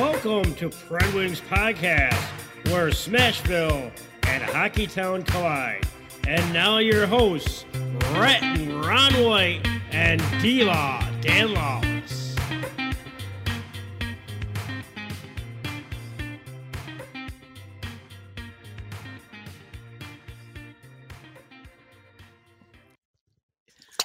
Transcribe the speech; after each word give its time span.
Welcome 0.00 0.54
to 0.54 0.70
Pred 0.70 1.14
Wings 1.14 1.42
Podcast, 1.42 2.14
where 2.72 2.88
Smashville 2.88 3.92
and 4.22 4.42
Hockeytown 4.42 5.26
collide. 5.26 5.86
And 6.26 6.54
now 6.54 6.78
your 6.78 7.06
hosts, 7.06 7.66
Rhett 8.14 8.42
and 8.42 8.82
Ron 8.82 9.12
White 9.22 9.60
and 9.92 10.22
D-Law, 10.40 11.06
Dan 11.20 11.52
Lawless. 11.52 12.34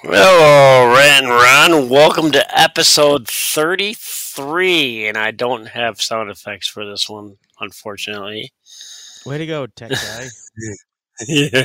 Hello, 0.02 0.92
And 1.66 1.90
Welcome 1.90 2.30
to 2.30 2.60
episode 2.60 3.26
33. 3.26 5.08
And 5.08 5.18
I 5.18 5.32
don't 5.32 5.66
have 5.66 6.00
sound 6.00 6.30
effects 6.30 6.68
for 6.68 6.86
this 6.86 7.08
one, 7.08 7.38
unfortunately. 7.58 8.52
Way 9.24 9.38
to 9.38 9.46
go, 9.46 9.66
tech 9.66 9.90
guy. 9.90 10.28
yeah. 11.26 11.64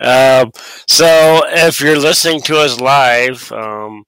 Um, 0.00 0.50
so 0.88 1.42
if 1.46 1.80
you're 1.80 2.00
listening 2.00 2.40
to 2.42 2.58
us 2.58 2.80
live, 2.80 3.52
um, 3.52 4.02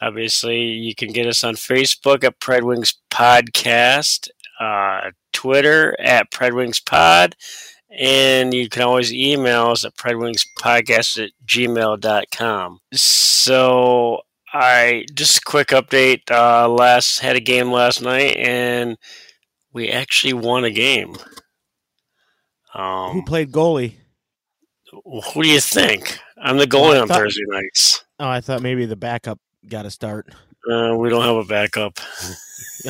obviously 0.00 0.62
you 0.62 0.94
can 0.94 1.12
get 1.12 1.26
us 1.26 1.44
on 1.44 1.54
Facebook 1.56 2.24
at 2.24 2.40
Pred 2.40 2.62
Wings 2.62 2.94
Podcast, 3.10 4.30
uh, 4.58 5.10
Twitter 5.34 5.94
at 6.00 6.30
Pred 6.30 6.54
Wings 6.54 6.80
Pod, 6.80 7.36
and 7.90 8.54
you 8.54 8.70
can 8.70 8.82
always 8.82 9.12
email 9.12 9.66
us 9.66 9.84
at 9.84 9.94
predwingspodcast 9.96 11.22
at 11.22 11.30
gmail.com. 11.44 12.80
So 12.94 14.22
I 14.52 15.06
just 15.14 15.38
a 15.38 15.44
quick 15.44 15.68
update. 15.68 16.30
Uh, 16.30 16.68
last 16.68 17.20
had 17.20 17.36
a 17.36 17.40
game 17.40 17.70
last 17.72 18.02
night, 18.02 18.36
and 18.36 18.96
we 19.72 19.88
actually 19.88 20.34
won 20.34 20.64
a 20.64 20.70
game. 20.70 21.16
Um, 22.74 23.10
Who 23.12 23.22
played 23.24 23.52
goalie? 23.52 23.94
who 25.32 25.42
do 25.42 25.48
you 25.48 25.60
think? 25.60 26.18
I'm 26.42 26.58
the 26.58 26.66
goalie 26.66 27.00
on 27.00 27.08
thought- 27.08 27.16
Thursday 27.18 27.44
nights. 27.48 28.04
Oh, 28.18 28.28
I 28.28 28.40
thought 28.40 28.62
maybe 28.62 28.84
the 28.86 28.96
backup 28.96 29.38
got 29.68 29.86
a 29.86 29.90
start. 29.90 30.28
Uh, 30.70 30.94
we 30.96 31.08
don't 31.08 31.24
have 31.24 31.36
a 31.36 31.44
backup. 31.44 31.98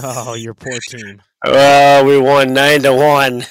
Oh, 0.03 0.35
your 0.35 0.55
poor 0.55 0.79
team. 0.89 1.23
Uh, 1.47 2.03
we 2.07 2.19
won 2.19 2.53
nine 2.55 2.83
to 2.83 2.95
one. 2.95 3.45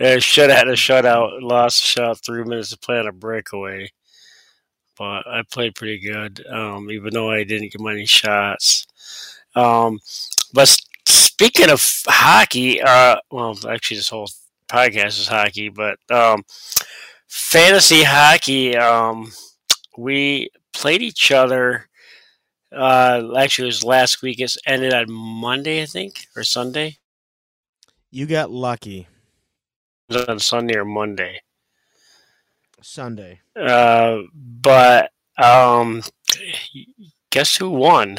Uh, 0.00 0.18
should 0.18 0.50
have 0.50 0.58
had 0.58 0.68
a 0.68 0.72
shutout. 0.72 1.40
Lost 1.40 1.82
a 1.82 1.86
shot. 1.86 2.18
Three 2.24 2.42
minutes 2.44 2.70
to 2.70 2.78
play 2.78 2.98
on 2.98 3.06
a 3.06 3.12
breakaway. 3.12 3.88
But 4.96 5.26
I 5.26 5.42
played 5.50 5.74
pretty 5.74 5.98
good, 5.98 6.44
um, 6.46 6.90
even 6.90 7.12
though 7.12 7.30
I 7.30 7.44
didn't 7.44 7.72
get 7.72 7.80
many 7.80 8.06
shots. 8.06 8.86
Um, 9.54 9.98
but 10.52 10.76
speaking 11.06 11.70
of 11.70 11.84
hockey, 12.06 12.80
uh, 12.80 13.16
well, 13.30 13.58
actually, 13.68 13.96
this 13.96 14.08
whole 14.08 14.28
podcast 14.68 15.18
is 15.20 15.28
hockey, 15.28 15.68
but 15.68 15.98
um, 16.10 16.42
fantasy 17.28 18.02
hockey. 18.02 18.76
Um, 18.76 19.32
we 19.96 20.50
played 20.72 21.02
each 21.02 21.30
other. 21.32 21.88
Uh, 22.72 23.30
actually, 23.36 23.66
it 23.66 23.66
was 23.66 23.84
last 23.84 24.22
week. 24.22 24.40
It 24.40 24.56
ended 24.66 24.92
on 24.92 25.10
Monday, 25.10 25.82
I 25.82 25.86
think, 25.86 26.26
or 26.36 26.44
Sunday. 26.44 26.98
You 28.10 28.26
got 28.26 28.50
lucky. 28.50 29.08
It 30.08 30.14
was 30.14 30.24
on 30.26 30.38
Sunday 30.38 30.76
or 30.76 30.84
Monday. 30.84 31.40
Sunday. 32.84 33.40
Uh, 33.60 34.22
but 34.34 35.10
um, 35.38 36.02
guess 37.30 37.56
who 37.56 37.70
won? 37.70 38.18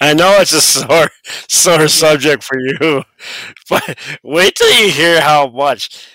I 0.00 0.14
know 0.14 0.36
it's 0.40 0.52
a 0.52 0.60
sore, 0.60 1.10
sore 1.48 1.88
subject 1.88 2.42
for 2.44 2.58
you, 2.58 3.02
but 3.70 3.98
wait 4.22 4.54
till 4.56 4.70
you 4.72 4.90
hear 4.90 5.20
how 5.20 5.48
much. 5.48 6.08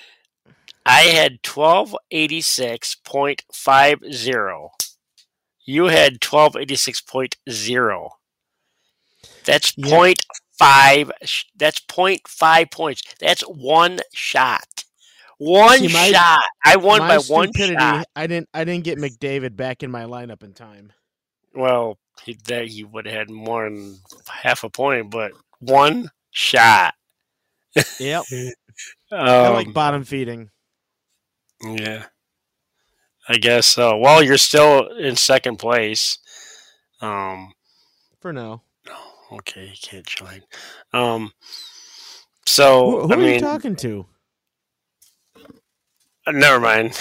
I 0.85 1.02
had 1.03 1.44
twelve 1.44 1.96
eighty 2.12 2.41
six 2.41 2.96
point 2.96 3.44
five 3.53 4.00
zero. 4.12 4.72
You 5.66 5.85
had 5.85 6.22
twelve 6.22 6.56
eighty 6.57 6.75
six 6.75 7.02
point 7.02 7.38
zero. 7.50 8.18
That's 9.46 9.73
Yeah. 9.75 9.97
point 9.97 10.23
five. 10.57 11.12
That's 11.56 11.79
point 11.81 12.28
five 12.28 12.72
points. 12.72 13.03
That's 13.19 13.41
one 13.41 14.00
shot. 14.13 14.85
One 15.39 15.79
See, 15.79 15.88
my- 15.88 16.11
shot. 16.11 16.41
I 16.66 16.75
won 16.75 17.00
by 17.00 17.17
one 17.17 17.51
shot. 17.53 18.05
I 18.16 18.27
didn't. 18.27 18.50
I 18.53 18.63
didn't 18.66 18.83
get 18.83 18.97
McDavid 19.00 19.55
back 19.55 19.83
in 19.83 19.89
my 19.89 20.03
lineup 20.03 20.44
in 20.44 20.53
time. 20.53 20.91
Well, 21.55 21.97
he, 22.23 22.38
that 22.47 22.67
he 22.67 22.83
would 22.83 23.05
have 23.05 23.16
had 23.16 23.29
more 23.29 23.63
than 23.69 23.97
half 24.28 24.63
a 24.63 24.69
point, 24.69 25.09
but 25.09 25.31
one 25.59 26.11
shot. 26.31 26.94
Yep. 27.99 28.23
Um, 29.11 29.19
I 29.19 29.49
like 29.49 29.73
bottom 29.73 30.05
feeding. 30.05 30.51
yeah, 31.61 32.05
I 33.28 33.35
guess 33.38 33.66
so. 33.66 33.97
Well, 33.97 34.23
you're 34.23 34.38
still 34.38 34.88
in 34.97 35.17
second 35.17 35.57
place. 35.57 36.17
Um, 37.01 37.51
For 38.22 38.31
now. 38.31 38.61
No, 38.88 38.95
okay, 39.39 39.66
you 39.66 39.78
can't 39.81 40.05
join. 40.05 40.44
Um, 40.94 41.33
so 42.45 43.01
Who, 43.01 43.07
who 43.07 43.13
I 43.13 43.17
are 43.17 43.33
you 43.33 43.39
talking 43.41 43.75
to? 43.78 44.05
Uh, 46.29 46.31
never 46.31 46.59
mind. 46.59 46.97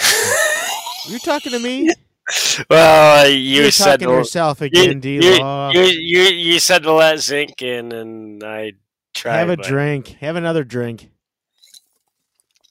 You're 1.07 1.19
talking 1.19 1.51
to 1.51 1.59
me. 1.59 1.89
well, 2.69 3.27
you 3.27 3.35
You're 3.61 3.71
said 3.71 3.99
talking 3.99 4.07
to 4.07 4.13
yourself 4.15 4.61
you, 4.61 4.67
again, 4.67 4.99
D. 4.99 5.15
you, 5.23 5.39
Law. 5.39 5.71
you, 5.71 5.81
you, 5.81 6.21
you 6.23 6.59
said 6.59 6.83
to 6.83 6.93
let 6.93 7.19
Zink 7.19 7.61
in, 7.61 7.91
and 7.91 8.43
I 8.43 8.73
tried. 9.13 9.37
Have 9.37 9.49
a 9.49 9.57
but- 9.57 9.65
drink. 9.65 10.07
Have 10.19 10.35
another 10.35 10.63
drink. 10.63 11.09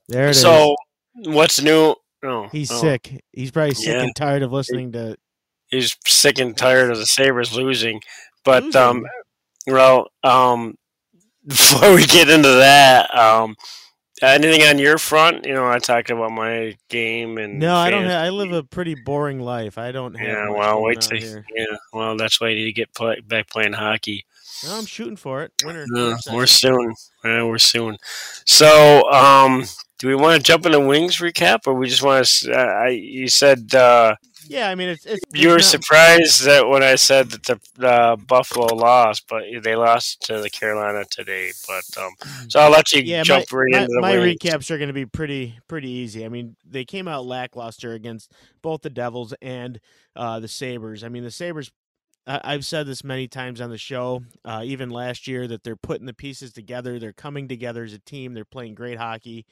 There 0.08 0.26
it 0.26 0.30
is. 0.30 0.40
So, 0.40 0.74
what's 1.14 1.60
new? 1.60 1.94
Oh, 2.24 2.48
He's 2.50 2.70
oh, 2.72 2.80
sick. 2.80 3.22
He's 3.32 3.50
probably 3.50 3.74
sick 3.74 3.88
Yeah. 3.94 4.02
and 4.02 4.16
tired 4.16 4.42
of 4.42 4.52
listening 4.52 4.92
to. 4.92 5.16
He's 5.68 5.96
sick 6.06 6.38
and 6.38 6.56
tired 6.56 6.90
of 6.90 6.98
the 6.98 7.06
Sabres 7.06 7.54
losing. 7.54 8.00
But 8.44 8.64
Losing. 8.64 8.80
um, 8.80 9.06
well, 9.66 10.08
um, 10.24 10.76
before 11.46 11.94
we 11.94 12.06
get 12.06 12.30
into 12.30 12.48
that, 12.48 13.14
um, 13.16 13.54
anything 14.22 14.62
on 14.62 14.78
your 14.78 14.98
front? 14.98 15.44
You 15.46 15.54
know, 15.54 15.68
I 15.68 15.78
talked 15.78 16.10
about 16.10 16.32
my 16.32 16.76
game 16.88 17.38
and 17.38 17.58
No, 17.58 17.74
I 17.74 17.90
don't. 17.90 18.02
fantasy. 18.02 18.14
Ha- 18.14 18.24
I 18.24 18.28
live 18.30 18.52
a 18.52 18.62
pretty 18.62 18.94
boring 18.94 19.40
life. 19.40 19.78
I 19.78 19.92
don't 19.92 20.14
have. 20.14 20.28
Yeah, 20.28 20.50
well, 20.50 20.82
wait 20.82 21.00
till 21.00 21.18
here. 21.18 21.44
yeah. 21.54 21.64
Well, 21.92 22.16
that's 22.16 22.40
why 22.40 22.48
I 22.48 22.54
need 22.54 22.64
to 22.64 22.72
get 22.72 22.94
play, 22.94 23.20
back 23.20 23.48
playing 23.48 23.74
hockey. 23.74 24.24
No, 24.64 24.76
I'm 24.76 24.86
shooting 24.86 25.16
for 25.16 25.42
it. 25.42 25.52
Winter. 25.64 25.86
Uh, 25.96 26.16
we're 26.32 26.46
soon. 26.46 26.94
Yeah, 27.24 27.44
we're 27.44 27.58
soon. 27.58 27.96
So, 28.44 29.08
um, 29.12 29.64
do 29.98 30.08
we 30.08 30.14
want 30.14 30.36
to 30.36 30.42
jump 30.42 30.66
into 30.66 30.80
wings 30.80 31.18
recap, 31.18 31.60
or 31.66 31.74
we 31.74 31.88
just 31.88 32.02
want 32.02 32.24
to? 32.26 32.52
Uh, 32.52 32.64
I 32.64 32.88
you 32.88 33.28
said 33.28 33.74
uh, 33.74 34.16
Yeah, 34.46 34.68
I 34.68 34.74
mean 34.74 34.88
it's 34.90 35.06
it's. 35.06 35.24
you 35.32 35.48
were 35.50 35.60
surprised 35.60 36.44
that 36.44 36.68
when 36.68 36.82
I 36.82 36.94
said 36.96 37.30
that 37.30 37.42
the 37.44 37.86
uh, 37.86 38.16
Buffalo 38.16 38.74
lost, 38.74 39.24
but 39.28 39.44
they 39.62 39.74
lost 39.76 40.22
to 40.22 40.40
the 40.40 40.50
Carolina 40.50 41.04
today. 41.10 41.52
But 41.66 41.84
um, 42.02 42.12
so 42.48 42.60
I'll 42.60 42.70
let 42.70 42.92
you 42.92 43.02
Yeah, 43.02 43.22
jump 43.22 43.46
my, 43.46 43.46
right 43.52 43.68
my, 43.70 43.78
into 43.82 43.88
the 43.88 44.02
my 44.02 44.16
wings. 44.16 44.36
recaps 44.36 44.70
are 44.70 44.78
going 44.78 44.88
to 44.88 44.94
be 44.94 45.06
pretty 45.06 45.58
pretty 45.68 45.88
easy. 45.90 46.24
I 46.24 46.28
mean, 46.28 46.56
they 46.64 46.84
came 46.84 47.08
out 47.08 47.26
lackluster 47.26 47.92
against 47.92 48.32
both 48.62 48.82
the 48.82 48.90
Devils 48.90 49.34
and 49.40 49.80
uh, 50.16 50.40
the 50.40 50.48
Sabres. 50.48 51.04
I 51.04 51.08
mean, 51.08 51.24
the 51.24 51.30
Sabres. 51.30 51.70
I, 52.26 52.40
I've 52.44 52.64
said 52.66 52.86
this 52.86 53.04
many 53.04 53.28
times 53.28 53.60
on 53.60 53.70
the 53.70 53.78
show, 53.78 54.22
uh, 54.44 54.62
even 54.64 54.90
last 54.90 55.26
year, 55.26 55.46
that 55.48 55.62
they're 55.64 55.76
putting 55.76 56.06
the 56.06 56.14
pieces 56.14 56.52
together. 56.52 56.98
They're 56.98 57.12
coming 57.12 57.48
together 57.48 57.84
as 57.84 57.92
a 57.92 57.98
team. 57.98 58.34
They're 58.34 58.44
playing 58.44 58.74
great 58.74 58.98
hockey. 58.98 59.46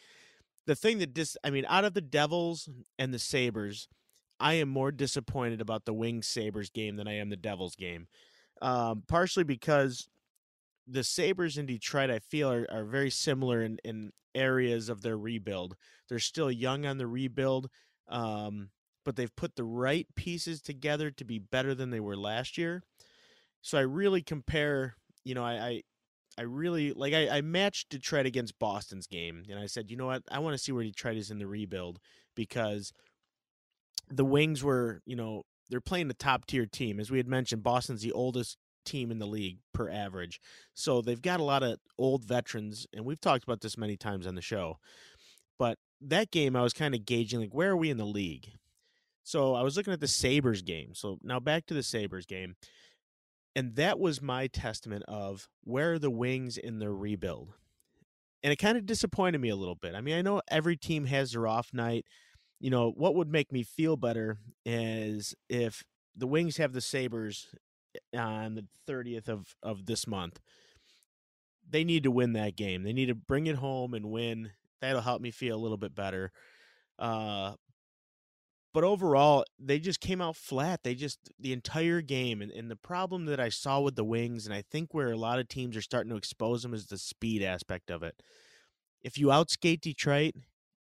The 0.67 0.75
thing 0.77 0.99
that 0.99 1.15
dis, 1.15 1.37
I 1.45 1.51
mean, 1.51 1.65
out 1.69 1.85
of 1.85 1.95
the 1.95 2.01
Devils 2.01 2.69
and 2.99 3.15
the 3.15 3.19
Sabres, 3.19 3.89
I 4.39 4.55
am 4.55 4.69
more 4.69 4.93
disappointed 4.93 5.61
about 5.61 5.85
the 5.85 5.95
Wings 5.95 6.27
Sabres 6.27 6.71
game 6.71 6.97
than 6.97 7.09
I 7.09 7.15
am 7.15 7.31
the 7.31 7.37
Devils 7.37 7.77
game. 7.77 8.09
Um, 8.63 9.03
partially 9.07 9.45
because 9.45 10.09
the 10.87 11.05
Sabres 11.05 11.59
in 11.59 11.67
Detroit, 11.67 12.11
I 12.11 12.19
feel, 12.19 12.50
are, 12.50 12.67
are 12.71 12.85
very 12.85 13.11
similar 13.11 13.62
in, 13.62 13.79
in 13.85 14.12
areas 14.35 14.88
of 14.88 15.03
their 15.03 15.17
rebuild. 15.17 15.77
They're 16.09 16.19
still 16.19 16.50
young 16.50 16.87
on 16.87 16.99
the 16.99 17.06
rebuild, 17.06 17.69
um, 18.09 18.71
but 19.05 19.17
they've 19.17 19.35
put 19.35 19.56
the 19.56 19.65
right 19.65 20.06
pieces 20.15 20.61
together 20.61 21.11
to 21.11 21.25
be 21.25 21.39
better 21.39 21.75
than 21.75 21.91
they 21.91 22.00
were 22.00 22.17
last 22.17 22.56
year. 22.56 22.82
So 23.62 23.79
I 23.79 23.82
really 23.82 24.23
compare, 24.23 24.97
you 25.25 25.35
know, 25.35 25.44
I, 25.44 25.53
I 25.55 25.82
I 26.39 26.43
really 26.43 26.93
like 26.93 27.15
I, 27.15 27.39
I 27.39 27.41
matched 27.41 27.89
Detroit 27.89 28.27
against 28.27 28.59
Boston's 28.59 29.06
game, 29.06 29.44
and 29.49 29.59
I 29.59 29.67
said, 29.67 29.91
you 29.91 29.97
know 29.97 30.06
what, 30.06 30.23
I 30.31 30.39
want 30.39 30.53
to 30.55 30.62
see 30.62 30.71
where 30.71 30.85
Detroit 30.85 31.17
is 31.17 31.31
in 31.31 31.39
the 31.39 31.47
rebuild 31.47 31.99
because 32.35 32.93
the 34.08 34.25
Wings 34.25 34.62
were, 34.64 35.03
you 35.06 35.17
know, 35.17 35.43
they're 35.70 35.81
playing 35.81 36.08
the 36.08 36.14
top 36.14 36.47
tier 36.47 36.67
team. 36.67 37.00
As 37.00 37.11
we 37.11 37.19
had 37.19 37.29
mentioned, 37.29 37.62
Boston's 37.62 38.03
the 38.03 38.12
oldest 38.12 38.56
team 38.85 39.11
in 39.11 39.19
the 39.19 39.26
league 39.26 39.58
per 39.75 39.91
average. 39.91 40.41
So 40.75 41.03
they've 41.03 41.20
got 41.20 41.41
a 41.41 41.44
lot 41.44 41.62
of 41.64 41.79
old 41.99 42.25
veterans, 42.25 42.87
and 42.94 43.05
we've 43.05 43.20
talked 43.20 43.44
about 43.44 43.61
this 43.61 43.76
many 43.76 43.97
times 43.97 44.26
on 44.26 44.37
the 44.37 44.43
show. 44.43 44.79
But 45.58 45.79
that 46.00 46.31
game, 46.31 46.55
I 46.55 46.62
was 46.62 46.73
kind 46.73 46.94
of 46.94 47.05
gauging 47.05 47.41
like, 47.41 47.55
where 47.55 47.70
are 47.70 47.76
we 47.76 47.91
in 47.91 47.97
the 47.97 48.05
league? 48.05 48.50
So 49.25 49.55
I 49.55 49.62
was 49.62 49.76
looking 49.76 49.93
at 49.93 49.99
the 50.00 50.06
Sabres 50.06 50.62
game. 50.62 50.94
So 50.94 51.19
now 51.23 51.41
back 51.41 51.67
to 51.67 51.75
the 51.75 51.82
Sabres 51.82 52.26
game. 52.26 52.55
and 53.56 53.75
that 53.76 53.99
was 53.99 54.20
my 54.23 54.47
testament 54.47 55.03
of 55.08 55.49
where 55.64 55.94
are 55.94 55.99
the 55.99 56.11
wings 56.11 56.56
in 56.58 56.79
their 56.79 56.94
rebuild 56.94 57.55
and 58.43 58.53
it 58.53 58.56
kind 58.56 58.76
of 58.79 58.87
disappointed 58.87 59.41
me 59.41 59.49
a 59.49 59.56
little 59.56 59.75
bit 59.75 59.94
i 59.94 60.00
mean 60.00 60.17
i 60.17 60.23
know 60.23 60.41
every 60.49 60.76
team 60.76 61.06
has 61.06 61.32
their 61.32 61.47
off 61.47 61.70
night 61.73 62.05
you 62.61 62.70
know 62.70 62.91
what 62.97 63.14
would 63.14 63.31
make 63.31 63.53
me 63.53 63.62
feel 63.62 63.97
better 63.97 64.38
is 64.64 65.35
if 65.49 65.85
the 66.17 66.26
wings 66.26 66.56
have 66.56 66.73
the 66.73 66.81
sabres 66.81 67.47
eh, 68.14 68.19
on 68.19 68.55
the 68.55 68.67
30th 68.88 69.29
of 69.29 69.55
of 69.62 69.87
this 69.87 70.06
month 70.06 70.41
they 71.69 71.82
need 71.82 72.05
to 72.05 72.12
win 72.12 72.32
that 72.35 72.55
game. 72.55 72.85
They 72.85 72.93
need 72.93 73.06
to 73.06 73.14
bring 73.17 73.49
it 73.49 73.56
home 73.56 73.93
and 73.93 74.11
win. 74.12 74.53
That'll 74.81 75.00
help 75.00 75.20
me 75.20 75.32
feel 75.32 75.56
a 75.56 75.58
little 75.58 75.76
bit 75.76 75.94
better 75.94 76.32
uh 76.99 77.53
but 78.73 78.85
overall 78.85 79.44
they 79.58 79.79
just 79.79 80.00
came 80.00 80.20
out 80.20 80.37
flat. 80.37 80.82
They 80.82 80.94
just 80.94 81.31
the 81.38 81.53
entire 81.53 82.00
game 82.03 82.43
and, 82.43 82.50
and 82.50 82.70
the 82.70 82.76
problem 82.76 83.25
that 83.26 83.41
i 83.41 83.49
saw 83.49 83.81
with 83.81 83.97
the 83.97 84.05
wings 84.05 84.47
and 84.47 84.55
i 84.55 84.62
think 84.70 84.93
where 84.93 85.11
a 85.11 85.17
lot 85.17 85.38
of 85.38 85.49
teams 85.49 85.76
are 85.76 85.82
starting 85.82 86.11
to 86.11 86.17
expose 86.17 86.62
them 86.62 86.75
is 86.75 86.87
the 86.87 86.99
speed 86.99 87.43
aspect 87.43 87.91
of 87.91 88.03
it. 88.03 88.23
If 89.03 89.19
you 89.19 89.29
outskate 89.29 89.81
detroit 89.81 90.35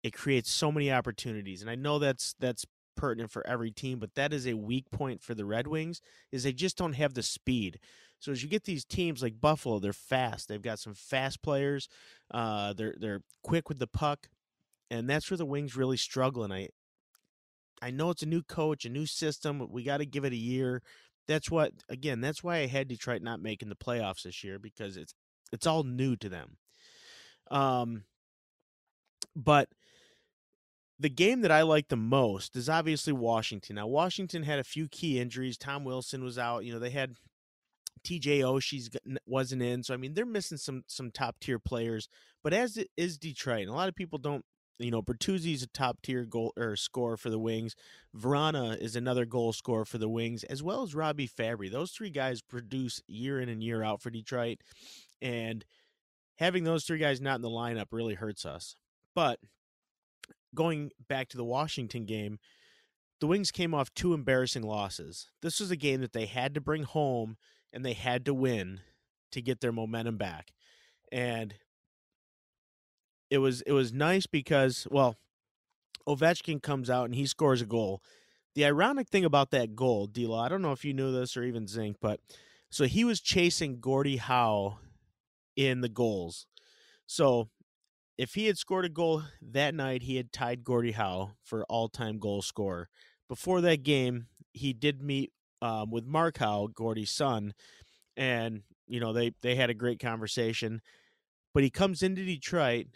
it 0.06 0.14
creates 0.14 0.52
so 0.52 0.72
many 0.72 0.92
opportunities 0.92 1.62
and 1.62 1.70
i 1.72 1.76
know 1.76 1.98
that's 1.98 2.36
that's 2.40 2.64
pertinent 2.96 3.32
for 3.32 3.46
every 3.48 3.72
team 3.72 3.98
but 3.98 4.14
that 4.16 4.32
is 4.32 4.46
a 4.48 4.54
weak 4.54 4.86
point 4.92 5.22
for 5.22 5.34
the 5.34 5.44
red 5.46 5.68
wings 5.68 6.00
is 6.32 6.44
they 6.44 6.54
just 6.54 6.78
don't 6.78 6.94
have 6.94 7.16
the 7.16 7.24
speed 7.24 7.80
so 8.20 8.32
as 8.32 8.44
you 8.44 8.48
get 8.48 8.64
these 8.66 8.86
teams 8.86 9.24
like 9.24 9.42
buffalo 9.42 9.80
they're 9.80 9.92
fast 9.92 10.48
they've 10.48 10.62
got 10.62 10.80
some 10.80 10.94
fast 10.94 11.42
players 11.42 11.90
uh, 12.32 12.72
they're 12.74 12.96
they're 13.00 13.22
quick 13.44 13.68
with 13.68 13.80
the 13.80 13.88
puck 13.88 14.28
and 14.92 15.10
that's 15.10 15.30
where 15.30 15.38
the 15.38 15.46
wings 15.46 15.76
really 15.76 15.98
struggle 15.98 16.44
and 16.44 16.54
i 16.54 16.70
I 17.82 17.92
know 17.92 18.10
it's 18.10 18.24
a 18.24 18.28
new 18.28 18.42
coach, 18.42 18.86
a 18.86 18.90
new 18.90 19.06
system. 19.06 19.68
We 19.70 19.84
got 19.84 19.98
to 19.98 20.06
give 20.06 20.26
it 20.26 20.34
a 20.34 20.38
year. 20.38 20.82
That's 21.28 21.52
what 21.52 21.74
again, 21.90 22.22
that's 22.22 22.44
why 22.44 22.58
I 22.58 22.68
had 22.68 22.88
Detroit 22.88 23.22
not 23.22 23.42
making 23.42 23.70
the 23.70 23.76
playoffs 23.76 24.24
this 24.24 24.44
year 24.44 24.60
because 24.60 24.96
it's 24.96 25.14
it's 25.52 25.68
all 25.68 25.84
new 25.84 26.16
to 26.16 26.30
them. 26.30 26.58
Um 27.52 28.04
but 29.36 29.70
the 31.00 31.10
game 31.10 31.42
that 31.42 31.52
I 31.52 31.64
like 31.64 31.90
the 31.90 31.98
most 31.98 32.56
is 32.56 32.70
obviously 32.70 33.14
Washington. 33.14 33.76
Now 33.76 33.88
Washington 33.88 34.44
had 34.44 34.60
a 34.60 34.64
few 34.64 34.88
key 34.88 35.20
injuries. 35.20 35.58
Tom 35.58 35.84
Wilson 35.84 36.24
was 36.24 36.38
out. 36.38 36.64
You 36.64 36.74
know, 36.74 36.80
they 36.80 36.92
had 36.92 37.16
TJ 38.06 38.42
Oshie's 38.42 38.90
wasn't 39.26 39.62
in. 39.62 39.84
So 39.84 39.94
I 39.94 39.98
mean, 39.98 40.14
they're 40.14 40.26
missing 40.26 40.58
some 40.58 40.84
some 40.88 41.12
top 41.12 41.40
tier 41.40 41.60
players. 41.60 42.08
But 42.44 42.54
as 42.54 42.78
it 42.78 42.90
is 42.96 43.18
Detroit, 43.18 43.64
and 43.64 43.72
a 43.72 43.74
lot 43.74 43.90
of 43.90 43.96
people 43.96 44.20
don't 44.20 44.46
you 44.78 44.92
know, 44.92 45.02
Bertuzzi's 45.02 45.64
a 45.64 45.68
top 45.68 46.02
tier 46.02 46.26
goal 46.26 46.52
or 46.58 46.76
scorer 46.76 47.16
for 47.16 47.30
the 47.30 47.40
Wings. 47.40 47.76
Vrana 48.16 48.78
is 48.78 48.96
another 48.96 49.26
goal 49.26 49.54
scorer 49.54 49.86
for 49.86 49.98
the 49.98 50.10
Wings, 50.10 50.44
as 50.44 50.62
well 50.62 50.84
as 50.84 50.94
Robbie 50.94 51.30
Fabbri. 51.30 51.72
Those 51.72 51.92
three 51.92 52.10
guys 52.10 52.42
produce 52.42 53.02
year 53.08 53.40
in 53.40 53.48
and 53.48 53.64
year 53.64 53.84
out 53.84 54.02
for 54.02 54.10
Detroit, 54.10 54.60
and 55.22 55.64
having 56.38 56.66
those 56.66 56.84
three 56.84 57.00
guys 57.00 57.22
not 57.22 57.36
in 57.36 57.42
the 57.42 57.50
lineup 57.50 57.88
really 57.92 58.16
hurts 58.16 58.46
us. 58.46 58.76
But 59.14 59.40
going 60.56 60.92
back 61.08 61.30
to 61.30 61.38
the 61.38 61.44
Washington 61.44 62.06
game, 62.06 62.40
the 63.20 63.28
Wings 63.28 63.52
came 63.52 63.74
off 63.74 63.94
two 63.94 64.14
embarrassing 64.14 64.64
losses. 64.64 65.30
This 65.42 65.60
was 65.60 65.72
a 65.72 65.76
game 65.76 66.02
that 66.02 66.14
they 66.14 66.26
had 66.26 66.54
to 66.56 66.62
bring 66.62 66.84
home 66.84 67.38
and 67.72 67.86
they 67.86 67.94
had 67.94 68.26
to 68.26 68.34
win 68.34 68.82
to 69.32 69.42
get 69.42 69.62
their 69.62 69.72
momentum 69.72 70.18
back. 70.18 70.52
And 71.12 71.56
it 73.30 73.40
was 73.40 73.62
it 73.62 73.72
was 73.72 73.94
nice 73.94 74.26
because 74.26 74.88
well, 74.90 75.18
Ovechkin 76.08 76.62
comes 76.62 76.90
out 76.90 77.06
and 77.06 77.16
he 77.16 77.26
scores 77.26 77.62
a 77.62 77.66
goal. 77.66 78.02
The 78.54 78.66
ironic 78.66 79.10
thing 79.10 79.26
about 79.26 79.52
that 79.52 79.76
goal, 79.76 80.08
D-Law, 80.08 80.42
I 80.42 80.48
don't 80.48 80.62
know 80.62 80.72
if 80.72 80.86
you 80.86 80.94
knew 80.94 81.12
this 81.12 81.36
or 81.36 81.44
even 81.44 81.68
Zink, 81.68 81.98
but 82.00 82.22
so 82.70 82.86
he 82.86 83.04
was 83.04 83.20
chasing 83.20 83.82
Gordie 83.82 84.18
Howe 84.18 84.80
in 85.58 85.82
the 85.82 85.90
goals. 85.90 86.48
So 87.06 87.50
if 88.18 88.34
he 88.36 88.48
had 88.48 88.58
scored 88.58 88.86
a 88.86 88.90
goal 88.90 89.24
that 89.42 89.76
night, 89.76 90.04
he 90.04 90.16
had 90.16 90.32
tied 90.32 90.64
Gordie 90.64 90.94
Howe 90.94 91.32
for 91.44 91.66
all-time 91.66 92.20
goal 92.20 92.42
scorer. 92.42 92.90
Before 93.28 93.62
that 93.62 93.84
game, 93.84 94.28
he 94.54 94.74
did 94.74 95.02
meet 95.02 95.32
um, 95.62 95.92
with 95.92 96.06
Mark 96.06 96.38
Howe, 96.38 96.68
Gordie's 96.74 97.12
son, 97.12 97.54
and 98.16 98.64
you 98.88 99.00
know 99.00 99.14
they 99.14 99.32
they 99.42 99.56
had 99.56 99.70
a 99.70 99.74
great 99.74 100.00
conversation. 100.00 100.82
But 101.54 101.64
he 101.64 101.70
comes 101.70 102.04
into 102.04 102.24
Detroit 102.24 102.88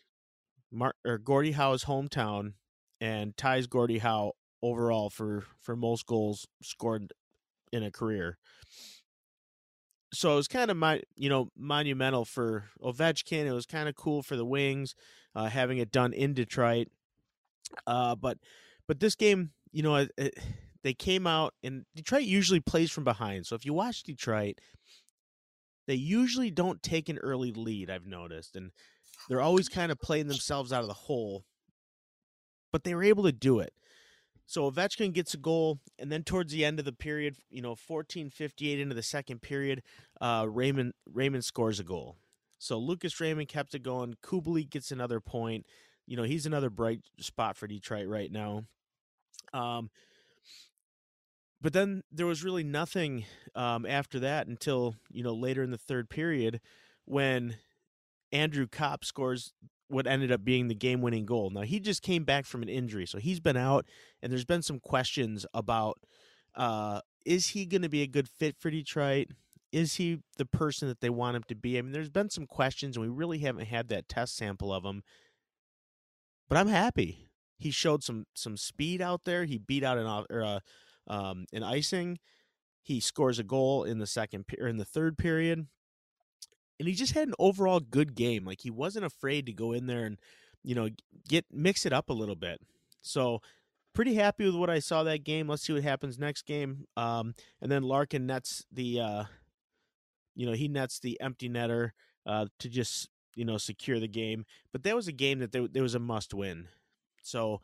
Mar- 0.72 0.96
or 1.06 1.18
Gordie 1.18 1.54
Howe's 1.54 1.86
hometown 1.86 2.54
and 3.02 3.36
ties 3.36 3.68
Gordie 3.68 4.00
Howe 4.00 4.34
overall 4.62 5.10
for 5.10 5.44
for 5.62 5.76
most 5.76 6.06
goals 6.06 6.46
scored 6.62 7.12
in 7.72 7.84
a 7.84 7.92
career. 7.92 8.38
So 10.12 10.34
it 10.34 10.36
was 10.36 10.48
kind 10.48 10.72
of 10.72 10.78
my 10.78 11.02
you 11.16 11.30
know 11.30 11.50
monumental 11.58 12.26
for 12.26 12.66
Ovechkin. 12.82 13.46
It 13.46 13.54
was 13.54 13.66
kind 13.66 13.88
of 13.88 13.96
cool 13.96 14.24
for 14.24 14.36
the 14.36 14.46
Wings 14.46 14.96
uh, 15.36 15.48
having 15.48 15.78
it 15.78 15.92
done 15.92 16.14
in 16.14 16.34
Detroit. 16.34 16.88
Uh, 17.86 18.16
but 18.16 18.38
but 18.88 19.00
this 19.00 19.16
game, 19.16 19.52
you 19.72 19.84
know, 19.84 19.96
it, 19.96 20.12
it, 20.18 20.40
they 20.84 20.94
came 20.94 21.28
out 21.28 21.54
and 21.64 21.86
Detroit 21.96 22.24
usually 22.24 22.60
plays 22.60 22.92
from 22.92 23.04
behind. 23.04 23.46
So 23.46 23.56
if 23.56 23.66
you 23.66 23.74
watch 23.74 24.04
Detroit, 24.04 24.60
they 25.88 25.96
usually 25.96 26.52
don't 26.52 26.82
take 26.82 27.10
an 27.10 27.18
early 27.20 27.52
lead. 27.52 27.90
I've 27.90 28.08
noticed, 28.08 28.56
and 28.56 28.72
they're 29.28 29.42
always 29.42 29.70
kind 29.70 29.92
of 29.92 30.00
playing 30.00 30.28
themselves 30.28 30.72
out 30.72 30.82
of 30.82 30.88
the 30.88 30.94
hole, 30.94 31.46
but 32.72 32.84
they 32.84 32.96
were 32.96 33.04
able 33.04 33.24
to 33.24 33.32
do 33.32 33.60
it. 33.60 33.74
So 34.50 34.70
Ovechkin 34.72 35.14
gets 35.14 35.36
a 35.36 35.38
goal, 35.38 35.80
and 36.00 36.12
then 36.12 36.24
towards 36.24 36.52
the 36.52 36.66
end 36.66 36.80
of 36.80 36.86
the 36.86 36.92
period, 36.92 37.36
you 37.52 37.62
know, 37.62 37.76
14:58 37.76 38.80
into 38.80 38.96
the 38.96 39.04
second 39.04 39.44
period, 39.44 39.84
uh, 40.20 40.48
Raymond 40.50 40.96
Raymond 41.06 41.46
scores 41.46 41.80
a 41.80 41.84
goal. 41.84 42.18
So 42.58 42.80
Lucas 42.80 43.20
Raymond 43.20 43.48
kept 43.48 43.76
it 43.76 43.84
going. 43.84 44.16
Kubalik 44.24 44.72
gets 44.72 44.92
another 44.92 45.20
point. 45.20 45.68
You 46.08 46.18
know, 46.18 46.24
he's 46.24 46.48
another 46.48 46.72
bright 46.72 47.02
spot 47.20 47.58
for 47.58 47.68
Detroit 47.68 48.08
right 48.08 48.32
now. 48.32 48.64
Um, 49.54 49.92
but 51.62 51.72
then 51.74 52.02
there 52.12 52.26
was 52.26 52.44
really 52.44 52.64
nothing 52.64 53.26
um, 53.54 53.86
after 53.86 54.20
that 54.22 54.48
until 54.48 54.96
you 55.12 55.22
know 55.22 55.36
later 55.36 55.62
in 55.62 55.70
the 55.70 55.78
third 55.78 56.10
period 56.10 56.60
when 57.06 57.58
Andrew 58.32 58.66
Copp 58.66 59.06
scores 59.06 59.54
what 59.90 60.08
ended 60.08 60.32
up 60.32 60.44
being 60.46 60.68
the 60.68 60.76
game 60.76 61.02
winning 61.02 61.26
goal. 61.26 61.50
Now, 61.50 61.62
he 61.62 61.80
just 61.80 62.02
came 62.02 62.24
back 62.24 62.46
from 62.46 62.62
an 62.62 62.70
injury, 62.70 63.06
so 63.06 63.18
he's 63.18 63.40
been 63.40 63.58
out, 63.58 63.86
and 64.22 64.32
there's 64.32 64.46
been 64.46 64.62
some 64.62 64.80
questions 64.80 65.46
about 65.54 66.00
uh, 66.56 67.02
is 67.26 67.48
he 67.50 67.66
going 67.66 67.82
to 67.82 67.90
be 67.90 68.02
a 68.02 68.08
good 68.08 68.28
fit 68.28 68.56
for 68.58 68.70
Detroit? 68.70 69.28
Is 69.72 69.96
he 69.96 70.20
the 70.38 70.46
person 70.46 70.88
that 70.88 71.02
they 71.02 71.10
want 71.10 71.36
him 71.36 71.44
to 71.48 71.56
be? 71.56 71.78
I 71.78 71.82
mean, 71.82 71.92
there's 71.92 72.10
been 72.10 72.30
some 72.30 72.46
questions, 72.46 72.96
and 72.96 73.06
we 73.06 73.12
really 73.12 73.40
haven't 73.40 73.66
had 73.66 73.90
that 73.90 74.08
test 74.08 74.36
sample 74.36 74.74
of 74.74 74.84
him. 74.84 75.04
But 76.48 76.58
I'm 76.58 76.68
happy. 76.68 77.28
He 77.58 77.72
showed 77.72 78.04
some 78.04 78.26
some 78.34 78.58
speed 78.58 79.02
out 79.02 79.26
there. 79.26 79.46
He 79.46 79.58
beat 79.58 79.84
out 79.84 79.98
an 79.98 80.26
or 80.30 80.44
uh, 80.44 80.60
um, 81.08 81.46
an 81.54 81.62
icing. 81.62 82.20
He 82.82 83.00
scores 83.00 83.38
a 83.38 83.44
goal 83.44 83.84
in 83.84 84.00
the 84.00 84.08
second 84.08 84.46
or 84.60 84.68
in 84.68 84.78
the 84.78 84.86
third 84.86 85.18
period 85.18 85.68
and 86.80 86.88
he 86.88 86.94
just 86.94 87.14
had 87.14 87.28
an 87.28 87.36
overall 87.38 87.80
good 87.80 88.16
game. 88.16 88.46
Like 88.46 88.62
he 88.62 88.72
wasn't 88.72 89.06
afraid 89.06 89.46
to 89.46 89.54
go 89.54 89.74
in 89.74 89.86
there 89.86 90.06
and 90.06 90.18
you 90.64 90.76
know 90.76 90.90
get 91.28 91.46
mix 91.52 91.86
it 91.86 91.94
up 91.94 92.10
a 92.10 92.14
little 92.14 92.36
bit. 92.36 92.62
So 93.02 93.42
pretty 93.94 94.16
happy 94.16 94.46
with 94.46 94.56
what 94.56 94.70
I 94.70 94.80
saw 94.80 95.04
that 95.04 95.24
game. 95.24 95.48
Let's 95.48 95.64
see 95.64 95.74
what 95.74 95.84
happens 95.84 96.18
next 96.18 96.46
game. 96.46 96.86
Um, 96.96 97.36
and 97.62 97.72
then 97.72 97.84
Larkin 97.84 98.26
nets 98.26 98.66
the 98.72 99.00
uh, 99.00 99.24
you 100.36 100.46
know 100.46 100.54
he 100.54 100.68
nets 100.68 101.00
the 101.00 101.20
empty 101.20 101.50
netter 101.50 101.92
uh, 102.26 102.48
to 102.60 102.70
just 102.70 103.10
you 103.36 103.46
know 103.46 103.58
secure 103.58 104.00
the 104.00 104.08
game. 104.08 104.46
But 104.72 104.84
that 104.84 104.96
was 104.96 105.08
a 105.08 105.14
game 105.14 105.40
that 105.40 105.52
there, 105.52 105.68
there 105.68 105.84
was 105.84 105.96
a 105.96 106.00
must 106.00 106.34
win. 106.34 106.70
So 107.22 107.62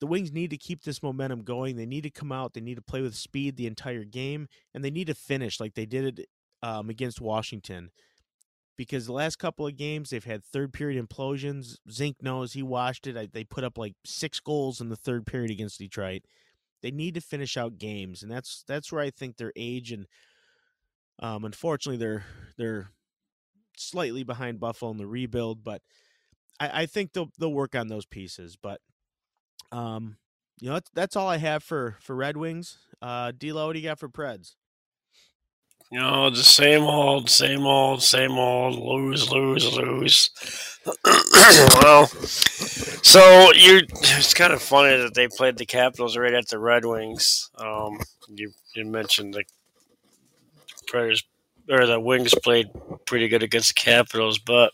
the 0.00 0.06
Wings 0.06 0.32
need 0.32 0.50
to 0.50 0.56
keep 0.56 0.82
this 0.82 1.02
momentum 1.02 1.42
going. 1.42 1.76
They 1.76 1.86
need 1.86 2.02
to 2.02 2.10
come 2.10 2.30
out. 2.30 2.54
They 2.54 2.60
need 2.60 2.76
to 2.76 2.82
play 2.82 3.00
with 3.00 3.16
speed 3.16 3.56
the 3.56 3.66
entire 3.66 4.04
game, 4.04 4.48
and 4.74 4.84
they 4.84 4.90
need 4.90 5.06
to 5.08 5.14
finish 5.14 5.60
like 5.60 5.74
they 5.74 5.86
did 5.86 6.18
it 6.18 6.28
um, 6.62 6.90
against 6.90 7.20
Washington 7.20 7.90
because 8.78 9.06
the 9.06 9.12
last 9.12 9.36
couple 9.36 9.66
of 9.66 9.76
games 9.76 10.08
they've 10.08 10.24
had 10.24 10.42
third 10.42 10.72
period 10.72 11.04
implosions. 11.04 11.76
Zink 11.90 12.22
knows 12.22 12.52
he 12.54 12.62
watched 12.62 13.06
it. 13.06 13.32
They 13.34 13.44
put 13.44 13.64
up 13.64 13.76
like 13.76 13.94
six 14.06 14.40
goals 14.40 14.80
in 14.80 14.88
the 14.88 14.96
third 14.96 15.26
period 15.26 15.50
against 15.50 15.80
Detroit. 15.80 16.22
They 16.80 16.92
need 16.92 17.14
to 17.14 17.20
finish 17.20 17.56
out 17.56 17.76
games, 17.76 18.22
and 18.22 18.30
that's 18.30 18.64
that's 18.66 18.90
where 18.90 19.02
I 19.02 19.10
think 19.10 19.36
their 19.36 19.52
age 19.56 19.92
and 19.92 20.06
um, 21.18 21.44
unfortunately 21.44 21.98
they're 21.98 22.24
they're 22.56 22.92
slightly 23.76 24.22
behind 24.22 24.60
Buffalo 24.60 24.92
in 24.92 24.96
the 24.96 25.06
rebuild, 25.06 25.64
but 25.64 25.82
I, 26.60 26.82
I 26.82 26.86
think 26.86 27.12
they'll 27.12 27.30
they'll 27.36 27.52
work 27.52 27.74
on 27.74 27.88
those 27.88 28.06
pieces. 28.06 28.56
But 28.56 28.80
um, 29.72 30.18
you 30.60 30.68
know 30.68 30.74
that's, 30.74 30.90
that's 30.94 31.16
all 31.16 31.28
I 31.28 31.38
have 31.38 31.64
for 31.64 31.96
for 32.00 32.14
Red 32.14 32.36
Wings. 32.36 32.78
Uh, 33.02 33.32
what 33.32 33.72
do 33.72 33.78
you 33.78 33.88
got 33.88 33.98
for 33.98 34.08
Preds? 34.08 34.54
You 35.90 36.00
know, 36.00 36.28
the 36.28 36.44
same 36.44 36.82
old, 36.82 37.30
same 37.30 37.64
old, 37.64 38.02
same 38.02 38.32
old, 38.32 38.78
lose, 38.78 39.30
lose, 39.32 39.74
lose. 39.74 40.30
well, 41.82 42.06
so 42.06 43.52
you 43.54 43.80
it's 43.90 44.34
kind 44.34 44.52
of 44.52 44.60
funny 44.60 44.96
that 44.96 45.14
they 45.14 45.28
played 45.28 45.56
the 45.56 45.64
Capitals 45.64 46.16
right 46.16 46.34
at 46.34 46.48
the 46.48 46.58
Red 46.58 46.84
Wings. 46.84 47.50
Um, 47.56 47.98
you 48.28 48.52
you 48.74 48.84
mentioned 48.84 49.32
the 49.32 49.44
Predators 50.86 51.24
or 51.70 51.86
the 51.86 52.00
Wings 52.00 52.34
played 52.42 52.68
pretty 53.06 53.28
good 53.28 53.42
against 53.42 53.68
the 53.68 53.80
Capitals, 53.80 54.38
but 54.38 54.72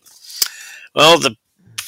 well, 0.96 1.18
the 1.18 1.36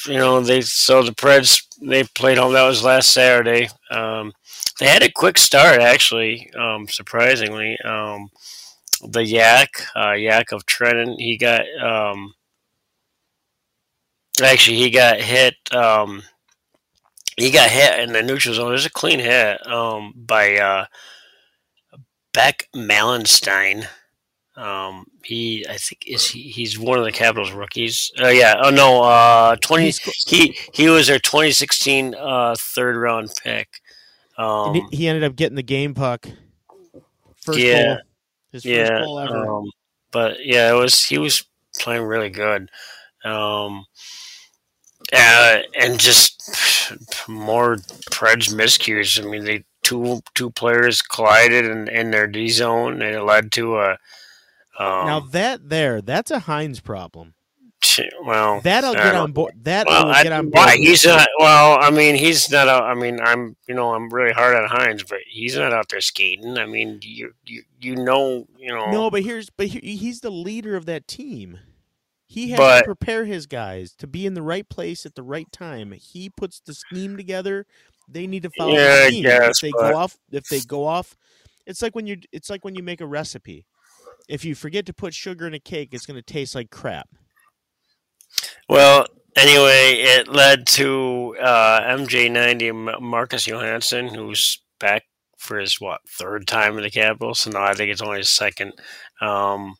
you 0.05 0.17
know 0.17 0.39
they 0.39 0.61
so 0.61 1.03
the 1.03 1.11
Preds 1.11 1.63
they 1.81 2.03
played 2.03 2.37
home. 2.37 2.53
That 2.53 2.67
was 2.67 2.83
last 2.83 3.11
Saturday. 3.11 3.67
Um, 3.91 4.31
they 4.79 4.87
had 4.87 5.03
a 5.03 5.11
quick 5.11 5.37
start 5.37 5.81
actually, 5.81 6.49
um, 6.57 6.87
surprisingly. 6.87 7.77
Um, 7.83 8.29
the 9.01 9.23
Yak, 9.23 9.69
uh, 9.95 10.13
Yakov 10.13 10.65
Trenin, 10.65 11.15
he 11.17 11.37
got 11.37 11.61
um, 11.81 12.33
actually 14.43 14.77
he 14.77 14.89
got 14.89 15.19
hit. 15.19 15.55
Um, 15.71 16.23
he 17.35 17.51
got 17.51 17.69
hit 17.69 17.99
in 17.99 18.13
the 18.13 18.23
neutral 18.23 18.55
zone. 18.55 18.69
There's 18.69 18.85
a 18.85 18.89
clean 18.89 19.19
hit 19.19 19.65
um, 19.67 20.13
by 20.15 20.57
uh, 20.57 20.85
Beck 22.33 22.67
Malenstyn. 22.75 23.85
Um, 24.55 25.05
he, 25.23 25.63
I 25.69 25.77
think, 25.77 26.03
is 26.07 26.27
he, 26.27 26.41
he's 26.49 26.79
one 26.79 26.97
of 26.97 27.05
the 27.05 27.11
Capitals 27.11 27.51
rookies. 27.51 28.11
Uh, 28.19 28.29
yeah. 28.29 28.55
Oh 28.59 28.71
no. 28.71 29.03
Uh, 29.03 29.55
twenty. 29.57 29.93
He 30.27 30.57
he 30.73 30.89
was 30.89 31.07
their 31.07 31.19
2016 31.19 32.15
uh, 32.15 32.55
third 32.57 32.97
round 32.97 33.31
pick. 33.43 33.81
Um, 34.37 34.73
he, 34.73 34.97
he, 34.97 35.07
ended 35.07 35.23
up 35.23 35.35
getting 35.35 35.55
the 35.55 35.63
game 35.63 35.93
puck. 35.93 36.27
First 37.41 37.59
yeah, 37.59 37.83
goal. 37.83 37.97
His 38.51 38.65
yeah, 38.65 38.87
first 38.87 39.03
goal 39.03 39.19
ever. 39.19 39.47
Um, 39.47 39.71
but 40.11 40.45
yeah, 40.45 40.71
it 40.71 40.75
was 40.75 41.03
he 41.03 41.17
was 41.17 41.43
playing 41.79 42.03
really 42.03 42.29
good. 42.29 42.69
Um, 43.23 43.85
uh, 45.13 45.59
and 45.79 45.99
just 45.99 46.89
more 47.27 47.77
Preds 48.11 48.53
miscues. 48.53 49.23
I 49.23 49.29
mean, 49.29 49.43
they 49.43 49.63
two 49.83 50.21
two 50.35 50.49
players 50.49 51.01
collided 51.01 51.65
in, 51.65 51.87
in 51.87 52.11
their 52.11 52.27
D 52.27 52.49
zone, 52.49 53.01
and 53.01 53.15
it 53.15 53.23
led 53.23 53.51
to 53.53 53.77
a. 53.77 53.91
Um, 54.79 55.07
now 55.07 55.19
that 55.31 55.69
there, 55.69 56.01
that's 56.01 56.31
a 56.31 56.41
Hynes 56.41 56.83
problem. 56.83 57.33
Well, 58.23 58.61
that 58.61 58.83
I'll 58.83 58.93
get 58.93 59.15
on 59.15 59.31
board. 59.31 59.53
That 59.63 59.87
well, 59.87 60.07
I'll 60.07 60.23
get 60.23 60.31
on 60.31 60.49
board. 60.49 60.65
Why 60.65 60.77
he's 60.77 61.05
not? 61.05 61.27
Well, 61.39 61.77
I 61.79 61.89
mean, 61.89 62.15
he's 62.15 62.49
not. 62.49 62.67
Out, 62.67 62.83
I 62.83 62.93
mean, 62.93 63.19
I'm. 63.19 63.55
You 63.67 63.75
know, 63.75 63.93
I'm 63.93 64.09
really 64.09 64.33
hard 64.33 64.55
on 64.55 64.67
Hynes, 64.69 65.07
but 65.07 65.19
he's 65.27 65.55
not 65.55 65.73
out 65.73 65.89
there 65.89 66.01
skating. 66.01 66.57
I 66.57 66.65
mean, 66.65 66.99
you 67.01 67.33
you 67.45 67.63
you 67.79 67.95
know, 67.95 68.47
you 68.57 68.69
know. 68.69 68.91
No, 68.91 69.09
but 69.09 69.23
here's 69.23 69.49
but 69.49 69.67
he, 69.67 69.95
he's 69.95 70.21
the 70.21 70.29
leader 70.29 70.75
of 70.75 70.85
that 70.85 71.07
team. 71.07 71.59
He 72.25 72.49
has 72.49 72.57
but, 72.57 72.79
to 72.79 72.85
prepare 72.85 73.25
his 73.25 73.45
guys 73.45 73.93
to 73.95 74.07
be 74.07 74.25
in 74.25 74.33
the 74.33 74.41
right 74.41 74.67
place 74.67 75.05
at 75.05 75.15
the 75.15 75.23
right 75.23 75.49
time. 75.51 75.93
He 75.93 76.29
puts 76.29 76.59
the 76.59 76.73
scheme 76.73 77.15
together. 77.15 77.65
They 78.09 78.27
need 78.27 78.43
to 78.43 78.49
follow 78.57 78.73
yeah, 78.73 79.05
the 79.05 79.07
scheme. 79.07 79.23
Guess, 79.23 79.49
if 79.49 79.61
they 79.61 79.71
but... 79.71 79.91
go 79.91 79.97
off, 79.97 80.17
if 80.31 80.47
they 80.49 80.59
go 80.59 80.85
off, 80.85 81.15
it's 81.65 81.81
like 81.81 81.95
when 81.95 82.05
you 82.05 82.17
it's 82.31 82.49
like 82.49 82.65
when 82.65 82.75
you 82.75 82.83
make 82.83 83.01
a 83.01 83.07
recipe. 83.07 83.65
If 84.27 84.43
you 84.43 84.55
forget 84.55 84.85
to 84.87 84.93
put 84.93 85.13
sugar 85.13 85.47
in 85.47 85.53
a 85.53 85.59
cake, 85.59 85.89
it's 85.93 86.05
going 86.05 86.17
to 86.17 86.21
taste 86.21 86.53
like 86.53 86.69
crap. 86.69 87.07
Well, 88.69 89.07
anyway, 89.35 89.95
it 89.99 90.27
led 90.27 90.67
to 90.67 91.35
uh, 91.41 91.81
MJ90 91.81 93.01
Marcus 93.01 93.47
Johansson, 93.47 94.07
who's 94.07 94.61
back 94.79 95.03
for 95.37 95.59
his 95.59 95.79
what 95.79 96.01
third 96.09 96.47
time 96.47 96.77
in 96.77 96.83
the 96.83 96.89
Capitals. 96.91 97.47
No, 97.47 97.59
I 97.59 97.73
think 97.73 97.91
it's 97.91 98.01
only 98.01 98.19
his 98.19 98.29
second. 98.29 98.73
Um, 99.21 99.75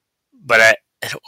but 0.45 0.61
I, 0.61 0.75
I 1.03 1.07
don't, 1.09 1.23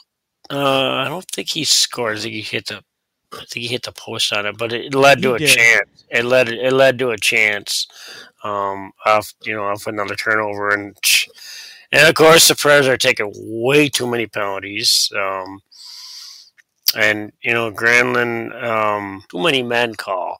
uh, 0.51 0.93
I 0.93 1.07
don't 1.07 1.25
think 1.31 1.49
he 1.49 1.63
scored. 1.63 2.17
I 2.17 2.21
think 2.21 2.33
he 2.33 2.41
hit 2.41 2.67
the. 2.67 2.83
I 3.31 3.45
think 3.45 3.63
he 3.63 3.67
hit 3.67 3.83
the 3.83 3.91
post 3.91 4.33
on 4.33 4.47
it, 4.47 4.57
but 4.57 4.73
it 4.73 4.95
led 4.95 5.21
to 5.21 5.35
he 5.35 5.45
a 5.45 5.47
did. 5.47 5.57
chance. 5.57 6.05
It 6.09 6.25
led. 6.25 6.49
It 6.49 6.73
led 6.73 6.97
to 6.99 7.11
a 7.11 7.17
chance. 7.17 7.87
Um, 8.43 8.91
off 9.05 9.33
you 9.43 9.55
know 9.55 9.63
off 9.63 9.87
another 9.87 10.15
turnover 10.15 10.69
and. 10.69 10.97
And 11.91 12.07
of 12.07 12.13
course, 12.13 12.47
the 12.47 12.53
Preds 12.53 12.87
are 12.87 12.97
taking 12.97 13.31
way 13.35 13.89
too 13.89 14.05
many 14.05 14.27
penalties. 14.27 15.11
Um, 15.15 15.59
and 16.95 17.31
you 17.41 17.53
know, 17.53 17.71
Granlund, 17.71 18.61
um, 18.63 19.23
too 19.29 19.43
many 19.43 19.63
men 19.63 19.95
call, 19.95 20.39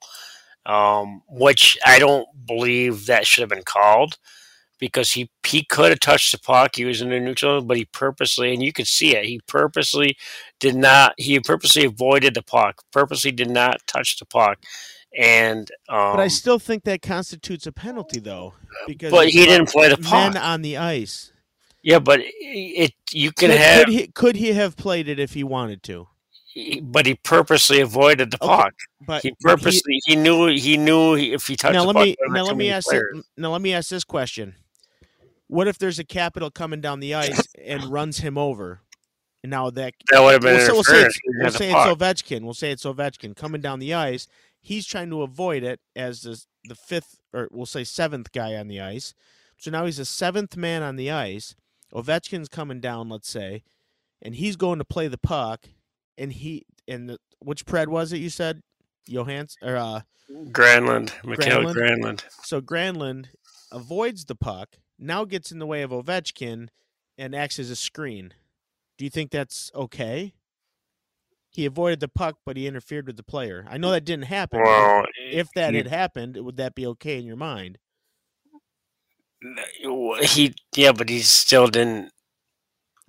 um, 0.66 1.22
which 1.28 1.78
I 1.86 2.00
don't 2.00 2.28
believe 2.46 3.06
that 3.06 3.28
should 3.28 3.42
have 3.42 3.50
been 3.50 3.64
called 3.64 4.18
because 4.80 5.12
he 5.12 5.30
he 5.46 5.64
could 5.64 5.90
have 5.90 6.00
touched 6.00 6.32
the 6.32 6.40
puck. 6.40 6.76
He 6.76 6.86
was 6.86 7.02
in 7.02 7.10
the 7.10 7.20
neutral, 7.20 7.62
but 7.62 7.78
he 7.78 7.86
purposely, 7.86 8.54
and 8.54 8.64
you 8.64 8.74
could 8.74 8.88
see 8.88 9.16
it. 9.16 9.26
He 9.26 9.42
purposely 9.48 10.18
did 10.60 10.76
not. 10.76 11.14
He 11.18 11.40
purposely 11.40 11.86
avoided 11.86 12.34
the 12.34 12.42
puck. 12.42 12.84
Purposely 12.92 13.32
did 13.32 13.50
not 13.50 13.86
touch 13.86 14.18
the 14.18 14.26
puck. 14.26 14.60
And 15.18 15.70
um, 15.90 16.16
but 16.16 16.20
I 16.20 16.28
still 16.28 16.60
think 16.60 16.84
that 16.84 17.02
constitutes 17.02 17.68
a 17.68 17.72
penalty, 17.72 18.20
though, 18.20 18.54
because 18.88 19.12
but 19.12 19.30
he 19.30 19.46
didn't 19.46 19.70
play 19.70 19.90
the 19.90 19.98
puck. 19.98 20.34
Men 20.34 20.38
on 20.38 20.62
the 20.62 20.78
ice. 20.78 21.32
Yeah, 21.82 22.00
but 22.00 22.20
it 22.22 22.94
you 23.12 23.32
can 23.32 23.50
could, 23.50 23.60
have. 23.60 23.86
Could 23.86 23.94
he, 23.94 24.08
could 24.08 24.36
he 24.36 24.52
have 24.54 24.76
played 24.76 25.08
it 25.08 25.20
if 25.20 25.34
he 25.34 25.44
wanted 25.44 25.82
to? 25.84 26.08
But 26.82 27.06
he 27.06 27.16
purposely 27.16 27.82
avoided 27.82 28.32
the 28.32 28.44
okay, 28.44 28.56
puck. 28.56 28.74
But 29.06 29.24
he 29.24 29.34
purposely 29.42 30.00
he, 30.06 30.14
he, 30.14 30.16
knew 30.16 30.48
he 30.48 30.78
knew 30.78 31.16
if 31.16 31.48
he 31.48 31.56
touched 31.56 31.74
now 31.74 31.82
the 31.82 31.94
let 31.94 32.04
me 32.04 32.16
now 32.28 32.44
let 32.44 32.58
me 32.58 32.70
ask 32.70 32.92
it, 32.94 33.04
now 33.38 33.52
let 33.52 33.62
me 33.62 33.74
ask 33.74 33.90
this 33.90 34.04
question: 34.04 34.56
what 35.48 35.68
if 35.68 35.78
there's 35.78 36.00
a 36.00 36.04
capital 36.04 36.52
coming 36.52 36.82
down 36.82 37.00
the 37.00 37.14
ice 37.16 37.48
and 37.64 37.84
runs 37.92 38.20
him 38.20 38.38
over? 38.38 38.82
And 39.44 39.52
now 39.52 39.70
that 39.70 39.94
that 40.12 40.22
would 40.22 40.34
have 40.34 40.42
been 40.42 40.58
we'll, 40.58 40.76
we'll 40.76 40.84
say, 40.84 41.04
it's, 41.04 41.20
we'll 41.26 41.52
say 41.52 41.72
it's 41.72 41.76
Ovechkin. 41.76 42.42
We'll 42.42 42.54
say 42.54 42.72
it's 42.72 42.84
Ovechkin 42.84 43.36
coming 43.36 43.62
down 43.62 43.80
the 43.80 43.94
ice. 43.94 44.28
He's 44.62 44.86
trying 44.86 45.10
to 45.12 45.22
avoid 45.22 45.64
it 45.64 45.80
as 45.96 46.22
the 46.22 46.44
the 46.66 46.76
fifth 46.76 47.20
or 47.34 47.48
we'll 47.52 47.66
say 47.66 47.84
seventh 47.84 48.32
guy 48.32 48.56
on 48.56 48.68
the 48.68 48.82
ice. 48.82 49.14
So 49.58 49.72
now 49.72 49.86
he's 49.86 49.98
the 49.98 50.06
seventh 50.06 50.56
man 50.56 50.84
on 50.84 50.96
the 50.96 51.12
ice. 51.12 51.56
Ovechkin's 51.94 52.50
coming 52.50 52.80
down, 52.80 53.10
let's 53.10 53.30
say, 53.30 53.64
and 54.22 54.36
he's 54.36 54.56
going 54.56 54.80
to 54.80 54.86
play 54.86 55.08
the 55.08 55.18
puck. 55.18 55.68
And 56.20 56.32
he 56.32 56.68
and 56.88 57.10
the, 57.10 57.18
which 57.40 57.66
pred 57.66 57.88
was 57.88 58.14
it? 58.14 58.18
You 58.18 58.30
said 58.30 58.62
Johans 59.10 59.56
or 59.64 59.76
uh, 59.76 60.02
Granlund, 60.30 61.12
Granlund. 61.24 61.74
Granlund. 61.74 62.24
So 62.44 62.62
Granlund 62.62 63.30
avoids 63.72 64.26
the 64.26 64.36
puck 64.36 64.78
now 65.00 65.26
gets 65.26 65.52
in 65.52 65.60
the 65.60 65.66
way 65.66 65.82
of 65.82 65.92
Ovechkin 65.92 66.68
and 67.18 67.36
acts 67.36 67.58
as 67.58 67.70
a 67.70 67.76
screen. 67.76 68.34
Do 68.98 69.06
you 69.06 69.10
think 69.10 69.32
that's 69.32 69.72
okay? 69.74 70.34
He 71.52 71.66
avoided 71.66 72.00
the 72.00 72.08
puck, 72.08 72.38
but 72.46 72.58
he 72.58 72.68
interfered 72.68 73.08
with 73.08 73.18
the 73.18 73.24
player. 73.24 73.66
I 73.70 73.78
know 73.78 73.92
that 73.92 74.06
didn't 74.06 74.26
happen. 74.26 74.62
Well, 74.62 75.06
if 75.32 75.52
that 75.56 75.72
he, 75.72 75.78
had 75.78 75.88
happened, 75.88 76.38
would 76.38 76.58
that 76.58 76.76
be 76.76 76.86
okay 76.88 77.18
in 77.18 77.26
your 77.26 77.38
mind? 77.38 77.80
He, 80.22 80.54
yeah, 80.76 80.92
but 80.92 81.10
he 81.10 81.20
still 81.22 81.68
didn't. 81.68 82.12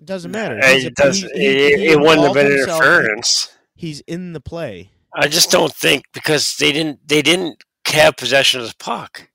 It 0.00 0.06
doesn't 0.06 0.30
matter. 0.30 0.58
It, 0.62 0.94
does, 0.94 1.20
he, 1.20 1.28
he, 1.28 1.88
it 1.88 2.00
wouldn't 2.00 2.22
have 2.22 2.32
been 2.32 2.50
interference. 2.50 3.54
He's 3.76 4.00
in 4.00 4.32
the 4.32 4.40
play. 4.40 4.92
I 5.14 5.28
just 5.28 5.50
don't 5.50 5.74
think 5.74 6.06
because 6.14 6.56
they 6.56 6.72
didn't. 6.72 7.06
They 7.06 7.20
didn't 7.20 7.62
have 7.86 8.16
possession 8.16 8.62
of 8.62 8.68
the 8.68 8.74
puck. 8.78 9.28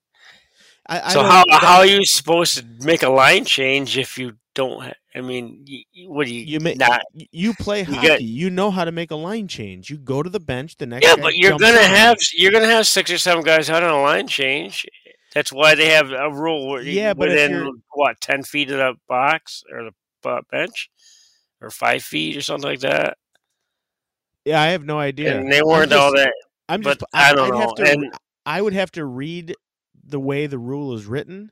I, 0.87 1.01
I 1.01 1.13
so 1.13 1.21
how 1.21 1.43
how 1.51 1.77
are 1.77 1.85
you 1.85 2.03
supposed 2.03 2.57
to 2.57 2.65
make 2.83 3.03
a 3.03 3.09
line 3.09 3.45
change 3.45 3.95
if 3.95 4.17
you 4.17 4.37
don't? 4.55 4.91
I 5.13 5.21
mean, 5.21 5.67
what 6.07 6.25
do 6.25 6.33
you? 6.33 6.41
You 6.41 6.59
may, 6.59 6.73
not? 6.73 7.01
You 7.13 7.53
play 7.53 7.83
hockey. 7.83 8.01
You, 8.01 8.07
got, 8.07 8.21
you 8.23 8.49
know 8.49 8.71
how 8.71 8.85
to 8.85 8.91
make 8.91 9.11
a 9.11 9.15
line 9.15 9.47
change. 9.47 9.91
You 9.91 9.97
go 9.97 10.23
to 10.23 10.31
the 10.31 10.39
bench. 10.39 10.77
The 10.77 10.87
next 10.87 11.05
yeah, 11.05 11.15
but 11.15 11.35
you're 11.35 11.59
gonna 11.59 11.77
have 11.83 12.17
you're 12.33 12.51
gonna 12.51 12.65
have 12.65 12.87
six 12.87 13.11
or 13.11 13.19
seven 13.19 13.43
guys 13.43 13.69
out 13.69 13.83
on 13.83 13.91
a 13.91 14.01
line 14.01 14.27
change. 14.27 14.87
That's 15.35 15.53
why 15.53 15.75
they 15.75 15.89
have 15.89 16.11
a 16.11 16.31
rule 16.31 16.69
where 16.69 16.81
yeah, 16.81 17.13
but 17.13 17.27
within 17.27 17.83
what 17.93 18.19
ten 18.19 18.41
feet 18.41 18.71
of 18.71 18.77
the 18.77 18.95
box 19.07 19.63
or 19.71 19.83
the 19.83 19.91
bench, 20.51 20.89
or 21.61 21.69
five 21.69 22.03
feet 22.03 22.37
or 22.37 22.41
something 22.41 22.69
like 22.69 22.81
that. 22.81 23.17
Yeah, 24.43 24.61
I 24.61 24.67
have 24.67 24.85
no 24.85 24.99
idea. 24.99 25.39
And 25.39 25.51
they 25.51 25.61
weren't 25.63 25.89
just, 25.89 26.01
all 26.01 26.15
that. 26.15 26.33
I'm 26.69 26.83
just. 26.83 27.03
I, 27.13 27.31
I 27.31 27.33
don't 27.33 27.53
I'd 27.53 27.59
know. 27.59 27.73
To, 27.73 27.91
and, 27.91 28.13
I 28.45 28.61
would 28.61 28.73
have 28.73 28.91
to 28.91 29.05
read 29.05 29.55
the 30.03 30.19
way 30.19 30.45
the 30.45 30.59
rule 30.59 30.93
is 30.93 31.05
written 31.05 31.51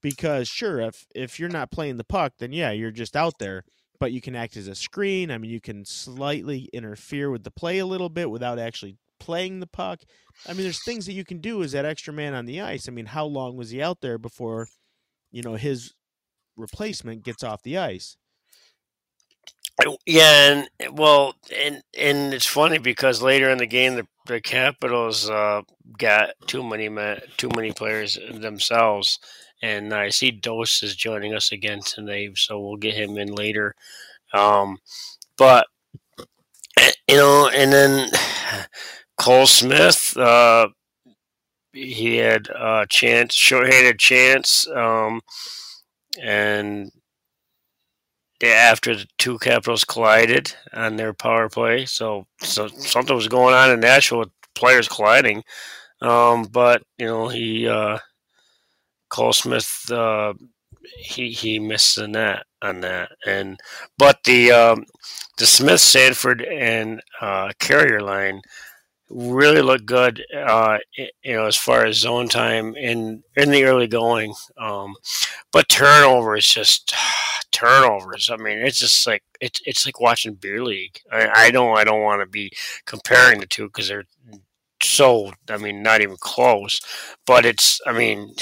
because 0.00 0.48
sure 0.48 0.80
if 0.80 1.06
if 1.14 1.38
you're 1.38 1.48
not 1.48 1.70
playing 1.70 1.96
the 1.96 2.04
puck 2.04 2.34
then 2.38 2.52
yeah 2.52 2.70
you're 2.70 2.90
just 2.90 3.16
out 3.16 3.34
there 3.38 3.64
but 3.98 4.12
you 4.12 4.20
can 4.20 4.34
act 4.36 4.56
as 4.56 4.68
a 4.68 4.74
screen 4.74 5.30
i 5.30 5.38
mean 5.38 5.50
you 5.50 5.60
can 5.60 5.84
slightly 5.84 6.68
interfere 6.72 7.30
with 7.30 7.44
the 7.44 7.50
play 7.50 7.78
a 7.78 7.86
little 7.86 8.08
bit 8.08 8.30
without 8.30 8.58
actually 8.58 8.96
playing 9.18 9.60
the 9.60 9.66
puck 9.66 10.00
i 10.46 10.52
mean 10.52 10.62
there's 10.62 10.84
things 10.84 11.06
that 11.06 11.12
you 11.12 11.24
can 11.24 11.38
do 11.38 11.62
as 11.62 11.72
that 11.72 11.84
extra 11.84 12.12
man 12.12 12.34
on 12.34 12.44
the 12.46 12.60
ice 12.60 12.88
i 12.88 12.90
mean 12.92 13.06
how 13.06 13.24
long 13.24 13.56
was 13.56 13.70
he 13.70 13.82
out 13.82 14.00
there 14.00 14.18
before 14.18 14.68
you 15.30 15.42
know 15.42 15.54
his 15.54 15.94
replacement 16.56 17.22
gets 17.22 17.42
off 17.42 17.62
the 17.62 17.78
ice 17.78 18.16
yeah, 20.06 20.66
and 20.80 20.96
well, 20.96 21.34
and 21.54 21.82
and 21.98 22.32
it's 22.32 22.46
funny 22.46 22.78
because 22.78 23.22
later 23.22 23.50
in 23.50 23.58
the 23.58 23.66
game, 23.66 23.96
the 23.96 24.06
the 24.26 24.40
Capitals 24.40 25.28
uh, 25.28 25.62
got 25.98 26.30
too 26.46 26.62
many 26.62 26.88
men, 26.88 27.20
too 27.36 27.50
many 27.56 27.72
players 27.72 28.18
themselves, 28.32 29.18
and 29.62 29.92
I 29.92 30.10
see 30.10 30.30
Dose 30.30 30.82
is 30.82 30.94
joining 30.94 31.34
us 31.34 31.52
again 31.52 31.80
tonight, 31.80 32.38
so 32.38 32.60
we'll 32.60 32.76
get 32.76 32.94
him 32.94 33.18
in 33.18 33.34
later. 33.34 33.74
Um, 34.32 34.78
but 35.36 35.66
you 37.08 37.16
know, 37.16 37.50
and 37.52 37.72
then 37.72 38.10
Cole 39.18 39.46
Smith, 39.46 40.16
uh, 40.16 40.68
he 41.72 42.16
had 42.16 42.48
a 42.48 42.86
chance, 42.88 43.34
short-handed 43.34 43.98
chance, 43.98 44.68
um, 44.68 45.20
and 46.22 46.90
after 48.42 48.96
the 48.96 49.06
two 49.18 49.38
Capitals 49.38 49.84
collided 49.84 50.54
on 50.72 50.96
their 50.96 51.12
power 51.12 51.48
play. 51.48 51.86
So, 51.86 52.26
so 52.40 52.68
something 52.68 53.14
was 53.14 53.28
going 53.28 53.54
on 53.54 53.70
in 53.70 53.80
Nashville 53.80 54.20
with 54.20 54.30
players 54.54 54.88
colliding. 54.88 55.42
Um, 56.00 56.44
but 56.44 56.82
you 56.98 57.06
know, 57.06 57.28
he 57.28 57.68
uh, 57.68 57.98
Cole 59.10 59.32
Smith 59.32 59.90
uh, 59.90 60.34
he 60.98 61.30
he 61.30 61.58
missed 61.58 61.96
the 61.96 62.08
net 62.08 62.44
on 62.60 62.80
that, 62.80 63.12
and 63.26 63.58
but 63.96 64.18
the 64.24 64.50
um, 64.50 64.84
the 65.38 65.46
Smith 65.46 65.80
Sanford 65.80 66.42
and 66.42 67.00
uh, 67.20 67.52
Carrier 67.58 68.00
line 68.00 68.42
really 69.14 69.62
looked 69.62 69.86
good. 69.86 70.24
Uh, 70.34 70.78
you 70.96 71.34
know, 71.34 71.46
as 71.46 71.56
far 71.56 71.86
as 71.86 71.98
zone 71.98 72.28
time 72.28 72.76
in 72.76 73.22
in 73.36 73.50
the 73.50 73.64
early 73.64 73.86
going, 73.86 74.34
um, 74.58 74.94
but 75.52 75.68
turnovers 75.68 76.44
just 76.46 76.94
turnovers. 77.52 78.28
I 78.30 78.36
mean, 78.36 78.58
it's 78.58 78.78
just 78.78 79.06
like 79.06 79.22
it's 79.40 79.60
it's 79.64 79.86
like 79.86 80.00
watching 80.00 80.34
beer 80.34 80.62
league. 80.62 80.98
I, 81.10 81.46
I 81.46 81.50
don't 81.50 81.76
I 81.78 81.84
don't 81.84 82.02
want 82.02 82.20
to 82.20 82.26
be 82.26 82.50
comparing 82.84 83.40
the 83.40 83.46
two 83.46 83.66
because 83.66 83.88
they're 83.88 84.04
so 84.82 85.32
I 85.48 85.56
mean 85.56 85.82
not 85.82 86.00
even 86.02 86.16
close. 86.18 86.80
But 87.26 87.46
it's 87.46 87.80
I 87.86 87.92
mean 87.92 88.34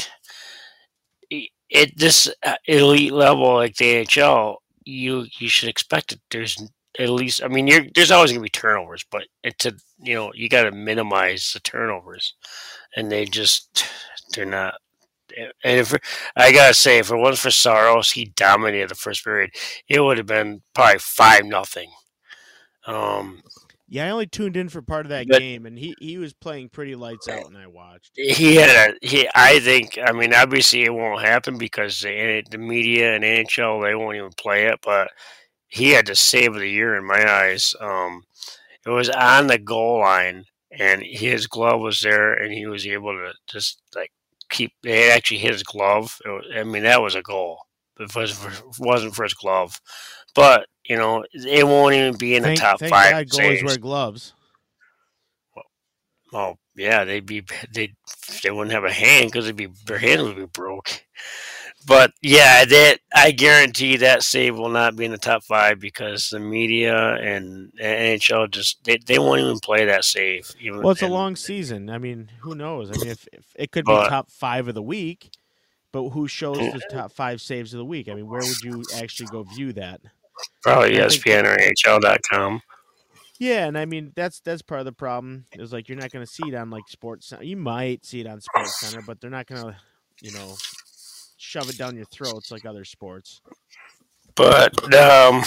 at 1.75 1.97
this 1.97 2.29
uh, 2.45 2.55
elite 2.67 3.13
level 3.13 3.55
like 3.55 3.77
the 3.77 4.05
NHL, 4.05 4.57
you 4.85 5.27
you 5.39 5.49
should 5.49 5.69
expect 5.69 6.13
it. 6.13 6.21
There's 6.31 6.61
at 6.99 7.09
least 7.09 7.43
I 7.43 7.49
mean 7.49 7.91
there's 7.95 8.11
always 8.11 8.31
going 8.31 8.41
to 8.41 8.45
be 8.45 8.51
turnovers, 8.51 9.05
but 9.11 9.25
it's 9.43 9.67
a 9.67 9.73
you 10.01 10.15
know 10.15 10.33
you 10.35 10.49
got 10.49 10.65
to 10.65 10.73
minimize 10.73 11.53
the 11.53 11.61
turnovers, 11.61 12.35
and 12.97 13.11
they 13.11 13.25
just 13.25 13.87
they're 14.35 14.47
not. 14.47 14.75
And 15.35 15.79
if 15.79 15.95
I 16.37 16.53
gotta 16.53 16.75
say, 16.75 16.99
if 16.99 17.11
it 17.11 17.17
wasn't 17.17 17.39
for 17.39 17.51
Saros, 17.51 18.11
he 18.11 18.27
dominated 18.37 18.91
the 18.91 18.95
first 18.95 19.25
period. 19.25 19.51
It 19.89 20.01
would 20.01 20.19
have 20.19 20.27
been 20.27 20.61
probably 20.75 20.99
five 20.99 21.47
nothing. 21.47 21.91
Um, 22.87 23.43
yeah, 23.93 24.07
I 24.07 24.11
only 24.11 24.27
tuned 24.27 24.57
in 24.57 24.71
for 24.71 24.81
part 24.81 25.05
of 25.05 25.11
that 25.11 25.29
but, 25.29 25.39
game, 25.39 25.67
and 25.67 25.79
he, 25.79 25.95
he 26.01 26.17
was 26.17 26.33
playing 26.33 26.71
pretty 26.71 26.95
lights 26.95 27.29
out 27.29 27.47
and 27.47 27.59
I 27.59 27.67
watched. 27.67 28.13
He 28.15 28.57
had 28.57 28.71
a 28.71 29.07
he. 29.07 29.29
I 29.35 29.61
think. 29.61 29.99
I 30.03 30.13
mean, 30.13 30.33
obviously, 30.33 30.83
it 30.83 30.95
won't 30.95 31.21
happen 31.21 31.59
because 31.59 32.01
the 32.01 32.43
the 32.51 32.57
media 32.57 33.15
and 33.15 33.23
NHL 33.23 33.83
they 33.83 33.95
won't 33.95 34.17
even 34.17 34.33
play 34.33 34.69
it. 34.69 34.81
But 34.83 35.11
he 35.73 35.93
had 35.93 36.07
the 36.07 36.15
save 36.15 36.53
of 36.53 36.61
the 36.61 36.69
year 36.69 36.95
in 36.97 37.07
my 37.07 37.27
eyes. 37.27 37.75
Um, 37.81 38.25
it 38.85 38.91
was 38.91 39.09
on 39.09 39.47
the 39.47 39.57
goal 39.57 40.01
line, 40.01 40.45
and 40.71 41.03
his 41.03 41.47
glove 41.47 41.81
was 41.81 42.01
there, 42.01 42.35
and 42.35 42.53
he 42.53 42.67
was 42.67 42.87
able 42.87 43.13
to 43.15 43.33
just 43.47 43.81
like 43.97 44.13
keep. 44.51 44.73
It 44.85 45.11
actually 45.11 45.39
hit 45.39 45.53
his 45.53 45.63
glove. 45.63 46.19
Was, 46.27 46.45
I 46.55 46.65
mean, 46.65 46.83
that 46.83 47.01
was 47.01 47.15
a 47.15 47.23
goal. 47.23 47.61
It 47.99 48.15
was 48.15 48.63
wasn't 48.79 49.15
for 49.15 49.23
his 49.23 49.33
glove, 49.33 49.81
but 50.35 50.67
you 50.85 50.97
know, 50.97 51.25
it 51.33 51.67
won't 51.67 51.95
even 51.95 52.19
be 52.19 52.37
in 52.37 52.43
thank, 52.43 52.59
the 52.59 52.63
top 52.63 52.79
thank 52.79 52.91
five. 52.91 53.13
God 53.13 53.29
goalies 53.29 53.65
wear 53.65 53.79
gloves. 53.79 54.35
Well, 55.57 55.65
well, 56.35 56.59
yeah, 56.77 57.05
they'd 57.05 57.25
be 57.25 57.45
they 57.73 57.95
they 58.43 58.51
wouldn't 58.51 58.75
have 58.75 58.85
a 58.85 58.93
hand 58.93 59.31
because 59.33 59.47
they'd 59.47 59.57
be 59.57 59.69
their 59.87 59.99
hand 59.99 60.23
would 60.23 60.37
be 60.37 60.45
broke. 60.45 61.03
But 61.87 62.13
yeah, 62.23 62.65
that 62.65 62.99
I 63.15 63.33
guarantee 63.33 63.97
that 63.99 64.23
save 64.23 64.57
will 64.57 64.69
not 64.69 64.97
be 64.97 65.05
in 65.05 65.11
the 65.11 65.19
top 65.19 65.43
five 65.45 65.81
because 65.81 66.29
the 66.29 66.39
media 66.39 67.15
and 67.15 67.73
NHL 67.81 68.51
just 68.51 68.85
they, 68.85 68.99
they 68.99 69.19
won't 69.19 69.41
even 69.41 69.59
play 69.59 69.85
that 69.87 70.05
save. 70.05 70.51
Even, 70.61 70.83
well, 70.83 70.91
it's 70.91 71.03
and, 71.03 71.11
a 71.11 71.15
long 71.15 71.37
season. 71.37 71.91
I 71.91 71.99
mean, 71.99 72.31
who 72.41 72.55
knows? 72.55 72.91
I 72.91 72.99
mean, 72.99 73.09
if, 73.09 73.27
if 73.33 73.45
it 73.57 73.73
could 73.73 73.85
be 73.85 73.93
but, 73.93 74.09
top 74.09 74.31
five 74.31 74.69
of 74.69 74.75
the 74.75 74.83
week, 74.83 75.31
but 75.93 76.11
who 76.11 76.29
shows 76.29 76.59
the 76.59 76.83
top 76.91 77.13
five 77.13 77.41
saves 77.41 77.75
of 77.75 77.79
the 77.79 77.85
week? 77.85 78.09
I 78.09 78.15
mean, 78.15 78.27
where 78.27 78.41
would 78.41 78.63
you 78.63 78.85
actually 78.97 79.27
go 79.27 79.43
view 79.43 79.73
that? 79.75 80.01
Probably 80.63 80.93
ESPN 80.93 81.45
or 81.45 81.57
NHL.com. 81.57 82.63
Yeah, 83.39 83.67
and 83.67 83.77
I 83.77 83.87
mean 83.87 84.13
that's 84.15 84.39
that's 84.41 84.63
part 84.63 84.81
of 84.81 84.85
the 84.85 84.93
problem. 84.93 85.47
Is 85.55 85.73
like 85.73 85.89
you're 85.89 85.99
not 85.99 86.13
going 86.13 86.25
to 86.25 86.31
see 86.31 86.49
it 86.49 86.55
on 86.55 86.71
like 86.71 86.85
Sports 86.89 87.27
Center. 87.29 87.43
You 87.43 87.57
might 87.57 88.07
see 88.07 88.21
it 88.21 88.27
on 88.27 88.41
Sports 88.41 88.79
Center, 88.79 89.03
but 89.05 89.21
they're 89.21 89.31
not 89.31 89.47
going 89.47 89.63
to, 89.63 89.77
you 90.21 90.33
know, 90.33 90.55
shove 91.43 91.69
it 91.69 91.77
down 91.77 91.97
your 91.97 92.07
throats 92.07 92.53
like 92.53 92.65
other 92.65 92.85
sports. 92.85 93.41
But 94.35 94.73
um, 94.95 95.43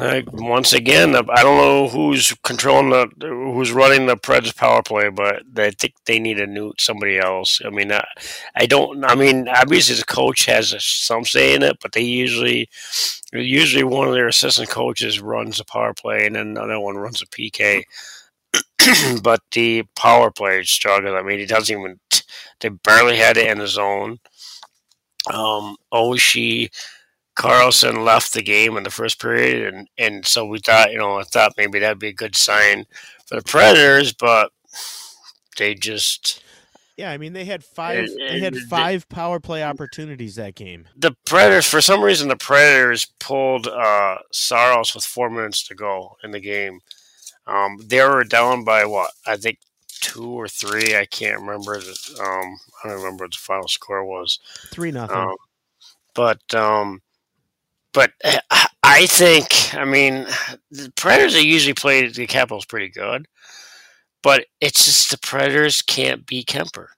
I, 0.00 0.24
once 0.32 0.72
again, 0.72 1.14
I 1.14 1.42
don't 1.42 1.58
know 1.58 1.86
who's 1.86 2.34
controlling 2.42 2.90
the, 2.90 3.08
who's 3.20 3.70
running 3.70 4.06
the 4.06 4.16
Preds 4.16 4.56
power 4.56 4.82
play, 4.82 5.08
but 5.08 5.42
I 5.56 5.70
think 5.70 5.94
they 6.04 6.18
need 6.18 6.40
a 6.40 6.46
new 6.46 6.72
somebody 6.78 7.18
else. 7.18 7.60
I 7.64 7.70
mean, 7.70 7.92
I, 7.92 8.04
I 8.56 8.66
don't. 8.66 9.04
I 9.04 9.14
mean, 9.14 9.48
obviously 9.48 9.94
the 9.94 10.04
coach 10.04 10.46
has 10.46 10.74
some 10.82 11.24
say 11.24 11.54
in 11.54 11.62
it, 11.62 11.76
but 11.80 11.92
they 11.92 12.02
usually, 12.02 12.68
usually 13.32 13.84
one 13.84 14.08
of 14.08 14.14
their 14.14 14.26
assistant 14.28 14.70
coaches 14.70 15.20
runs 15.20 15.58
the 15.58 15.64
power 15.64 15.94
play, 15.94 16.26
and 16.26 16.34
then 16.34 16.56
another 16.56 16.80
one 16.80 16.96
runs 16.96 17.20
the 17.20 17.26
PK. 17.52 17.84
but 19.22 19.42
the 19.52 19.84
power 19.94 20.32
play 20.32 20.60
is 20.60 20.70
struggling. 20.70 21.14
I 21.14 21.22
mean, 21.22 21.38
he 21.38 21.46
doesn't 21.46 21.78
even. 21.78 22.00
They 22.60 22.70
barely 22.70 23.18
had 23.18 23.36
it 23.36 23.48
in 23.48 23.58
the 23.58 23.68
zone. 23.68 24.18
Um, 25.32 25.76
Oshie 25.92 26.70
Carlson 27.34 28.04
left 28.04 28.34
the 28.34 28.42
game 28.42 28.76
in 28.76 28.82
the 28.82 28.90
first 28.90 29.20
period, 29.20 29.72
and, 29.72 29.88
and 29.96 30.26
so 30.26 30.44
we 30.44 30.58
thought, 30.58 30.92
you 30.92 30.98
know, 30.98 31.20
I 31.20 31.22
thought 31.22 31.54
maybe 31.56 31.78
that'd 31.78 31.98
be 31.98 32.08
a 32.08 32.12
good 32.12 32.34
sign 32.34 32.84
for 33.26 33.36
the 33.36 33.42
Predators, 33.42 34.12
but 34.12 34.50
they 35.56 35.74
just. 35.74 36.42
Yeah, 36.96 37.12
I 37.12 37.18
mean 37.18 37.32
they 37.32 37.44
had 37.44 37.62
five. 37.62 38.08
they 38.18 38.40
had 38.40 38.56
five 38.56 39.08
power 39.08 39.38
play 39.38 39.62
opportunities 39.62 40.34
that 40.34 40.56
game. 40.56 40.88
The 40.96 41.14
Predators, 41.26 41.68
for 41.68 41.80
some 41.80 42.02
reason, 42.02 42.26
the 42.26 42.34
Predators 42.34 43.06
pulled 43.20 43.68
uh, 43.68 44.16
Saros 44.32 44.96
with 44.96 45.04
four 45.04 45.30
minutes 45.30 45.66
to 45.68 45.76
go 45.76 46.16
in 46.24 46.32
the 46.32 46.40
game. 46.40 46.80
Um, 47.46 47.78
they 47.86 48.02
were 48.02 48.24
down 48.24 48.64
by 48.64 48.84
what 48.84 49.12
I 49.26 49.36
think 49.36 49.58
two 50.08 50.30
or 50.30 50.48
three. 50.48 50.96
I 50.96 51.06
can't 51.06 51.40
remember. 51.40 51.74
um, 51.76 52.58
I 52.82 52.88
don't 52.88 52.98
remember 52.98 53.24
what 53.24 53.32
the 53.32 53.38
final 53.38 53.68
score 53.68 54.04
was. 54.04 54.38
Three 54.70 54.90
nothing. 54.90 55.16
Um, 55.16 55.36
but 56.14 56.54
um, 56.54 57.02
but 57.92 58.12
uh, 58.24 58.38
I 58.82 59.06
think, 59.06 59.74
I 59.74 59.84
mean, 59.84 60.26
the 60.70 60.92
Predators 60.96 61.34
are 61.36 61.42
usually 61.42 61.74
play 61.74 62.06
the 62.06 62.26
Capitals 62.26 62.64
pretty 62.64 62.88
good, 62.88 63.26
but 64.22 64.46
it's 64.60 64.84
just 64.84 65.10
the 65.10 65.18
Predators 65.18 65.82
can't 65.82 66.26
beat 66.26 66.46
Kuemper. 66.46 66.88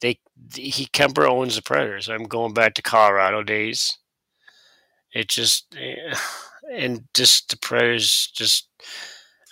They 0.00 0.18
he 0.54 0.86
Kuemper 0.86 1.28
owns 1.28 1.56
the 1.56 1.62
Predators. 1.62 2.08
I'm 2.08 2.24
going 2.24 2.54
back 2.54 2.74
to 2.74 2.82
Colorado 2.82 3.42
days. 3.42 3.96
It 5.12 5.28
just 5.28 5.74
eh, 5.78 6.14
and 6.72 7.04
just 7.14 7.50
the 7.50 7.56
Predators 7.58 8.30
just. 8.34 8.68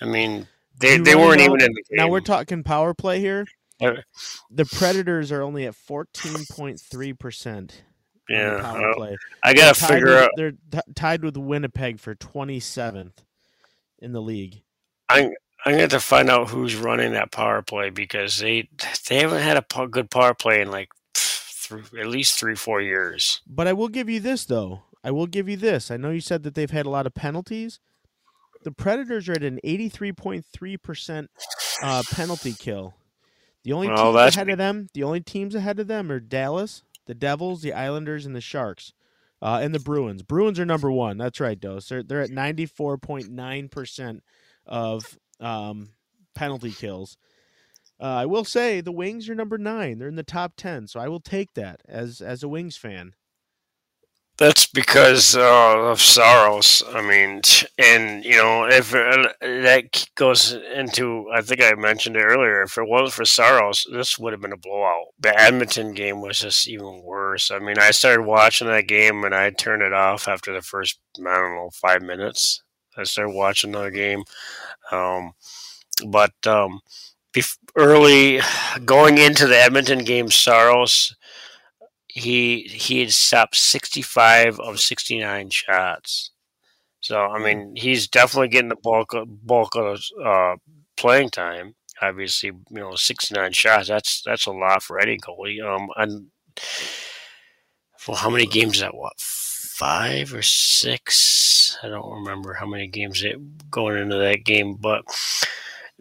I 0.03 0.07
mean, 0.07 0.49
they 0.80 0.98
they 0.98 1.14
weren't 1.14 1.38
know, 1.38 1.44
even 1.44 1.60
in 1.60 1.72
the 1.72 1.82
game. 1.88 1.96
Now 1.96 2.08
we're 2.08 2.20
talking 2.20 2.62
power 2.62 2.94
play 2.94 3.20
here. 3.20 3.46
Uh, 3.80 3.94
the 4.50 4.66
Predators 4.66 5.32
are 5.32 5.42
only 5.42 5.66
at 5.66 5.74
fourteen 5.74 6.44
point 6.50 6.80
three 6.80 7.12
percent 7.12 7.84
yeah, 8.28 8.60
power 8.60 8.94
play. 8.94 9.16
I 9.42 9.54
gotta 9.54 9.74
figure 9.74 10.06
with, 10.06 10.22
out. 10.22 10.30
They're 10.36 10.52
t- 10.52 10.92
tied 10.94 11.24
with 11.24 11.36
Winnipeg 11.36 11.98
for 11.98 12.14
27th 12.14 13.12
in 13.98 14.12
the 14.12 14.22
league. 14.22 14.62
I'm 15.08 15.32
I'm 15.66 15.76
going 15.76 15.88
to 15.90 16.00
find 16.00 16.30
out 16.30 16.48
who's 16.48 16.74
running 16.74 17.12
that 17.12 17.32
power 17.32 17.60
play 17.60 17.90
because 17.90 18.38
they 18.38 18.68
they 19.08 19.18
haven't 19.18 19.42
had 19.42 19.56
a 19.56 19.86
good 19.88 20.10
power 20.10 20.32
play 20.32 20.62
in 20.62 20.70
like 20.70 20.88
at 21.98 22.06
least 22.06 22.38
three 22.38 22.54
four 22.54 22.80
years. 22.80 23.40
But 23.46 23.66
I 23.66 23.72
will 23.72 23.88
give 23.88 24.08
you 24.08 24.20
this 24.20 24.44
though. 24.44 24.82
I 25.02 25.10
will 25.10 25.26
give 25.26 25.48
you 25.48 25.56
this. 25.56 25.90
I 25.90 25.96
know 25.96 26.10
you 26.10 26.20
said 26.20 26.42
that 26.44 26.54
they've 26.54 26.70
had 26.70 26.86
a 26.86 26.90
lot 26.90 27.06
of 27.06 27.14
penalties. 27.14 27.80
The 28.62 28.73
Predators 28.73 29.29
are 29.29 29.33
at 29.33 29.42
an 29.42 29.59
83.3 29.64 30.83
percent 30.83 31.31
uh, 31.83 32.03
penalty 32.11 32.55
kill. 32.59 32.94
The 33.62 33.73
only 33.73 33.88
well, 33.88 34.12
teams 34.14 34.37
ahead 34.37 34.49
of 34.49 34.59
them, 34.59 34.88
the 34.94 35.03
only 35.03 35.20
teams 35.20 35.55
ahead 35.55 35.79
of 35.79 35.87
them 35.87 36.11
are 36.11 36.20
Dallas, 36.20 36.83
the 37.07 37.14
Devils, 37.14 37.62
the 37.62 37.73
Islanders, 37.73 38.25
and 38.27 38.35
the 38.35 38.40
Sharks. 38.40 38.92
Uh, 39.42 39.61
and 39.62 39.75
the 39.75 39.81
Bruins. 39.81 40.23
Bruins 40.23 40.61
are 40.61 40.66
number 40.66 40.92
one. 40.92 41.16
That's 41.16 41.40
right, 41.40 41.59
Dose. 41.59 41.88
They're, 41.88 42.03
they're 42.03 42.20
at 42.20 42.29
94.9% 42.29 44.20
of 44.66 45.18
um, 45.40 45.90
penalty 46.35 46.73
kills. 46.73 47.16
Uh, 47.99 48.05
I 48.05 48.27
will 48.27 48.44
say 48.44 48.83
the 48.83 48.92
Wings 48.92 49.31
are 49.31 49.35
number 49.35 49.57
nine. 49.57 49.99
They're 49.99 50.09
in 50.09 50.16
the 50.16 50.23
top 50.23 50.53
10. 50.57 50.88
So 50.88 51.01
I 51.01 51.09
will 51.09 51.20
take 51.20 51.55
that 51.55 51.81
as, 51.88 52.20
as 52.20 52.42
a 52.42 52.49
Wings 52.49 52.77
fan. 52.77 53.14
That's 54.40 54.64
because 54.66 55.37
uh, 55.37 55.90
of 55.90 56.00
Saros. 56.00 56.83
I 56.94 57.03
mean, 57.03 57.42
and 57.79 58.24
you 58.24 58.38
know, 58.38 58.64
if 58.64 58.94
uh, 58.94 59.29
that 59.42 60.07
goes 60.14 60.55
into, 60.55 61.29
I 61.31 61.42
think 61.42 61.62
I 61.62 61.74
mentioned 61.74 62.16
it 62.16 62.22
earlier. 62.22 62.62
If 62.62 62.79
it 62.79 62.88
wasn't 62.88 63.12
for 63.12 63.26
Saros, 63.26 63.87
this 63.92 64.18
would 64.18 64.33
have 64.33 64.40
been 64.40 64.55
a 64.55 64.57
blowout. 64.57 65.09
The 65.20 65.38
Edmonton 65.38 65.92
game 65.92 66.22
was 66.22 66.40
just 66.40 66.66
even 66.68 67.03
worse. 67.03 67.50
I 67.50 67.59
mean, 67.59 67.79
I 67.79 67.90
started 67.90 68.22
watching 68.22 68.66
that 68.68 68.88
game 68.88 69.24
and 69.24 69.35
I 69.35 69.50
turned 69.50 69.83
it 69.83 69.92
off 69.92 70.26
after 70.26 70.55
the 70.55 70.62
first, 70.62 70.98
I 71.18 71.35
don't 71.35 71.57
know, 71.57 71.68
five 71.74 72.00
minutes. 72.00 72.62
I 72.96 73.03
started 73.03 73.35
watching 73.35 73.72
the 73.72 73.90
game, 73.90 74.24
um, 74.90 75.35
but 76.07 76.33
um, 76.46 76.81
early 77.76 78.40
going 78.87 79.18
into 79.18 79.46
the 79.46 79.59
Edmonton 79.59 79.98
game, 79.98 80.31
Saros 80.31 81.14
he 82.14 82.62
he 82.62 83.01
had 83.01 83.12
stopped 83.12 83.57
65 83.57 84.61
of 84.61 84.81
69 84.81 85.51
shots. 85.51 86.31
So 87.01 87.18
I 87.18 87.38
mean, 87.38 87.75
he's 87.77 88.09
definitely 88.09 88.49
getting 88.49 88.68
the 88.68 88.77
bulk 88.77 89.14
of, 89.14 89.46
bulk 89.46 89.77
of 89.77 90.03
uh, 90.25 90.57
playing 90.96 91.31
time. 91.31 91.75
Obviously, 92.03 92.49
you 92.49 92.81
know, 92.81 92.94
69 92.94 93.53
shots. 93.53 93.88
That's 93.88 94.23
that's 94.23 94.46
a 94.46 94.53
lot 94.53 94.83
for 94.83 94.99
any 94.99 95.18
goalie. 95.18 95.62
Um, 95.62 95.88
and 95.96 96.31
well, 98.07 98.16
how 98.16 98.31
many 98.31 98.46
games 98.46 98.77
is 98.77 98.81
that? 98.81 98.94
What 98.94 99.18
five 99.18 100.35
or 100.35 100.42
six? 100.42 101.79
I 101.83 101.88
don't 101.88 102.11
remember 102.11 102.55
how 102.55 102.66
many 102.66 102.87
games 102.87 103.23
it 103.23 103.70
going 103.70 103.99
into 103.99 104.16
that 104.16 104.44
game, 104.44 104.75
but 104.75 105.05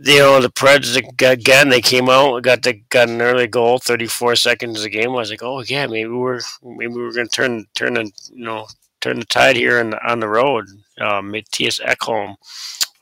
you 0.02 0.20
know, 0.20 0.42
the 0.42 0.50
Preds 0.50 0.96
again, 0.98 1.70
they 1.70 1.82
came 1.82 2.10
out, 2.10 2.42
got 2.42 2.64
the 2.64 2.74
got 2.90 3.10
an 3.10 3.22
early 3.22 3.48
goal, 3.48 3.80
thirty 3.80 4.08
four 4.08 4.36
seconds 4.36 4.78
of 4.78 4.84
the 4.84 4.90
game. 4.90 5.10
I 5.10 5.16
was 5.16 5.30
like, 5.30 5.44
oh 5.44 5.62
yeah, 5.62 5.88
maybe 5.88 6.10
we're 6.10 6.40
maybe 6.64 6.94
we're 6.94 7.14
gonna 7.14 7.28
turn 7.28 7.66
turn 7.76 7.96
the 7.96 8.12
you 8.32 8.46
know 8.46 8.68
turn 9.02 9.20
the 9.20 9.26
tide 9.26 9.58
here 9.58 9.80
on 9.80 9.92
the, 9.92 10.10
on 10.10 10.20
the 10.20 10.28
road. 10.30 10.68
Uh, 11.00 11.22
Mattias 11.22 11.82
Ekholm, 11.82 12.36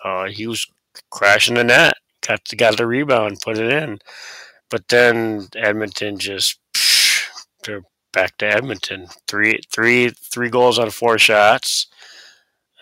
uh, 0.03 0.25
he 0.25 0.47
was 0.47 0.65
crashing 1.12 1.55
the 1.55 1.63
net, 1.63 1.95
got 2.27 2.43
the, 2.45 2.55
got 2.55 2.77
the 2.77 2.88
rebound, 2.88 3.41
put 3.41 3.57
it 3.57 3.71
in, 3.71 3.99
but 4.69 4.88
then 4.88 5.47
Edmonton 5.55 6.17
just 6.17 6.60
they're 7.63 7.83
back 8.12 8.38
to 8.38 8.47
Edmonton. 8.47 9.07
Three 9.27 9.60
three 9.71 10.10
three 10.10 10.49
goals 10.49 10.79
on 10.79 10.89
four 10.89 11.19
shots. 11.19 11.88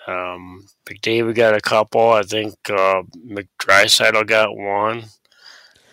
Um, 0.08 0.65
McDavid 0.86 1.36
got 1.36 1.56
a 1.56 1.62
couple. 1.62 2.10
I 2.12 2.24
think 2.24 2.56
uh, 2.70 3.04
McDrysaddle 3.28 4.28
got 4.28 4.56
one. 4.56 5.06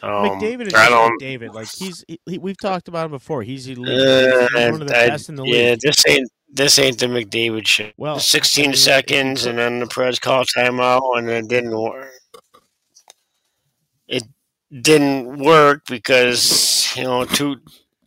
Um, 0.02 0.10
McDavid 0.10 0.66
is 0.66 0.72
McDavid. 0.72 1.54
Like 1.54 1.68
he's 1.68 2.04
he, 2.08 2.38
we've 2.38 2.58
talked 2.58 2.88
about 2.88 3.06
him 3.06 3.12
before. 3.12 3.42
He's 3.42 3.68
elite. 3.68 3.88
Uh, 3.88 4.48
he's 4.52 4.72
one 4.72 4.82
of 4.82 4.88
the 4.88 4.98
I, 4.98 5.08
best 5.08 5.28
in 5.28 5.36
the 5.36 5.44
yeah, 5.44 5.70
league. 5.70 5.80
this 5.80 5.96
ain't 6.08 6.30
this 6.52 6.78
ain't 6.78 6.98
the 6.98 7.06
McDavid 7.06 7.66
shit. 7.66 7.94
Well, 7.96 8.18
16 8.18 8.64
I 8.64 8.66
mean, 8.68 8.76
seconds, 8.76 9.46
and 9.46 9.58
then 9.58 9.78
the 9.78 9.86
Preds 9.86 10.20
call 10.20 10.44
timeout, 10.44 11.18
and 11.18 11.28
it 11.30 11.48
didn't 11.48 11.78
work. 11.78 12.10
It 14.08 14.24
didn't 14.80 15.38
work 15.38 15.82
because 15.86 16.94
you 16.96 17.04
know 17.04 17.24
two 17.24 17.56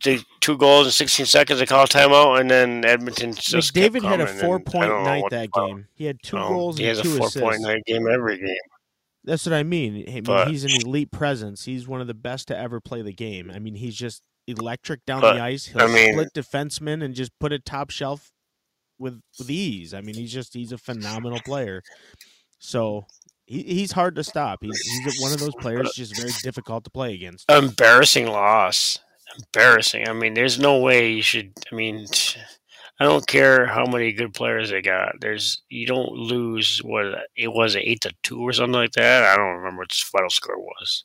the 0.06 0.22
two 0.40 0.56
goals 0.56 0.86
in 0.86 0.92
16 0.92 1.26
seconds. 1.26 1.58
They 1.58 1.66
call 1.66 1.86
timeout, 1.86 2.40
and 2.40 2.50
then 2.50 2.84
Edmonton 2.84 3.34
just 3.34 3.74
McDavid 3.74 4.02
had 4.02 4.20
a 4.20 4.26
four 4.26 4.58
point 4.60 4.88
night 5.04 5.24
that 5.30 5.50
game. 5.52 5.86
He 5.94 6.04
had 6.06 6.16
two 6.22 6.38
um, 6.38 6.48
goals 6.52 6.78
He 6.78 6.86
and 6.88 6.96
has 6.96 7.06
a 7.06 7.10
four 7.18 7.26
assists. 7.26 7.40
point 7.40 7.60
night 7.60 7.82
game 7.86 8.08
every 8.08 8.38
game. 8.38 8.56
That's 9.24 9.44
what 9.44 9.52
I 9.54 9.62
mean. 9.64 10.04
I 10.08 10.10
mean, 10.12 10.22
But- 10.22 10.48
he's 10.48 10.64
an 10.64 10.70
elite 10.70 11.10
presence. 11.10 11.64
He's 11.64 11.86
one 11.88 12.00
of 12.00 12.06
the 12.06 12.14
best 12.14 12.48
to 12.48 12.56
ever 12.56 12.80
play 12.80 13.02
the 13.02 13.12
game. 13.12 13.50
I 13.52 13.58
mean, 13.58 13.74
he's 13.74 13.96
just 13.96 14.22
electric 14.46 15.04
down 15.04 15.20
But, 15.20 15.34
the 15.34 15.40
ice. 15.42 15.66
He'll 15.66 15.82
I 15.82 15.86
mean- 15.88 16.12
split 16.14 16.28
defensemen 16.32 17.02
and 17.04 17.12
just 17.14 17.32
put 17.40 17.52
it 17.52 17.64
top 17.64 17.90
shelf 17.90 18.30
with 18.98 19.20
with 19.38 19.50
ease. 19.50 19.92
I 19.92 20.00
mean, 20.00 20.14
he's 20.14 20.32
just 20.32 20.54
he's 20.54 20.72
a 20.72 20.78
phenomenal 20.78 21.40
player. 21.44 21.82
So 22.58 23.06
he, 23.46 23.62
he's 23.62 23.92
hard 23.92 24.14
to 24.16 24.24
stop. 24.24 24.60
He's 24.62 24.78
he's 24.80 25.20
one 25.20 25.32
of 25.32 25.38
those 25.40 25.54
players 25.56 25.92
just 25.94 26.16
very 26.16 26.32
difficult 26.42 26.84
to 26.84 26.90
play 26.90 27.14
against. 27.14 27.50
Embarrassing 27.50 28.26
loss. 28.26 29.00
Embarrassing. 29.38 30.08
I 30.08 30.12
mean, 30.12 30.34
there's 30.34 30.58
no 30.58 30.78
way 30.78 31.12
you 31.12 31.22
should. 31.22 31.52
I 31.70 31.74
mean, 31.74 32.06
I 32.98 33.04
don't 33.04 33.26
care 33.26 33.66
how 33.66 33.84
many 33.86 34.12
good 34.12 34.32
players 34.34 34.70
they 34.70 34.80
got. 34.82 35.14
There's 35.20 35.62
you 35.68 35.86
don't 35.86 36.12
lose 36.12 36.78
what 36.82 37.06
it 37.36 37.48
was 37.52 37.76
eight 37.76 38.00
to 38.02 38.12
two 38.22 38.40
or 38.40 38.52
something 38.52 38.72
like 38.72 38.92
that. 38.92 39.24
I 39.24 39.36
don't 39.36 39.56
remember 39.58 39.80
what 39.82 39.88
the 39.90 40.02
final 40.10 40.30
score 40.30 40.58
was. 40.58 41.04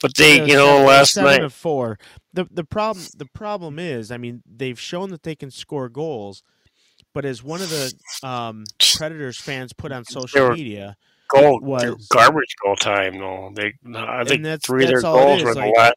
But 0.00 0.14
they, 0.16 0.38
Yeah, 0.38 0.44
you 0.44 0.54
know, 0.54 0.66
seven- 0.76 0.86
last 0.86 1.12
seven 1.12 1.30
night. 1.32 1.40
to 1.40 1.50
four. 1.50 1.98
The 2.32 2.46
the 2.50 2.64
problem 2.64 3.04
the 3.16 3.26
problem 3.26 3.78
is, 3.78 4.10
I 4.10 4.16
mean, 4.16 4.42
they've 4.46 4.80
shown 4.80 5.10
that 5.10 5.22
they 5.24 5.34
can 5.34 5.50
score 5.50 5.88
goals, 5.90 6.42
but 7.12 7.24
as 7.26 7.42
one 7.42 7.60
of 7.60 7.68
the 7.68 7.92
um, 8.26 8.64
Predators 8.96 9.38
fans 9.38 9.72
put 9.74 9.92
on 9.92 10.04
social 10.06 10.52
media, 10.52 10.96
goal 11.28 11.60
was- 11.60 12.06
garbage 12.08 12.54
goal 12.64 12.76
time 12.76 13.18
though. 13.18 13.50
They 13.54 13.74
I 13.94 14.24
think 14.24 14.44
that's- 14.44 14.64
three 14.64 14.84
of 14.84 14.88
their 14.90 15.02
that's 15.02 15.12
goals 15.12 15.42
were 15.42 15.52
the 15.54 15.66
last 15.76 15.94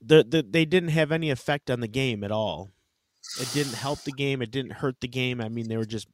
the, 0.00 0.24
the 0.24 0.46
they 0.48 0.64
didn't 0.64 0.90
have 0.90 1.12
any 1.12 1.30
effect 1.30 1.70
on 1.70 1.80
the 1.80 1.88
game 1.88 2.24
at 2.24 2.32
all. 2.32 2.70
It 3.40 3.48
didn't 3.52 3.74
help 3.74 4.02
the 4.02 4.12
game. 4.12 4.40
It 4.42 4.50
didn't 4.50 4.74
hurt 4.74 5.00
the 5.00 5.08
game. 5.08 5.40
I 5.40 5.48
mean, 5.48 5.68
they 5.68 5.76
were 5.76 5.84
just 5.84 6.08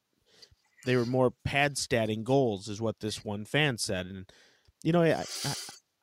they 0.85 0.97
were 0.97 1.07
more 1.07 1.33
pad 1.45 1.77
statting 1.77 2.25
goals, 2.25 2.69
is 2.69 2.81
what 2.81 3.01
this 3.01 3.25
one 3.25 3.45
fan 3.45 3.79
said. 3.79 4.07
And 4.07 4.31
you 4.83 4.93
know, 4.93 5.03
I 5.03 5.25
I, 5.45 5.55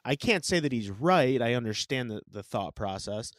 I 0.05 0.15
can't 0.15 0.45
say 0.45 0.59
that 0.59 0.71
he's 0.71 0.89
right. 0.89 1.41
I 1.41 1.53
understand 1.53 2.09
the, 2.09 2.21
the 2.29 2.43
thought 2.43 2.75
process, 2.75 3.31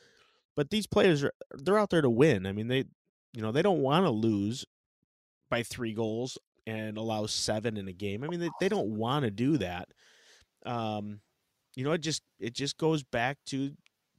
but 0.56 0.70
these 0.70 0.86
players 0.86 1.24
are 1.24 1.32
they're 1.52 1.78
out 1.78 1.90
there 1.90 2.02
to 2.02 2.10
win. 2.10 2.46
I 2.46 2.52
mean, 2.52 2.68
they 2.68 2.84
you 3.32 3.42
know 3.42 3.52
they 3.52 3.62
don't 3.62 3.82
want 3.82 4.04
to 4.04 4.10
lose 4.10 4.64
by 5.50 5.62
three 5.62 5.92
goals 5.92 6.38
and 6.66 6.96
allow 6.96 7.26
seven 7.26 7.76
in 7.76 7.88
a 7.88 7.92
game. 7.92 8.24
I 8.24 8.28
mean, 8.28 8.40
they, 8.40 8.50
they 8.60 8.68
don't 8.68 8.96
want 8.96 9.24
to 9.24 9.30
do 9.30 9.58
that. 9.58 9.88
Um, 10.64 11.20
you 11.76 11.84
know, 11.84 11.92
it 11.92 12.00
just 12.00 12.22
it 12.38 12.54
just 12.54 12.78
goes 12.78 13.02
back 13.02 13.38
to 13.46 13.72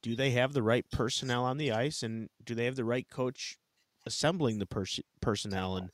do 0.05 0.15
they 0.15 0.29
have 0.31 0.53
the 0.53 0.61
right 0.61 0.85
personnel 0.91 1.43
on 1.45 1.57
the 1.57 1.71
ice 1.71 2.03
and 2.03 2.29
do 2.45 2.53
they 2.53 2.65
have 2.65 2.75
the 2.75 2.85
right 2.85 3.09
coach 3.09 3.57
assembling 4.05 4.59
the 4.59 4.67
pers- 4.67 4.99
personnel? 5.19 5.77
And 5.77 5.89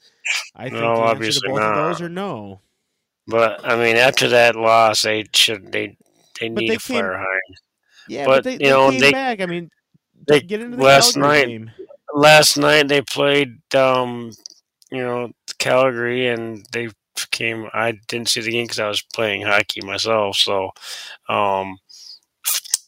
I 0.54 0.64
think 0.64 0.82
No, 0.82 0.96
the 0.98 1.04
answer 1.26 1.40
to 1.40 1.48
both 1.48 1.60
not. 1.62 1.78
of 1.78 1.86
those 1.88 2.02
are 2.02 2.10
no. 2.10 2.60
but 3.26 3.66
I 3.66 3.78
mean 3.78 3.96
after 3.96 4.28
that 4.28 4.58
loss 4.58 5.04
they 5.04 5.24
should 5.34 5.72
they 5.72 5.96
they 6.42 6.50
But 6.50 6.60
need 6.62 6.72
they 6.72 6.76
to 6.76 6.84
came- 6.84 7.02
fire 7.04 7.18
high. 7.20 7.56
Yeah, 8.10 8.26
But, 8.26 8.32
but, 8.36 8.44
they, 8.44 8.52
you 8.54 8.58
they 8.60 8.70
know, 8.70 8.90
came 8.92 9.00
they- 9.00 9.12
back. 9.14 9.40
I 9.40 9.46
mean, 9.46 9.70
they- 10.28 10.42
get 10.42 10.60
into 10.60 10.76
the 10.76 10.84
last 10.84 11.14
Calgary 11.14 11.30
night- 11.40 11.48
game. 11.48 11.72
Last 12.14 12.58
night 12.58 12.90
they 12.90 13.02
played 13.02 13.74
um 13.74 14.34
you 14.92 14.98
know 15.02 15.32
Calgary 15.58 16.28
and 16.28 16.66
they 16.74 16.90
came 17.32 17.70
I 17.74 17.94
didn't 18.10 18.28
see 18.28 18.42
the 18.42 18.52
game 18.52 18.66
because 18.66 18.80
I 18.80 18.90
was 18.90 19.02
playing 19.02 19.44
hockey 19.44 19.80
myself 19.82 20.36
so 20.36 20.72
um 21.30 21.78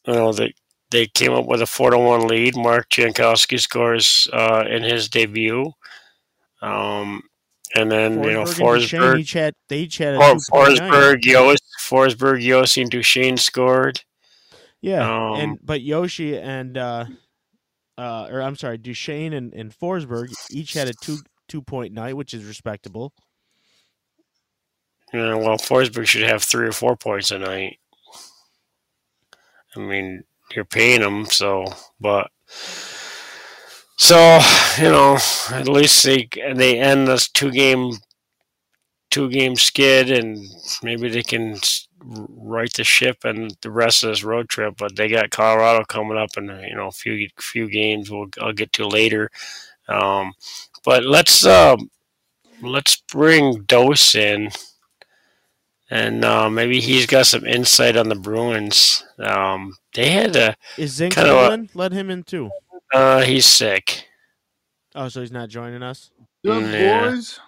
you 0.05 0.13
know 0.13 0.33
they 0.33 0.53
they 0.93 1.08
came 1.08 1.34
up 1.34 1.45
with 1.45 1.62
a 1.62 1.65
four 1.65 1.89
to 1.89 1.97
one 1.97 2.27
lead. 2.27 2.56
Mark 2.56 2.89
Jankowski 2.89 3.60
scores 3.60 4.29
uh, 4.32 4.63
in 4.69 4.84
his 4.84 5.10
debut, 5.10 5.73
um, 6.62 7.23
and 7.75 7.91
then 7.91 8.23
you 8.23 8.32
know 8.32 8.43
Forsberg 8.43 9.19
each 9.19 9.34
had 9.34 9.56
they 9.67 9.79
each 9.79 9.97
had 9.97 10.13
a 10.13 10.19
For, 10.19 10.67
2.9. 10.67 10.77
Forsberg, 10.77 11.25
Yos, 11.25 11.58
Forsberg, 11.82 12.45
Josi, 12.45 12.84
and 12.84 12.91
Duchene 12.91 13.38
scored. 13.38 14.01
Yeah, 14.82 15.32
Um, 15.32 15.39
and 15.39 15.60
but 15.62 15.82
Josi 15.82 16.39
and 16.41 16.77
uh, 16.77 17.06
uh, 17.97 18.27
or 18.29 18.41
I'm 18.41 18.56
sorry, 18.56 18.77
Duchene 18.77 19.34
and, 19.34 19.53
and 19.53 19.77
Forsberg 19.77 20.32
each 20.51 20.73
had 20.73 20.88
a 20.88 20.93
two 20.93 21.17
two 21.49 21.63
point 21.63 21.93
night, 21.93 22.15
which 22.15 22.34
is 22.34 22.45
respectable. 22.45 23.13
Know, 25.12 25.38
well, 25.38 25.58
Forsberg 25.58 26.08
should 26.08 26.27
have 26.27 26.43
three 26.43 26.67
or 26.67 26.71
four 26.71 26.95
points 26.95 27.32
a 27.32 27.38
night. 27.38 27.79
I 29.75 29.79
mean, 29.79 30.23
you're 30.55 30.65
paying 30.65 31.01
them. 31.01 31.25
so 31.25 31.65
but 31.99 32.29
so 33.97 34.39
you 34.79 34.89
know, 34.89 35.17
at 35.51 35.67
least 35.67 36.03
they 36.03 36.27
they 36.55 36.79
end 36.79 37.07
this 37.07 37.29
two 37.29 37.51
game 37.51 37.93
two 39.11 39.29
game 39.29 39.55
skid, 39.55 40.11
and 40.11 40.43
maybe 40.81 41.09
they 41.09 41.23
can 41.23 41.55
right 42.05 42.73
the 42.73 42.83
ship 42.83 43.17
and 43.23 43.55
the 43.61 43.71
rest 43.71 44.03
of 44.03 44.09
this 44.09 44.23
road 44.23 44.49
trip. 44.49 44.75
But 44.77 44.95
they 44.95 45.07
got 45.07 45.29
Colorado 45.29 45.85
coming 45.85 46.17
up 46.17 46.31
and 46.35 46.47
you 46.67 46.75
know 46.75 46.87
a 46.87 46.91
few 46.91 47.29
few 47.39 47.69
games. 47.69 48.09
We'll 48.09 48.27
I'll 48.41 48.53
get 48.53 48.73
to 48.73 48.87
later. 48.87 49.29
Um, 49.87 50.33
but 50.83 51.05
let's 51.05 51.45
um, 51.45 51.89
let's 52.61 52.97
bring 53.11 53.63
Dose 53.63 54.15
in 54.15 54.49
and 55.93 56.25
uh, 56.25 56.49
maybe 56.49 56.79
he's 56.79 57.06
got 57.06 57.27
some 57.27 57.45
insight 57.45 57.95
on 57.97 58.10
the 58.10 58.15
Bruins. 58.15 59.03
Um, 59.19 59.75
they 59.93 60.10
had 60.10 60.36
a 60.36 60.56
Is 60.77 60.93
Zink 60.95 61.13
Kinda 61.13 61.53
a- 61.53 61.67
Let 61.77 61.91
him 61.91 62.10
in 62.10 62.23
too. 62.23 62.49
uh, 62.93 63.21
he's 63.21 63.45
sick. 63.45 64.08
Oh, 64.95 65.08
so 65.10 65.21
he's 65.21 65.32
not 65.32 65.49
joining 65.49 65.84
us. 65.84 66.10
Good 66.43 66.73
Yeah. 66.73 67.10
boys. 67.12 67.39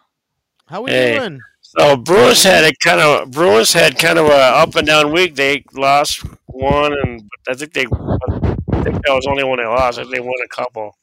How 0.67 0.81
we 0.83 0.91
Hey. 0.91 1.17
doing? 1.17 1.39
So 1.61 1.97
Bruins 1.97 2.43
had 2.43 2.63
a 2.63 2.71
kind 2.83 3.01
of 3.01 3.31
Bruins 3.31 3.73
had 3.73 3.97
kind 3.99 4.17
of 4.19 4.27
a 4.27 4.33
up 4.63 4.75
and 4.75 4.87
down 4.87 5.11
week. 5.11 5.35
They 5.35 5.63
lost 5.73 6.23
one, 6.45 6.93
and 7.03 7.29
I 7.49 7.53
think 7.55 7.73
they 7.73 7.85
I 7.85 8.83
think 8.83 9.03
that 9.03 9.13
was 9.13 9.25
only 9.27 9.43
one 9.43 9.57
they 9.57 9.65
lost. 9.65 9.97
I 9.99 10.03
think 10.03 10.13
they 10.15 10.19
won 10.21 10.33
a 10.43 10.47
couple. 10.47 10.95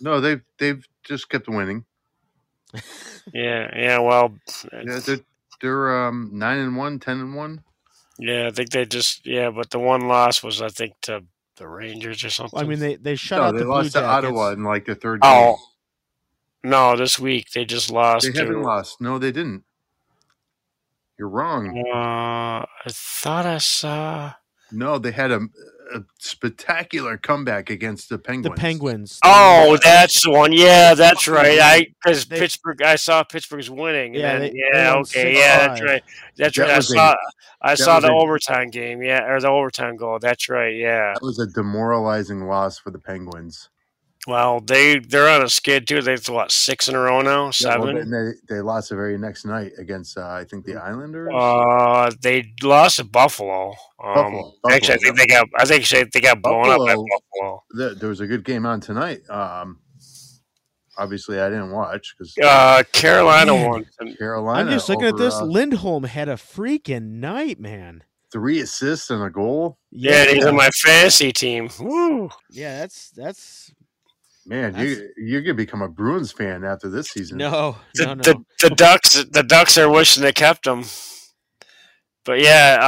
No, 0.00 0.20
they've 0.20 0.42
they've 0.58 0.84
just 1.04 1.28
kept 1.30 1.48
winning. 1.48 1.84
Yeah, 3.34 3.68
yeah. 3.76 3.98
Well, 3.98 4.34
Yeah, 4.72 5.00
they're 5.00 5.20
they're 5.60 6.06
um 6.06 6.30
nine 6.32 6.58
and 6.58 6.76
one, 6.76 6.98
ten 6.98 7.20
and 7.20 7.34
one. 7.34 7.62
yeah. 8.18 8.46
I 8.46 8.50
think 8.50 8.70
they 8.70 8.84
just 8.86 9.26
yeah, 9.26 9.50
but 9.50 9.70
the 9.70 9.78
one 9.78 10.08
loss 10.08 10.42
was 10.42 10.60
I 10.62 10.68
think 10.68 10.94
to 11.02 11.22
the 11.56 11.66
Rangers 11.68 12.22
or 12.24 12.30
something. 12.30 12.58
I 12.58 12.64
mean, 12.64 12.78
they 12.78 12.96
they 12.96 13.16
shut 13.16 13.38
No, 13.38 13.44
out 13.44 13.52
they 13.52 13.58
the 13.60 13.64
Blue 13.64 13.72
lost 13.74 13.92
to 13.92 14.04
Ottawa 14.04 14.50
in 14.50 14.62
like 14.64 14.84
the 14.84 14.94
third 14.94 15.20
Oh, 15.22 15.56
game. 16.62 16.70
no, 16.70 16.96
this 16.96 17.18
week 17.18 17.50
they 17.52 17.64
just 17.64 17.90
lost. 17.90 18.26
They 18.26 18.32
to, 18.32 18.38
haven't 18.38 18.62
lost. 18.62 19.00
No, 19.00 19.18
they 19.18 19.32
didn't. 19.32 19.64
You're 21.18 21.28
wrong. 21.30 21.82
Uh, 21.94 22.66
I 22.66 22.88
thought 22.88 23.46
I 23.46 23.56
saw. 23.58 24.34
No, 24.70 24.98
they 24.98 25.12
had 25.12 25.30
a, 25.30 25.40
a 25.94 26.02
spectacular 26.18 27.16
comeback 27.16 27.70
against 27.70 28.08
the 28.08 28.18
Penguins. 28.18 28.54
The 28.54 28.60
Penguins. 28.60 29.20
Penguins. 29.20 29.20
Oh, 29.24 29.78
that's 29.82 30.22
the 30.24 30.30
one. 30.30 30.52
Yeah, 30.52 30.94
that's 30.94 31.28
right. 31.28 31.58
I 31.60 31.86
because 32.04 32.24
Pittsburgh, 32.24 32.82
I 32.82 32.96
saw 32.96 33.22
Pittsburgh's 33.22 33.70
winning. 33.70 34.14
And 34.14 34.22
Yeah, 34.22 34.32
then, 34.32 34.40
they- 34.42 34.48
they 34.50 34.70
yeah, 34.72 34.92
won 34.94 35.02
okay, 35.02 35.34
yeah, 35.38 35.68
that's 35.68 35.82
right. 35.82 36.02
That's 36.36 36.56
That 36.56 36.62
right. 36.64 36.76
I 36.76 36.80
saw, 36.80 37.14
I 37.62 37.74
saw 37.74 38.00
the 38.00 38.08
a- 38.08 38.14
overtime 38.16 38.68
game. 38.70 39.02
Yeah, 39.02 39.24
or 39.30 39.40
the 39.40 39.48
overtime 39.48 39.96
goal. 39.96 40.18
That's 40.18 40.48
right. 40.48 40.74
Yeah. 40.74 41.14
That 41.14 41.22
was 41.22 41.38
a 41.38 41.46
demoralizing 41.46 42.46
loss 42.46 42.78
for 42.78 42.90
the 42.90 42.98
Penguins. 42.98 43.68
Well, 44.26 44.60
they 44.60 44.98
they're 44.98 45.28
on 45.28 45.42
a 45.42 45.48
skid 45.48 45.86
too. 45.86 46.02
They've 46.02 46.28
what 46.28 46.50
six 46.50 46.88
in 46.88 46.94
a 46.96 46.98
row 47.00 47.20
now, 47.22 47.50
Yeah, 47.60 47.78
well, 47.78 47.86
seven. 47.92 48.10
they, 48.10 48.54
they 48.56 48.60
lost 48.60 48.88
the 48.88 48.96
very 48.96 49.16
next 49.18 49.44
night 49.44 49.72
against, 49.78 50.18
uh, 50.18 50.26
I 50.26 50.44
think, 50.44 50.64
the 50.64 50.76
Islanders. 50.76 51.30
Uh, 51.32 52.10
they 52.22 52.52
lost 52.62 52.96
to 52.96 53.04
Buffalo. 53.04 53.70
Um, 54.02 54.14
Buffalo, 54.14 54.52
Actually, 54.70 54.94
I 54.94 54.98
think 54.98 55.16
they 55.18 55.26
got. 55.26 55.46
I 55.56 55.64
think 55.64 55.88
they- 55.88 56.04
they 56.12 56.20
got 56.20 56.42
blown 56.42 56.68
up 56.70 56.78
by 56.78 56.86
Buffalo- 56.94 57.04
Buffalo. 57.32 57.62
there, 57.76 57.94
there 57.94 58.08
was 58.08 58.20
a 58.20 58.26
good 58.26 58.44
game 58.44 58.66
on 58.66 58.80
tonight. 58.80 59.20
Um, 59.30 59.78
obviously, 60.98 61.40
I 61.40 61.48
didn't 61.48 61.70
watch 61.70 62.14
because 62.18 62.34
Uh, 62.42 62.82
Carolina 62.92 63.52
Man. 63.52 63.68
won. 63.68 64.16
Carolina. 64.18 64.60
I'm 64.60 64.74
just 64.74 64.88
looking 64.88 65.06
at 65.06 65.16
this. 65.16 65.34
uh, 65.34 65.44
Lindholm 65.44 66.04
had 66.04 66.28
a 66.28 66.34
freaking 66.34 67.12
night, 67.20 67.60
man. 67.60 68.02
three 68.32 68.60
assists 68.60 69.08
and 69.08 69.22
a 69.22 69.30
goal. 69.30 69.78
Yeah, 69.92 70.26
he's 70.26 70.44
on 70.44 70.56
my 70.56 70.68
fantasy 70.84 71.32
team. 71.32 71.70
Woo! 71.80 72.28
Yeah, 72.50 72.80
that's 72.80 73.10
that's 73.10 73.72
Man, 74.46 74.76
you 74.76 75.10
you're 75.16 75.42
gonna 75.42 75.54
become 75.54 75.82
a 75.82 75.88
Bruins 75.88 76.30
fan 76.32 76.64
after 76.64 76.88
this 76.88 77.08
season. 77.10 77.38
no, 77.38 77.76
The, 77.94 78.04
no, 78.06 78.14
no. 78.14 78.22
the 78.22 78.44
the 78.62 78.70
Ducks 78.70 79.24
the 79.24 79.42
Ducks 79.42 79.76
are 79.78 79.88
wishing 79.90 80.22
they 80.22 80.32
kept 80.32 80.66
him. 80.66 80.84
But 82.24 82.40
yeah, 82.40 82.78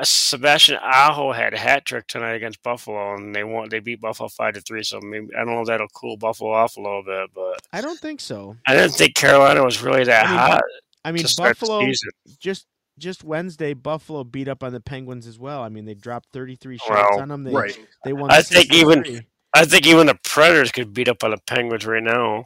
uh, 0.00 0.04
Sebastian 0.04 0.78
Aho 0.80 1.32
had 1.32 1.52
a 1.52 1.58
hat 1.58 1.84
trick 1.84 2.06
tonight 2.06 2.34
against 2.34 2.62
Buffalo, 2.62 3.14
and 3.16 3.34
they 3.34 3.42
won. 3.42 3.68
They 3.68 3.80
beat 3.80 4.00
Buffalo 4.00 4.28
five 4.28 4.54
to 4.54 4.60
three. 4.60 4.84
So 4.84 5.00
maybe 5.00 5.26
I 5.34 5.38
don't 5.44 5.54
know 5.54 5.62
if 5.62 5.66
that'll 5.66 5.88
cool 5.88 6.16
Buffalo 6.16 6.52
off 6.52 6.76
a 6.76 6.80
little 6.80 7.02
bit, 7.02 7.30
but 7.34 7.60
I 7.72 7.80
don't 7.80 7.98
think 7.98 8.20
so. 8.20 8.56
I 8.66 8.74
didn't 8.76 8.92
think 8.92 9.16
Carolina 9.16 9.64
was 9.64 9.82
really 9.82 10.04
that 10.04 10.26
I 10.26 10.30
mean, 10.30 10.38
hot 10.38 10.62
I 11.04 11.12
mean, 11.12 11.22
to 11.24 11.28
start 11.28 11.58
Buffalo 11.58 11.80
the 11.80 11.86
season. 11.86 12.10
just 12.38 12.66
just 12.96 13.24
Wednesday, 13.24 13.74
Buffalo 13.74 14.22
beat 14.22 14.46
up 14.46 14.62
on 14.62 14.72
the 14.72 14.80
Penguins 14.80 15.26
as 15.26 15.40
well. 15.40 15.62
I 15.62 15.68
mean, 15.70 15.84
they 15.86 15.94
dropped 15.94 16.28
33 16.32 16.78
shots 16.78 16.88
Well, 16.90 17.20
on 17.20 17.28
them. 17.28 17.42
They 17.42 17.50
Right. 17.52 17.76
they 18.04 18.12
won. 18.12 18.30
I 18.30 18.42
think 18.42 18.72
even- 18.72 19.02
6-3. 19.02 19.26
I 19.54 19.64
think 19.66 19.86
even 19.86 20.06
the 20.08 20.18
Predators 20.24 20.72
could 20.72 20.94
beat 20.94 21.08
up 21.08 21.24
on 21.24 21.32
the 21.32 21.38
Penguins 21.46 21.86
right 21.86 22.02
now. 22.02 22.44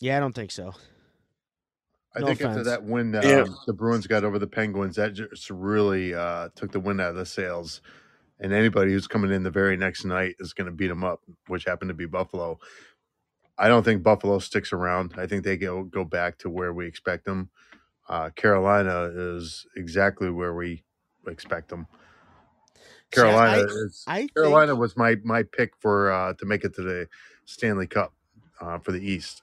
Yeah, 0.00 0.16
I 0.16 0.20
don't 0.20 0.34
think 0.34 0.52
so. 0.52 0.74
I 2.16 2.20
No 2.20 2.26
think 2.26 2.40
after 2.42 2.64
that 2.64 2.84
win, 2.84 3.14
um, 3.16 3.22
Yeah. 3.22 3.44
the 3.66 3.72
Bruins 3.74 4.06
got 4.06 4.24
over 4.24 4.38
the 4.38 4.46
Penguins. 4.46 4.96
That 4.96 5.14
just 5.14 5.50
really 5.50 6.14
uh, 6.14 6.50
took 6.56 6.72
the 6.72 6.80
wind 6.80 7.00
out 7.00 7.10
of 7.10 7.16
the 7.16 7.26
sails. 7.26 7.82
And 8.40 8.52
anybody 8.52 8.92
who's 8.92 9.08
coming 9.08 9.32
in 9.32 9.42
the 9.44 9.50
very 9.50 9.76
next 9.76 10.04
night 10.04 10.36
is 10.40 10.52
going 10.54 10.66
to 10.66 10.72
beat 10.72 10.88
them 10.88 11.04
up, 11.04 11.22
which 11.48 11.64
happened 11.64 11.90
to 11.90 11.94
be 11.94 12.06
Buffalo. 12.06 12.58
I 13.58 13.68
don't 13.68 13.84
think 13.84 14.02
Buffalo 14.02 14.38
sticks 14.40 14.72
around. 14.72 15.14
I 15.18 15.26
think 15.26 15.44
they 15.44 15.56
go 15.56 15.84
go 15.84 16.04
back 16.04 16.38
to 16.38 16.50
where 16.50 16.72
we 16.74 16.86
expect 16.86 17.24
them. 17.24 17.50
Uh, 18.08 18.30
Carolina 18.30 19.10
is 19.14 19.66
exactly 19.76 20.30
where 20.30 20.54
we 20.54 20.84
expect 21.28 21.68
them. 21.70 21.86
Carolina 23.14 23.62
I- 23.62 23.64
is 23.64 24.04
I 24.06 24.18
think, 24.18 24.34
Carolina 24.34 24.74
was 24.74 24.96
my 24.96 25.16
my 25.24 25.42
pick 25.42 25.72
for 25.78 26.10
uh, 26.12 26.34
to 26.34 26.46
make 26.46 26.64
it 26.64 26.74
to 26.76 26.82
the 26.82 27.08
Stanley 27.44 27.86
Cup 27.86 28.12
uh, 28.60 28.78
for 28.78 28.92
the 28.92 29.00
East. 29.00 29.42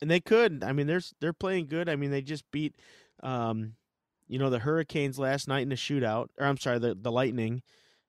and 0.00 0.10
they 0.10 0.20
could. 0.20 0.62
I 0.64 0.72
mean, 0.72 0.86
they're 0.86 1.02
they're 1.20 1.32
playing 1.32 1.66
good. 1.66 1.88
I 1.88 1.96
mean, 1.96 2.10
they 2.10 2.22
just 2.22 2.50
beat, 2.50 2.74
um, 3.22 3.74
you 4.26 4.38
know, 4.38 4.50
the 4.50 4.60
Hurricanes 4.60 5.18
last 5.18 5.48
night 5.48 5.62
in 5.62 5.72
a 5.72 5.76
shootout. 5.76 6.28
Or 6.38 6.46
I'm 6.46 6.58
sorry, 6.58 6.78
the 6.78 6.94
the 6.94 7.12
Lightning 7.12 7.62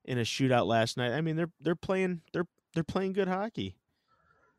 in 0.06 0.18
a 0.18 0.24
shootout 0.24 0.66
last 0.66 0.98
night. 0.98 1.12
I 1.12 1.22
mean, 1.22 1.36
they're 1.36 1.52
they're 1.62 1.76
playing 1.76 2.22
they're 2.34 2.48
they're 2.74 2.84
playing 2.84 3.14
good 3.14 3.28
hockey. 3.28 3.76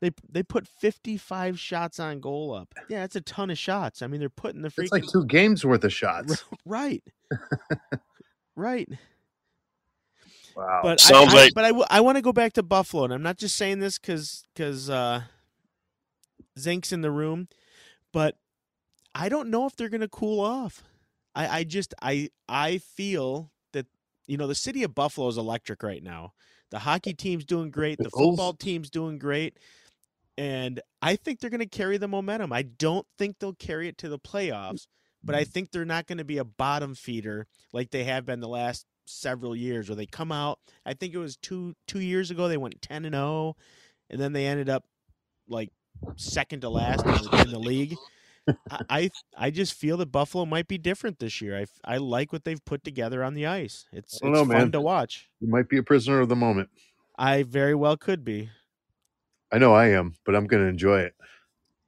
They 0.01 0.11
they 0.27 0.41
put 0.41 0.67
55 0.67 1.59
shots 1.59 1.99
on 1.99 2.19
goal 2.19 2.53
up. 2.53 2.73
Yeah, 2.89 3.03
it's 3.03 3.15
a 3.15 3.21
ton 3.21 3.51
of 3.51 3.57
shots. 3.57 4.01
I 4.01 4.07
mean, 4.07 4.19
they're 4.19 4.29
putting 4.29 4.63
the 4.63 4.69
freaking 4.69 4.83
It's 4.83 4.91
like 4.91 5.07
two 5.07 5.25
games 5.25 5.63
worth 5.63 5.83
of 5.83 5.93
shots. 5.93 6.43
right, 6.65 7.03
right. 8.55 8.89
Wow. 10.55 10.81
But 10.83 10.99
Sounds 10.99 11.33
I, 11.33 11.37
I, 11.37 11.41
like- 11.41 11.53
but 11.53 11.65
I, 11.65 11.69
w- 11.69 11.85
I 11.89 12.01
want 12.01 12.17
to 12.17 12.21
go 12.21 12.33
back 12.33 12.53
to 12.53 12.63
Buffalo, 12.63 13.03
and 13.05 13.13
I'm 13.13 13.23
not 13.23 13.37
just 13.37 13.55
saying 13.55 13.79
this 13.79 13.97
because 13.97 14.45
because 14.53 14.89
uh, 14.89 15.23
Zink's 16.59 16.91
in 16.91 17.01
the 17.01 17.11
room, 17.11 17.47
but 18.11 18.35
I 19.15 19.29
don't 19.29 19.49
know 19.49 19.65
if 19.65 19.75
they're 19.75 19.89
going 19.89 20.01
to 20.01 20.07
cool 20.07 20.39
off. 20.39 20.83
I, 21.35 21.59
I 21.59 21.63
just 21.63 21.93
I 22.01 22.29
I 22.49 22.77
feel 22.79 23.51
that 23.73 23.87
you 24.27 24.37
know 24.37 24.47
the 24.47 24.55
city 24.55 24.83
of 24.83 24.95
Buffalo 24.95 25.27
is 25.27 25.37
electric 25.37 25.83
right 25.83 26.03
now. 26.03 26.33
The 26.71 26.79
hockey 26.79 27.13
team's 27.13 27.45
doing 27.45 27.69
great. 27.69 27.97
The 27.97 28.09
football 28.09 28.53
team's 28.53 28.89
doing 28.89 29.17
great. 29.19 29.57
And 30.37 30.79
I 31.01 31.17
think 31.17 31.39
they're 31.39 31.49
going 31.49 31.59
to 31.59 31.65
carry 31.65 31.97
the 31.97 32.07
momentum. 32.07 32.53
I 32.53 32.61
don't 32.61 33.05
think 33.17 33.37
they'll 33.39 33.53
carry 33.53 33.89
it 33.89 33.97
to 33.99 34.09
the 34.09 34.17
playoffs, 34.17 34.87
but 35.21 35.35
I 35.35 35.43
think 35.43 35.71
they're 35.71 35.83
not 35.83 36.07
going 36.07 36.19
to 36.19 36.23
be 36.23 36.37
a 36.37 36.45
bottom 36.45 36.95
feeder 36.95 37.45
like 37.73 37.91
they 37.91 38.05
have 38.05 38.25
been 38.25 38.39
the 38.39 38.47
last 38.47 38.85
several 39.11 39.55
years 39.55 39.89
where 39.89 39.95
they 39.95 40.05
come 40.05 40.31
out. 40.31 40.59
I 40.85 40.93
think 40.93 41.13
it 41.13 41.17
was 41.17 41.37
two 41.37 41.75
two 41.87 41.99
years 42.01 42.31
ago 42.31 42.47
they 42.47 42.57
went 42.57 42.81
ten 42.81 43.05
and 43.05 43.15
zero, 43.15 43.55
and 44.09 44.19
then 44.19 44.33
they 44.33 44.47
ended 44.47 44.69
up 44.69 44.85
like 45.47 45.69
second 46.15 46.61
to 46.61 46.69
last 46.69 47.05
in 47.05 47.51
the, 47.51 47.59
league. 47.59 47.95
I, 48.69 48.79
I 48.89 49.09
I 49.37 49.49
just 49.51 49.73
feel 49.73 49.97
that 49.97 50.11
Buffalo 50.11 50.45
might 50.45 50.67
be 50.67 50.77
different 50.77 51.19
this 51.19 51.41
year. 51.41 51.57
I, 51.57 51.65
I 51.83 51.97
like 51.97 52.33
what 52.33 52.43
they've 52.43 52.63
put 52.63 52.83
together 52.83 53.23
on 53.23 53.33
the 53.33 53.47
ice. 53.47 53.85
It's 53.91 54.15
it's 54.15 54.23
know, 54.23 54.45
fun 54.45 54.47
man. 54.47 54.71
to 54.71 54.81
watch. 54.81 55.29
You 55.39 55.49
might 55.49 55.69
be 55.69 55.77
a 55.77 55.83
prisoner 55.83 56.19
of 56.19 56.29
the 56.29 56.35
moment. 56.35 56.69
I 57.17 57.43
very 57.43 57.75
well 57.75 57.97
could 57.97 58.23
be. 58.23 58.49
I 59.51 59.57
know 59.57 59.73
I 59.73 59.89
am, 59.89 60.15
but 60.25 60.35
I'm 60.35 60.47
going 60.47 60.63
to 60.63 60.69
enjoy 60.69 61.01
it. 61.01 61.13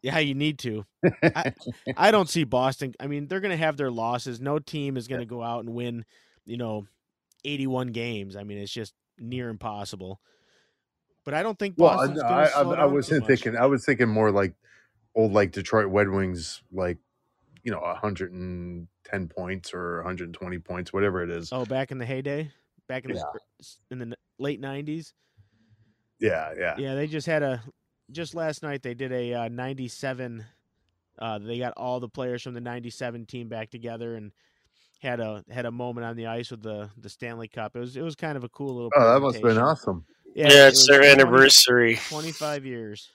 Yeah, 0.01 0.19
you 0.19 0.35
need 0.35 0.59
to. 0.59 0.85
I, 1.23 1.53
I 1.97 2.11
don't 2.11 2.29
see 2.29 2.43
Boston. 2.43 2.93
I 2.99 3.07
mean, 3.07 3.27
they're 3.27 3.39
going 3.39 3.51
to 3.51 3.57
have 3.57 3.77
their 3.77 3.89
losses. 3.89 4.41
No 4.41 4.59
team 4.59 4.97
is 4.97 5.07
going 5.07 5.21
to 5.21 5.25
go 5.25 5.41
out 5.41 5.63
and 5.63 5.73
win, 5.73 6.03
you 6.45 6.57
know, 6.57 6.85
81 7.45 7.87
games. 7.87 8.35
I 8.35 8.43
mean, 8.43 8.57
it's 8.57 8.71
just 8.71 8.93
near 9.17 9.49
impossible. 9.49 10.21
But 11.25 11.33
I 11.33 11.43
don't 11.43 11.57
think 11.57 11.75
well, 11.77 11.99
I, 11.99 12.05
I, 12.05 12.43
I, 12.49 12.61
I 12.61 12.85
wasn't 12.85 13.25
thinking. 13.25 13.55
I 13.55 13.65
was 13.65 13.85
thinking 13.85 14.09
more 14.09 14.29
like 14.31 14.55
old, 15.15 15.31
like 15.31 15.51
Detroit 15.51 15.87
Red 15.87 16.09
Wings, 16.09 16.61
like 16.71 16.97
you 17.63 17.71
know, 17.71 17.79
110 17.79 19.27
points 19.29 19.73
or 19.73 19.97
120 19.97 20.59
points, 20.59 20.91
whatever 20.91 21.23
it 21.23 21.29
is. 21.29 21.49
Oh, 21.53 21.65
back 21.65 21.91
in 21.91 21.97
the 21.97 22.05
heyday, 22.05 22.51
back 22.89 23.05
in 23.05 23.11
the 23.13 23.17
Yeah. 23.19 23.39
s- 23.61 23.77
in 23.89 23.99
the 23.99 24.17
late 24.37 24.59
90s. 24.59 25.13
Yeah, 26.19 26.53
yeah, 26.57 26.75
Yeah, 26.77 26.95
they 26.95 27.07
just 27.07 27.27
had 27.27 27.41
a 27.43 27.63
just 28.11 28.35
last 28.35 28.63
night 28.63 28.83
they 28.83 28.93
did 28.93 29.11
a 29.11 29.33
uh, 29.33 29.47
97 29.47 30.45
uh 31.19 31.39
they 31.39 31.57
got 31.57 31.73
all 31.77 31.99
the 31.99 32.09
players 32.09 32.41
from 32.41 32.53
the 32.53 32.61
97 32.61 33.25
team 33.25 33.47
back 33.47 33.69
together 33.71 34.15
and 34.15 34.31
had 35.03 35.19
a 35.19 35.43
had 35.51 35.65
a 35.65 35.71
moment 35.71 36.05
on 36.05 36.15
the 36.15 36.27
ice 36.27 36.49
with 36.49 36.63
the 36.63 36.89
the 36.97 37.09
Stanley 37.09 37.47
Cup. 37.47 37.75
It 37.75 37.79
was 37.79 37.95
it 37.95 38.01
was 38.01 38.15
kind 38.15 38.37
of 38.37 38.43
a 38.43 38.49
cool 38.49 38.73
little 38.73 38.91
Oh, 38.95 39.13
that 39.13 39.19
must 39.19 39.35
have 39.35 39.43
been 39.43 39.57
awesome. 39.57 40.05
Yeah, 40.33 40.47
it 40.47 40.69
it's 40.69 40.79
was 40.79 40.87
their 40.87 40.99
20 40.99 41.11
anniversary. 41.11 41.99
25 42.09 42.65
years. 42.65 43.11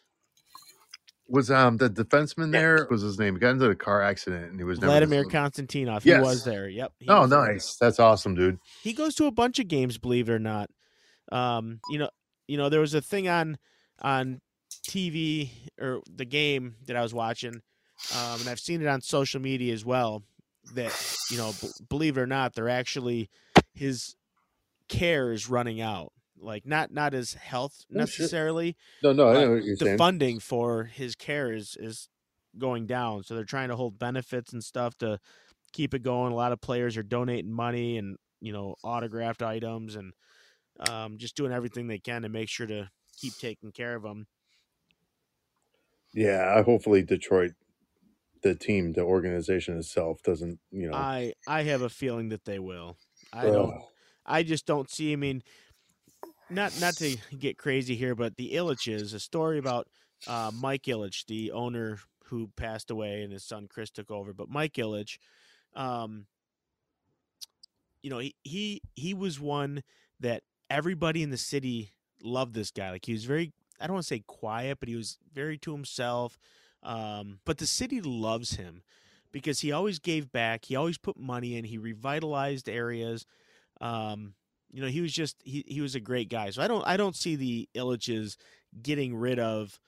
Was 1.28 1.50
um 1.50 1.76
the 1.76 1.90
defenseman 1.90 2.52
there? 2.52 2.76
What 2.76 2.90
was 2.90 3.02
his 3.02 3.18
name? 3.18 3.34
He 3.34 3.40
got 3.40 3.50
into 3.50 3.68
a 3.70 3.74
car 3.74 4.02
accident 4.02 4.50
and 4.50 4.60
he 4.60 4.64
was 4.64 4.78
Vladimir 4.78 5.24
disclosed. 5.24 5.56
Konstantinov. 5.56 6.02
He 6.02 6.14
was 6.14 6.44
there. 6.44 6.68
Yep. 6.68 6.92
Oh, 7.08 7.22
was 7.22 7.30
there. 7.30 7.46
nice. 7.46 7.76
That's 7.76 7.98
awesome, 7.98 8.34
dude. 8.34 8.58
He 8.82 8.92
goes 8.92 9.14
to 9.16 9.26
a 9.26 9.32
bunch 9.32 9.58
of 9.58 9.68
games, 9.68 9.98
believe 9.98 10.28
it 10.28 10.32
or 10.32 10.38
not. 10.38 10.70
Um, 11.32 11.80
you 11.90 11.98
know, 11.98 12.10
you 12.46 12.56
know, 12.56 12.68
there 12.68 12.80
was 12.80 12.94
a 12.94 13.00
thing 13.00 13.28
on 13.28 13.58
on 14.00 14.40
TV 14.88 15.50
or 15.80 16.00
the 16.14 16.24
game 16.24 16.76
that 16.86 16.96
I 16.96 17.02
was 17.02 17.12
watching, 17.12 17.54
um, 18.14 18.40
and 18.40 18.48
I've 18.48 18.60
seen 18.60 18.80
it 18.80 18.88
on 18.88 19.00
social 19.02 19.40
media 19.40 19.74
as 19.74 19.84
well. 19.84 20.22
That 20.74 21.16
you 21.30 21.38
know, 21.38 21.52
b- 21.60 21.68
believe 21.88 22.16
it 22.18 22.20
or 22.20 22.26
not, 22.26 22.54
they're 22.54 22.68
actually 22.68 23.30
his 23.74 24.16
care 24.88 25.32
is 25.32 25.48
running 25.48 25.80
out. 25.80 26.12
Like 26.40 26.66
not 26.66 26.92
not 26.92 27.12
his 27.12 27.34
health 27.34 27.84
Oh, 27.94 27.98
necessarily, 27.98 28.76
No, 29.02 29.12
no, 29.12 29.28
I 29.28 29.32
know 29.44 29.50
what 29.54 29.64
you're 29.64 29.76
the 29.76 29.84
saying. 29.86 29.98
funding 29.98 30.38
for 30.40 30.84
his 30.84 31.14
care 31.14 31.52
is 31.52 31.76
is 31.80 32.08
going 32.58 32.86
down. 32.86 33.24
So 33.24 33.34
they're 33.34 33.44
trying 33.44 33.68
to 33.68 33.76
hold 33.76 33.98
benefits 33.98 34.52
and 34.52 34.62
stuff 34.62 34.96
to 34.98 35.18
keep 35.72 35.94
it 35.94 36.02
going. 36.02 36.32
A 36.32 36.36
lot 36.36 36.52
of 36.52 36.60
players 36.60 36.96
are 36.96 37.02
donating 37.02 37.52
money 37.52 37.98
and 37.98 38.16
you 38.40 38.52
know 38.52 38.76
autographed 38.84 39.42
items 39.42 39.96
and 39.96 40.12
um, 40.88 41.18
just 41.18 41.36
doing 41.36 41.52
everything 41.52 41.88
they 41.88 41.98
can 41.98 42.22
to 42.22 42.28
make 42.28 42.48
sure 42.48 42.66
to 42.66 42.88
keep 43.16 43.36
taking 43.38 43.72
care 43.72 43.94
of 43.96 44.02
them. 44.02 44.26
Yeah, 46.14 46.62
hopefully 46.62 47.02
Detroit, 47.02 47.52
the 48.42 48.54
team, 48.54 48.92
the 48.92 49.02
organization 49.02 49.78
itself, 49.78 50.22
doesn't 50.22 50.58
you 50.70 50.90
know. 50.90 50.96
I 50.96 51.34
I 51.46 51.62
have 51.64 51.82
a 51.82 51.88
feeling 51.88 52.30
that 52.30 52.44
they 52.44 52.58
will. 52.58 52.96
I 53.32 53.44
don't. 53.44 53.82
I 54.24 54.42
just 54.42 54.66
don't 54.66 54.90
see. 54.90 55.12
I 55.12 55.16
mean, 55.16 55.42
not 56.50 56.78
not 56.80 56.94
to 56.94 57.16
get 57.38 57.58
crazy 57.58 57.94
here, 57.94 58.14
but 58.14 58.36
the 58.36 58.52
Ilitches, 58.52 59.14
a 59.14 59.20
story 59.20 59.58
about 59.58 59.88
uh, 60.26 60.50
Mike 60.54 60.84
Ilitch, 60.84 61.26
the 61.26 61.52
owner 61.52 61.98
who 62.24 62.50
passed 62.56 62.90
away, 62.90 63.22
and 63.22 63.32
his 63.32 63.44
son 63.44 63.66
Chris 63.68 63.90
took 63.90 64.10
over. 64.10 64.32
But 64.32 64.48
Mike 64.48 64.74
Ilitch, 64.74 65.18
um, 65.74 66.26
you 68.02 68.10
know, 68.10 68.18
he, 68.18 68.34
he 68.44 68.82
he 68.94 69.14
was 69.14 69.40
one 69.40 69.82
that 70.20 70.42
everybody 70.70 71.22
in 71.22 71.30
the 71.30 71.38
city 71.38 71.90
loved 72.22 72.54
this 72.54 72.70
guy. 72.70 72.90
Like 72.90 73.06
he 73.06 73.12
was 73.12 73.24
very 73.24 73.52
I 73.80 73.86
don't 73.86 73.94
want 73.94 74.04
to 74.04 74.14
say 74.14 74.24
quiet, 74.26 74.78
but 74.80 74.88
he 74.88 74.96
was 74.96 75.18
very 75.32 75.58
to 75.58 75.72
himself. 75.72 76.38
Um, 76.82 77.40
but 77.44 77.58
the 77.58 77.66
city 77.66 78.00
loves 78.00 78.54
him 78.54 78.82
because 79.32 79.60
he 79.60 79.72
always 79.72 79.98
gave 79.98 80.32
back. 80.32 80.64
He 80.66 80.76
always 80.76 80.98
put 80.98 81.18
money 81.18 81.56
in. 81.56 81.64
He 81.64 81.78
revitalized 81.78 82.68
areas. 82.68 83.26
Um, 83.80 84.34
you 84.70 84.82
know, 84.82 84.88
he 84.88 85.00
was 85.00 85.12
just 85.12 85.36
he, 85.44 85.64
he 85.66 85.80
was 85.80 85.94
a 85.94 86.00
great 86.00 86.28
guy. 86.28 86.50
So 86.50 86.62
I 86.62 86.68
don't 86.68 86.86
I 86.86 86.96
don't 86.96 87.16
see 87.16 87.36
the 87.36 87.68
Ilitches 87.74 88.36
getting 88.82 89.16
rid 89.16 89.38
of 89.38 89.78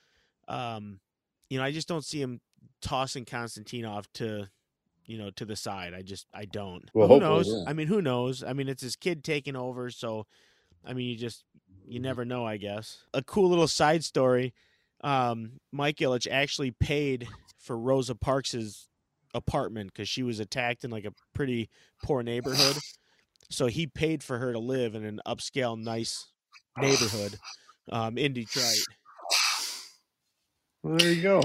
um, 0.48 1.00
you 1.48 1.58
know, 1.58 1.64
I 1.64 1.72
just 1.72 1.88
don't 1.88 2.04
see 2.04 2.20
him 2.20 2.40
tossing 2.82 3.24
Konstantinov 3.24 4.06
to 4.14 4.48
you 5.06 5.18
know 5.18 5.30
to 5.30 5.44
the 5.44 5.56
side. 5.56 5.94
I 5.94 6.02
just 6.02 6.26
I 6.34 6.44
don't. 6.44 6.90
Well, 6.94 7.08
who 7.08 7.20
knows? 7.20 7.48
yeah. 7.48 7.64
I 7.66 7.72
mean, 7.72 7.86
who 7.86 8.02
knows? 8.02 8.42
I 8.42 8.52
mean, 8.52 8.68
it's 8.68 8.82
his 8.82 8.96
kid 8.96 9.24
taking 9.24 9.56
over, 9.56 9.90
so 9.90 10.26
I 10.84 10.92
mean, 10.92 11.08
you 11.08 11.16
just 11.16 11.44
you 11.86 12.00
never 12.00 12.24
know. 12.24 12.46
I 12.46 12.56
guess 12.56 13.04
a 13.14 13.22
cool 13.22 13.48
little 13.48 13.68
side 13.68 14.04
story. 14.04 14.54
Um, 15.02 15.52
Mike 15.72 15.96
Ilitch 15.96 16.26
actually 16.30 16.72
paid 16.72 17.26
for 17.58 17.76
Rosa 17.76 18.14
Parks's 18.14 18.88
apartment 19.34 19.92
because 19.92 20.08
she 20.08 20.22
was 20.22 20.40
attacked 20.40 20.84
in 20.84 20.90
like 20.90 21.04
a 21.04 21.12
pretty 21.34 21.70
poor 22.04 22.22
neighborhood. 22.22 22.76
So 23.50 23.66
he 23.66 23.86
paid 23.86 24.22
for 24.22 24.38
her 24.38 24.52
to 24.52 24.58
live 24.58 24.94
in 24.94 25.04
an 25.04 25.20
upscale, 25.26 25.78
nice 25.78 26.26
neighborhood 26.78 27.38
um, 27.90 28.18
in 28.18 28.32
Detroit. 28.32 28.76
Well, 30.82 30.96
there 30.96 31.12
you 31.12 31.22
go. 31.22 31.42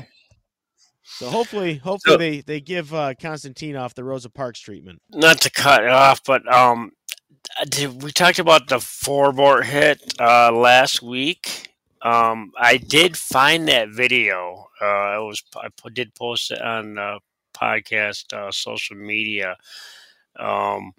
So 1.04 1.30
hopefully, 1.30 1.76
hopefully 1.76 2.13
So- 2.13 2.18
they 2.18 2.41
they 2.41 2.62
give 2.62 2.94
uh, 2.94 3.13
off 3.24 3.96
the 3.96 4.04
Rosa 4.04 4.30
Parks 4.30 4.60
treatment. 4.60 5.02
not 5.12 5.41
to 5.41 5.50
cut 5.50 5.84
it 5.84 5.89
off, 5.89 6.22
but 6.26 6.52
um, 6.54 6.91
did, 7.70 8.02
we 8.04 8.12
talked 8.12 8.39
about 8.39 8.68
the 8.68 8.80
four 8.80 9.32
board 9.32 9.65
hit 9.65 10.02
uh, 10.20 10.52
last 10.52 11.02
week. 11.02 11.70
Um, 12.06 12.52
I 12.56 12.78
did 12.78 13.18
find 13.18 13.68
that 13.68 13.89
video. 13.89 14.68
Uh, 14.80 14.86
I 14.86 15.18
was 15.18 15.44
I 15.58 15.70
did 15.89 16.13
post 16.13 16.52
it 16.52 16.62
on 16.62 17.00
uh, 17.00 17.18
podcast 17.58 18.32
uh, 18.32 18.52
social 18.52 18.96
media. 18.96 19.58
Um, 20.39 20.91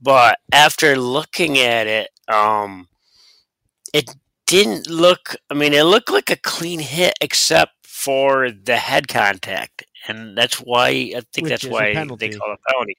but 0.00 0.38
after 0.52 0.96
looking 0.96 1.58
at 1.58 1.88
it, 1.88 2.10
um, 2.28 2.86
it 3.92 4.14
didn't 4.46 4.88
look. 4.88 5.34
I 5.50 5.54
mean, 5.54 5.72
it 5.72 5.82
looked 5.82 6.10
like 6.10 6.30
a 6.30 6.36
clean 6.36 6.78
hit, 6.78 7.14
except 7.20 7.72
for 7.82 8.52
the 8.52 8.76
head 8.76 9.08
contact, 9.08 9.84
and 10.06 10.38
that's 10.38 10.58
why 10.58 10.88
I 11.16 11.22
think 11.32 11.48
Which 11.48 11.50
that's 11.50 11.64
why 11.66 11.94
they 12.16 12.28
call 12.28 12.52
it 12.52 12.60
penalty. 12.64 12.96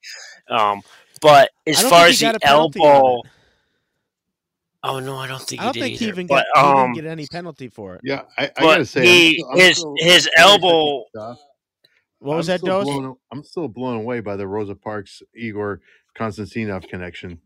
Um, 0.50 0.82
but 1.22 1.52
as 1.66 1.82
far 1.82 2.08
as 2.08 2.20
the 2.20 2.38
elbow. 2.42 3.22
Oh 4.86 5.00
no, 5.00 5.18
I 5.18 5.28
don't 5.28 5.42
think 5.42 5.62
I 5.62 5.66
don't 5.66 5.76
he 5.76 5.82
did 5.82 5.88
think 5.90 6.00
he 6.00 6.08
even 6.08 6.28
but, 6.28 6.46
got 6.56 6.64
he 6.64 6.72
um, 6.72 6.76
didn't 6.94 6.96
get 7.06 7.12
any 7.12 7.28
penalty 7.28 7.68
for 7.68 7.96
it. 7.96 8.02
Yeah, 8.04 8.22
I, 8.38 8.46
I 8.46 8.48
But 8.56 8.62
gotta 8.62 8.86
say, 8.86 9.36
I'm 9.38 9.52
I'm 9.52 9.58
his- 9.60 9.78
still- 9.78 9.96
his 9.98 10.30
elbow- 10.38 11.04
What 11.14 12.38
was 12.38 12.50
I'm 12.50 12.54
that, 12.60 12.66
Dose? 12.66 12.86
blown- 12.86 13.16
I'm 13.32 13.44
still 13.44 13.68
blown 13.68 13.98
away 13.98 14.20
by 14.22 14.36
the 14.36 14.48
Rosa 14.48 14.76
Parks 14.76 15.22
Igor 15.36 15.82
Konstantinov 16.18 16.88
connection. 16.90 17.40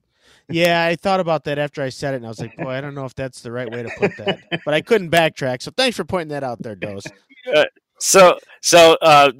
Yeah, 0.48 0.84
I 0.86 0.96
thought 0.96 1.20
about 1.20 1.44
that 1.46 1.60
after 1.60 1.82
I 1.84 1.90
said 1.90 2.14
it, 2.14 2.18
and 2.18 2.26
I 2.26 2.30
was 2.30 2.40
like, 2.40 2.56
boy, 2.58 2.70
I 2.72 2.82
don't 2.82 2.96
know 2.96 3.06
if 3.06 3.14
that's 3.16 3.42
the 3.42 3.52
right 3.52 3.70
way 3.70 3.84
to 3.84 3.90
put 3.98 4.16
that. 4.18 4.62
But 4.66 4.74
I 4.74 4.82
couldn't 4.82 5.12
backtrack, 5.12 5.62
so 5.62 5.72
thanks 5.76 5.96
for 5.98 6.06
pointing 6.06 6.30
that 6.30 6.44
out 6.44 6.62
there, 6.62 6.76
Dose. 6.76 7.04
So, 8.02 8.38
so 8.62 8.96
uh, 9.02 9.32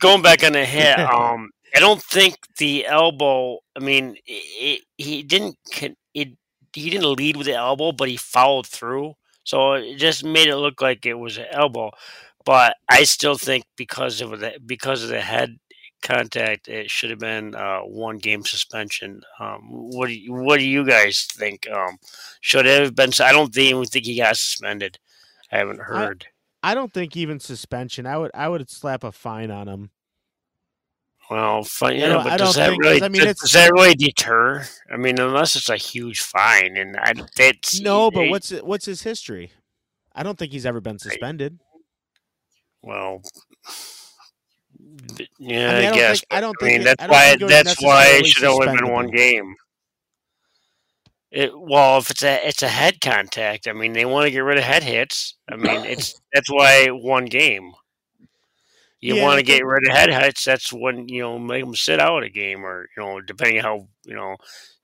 going 0.00 0.22
back 0.22 0.42
on 0.42 0.52
the 0.52 0.64
hit, 0.64 0.98
um, 1.00 1.50
I 1.74 1.80
don't 1.80 2.02
think 2.02 2.36
the 2.56 2.86
elbow. 2.86 3.58
I 3.76 3.80
mean, 3.80 4.16
it, 4.24 4.84
he 4.96 5.22
didn't. 5.22 5.56
con- 5.70 5.90
It, 5.90 5.98
he 6.76 6.90
didn't 6.90 7.16
lead 7.16 7.36
with 7.36 7.46
the 7.46 7.54
elbow, 7.54 7.92
but 7.92 8.08
he 8.08 8.16
followed 8.16 8.66
through. 8.66 9.14
So 9.44 9.74
it 9.74 9.96
just 9.96 10.24
made 10.24 10.48
it 10.48 10.56
look 10.56 10.80
like 10.80 11.06
it 11.06 11.14
was 11.14 11.38
an 11.38 11.46
elbow. 11.50 11.90
But 12.44 12.76
I 12.88 13.04
still 13.04 13.36
think 13.36 13.64
because 13.76 14.20
of 14.20 14.38
the 14.38 14.58
because 14.64 15.02
of 15.02 15.08
the 15.08 15.20
head 15.20 15.56
contact, 16.02 16.68
it 16.68 16.90
should 16.90 17.10
have 17.10 17.18
been 17.18 17.54
uh, 17.54 17.80
one 17.80 18.18
game 18.18 18.44
suspension. 18.44 19.22
Um, 19.40 19.60
what 19.68 20.06
do 20.08 20.14
you, 20.14 20.32
what 20.32 20.58
do 20.58 20.66
you 20.66 20.84
guys 20.84 21.26
think? 21.32 21.68
Um, 21.70 21.98
should 22.40 22.66
it 22.66 22.82
have 22.82 22.94
been? 22.94 23.10
I 23.20 23.32
don't 23.32 23.56
even 23.56 23.84
think 23.84 24.04
he 24.04 24.18
got 24.18 24.36
suspended. 24.36 24.98
I 25.50 25.58
haven't 25.58 25.80
heard. 25.80 26.26
I 26.62 26.74
don't 26.74 26.92
think 26.92 27.16
even 27.16 27.40
suspension. 27.40 28.06
I 28.06 28.18
would 28.18 28.30
I 28.34 28.48
would 28.48 28.68
slap 28.70 29.04
a 29.04 29.12
fine 29.12 29.50
on 29.50 29.68
him. 29.68 29.90
Well, 31.30 31.64
fine, 31.64 31.94
I 31.94 31.96
yeah, 31.96 32.08
don't- 32.08 32.24
but 32.24 32.36
does 32.38 32.54
that 32.54 32.70
think- 32.70 32.82
really 32.84 33.02
I 33.02 33.08
mean, 33.08 33.24
does, 33.24 33.36
that 33.52 33.72
really 33.72 33.94
deter? 33.94 34.64
I 34.92 34.96
mean, 34.96 35.18
unless 35.18 35.56
it's 35.56 35.68
a 35.68 35.76
huge 35.76 36.20
fine, 36.20 36.76
and 36.76 36.96
I, 36.96 37.14
that's 37.36 37.80
No, 37.80 38.10
but 38.10 38.24
it- 38.26 38.30
what's 38.30 38.50
what's 38.50 38.84
his 38.86 39.02
history? 39.02 39.50
I 40.14 40.22
don't 40.22 40.38
think 40.38 40.52
he's 40.52 40.64
ever 40.66 40.80
been 40.80 40.98
suspended. 41.00 41.58
well, 42.82 43.22
mm. 44.80 45.20
I 45.20 45.26
yeah, 45.38 45.78
mean, 45.80 45.86
I, 45.86 45.90
I 45.90 45.94
guess. 45.94 46.20
think- 46.20 46.26
I 46.30 46.40
don't 46.40 46.56
but, 46.60 46.66
I 46.66 46.68
mean, 46.68 46.82
think 46.82 46.84
that's 46.96 47.02
I 47.02 47.08
why 47.08 47.28
think 47.36 47.50
that's 47.50 47.82
why 47.82 48.06
it 48.06 48.26
should 48.26 48.44
have 48.44 48.52
only 48.52 48.76
been 48.76 48.92
one 48.92 49.08
game. 49.08 49.54
It, 51.32 51.50
well, 51.58 51.98
if 51.98 52.10
it's 52.10 52.22
a 52.22 52.46
it's 52.46 52.62
a 52.62 52.68
head 52.68 53.00
contact, 53.00 53.66
I 53.66 53.72
mean, 53.72 53.92
they 53.92 54.04
want 54.04 54.24
to 54.26 54.30
get 54.30 54.38
rid 54.38 54.58
of 54.58 54.64
head 54.64 54.84
hits. 54.84 55.34
I 55.50 55.56
mean, 55.56 55.84
it's 55.84 56.14
that's 56.32 56.48
why 56.50 56.86
one 56.86 57.24
game. 57.26 57.72
You 59.06 59.14
Yeah, 59.14 59.22
want 59.22 59.38
to 59.38 59.44
get 59.44 59.64
rid 59.64 59.86
of 59.88 59.94
head 59.94 60.10
hits. 60.10 60.44
That's 60.44 60.72
when 60.72 61.08
you 61.08 61.22
know 61.22 61.38
make 61.38 61.64
them 61.64 61.76
sit 61.76 62.00
out 62.00 62.24
a 62.24 62.28
game, 62.28 62.64
or 62.64 62.88
you 62.96 63.02
know, 63.02 63.20
depending 63.20 63.62
how 63.62 63.86
you 64.04 64.16
know 64.16 64.36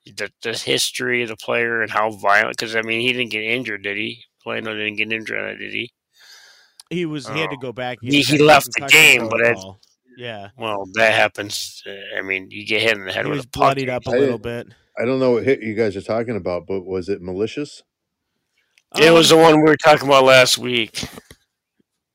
the, 0.05 0.31
the 0.41 0.53
history 0.53 1.23
of 1.23 1.29
the 1.29 1.35
player 1.35 1.81
and 1.81 1.91
how 1.91 2.09
violent. 2.11 2.55
Because 2.57 2.73
I 2.75 2.83
mean, 2.83 3.01
he 3.01 3.11
didn't 3.11 3.31
get 3.31 3.43
injured, 3.43 3.83
did 3.83 3.97
he? 3.97 4.23
Plano 4.41 4.73
didn't 4.73 4.95
get 4.95 5.11
injured, 5.11 5.59
did 5.59 5.73
he? 5.73 5.91
He 6.89 7.05
was 7.05 7.27
he 7.27 7.39
had 7.39 7.49
to 7.49 7.57
Oh. 7.57 7.59
go 7.59 7.73
back. 7.73 7.97
and 8.01 8.13
He- 8.13 8.21
he 8.21 8.37
left 8.37 8.67
the 8.77 8.85
game, 8.87 9.27
but 9.27 9.41
it's- 9.41 9.55
protocol. 9.55 9.79
yeah, 10.17 10.49
Well, 10.57 10.85
that 10.93 11.13
happens. 11.13 11.83
Uh, 11.85 12.17
I 12.17 12.21
mean, 12.21 12.47
you 12.49 12.65
get 12.65 12.81
hit 12.81 12.95
in 12.95 13.05
the 13.05 13.11
head 13.11 13.25
he 13.25 13.29
with 13.31 13.39
was 13.39 13.45
a 13.45 13.49
puck. 13.49 13.61
bloodied 13.75 13.89
up 13.89 14.07
a 14.07 14.11
I 14.11 14.17
little 14.19 14.37
bit. 14.37 14.67
I 14.97 15.03
don't 15.05 15.19
know 15.19 15.31
what 15.31 15.43
hit 15.43 15.61
you 15.63 15.73
guys 15.73 15.97
are 15.97 16.01
talking 16.01 16.37
about, 16.37 16.65
but 16.67 16.85
was 16.85 17.09
it 17.09 17.21
malicious? 17.21 17.81
It 19.01 19.11
was 19.11 19.31
Um, 19.31 19.37
the 19.39 19.43
one 19.43 19.57
we 19.57 19.63
were 19.69 19.75
talking 19.77 20.07
about 20.07 20.23
last 20.23 20.57
week. 20.59 21.03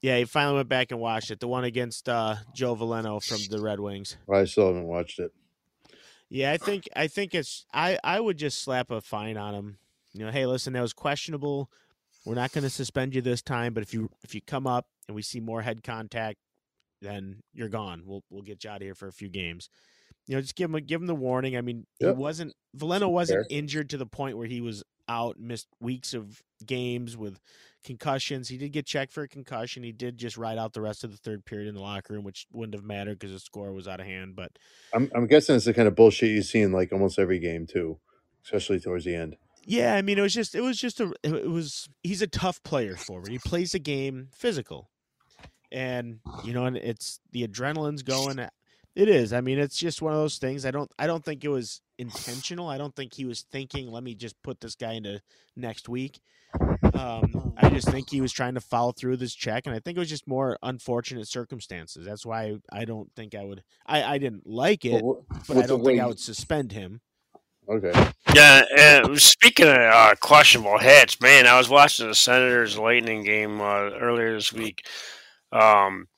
Yeah. 0.02 0.18
He 0.18 0.24
finally 0.24 0.56
went 0.56 0.68
back 0.68 0.90
and 0.92 1.00
watched 1.00 1.30
it. 1.30 1.40
The 1.40 1.48
one 1.48 1.64
against 1.64 2.08
uh, 2.08 2.36
Joe 2.54 2.76
Veleno 2.76 3.22
from 3.24 3.38
the 3.50 3.62
Red 3.62 3.80
Wings. 3.80 4.16
I 4.32 4.44
still 4.44 4.68
haven't 4.68 4.86
watched 4.86 5.18
it. 5.18 5.32
Yeah, 6.30 6.52
I 6.52 6.58
think 6.58 6.84
I 6.94 7.06
think 7.08 7.34
it's 7.34 7.64
I 7.72 7.98
I 8.04 8.20
would 8.20 8.36
just 8.36 8.62
slap 8.62 8.90
a 8.90 9.00
fine 9.00 9.36
on 9.38 9.54
him. 9.54 9.78
You 10.12 10.24
know, 10.26 10.30
hey, 10.30 10.44
listen, 10.46 10.74
that 10.74 10.82
was 10.82 10.92
questionable. 10.92 11.70
We're 12.26 12.34
not 12.34 12.52
going 12.52 12.64
to 12.64 12.70
suspend 12.70 13.14
you 13.14 13.22
this 13.22 13.40
time, 13.40 13.72
but 13.72 13.82
if 13.82 13.94
you 13.94 14.10
if 14.22 14.34
you 14.34 14.42
come 14.42 14.66
up 14.66 14.86
and 15.06 15.14
we 15.14 15.22
see 15.22 15.40
more 15.40 15.62
head 15.62 15.82
contact, 15.82 16.36
then 17.00 17.42
you're 17.54 17.70
gone. 17.70 18.02
We'll 18.04 18.22
we'll 18.28 18.42
get 18.42 18.62
you 18.64 18.70
out 18.70 18.76
of 18.76 18.82
here 18.82 18.94
for 18.94 19.08
a 19.08 19.12
few 19.12 19.30
games. 19.30 19.70
You 20.26 20.34
know, 20.34 20.42
just 20.42 20.54
give 20.54 20.70
him 20.72 20.84
give 20.84 21.00
him 21.00 21.06
the 21.06 21.14
warning. 21.14 21.56
I 21.56 21.62
mean, 21.62 21.86
Yep. 22.00 22.14
he 22.16 22.20
wasn't 22.20 22.54
Veleno 22.76 23.08
wasn't 23.10 23.46
Fair. 23.48 23.58
injured 23.58 23.88
to 23.90 23.96
the 23.96 24.04
point 24.06 24.36
where 24.36 24.46
he 24.46 24.60
was 24.60 24.84
out, 25.08 25.38
missed 25.38 25.68
weeks 25.80 26.14
of 26.14 26.42
games 26.64 27.16
with 27.16 27.40
concussions. 27.84 28.48
He 28.48 28.58
did 28.58 28.72
get 28.72 28.86
checked 28.86 29.12
for 29.12 29.22
a 29.22 29.28
concussion. 29.28 29.82
He 29.82 29.92
did 29.92 30.18
just 30.18 30.36
ride 30.36 30.58
out 30.58 30.72
the 30.72 30.80
rest 30.80 31.04
of 31.04 31.10
the 31.10 31.16
third 31.16 31.44
period 31.44 31.68
in 31.68 31.74
the 31.74 31.80
locker 31.80 32.14
room, 32.14 32.24
which 32.24 32.46
wouldn't 32.52 32.74
have 32.74 32.84
mattered 32.84 33.18
because 33.18 33.32
the 33.32 33.40
score 33.40 33.72
was 33.72 33.88
out 33.88 34.00
of 34.00 34.06
hand. 34.06 34.36
But 34.36 34.52
I'm, 34.92 35.10
I'm 35.14 35.26
guessing 35.26 35.56
it's 35.56 35.64
the 35.64 35.74
kind 35.74 35.88
of 35.88 35.94
bullshit 35.94 36.30
you 36.30 36.42
see 36.42 36.60
in 36.60 36.72
like 36.72 36.92
almost 36.92 37.18
every 37.18 37.38
game 37.38 37.66
too, 37.66 37.98
especially 38.44 38.80
towards 38.80 39.04
the 39.04 39.14
end. 39.14 39.36
Yeah, 39.64 39.94
I 39.94 40.02
mean, 40.02 40.18
it 40.18 40.22
was 40.22 40.34
just 40.34 40.54
it 40.54 40.62
was 40.62 40.78
just 40.78 41.00
a 41.00 41.12
it 41.22 41.50
was 41.50 41.88
he's 42.02 42.22
a 42.22 42.26
tough 42.26 42.62
player 42.62 42.96
for 42.96 43.04
forward. 43.04 43.28
He 43.28 43.38
plays 43.38 43.72
the 43.72 43.78
game 43.78 44.28
physical, 44.32 44.88
and 45.70 46.20
you 46.42 46.54
know, 46.54 46.64
and 46.64 46.76
it's 46.76 47.20
the 47.32 47.46
adrenaline's 47.46 48.02
going. 48.02 48.48
It 48.98 49.08
is. 49.08 49.32
I 49.32 49.40
mean, 49.40 49.60
it's 49.60 49.78
just 49.78 50.02
one 50.02 50.12
of 50.12 50.18
those 50.18 50.38
things. 50.38 50.66
I 50.66 50.72
don't 50.72 50.90
I 50.98 51.06
don't 51.06 51.24
think 51.24 51.44
it 51.44 51.48
was 51.48 51.82
intentional. 51.98 52.68
I 52.68 52.78
don't 52.78 52.96
think 52.96 53.14
he 53.14 53.24
was 53.24 53.42
thinking, 53.42 53.92
let 53.92 54.02
me 54.02 54.16
just 54.16 54.34
put 54.42 54.60
this 54.60 54.74
guy 54.74 54.94
into 54.94 55.22
next 55.54 55.88
week. 55.88 56.18
Um, 56.94 57.54
I 57.56 57.70
just 57.70 57.88
think 57.88 58.10
he 58.10 58.20
was 58.20 58.32
trying 58.32 58.54
to 58.54 58.60
follow 58.60 58.90
through 58.90 59.18
this 59.18 59.36
check, 59.36 59.66
and 59.66 59.76
I 59.76 59.78
think 59.78 59.96
it 59.96 60.00
was 60.00 60.08
just 60.08 60.26
more 60.26 60.58
unfortunate 60.64 61.28
circumstances. 61.28 62.04
That's 62.04 62.26
why 62.26 62.56
I 62.72 62.84
don't 62.84 63.08
think 63.14 63.36
I 63.36 63.44
would. 63.44 63.62
I 63.86 64.02
I 64.02 64.18
didn't 64.18 64.48
like 64.48 64.84
it, 64.84 65.00
But, 65.00 65.04
wh- 65.06 65.46
but 65.46 65.56
I 65.58 65.66
don't 65.66 65.84
think 65.84 66.00
I 66.00 66.06
would 66.06 66.18
suspend 66.18 66.72
him. 66.72 67.00
Okay. 67.68 67.92
Yeah, 68.34 68.64
and 68.76 69.20
speaking 69.22 69.68
of 69.68 69.76
uh, 69.76 70.14
questionable 70.20 70.78
hits, 70.78 71.20
man, 71.20 71.46
I 71.46 71.56
was 71.56 71.68
watching 71.68 72.08
the 72.08 72.16
Senators 72.16 72.76
Lightning 72.76 73.22
game 73.22 73.60
uh, 73.60 73.90
earlier 74.00 74.32
this 74.34 74.52
week. 74.52 74.84
Um, 75.52 76.08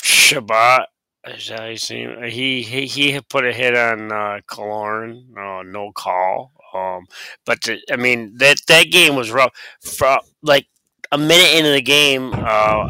Chabot, 0.00 0.86
that 1.26 1.80
see? 1.80 2.06
He 2.28 2.62
he 2.62 2.86
he 2.86 3.20
put 3.20 3.46
a 3.46 3.52
hit 3.52 3.76
on 3.76 4.12
uh, 4.12 4.40
Killorn, 4.46 5.36
uh, 5.36 5.62
no 5.62 5.92
call. 5.92 6.52
Um, 6.74 7.06
but 7.46 7.68
I 7.90 7.96
mean 7.96 8.36
that 8.38 8.58
that 8.68 8.90
game 8.90 9.16
was 9.16 9.30
rough. 9.30 9.52
From 9.80 10.20
like 10.42 10.66
a 11.12 11.18
minute 11.18 11.56
into 11.56 11.70
the 11.70 11.82
game, 11.82 12.32
uh, 12.34 12.88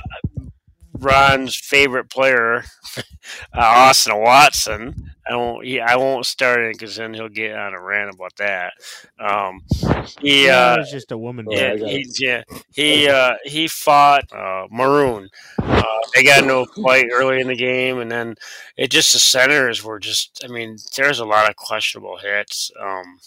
Ron's 0.99 1.57
favorite 1.57 2.09
player, 2.11 2.65
uh, 2.97 3.03
Austin 3.53 4.17
Watson. 4.21 5.11
I 5.27 5.37
won't. 5.37 5.65
He, 5.65 5.81
I 5.81 5.97
won't 5.97 6.27
start 6.27 6.61
it 6.61 6.75
because 6.75 6.97
then 6.97 7.15
he'll 7.15 7.29
get 7.29 7.57
on 7.57 7.73
a 7.73 7.81
rant 7.81 8.15
about 8.15 8.37
that. 8.37 8.75
Um, 9.19 9.63
he 10.21 10.49
uh, 10.51 10.79
was 10.79 10.91
just 10.91 11.13
a 11.13 11.19
woman. 11.19 11.47
Yeah, 11.49 11.59
I 11.59 11.73
yeah, 11.73 11.77
got 11.77 11.89
he, 11.89 12.07
yeah, 12.19 12.43
he 12.73 13.09
uh, 13.09 13.35
he 13.45 13.67
fought 13.67 14.31
uh, 14.33 14.67
Maroon. 14.71 15.29
Uh, 15.59 15.83
they 16.15 16.25
got 16.25 16.43
into 16.43 16.59
a 16.59 16.67
fight 16.83 17.07
early 17.11 17.41
in 17.41 17.49
the 17.49 17.57
game, 17.57 17.99
and 18.01 18.11
then 18.11 18.35
it 18.77 18.91
just 18.91 19.15
the 19.15 19.19
Senators 19.19 19.83
were 19.83 19.99
just. 19.99 20.43
I 20.45 20.49
mean, 20.49 20.77
there's 20.97 21.21
a 21.21 21.25
lot 21.25 21.49
of 21.49 21.57
questionable 21.57 22.19
hits 22.19 22.71
um, 22.79 23.19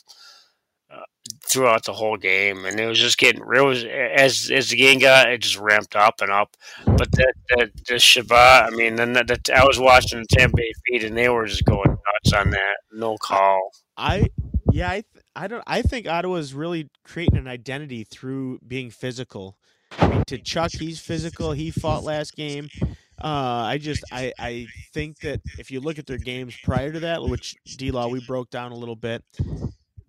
throughout 1.50 1.86
the 1.86 1.94
whole 1.94 2.18
game, 2.18 2.66
and 2.66 2.80
it 2.80 2.88
was 2.88 3.00
just 3.00 3.18
getting. 3.18 3.42
It 3.42 3.66
was 3.66 3.84
as 3.84 4.52
as 4.52 4.70
the 4.70 4.76
game 4.76 5.00
got, 5.00 5.30
it 5.30 5.42
just 5.42 5.58
ramped 5.58 5.96
up 5.96 6.22
and 6.22 6.32
up. 6.32 6.56
But 6.86 7.12
that 7.14 7.34
that 7.50 7.72
the 7.88 8.00
Chabot, 8.00 8.68
I 8.68 8.70
mean, 8.72 8.96
then 8.96 9.14
that, 9.14 9.50
I 9.54 9.66
was 9.66 9.80
watching 9.80 10.20
the 10.20 10.28
Tampa 10.38 10.58
Bay 10.58 10.72
feed, 10.86 11.04
and 11.04 11.18
they 11.18 11.30
were 11.30 11.46
just 11.46 11.66
going 11.66 11.90
nuts 11.90 12.34
on 12.34 12.52
that 12.52 12.78
no 12.92 13.18
call. 13.18 13.72
I 13.96 14.28
yeah, 14.72 14.90
I 14.90 14.94
th- 14.94 15.24
I 15.36 15.48
don't 15.48 15.64
I 15.68 15.82
think 15.82 16.08
Ottawa's 16.08 16.54
really 16.54 16.90
creating 17.04 17.38
an 17.38 17.48
identity 17.48 18.04
through 18.04 18.60
being 18.68 18.90
physical. 18.90 19.58
I 20.00 20.08
mean, 20.08 20.24
Tkachuk, 20.24 20.80
he's 20.80 21.00
physical. 21.00 21.54
He 21.54 21.72
fought 21.72 22.04
last 22.04 22.36
game. 22.36 22.70
Uh, 23.20 23.66
I 23.66 23.80
just 23.80 24.04
I 24.12 24.34
I 24.38 24.68
think 24.94 25.20
that 25.22 25.42
if 25.58 25.72
you 25.72 25.80
look 25.80 25.98
at 25.98 26.06
their 26.06 26.20
games 26.20 26.56
prior 26.64 26.92
to 26.92 27.00
that, 27.02 27.24
which 27.24 27.56
D-Law 27.78 28.10
we 28.10 28.24
broke 28.26 28.52
down 28.52 28.72
a 28.72 28.76
little 28.76 28.96
bit, 28.96 29.24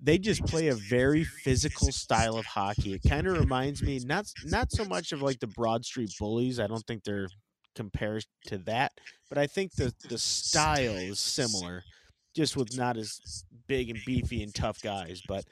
they 0.00 0.18
just 0.18 0.44
play 0.46 0.68
a 0.68 0.74
very 0.74 1.24
physical 1.24 1.90
style 1.90 2.36
of 2.36 2.46
hockey. 2.46 2.94
It 2.94 3.08
kind 3.08 3.26
of 3.26 3.38
reminds 3.38 3.82
me 3.82 4.00
not 4.04 4.26
not 4.44 4.70
so 4.70 4.84
much 4.84 5.12
of 5.12 5.22
like 5.22 5.40
the 5.40 5.46
Broad 5.48 5.84
Street 5.84 6.12
Bullies. 6.18 6.60
I 6.60 6.66
don't 6.66 6.86
think 6.86 7.04
they're 7.04 7.28
compared 7.74 8.24
to 8.46 8.58
that, 8.58 8.92
but 9.28 9.38
I 9.38 9.46
think 9.46 9.72
the 9.74 9.92
the 10.08 10.18
style 10.18 10.94
is 10.94 11.18
similar, 11.18 11.82
just 12.34 12.56
with 12.56 12.76
not 12.76 12.96
as 12.96 13.44
big 13.66 13.90
and 13.90 13.98
beefy 14.06 14.42
and 14.42 14.54
tough 14.54 14.80
guys. 14.80 15.20
But 15.26 15.44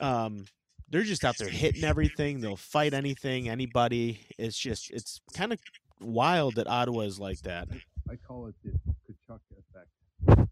um, 0.00 0.44
they're 0.88 1.02
just 1.02 1.24
out 1.24 1.36
there 1.38 1.48
hitting 1.48 1.84
everything. 1.84 2.40
They'll 2.40 2.56
fight 2.56 2.94
anything, 2.94 3.48
anybody. 3.48 4.20
It's 4.38 4.58
just 4.58 4.90
it's 4.90 5.20
kind 5.34 5.52
of 5.52 5.58
wild 6.00 6.54
that 6.56 6.68
Ottawa 6.68 7.00
is 7.00 7.18
like 7.18 7.40
that. 7.42 7.68
I 8.08 8.14
call 8.14 8.46
it 8.46 8.54
the 8.62 8.70
Tkachuk 9.08 9.40
effect. 9.58 10.50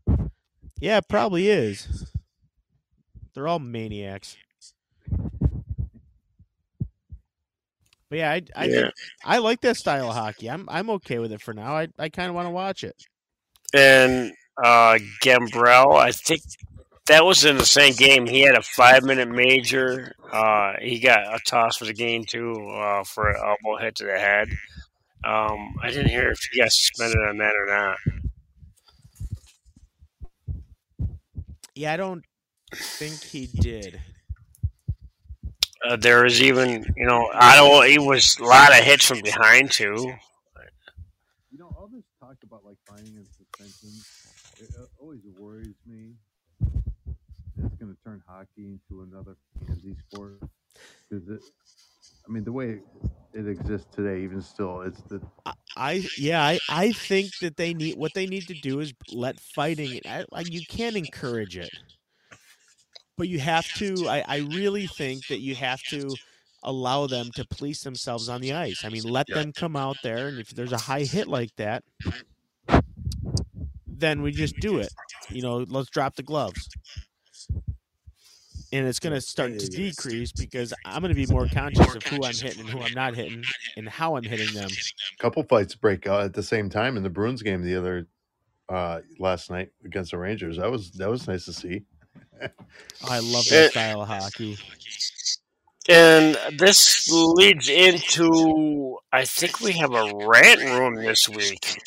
Yeah, 0.81 0.99
it 0.99 1.09
probably 1.09 1.49
is. 1.49 2.11
They're 3.35 3.49
all 3.49 3.59
maniacs. 3.59 4.37
But 8.11 8.18
yeah, 8.18 8.30
I 8.30 8.43
I, 8.55 8.64
Yeah. 8.66 8.91
I 9.24 9.39
like 9.39 9.61
that 9.62 9.76
style 9.76 10.09
of 10.09 10.14
hockey. 10.14 10.49
I'm 10.51 10.68
I'm 10.68 10.91
okay 10.91 11.18
with 11.18 11.32
it 11.32 11.41
for 11.41 11.53
now. 11.55 11.76
I, 11.76 11.89
I 11.99 12.09
kind 12.09 12.28
of 12.28 12.35
want 12.35 12.47
to 12.47 12.51
watch 12.51 12.85
it. 12.85 12.97
and 13.74 14.32
uh, 14.62 14.99
Gambrell. 15.22 15.97
I 15.97 16.12
think 16.12 16.43
that 17.07 17.24
was 17.24 17.45
in 17.45 17.59
the 17.59 17.66
same 17.66 17.95
game. 17.95 18.26
He 18.26 18.41
had 18.43 18.55
a 18.57 18.62
five 18.62 19.03
minute 19.03 19.28
major. 19.28 20.14
Uh, 20.32 20.74
he 20.80 21.01
got 21.01 21.35
a 21.35 21.41
toss 21.45 21.76
for 21.76 21.87
the 21.87 21.93
game 21.93 22.24
too 22.24 22.55
uh, 22.72 23.03
for 23.05 23.30
an 23.30 23.37
elbow 23.37 23.78
hit 23.80 23.97
to 23.97 24.05
the 24.05 24.18
head. 24.18 24.49
Um, 25.24 25.74
I 25.82 25.89
didn't 25.91 26.11
hear 26.11 26.30
if 26.30 26.39
he 26.53 26.61
got 26.61 26.70
suspended 26.70 27.18
on 27.28 27.39
that 27.39 27.53
or 27.57 27.66
not. 27.66 27.97
Yeah, 31.74 31.93
I 31.95 31.97
don't 31.97 32.24
think 32.75 33.22
he 33.22 33.47
did. 33.47 34.01
Uh, 35.87 35.97
there 35.97 36.25
was 36.25 36.41
even, 36.41 36.85
you 36.97 37.07
know, 37.07 37.31
Ottawa. 37.35 37.83
He 37.83 37.99
was 37.99 38.39
a 38.39 38.45
lot 38.45 38.70
of 38.70 38.85
hits 38.85 39.07
from 39.07 39.20
behind 39.20 39.70
too. 39.70 40.12
You 41.53 41.59
know, 41.59 41.75
all 41.79 41.89
this 41.93 42.05
talk 42.18 42.37
about 42.43 42.64
like 42.64 42.79
finding 42.89 43.16
and 43.16 43.27
suspensions, 43.27 44.07
it 44.61 44.70
uh, 44.79 44.87
always 44.99 45.20
worries 45.39 45.75
me. 45.87 46.14
It's 47.62 47.75
going 47.77 47.95
to 47.95 47.97
turn 48.03 48.22
hockey 48.27 48.66
into 48.66 49.03
another 49.03 49.37
fantasy 49.59 49.95
sport 50.09 50.41
because 51.09 51.29
it. 51.29 51.41
I 52.27 52.33
mean, 52.33 52.45
the 52.45 52.53
way 52.53 52.79
it 53.35 53.49
exists 53.49 53.87
today, 53.95 54.22
even 54.22 54.41
still, 54.41 54.81
it's 54.83 55.03
the 55.03 55.20
I, 55.45 55.53
I 55.77 56.07
yeah, 56.16 56.43
I, 56.43 56.59
I 56.70 56.93
think 56.93 57.39
that 57.41 57.57
they 57.57 57.75
need 57.75 57.97
what 57.99 58.14
they 58.14 58.27
need 58.27 58.47
to 58.49 58.55
do 58.55 58.81
is 58.81 58.95
let 59.12 59.39
fighting. 59.41 60.01
I, 60.07 60.25
like 60.31 60.51
you 60.51 60.62
can't 60.66 60.97
encourage 60.97 61.59
it, 61.59 61.70
but 63.17 63.29
you 63.29 63.39
have 63.39 63.67
to. 63.75 64.09
I, 64.09 64.25
I 64.27 64.37
really 64.39 64.87
think 64.87 65.27
that 65.29 65.41
you 65.41 65.55
have 65.55 65.83
to 65.91 66.15
allow 66.62 67.07
them 67.07 67.31
to 67.35 67.47
police 67.47 67.83
themselves 67.83 68.29
on 68.29 68.41
the 68.41 68.53
ice. 68.53 68.85
I 68.85 68.89
mean, 68.89 69.03
let 69.05 69.27
them 69.27 69.53
come 69.53 69.77
out 69.77 69.97
there, 70.03 70.29
and 70.29 70.39
if 70.39 70.51
there's 70.51 70.73
a 70.73 70.79
high 70.79 71.05
hit 71.05 71.29
like 71.29 71.55
that, 71.57 71.85
then 73.87 74.23
we 74.23 74.33
just 74.33 74.57
do 74.61 74.79
it. 74.79 74.93
You 75.31 75.43
know, 75.43 75.65
let's 75.69 75.91
drop 75.91 76.17
the 76.17 76.23
gloves. 76.23 76.69
And 78.73 78.89
it's 78.89 78.99
going 78.99 79.15
to 79.15 79.21
start 79.21 79.57
to 79.57 79.69
decrease 79.69 80.33
because 80.33 80.75
I'm 80.85 81.01
going 81.01 81.15
to 81.15 81.27
be 81.27 81.33
more 81.33 81.47
conscious 81.47 81.95
of 81.95 82.03
who 82.03 82.25
I'm 82.25 82.35
hitting 82.35 82.62
and 82.62 82.69
who 82.69 82.81
I'm 82.81 82.93
not 82.93 83.15
hitting 83.15 83.45
and 83.77 83.89
how 83.89 84.17
I'm 84.17 84.25
hitting 84.25 84.53
them. 84.53 84.69
A 84.69 85.23
couple 85.23 85.45
fights 85.45 85.77
break 85.77 86.09
out 86.09 86.23
at 86.23 86.33
the 86.33 86.43
same 86.43 86.69
time 86.69 86.97
in 86.97 87.05
the 87.05 87.11
Bruins 87.11 87.41
game 87.43 87.62
the 87.62 87.77
other 87.77 88.09
uh 88.71 89.01
last 89.19 89.51
night 89.51 89.71
against 89.85 90.11
the 90.11 90.19
Rangers. 90.19 90.57
That 90.57 90.71
was 90.71 90.91
that 90.93 91.09
was 91.09 91.29
nice 91.29 91.45
to 91.45 91.53
see. 91.53 91.83
I 93.09 93.18
love 93.18 93.45
that 93.51 93.70
style 93.72 94.03
of 94.03 94.09
hockey. 94.09 94.59
And 95.89 96.37
this 96.59 97.09
leads 97.11 97.68
into, 97.68 98.99
I 99.12 99.24
think 99.24 99.61
we 99.61 99.72
have 99.72 99.93
a 99.93 100.12
rant 100.26 100.61
room 100.61 100.95
this 100.95 101.28
week. 101.28 101.78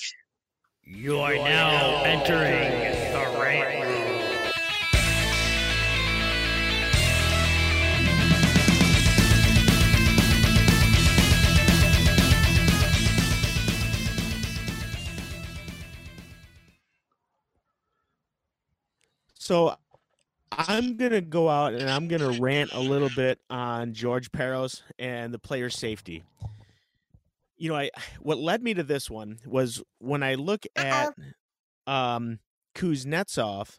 You 0.84 1.20
are 1.20 1.36
now 1.36 2.04
entering 2.04 2.70
the 3.12 3.40
rant 3.40 3.84
room. 3.84 4.08
So 19.40 19.78
I'm 20.58 20.98
gonna 20.98 21.22
go 21.22 21.50
out 21.50 21.74
and 21.74 21.90
I'm 21.90 22.08
gonna 22.08 22.40
rant 22.42 22.72
a 22.74 22.80
little 22.80 23.10
bit 23.16 23.40
on 23.50 23.94
George 23.94 24.32
Parros 24.32 24.82
and 24.98 25.32
the 25.32 25.40
player 25.40 25.70
safety. 25.70 26.24
You 27.58 27.70
know, 27.70 27.76
I 27.76 27.92
what 28.20 28.40
led 28.40 28.64
me 28.64 28.74
to 28.74 28.84
this 28.84 29.10
one 29.10 29.38
was 29.46 29.84
when 30.00 30.24
I 30.24 30.34
look 30.34 30.66
at 30.76 31.14
um 31.86 32.40
Kuznetsov 32.76 33.78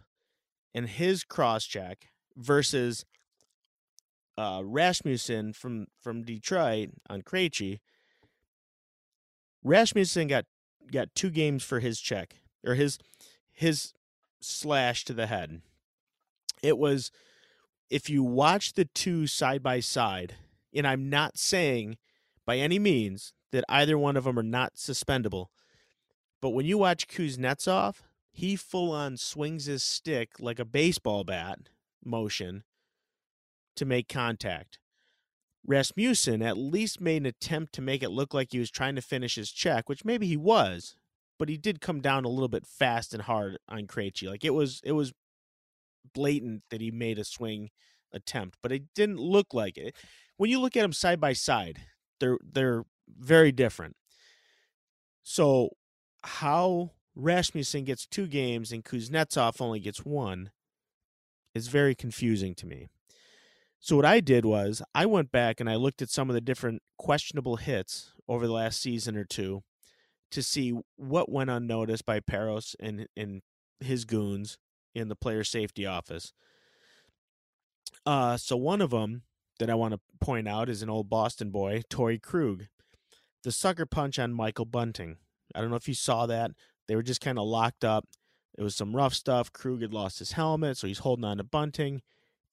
and 0.72 0.88
his 0.88 1.24
cross 1.24 1.64
check 1.64 2.10
versus 2.36 3.04
uh 4.36 4.62
Rasmussen 4.64 5.52
from 5.54 5.88
from 6.00 6.22
Detroit 6.22 6.90
on 7.10 7.22
Krejci. 7.22 7.80
Rasmussen 9.64 10.28
got 10.28 10.44
got 10.92 11.12
two 11.16 11.30
games 11.30 11.64
for 11.64 11.80
his 11.80 12.00
check 12.00 12.36
or 12.64 12.74
his 12.74 12.98
his 13.52 13.94
slash 14.40 15.04
to 15.06 15.12
the 15.12 15.26
head. 15.26 15.60
It 16.62 16.78
was 16.78 17.11
if 17.90 18.11
you 18.11 18.22
watch 18.22 18.74
the 18.74 18.84
two 18.84 19.26
side 19.26 19.62
by 19.62 19.80
side, 19.80 20.34
and 20.74 20.86
I'm 20.86 21.09
not 21.09 21.38
saying 21.38 21.96
by 22.44 22.59
any 22.59 22.78
means 22.78 23.32
that 23.52 23.64
either 23.68 23.96
one 23.98 24.16
of 24.16 24.24
them 24.24 24.38
are 24.38 24.42
not 24.42 24.76
suspendable, 24.76 25.50
but 26.40 26.50
when 26.50 26.66
you 26.66 26.78
watch 26.78 27.09
Kuznetsov, 27.09 27.96
he 28.30 28.56
full 28.56 28.92
on 28.92 29.16
swings 29.16 29.64
his 29.64 29.82
stick 29.82 30.38
like 30.38 30.59
a 30.59 30.64
baseball 30.64 31.24
bat 31.24 31.59
motion 32.04 32.64
to 33.74 33.84
make 33.84 34.09
contact. 34.09 34.78
Rasmussen 35.66 36.42
at 36.42 36.56
least 36.56 37.00
made 37.00 37.22
an 37.22 37.26
attempt 37.26 37.74
to 37.74 37.82
make 37.82 38.02
it 38.02 38.11
look 38.11 38.32
like 38.32 38.48
he 38.52 38.59
was 38.59 38.70
trying 38.70 38.94
to 38.94 39.02
finish 39.02 39.34
his 39.34 39.50
check, 39.50 39.88
which 39.88 40.04
maybe 40.04 40.26
he 40.26 40.36
was, 40.36 40.96
but 41.38 41.48
he 41.48 41.56
did 41.56 41.80
come 41.80 42.00
down 42.00 42.24
a 42.24 42.28
little 42.28 42.48
bit 42.48 42.66
fast 42.66 43.12
and 43.12 43.22
hard 43.24 43.59
on 43.68 43.86
Krejci. 43.86 44.28
Like 44.28 44.44
it 44.44 44.54
was 44.54 44.80
it 44.84 44.92
was 44.92 45.12
blatant 46.12 46.62
that 46.70 46.80
he 46.80 46.90
made 46.90 47.18
a 47.18 47.24
swing 47.24 47.70
attempt, 48.12 48.59
but 48.62 48.72
it 48.72 48.84
didn't 48.94 49.18
look 49.18 49.54
like 49.54 49.76
it. 49.76 49.96
When 50.36 50.50
you 50.50 50.61
look 50.61 50.76
at 50.76 50.82
them 50.82 50.92
side 50.92 51.20
by 51.20 51.32
side, 51.32 51.80
they're 52.20 52.38
they're 52.42 52.84
very 53.09 53.52
different. 53.52 53.96
So 55.22 55.70
how 56.24 56.92
Rasmussen 57.14 57.84
gets 57.84 58.06
two 58.06 58.26
games 58.26 58.72
and 58.72 58.84
Kuznetsov 58.84 59.61
only 59.61 59.80
gets 59.80 60.04
one 60.04 60.50
is 61.54 61.68
very 61.68 61.94
confusing 61.94 62.54
to 62.56 62.66
me. 62.66 62.88
So 63.80 63.96
what 63.96 64.04
I 64.04 64.20
did 64.20 64.44
was 64.44 64.82
I 64.94 65.06
went 65.06 65.30
back 65.30 65.61
and 65.61 65.70
I 65.70 65.76
looked 65.76 66.02
at 66.02 66.11
some 66.11 66.28
of 66.28 66.34
the 66.34 66.40
different 66.40 66.82
questionable 66.96 67.56
hits 67.56 68.12
over 68.28 68.46
the 68.46 68.52
last 68.52 68.80
season 68.80 69.16
or 69.16 69.24
two 69.24 69.62
to 70.30 70.42
see 70.42 70.74
what 70.96 71.30
went 71.30 71.50
unnoticed 71.50 72.04
by 72.04 72.20
Parros 72.20 72.74
and 72.80 73.06
and 73.16 73.42
his 73.80 74.04
goons 74.04 74.59
in 74.99 75.09
the 75.09 75.16
player 75.16 75.44
safety 75.44 75.86
office. 75.86 76.32
Uh, 78.05 78.36
so 78.36 78.57
one 78.57 78.80
of 78.80 78.90
them 78.90 79.22
that 79.59 79.70
I 79.70 79.74
want 79.74 79.94
to 79.94 80.01
point 80.20 80.49
out 80.49 80.68
is 80.68 80.82
an 80.82 80.90
old 80.90 81.09
Boston 81.11 81.51
boy, 81.51 81.82
Torrey 81.88 82.18
Krug. 82.18 82.66
the 83.42 83.53
sucker 83.53 83.86
punch 83.86 84.18
on 84.18 84.32
Michael 84.32 84.64
Bunting. 84.64 85.16
I 85.55 85.61
don't 85.61 85.70
know 85.70 85.76
if 85.76 85.88
you 85.88 85.94
saw 85.94 86.26
that. 86.26 86.51
They 86.86 86.96
were 86.96 87.03
just 87.03 87.20
kind 87.20 87.38
of 87.38 87.46
locked 87.46 87.84
up. 87.84 88.07
It 88.57 88.62
was 88.62 88.74
some 88.76 88.94
rough 88.96 89.14
stuff. 89.14 89.53
Krug 89.53 89.82
had 89.82 89.94
lost 89.94 90.18
his 90.18 90.32
helmet, 90.32 90.76
so 90.76 90.86
he's 90.86 90.99
holding 91.01 91.24
on 91.24 91.36
to 91.38 91.44
Bunting, 91.44 92.03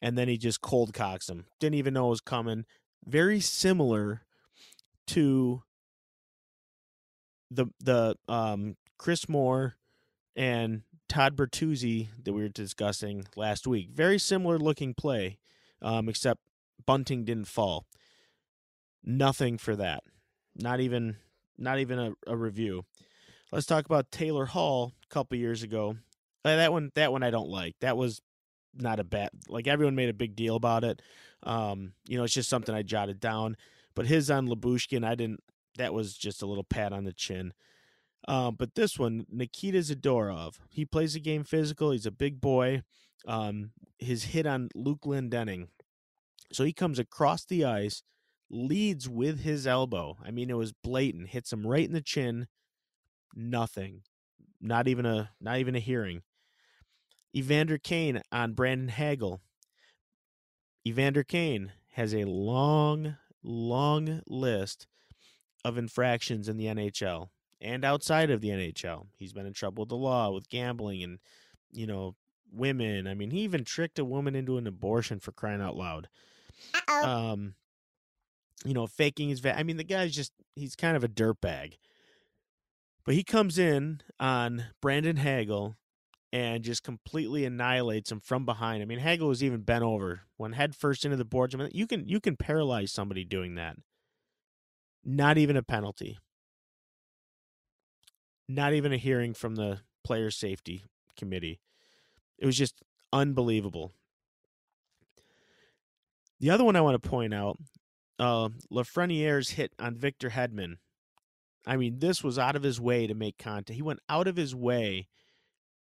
and 0.02 0.18
then 0.18 0.28
he 0.28 0.38
just 0.38 0.62
cold 0.62 0.94
cocks 0.94 1.30
him. 1.30 1.46
Didn't 1.60 1.76
even 1.76 1.94
know 1.94 2.08
it 2.08 2.12
was 2.12 2.22
coming. 2.22 2.66
Very 3.06 3.40
similar 3.40 4.22
to 5.08 5.64
the 7.52 7.68
the 7.80 8.16
um, 8.28 8.76
Chris 8.98 9.28
Moore 9.30 9.76
and 10.36 10.82
Todd 11.08 11.36
Bertuzzi 11.36 12.10
that 12.24 12.34
we 12.34 12.42
were 12.42 12.50
discussing 12.50 13.26
last 13.36 13.68
week. 13.68 13.92
Very 13.92 14.18
similar 14.18 14.58
looking 14.58 14.94
play, 14.94 15.38
um, 15.82 16.10
except 16.10 16.42
Bunting 16.86 17.26
didn't 17.26 17.48
fall. 17.48 17.86
Nothing 19.04 19.58
for 19.58 19.76
that. 19.76 20.04
Not 20.56 20.80
even 20.80 21.18
not 21.58 21.80
even 21.80 22.00
a, 22.00 22.14
a 22.28 22.36
review. 22.36 22.84
Let's 23.52 23.66
talk 23.66 23.86
about 23.86 24.12
Taylor 24.12 24.46
Hall 24.46 24.94
a 25.04 25.14
couple 25.14 25.38
years 25.38 25.64
ago. 25.64 25.98
Uh, 26.44 26.56
that 26.58 26.72
one 26.72 26.92
that 26.96 27.12
one 27.12 27.24
I 27.24 27.32
don't 27.32 27.50
like. 27.50 27.76
That 27.82 27.98
was 27.98 28.22
not 28.78 29.00
a 29.00 29.04
bad 29.04 29.30
like 29.48 29.68
everyone 29.68 29.96
made 29.96 30.10
a 30.10 30.14
big 30.14 30.36
deal 30.36 30.56
about 30.56 30.84
it. 30.84 31.02
Um, 31.44 31.94
you 32.08 32.18
know, 32.18 32.24
it's 32.24 32.34
just 32.34 32.50
something 32.50 32.74
I 32.74 32.82
jotted 32.82 33.20
down. 33.20 33.58
But 33.96 34.08
his 34.08 34.30
on 34.30 34.48
Lyubushkin, 34.48 35.06
I 35.06 35.16
didn't 35.16 35.42
that 35.78 35.94
was 35.94 36.18
just 36.18 36.42
a 36.42 36.46
little 36.46 36.64
pat 36.64 36.94
on 36.94 37.04
the 37.04 37.14
chin. 37.14 37.54
Um, 38.28 38.56
but 38.56 38.76
this 38.76 38.98
one, 38.98 39.26
Nikita 39.30 39.80
Zadorov, 39.80 40.56
he 40.70 40.86
plays 40.86 41.14
the 41.14 41.20
game 41.20 41.44
physical. 41.44 41.92
He's 41.92 42.06
a 42.06 42.12
big 42.12 42.42
boy. 42.42 42.82
Um, 43.28 43.72
his 44.00 44.26
hit 44.26 44.46
on 44.46 44.70
Luke 44.74 45.02
Glendening. 45.02 45.68
So 46.52 46.64
he 46.64 46.74
comes 46.74 47.00
across 47.00 47.46
the 47.46 47.66
ice, 47.66 48.04
leads 48.50 49.08
with 49.08 49.42
his 49.42 49.68
elbow. 49.68 50.18
I 50.24 50.32
mean, 50.32 50.50
it 50.50 50.58
was 50.58 50.74
blatant. 50.74 51.30
Hits 51.30 51.54
him 51.54 51.66
right 51.66 51.86
in 51.86 51.94
the 51.94 52.02
chin. 52.02 52.48
Nothing. 53.36 54.02
Not 54.62 54.88
even 54.88 55.06
a 55.06 55.32
not 55.40 55.60
even 55.60 55.76
a 55.76 55.80
hearing. 55.80 56.22
Evander 57.36 57.78
Kane 57.78 58.22
on 58.32 58.54
Brandon 58.54 58.88
Hagel. 58.88 59.42
Evander 60.88 61.24
Kane 61.24 61.74
has 61.94 62.14
a 62.14 62.24
long, 62.24 63.18
long 63.44 64.22
list 64.28 64.88
of 65.64 65.78
infractions 65.78 66.48
in 66.48 66.58
the 66.58 66.66
NHL 66.66 67.30
and 67.66 67.84
outside 67.84 68.30
of 68.30 68.42
the 68.42 68.50
NHL. 68.50 69.08
He's 69.18 69.34
been 69.34 69.48
in 69.48 69.54
trouble 69.54 69.82
with 69.82 69.90
the 69.90 69.98
law, 69.98 70.32
with 70.32 70.50
gambling, 70.50 71.04
and 71.04 71.20
you 71.72 71.88
know, 71.88 72.16
women. 72.54 73.08
I 73.08 73.16
mean, 73.16 73.32
he 73.32 73.40
even 73.40 73.66
tricked 73.66 73.98
a 73.98 74.06
woman 74.06 74.36
into 74.36 74.58
an 74.58 74.68
abortion 74.68 75.20
for 75.20 75.32
crying 75.32 75.62
out 75.62 75.76
loud. 75.76 76.08
Uh-oh. 76.74 77.06
Um, 77.06 77.56
you 78.64 78.74
know, 78.74 78.86
faking 78.86 79.30
his. 79.30 79.40
Va- 79.40 79.58
I 79.58 79.64
mean, 79.64 79.78
the 79.78 79.84
guy's 79.84 80.16
just—he's 80.16 80.76
kind 80.76 80.96
of 80.96 81.04
a 81.04 81.10
dirtbag. 81.10 81.78
But 83.04 83.16
he 83.16 83.24
comes 83.24 83.58
in 83.58 84.02
on 84.20 84.66
Brandon 84.82 85.18
Hagel 85.18 85.76
and 86.32 86.64
just 86.64 86.84
completely 86.84 87.46
annihilates 87.46 88.12
him 88.12 88.20
from 88.20 88.46
behind. 88.46 88.82
I 88.82 88.86
mean, 88.86 89.00
Hagel 89.00 89.28
was 89.28 89.44
even 89.44 89.62
bent 89.62 89.84
over, 89.84 90.22
went 90.38 90.56
head 90.56 90.76
first 90.76 91.04
into 91.04 91.18
the 91.18 91.26
boards. 91.26 91.56
I 91.56 91.58
mean, 91.58 91.70
you 91.74 91.88
can 91.88 92.08
you 92.08 92.20
can 92.20 92.38
paralyze 92.38 92.92
somebody 92.92 93.26
doing 93.26 93.56
that. 93.56 93.78
Not 95.04 95.38
even 95.40 95.58
a 95.58 95.64
penalty. 95.64 96.20
Not 98.48 98.74
even 98.74 98.94
a 98.94 98.98
hearing 98.98 99.34
from 99.34 99.56
the 99.56 99.80
player 100.04 100.30
safety 100.32 100.84
committee. 101.18 101.60
It 102.38 102.46
was 102.46 102.58
just 102.58 102.82
unbelievable. 103.12 103.94
The 106.40 106.50
other 106.50 106.64
one 106.64 106.76
I 106.76 106.82
want 106.82 107.02
to 107.02 107.10
point 107.10 107.34
out, 107.34 107.58
uh, 108.20 108.50
Lafreniere's 108.72 109.52
hit 109.52 109.74
on 109.80 109.96
Victor 109.96 110.30
Hedman. 110.30 110.78
I 111.66 111.78
mean, 111.78 112.00
this 112.00 112.24
was 112.24 112.38
out 112.38 112.56
of 112.56 112.64
his 112.64 112.80
way 112.80 113.08
to 113.08 113.16
make 113.16 113.38
contact. 113.38 113.76
He 113.76 113.82
went 113.82 114.02
out 114.10 114.28
of 114.28 114.36
his 114.36 114.54
way 114.54 115.08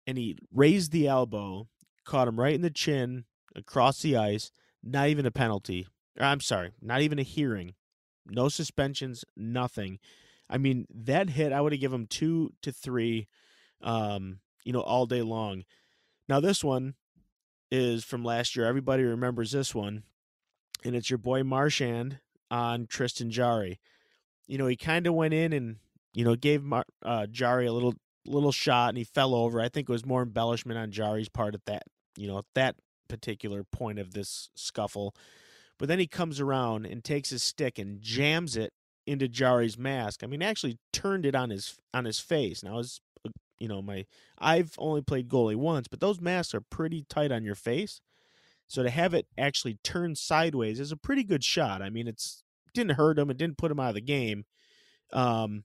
and 0.07 0.19
he 0.19 0.37
raised 0.53 0.93
the 0.93 1.09
elbow, 1.09 1.69
caught 2.05 2.29
him 2.29 2.39
right 2.39 2.55
in 2.55 2.63
the 2.63 2.71
chin 2.71 3.25
across 3.55 4.03
the 4.03 4.17
ice. 4.17 4.51
Not 4.83 5.09
even 5.09 5.25
a 5.25 5.31
penalty. 5.31 5.87
Or, 6.19 6.27
I'm 6.27 6.41
sorry, 6.41 6.73
not 6.83 7.01
even 7.01 7.19
a 7.19 7.23
hearing. 7.23 7.75
No 8.27 8.49
suspensions, 8.49 9.25
nothing. 9.37 9.99
I 10.51 10.59
mean, 10.59 10.87
that 10.93 11.31
hit, 11.31 11.53
I 11.53 11.61
would 11.61 11.73
have 11.73 11.81
given 11.81 12.03
him 12.03 12.07
two 12.09 12.51
to 12.63 12.73
three, 12.73 13.29
um, 13.81 14.41
you 14.65 14.73
know, 14.73 14.81
all 14.81 15.07
day 15.07 15.23
long. 15.23 15.65
Now, 16.29 16.41
this 16.41 16.65
one 16.65 16.95
is 17.71 18.05
from 18.05 18.25
last 18.25 18.57
year. 18.57 18.67
Everybody 18.67 19.05
remembers 19.05 19.53
this 19.53 19.75
one. 19.75 20.03
And 20.85 20.97
it's 20.97 21.09
your 21.09 21.19
boy 21.19 21.45
Marchand 21.45 22.19
on 22.51 22.87
Tristan 22.87 23.31
Jarry. 23.31 23.79
You 24.49 24.59
know, 24.59 24.67
he 24.67 24.77
kind 24.77 25.07
of 25.07 25.15
went 25.15 25.35
in 25.35 25.53
and, 25.53 25.77
you 26.13 26.25
know, 26.25 26.35
gave 26.35 26.65
Mar- 26.65 26.87
uh, 27.05 27.27
Jarry 27.27 27.67
a 27.67 27.73
little 27.73 27.95
little 28.27 28.53
shot 28.53 28.91
and 28.91 28.99
he 28.99 29.05
fell 29.05 29.35
over. 29.35 29.61
I 29.61 29.69
think 29.69 29.89
it 29.89 29.93
was 29.93 30.05
more 30.05 30.23
embellishment 30.23 30.79
on 30.79 30.91
Jarry's 30.91 31.29
part 31.29 31.55
at 31.55 31.65
that, 31.67 31.85
you 32.17 32.27
know, 32.27 32.39
at 32.39 32.45
that 32.55 32.77
particular 33.09 33.65
point 33.65 33.99
of 33.99 34.13
this 34.13 34.51
scuffle. 34.55 35.15
But 35.79 35.89
then 35.89 35.99
he 35.99 36.07
comes 36.07 36.41
around 36.41 36.87
and 36.87 37.03
takes 37.03 37.31
his 37.31 37.43
stick 37.43 37.79
and 37.79 38.03
jams 38.03 38.57
it 38.57 38.73
into 39.07 39.29
Jarry's 39.29 39.79
mask. 39.79 40.23
I 40.23 40.27
mean, 40.27 40.43
actually 40.43 40.79
turned 40.93 41.27
it 41.27 41.35
on 41.35 41.51
his 41.51 41.77
on 41.93 42.05
his 42.05 42.21
face. 42.21 42.63
Now, 42.63 42.79
as 42.79 43.01
you 43.59 43.69
know, 43.69 43.83
my 43.83 44.07
I've 44.39 44.75
only 44.79 45.03
played 45.03 45.29
goalie 45.29 45.57
once, 45.57 45.89
but 45.89 46.01
those 46.01 46.21
masks 46.21 46.55
are 46.55 46.61
pretty 46.61 47.05
tight 47.09 47.33
on 47.33 47.45
your 47.45 47.55
face. 47.55 48.01
So 48.69 48.83
to 48.83 48.91
have 48.91 49.15
it 49.15 49.27
actually 49.37 49.79
turn 49.83 50.15
sideways 50.15 50.79
is 50.79 50.93
a 50.93 50.97
pretty 50.97 51.25
good 51.25 51.43
shot. 51.43 51.83
I 51.83 51.91
mean, 51.91 52.07
it's 52.07 52.45
didn't 52.73 52.97
hurt 52.97 53.19
him. 53.19 53.31
It 53.31 53.37
didn't 53.37 53.59
put 53.59 53.71
him 53.71 53.81
out 53.81 53.89
of 53.89 53.95
the 53.97 54.01
game. 54.01 54.45
Um, 55.13 55.65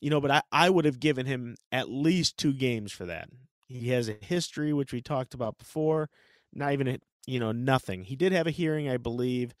you 0.00 0.10
know, 0.10 0.20
but 0.20 0.30
I, 0.30 0.42
I 0.52 0.70
would 0.70 0.84
have 0.84 1.00
given 1.00 1.26
him 1.26 1.56
at 1.72 1.88
least 1.88 2.36
two 2.36 2.52
games 2.52 2.92
for 2.92 3.06
that. 3.06 3.28
He 3.66 3.88
has 3.90 4.08
a 4.08 4.16
history, 4.20 4.72
which 4.72 4.92
we 4.92 5.00
talked 5.00 5.34
about 5.34 5.58
before. 5.58 6.08
Not 6.52 6.72
even, 6.72 6.98
you 7.26 7.40
know, 7.40 7.52
nothing. 7.52 8.04
He 8.04 8.16
did 8.16 8.32
have 8.32 8.46
a 8.46 8.52
hearing, 8.52 8.88
I 8.88 8.96
believe, 8.96 9.54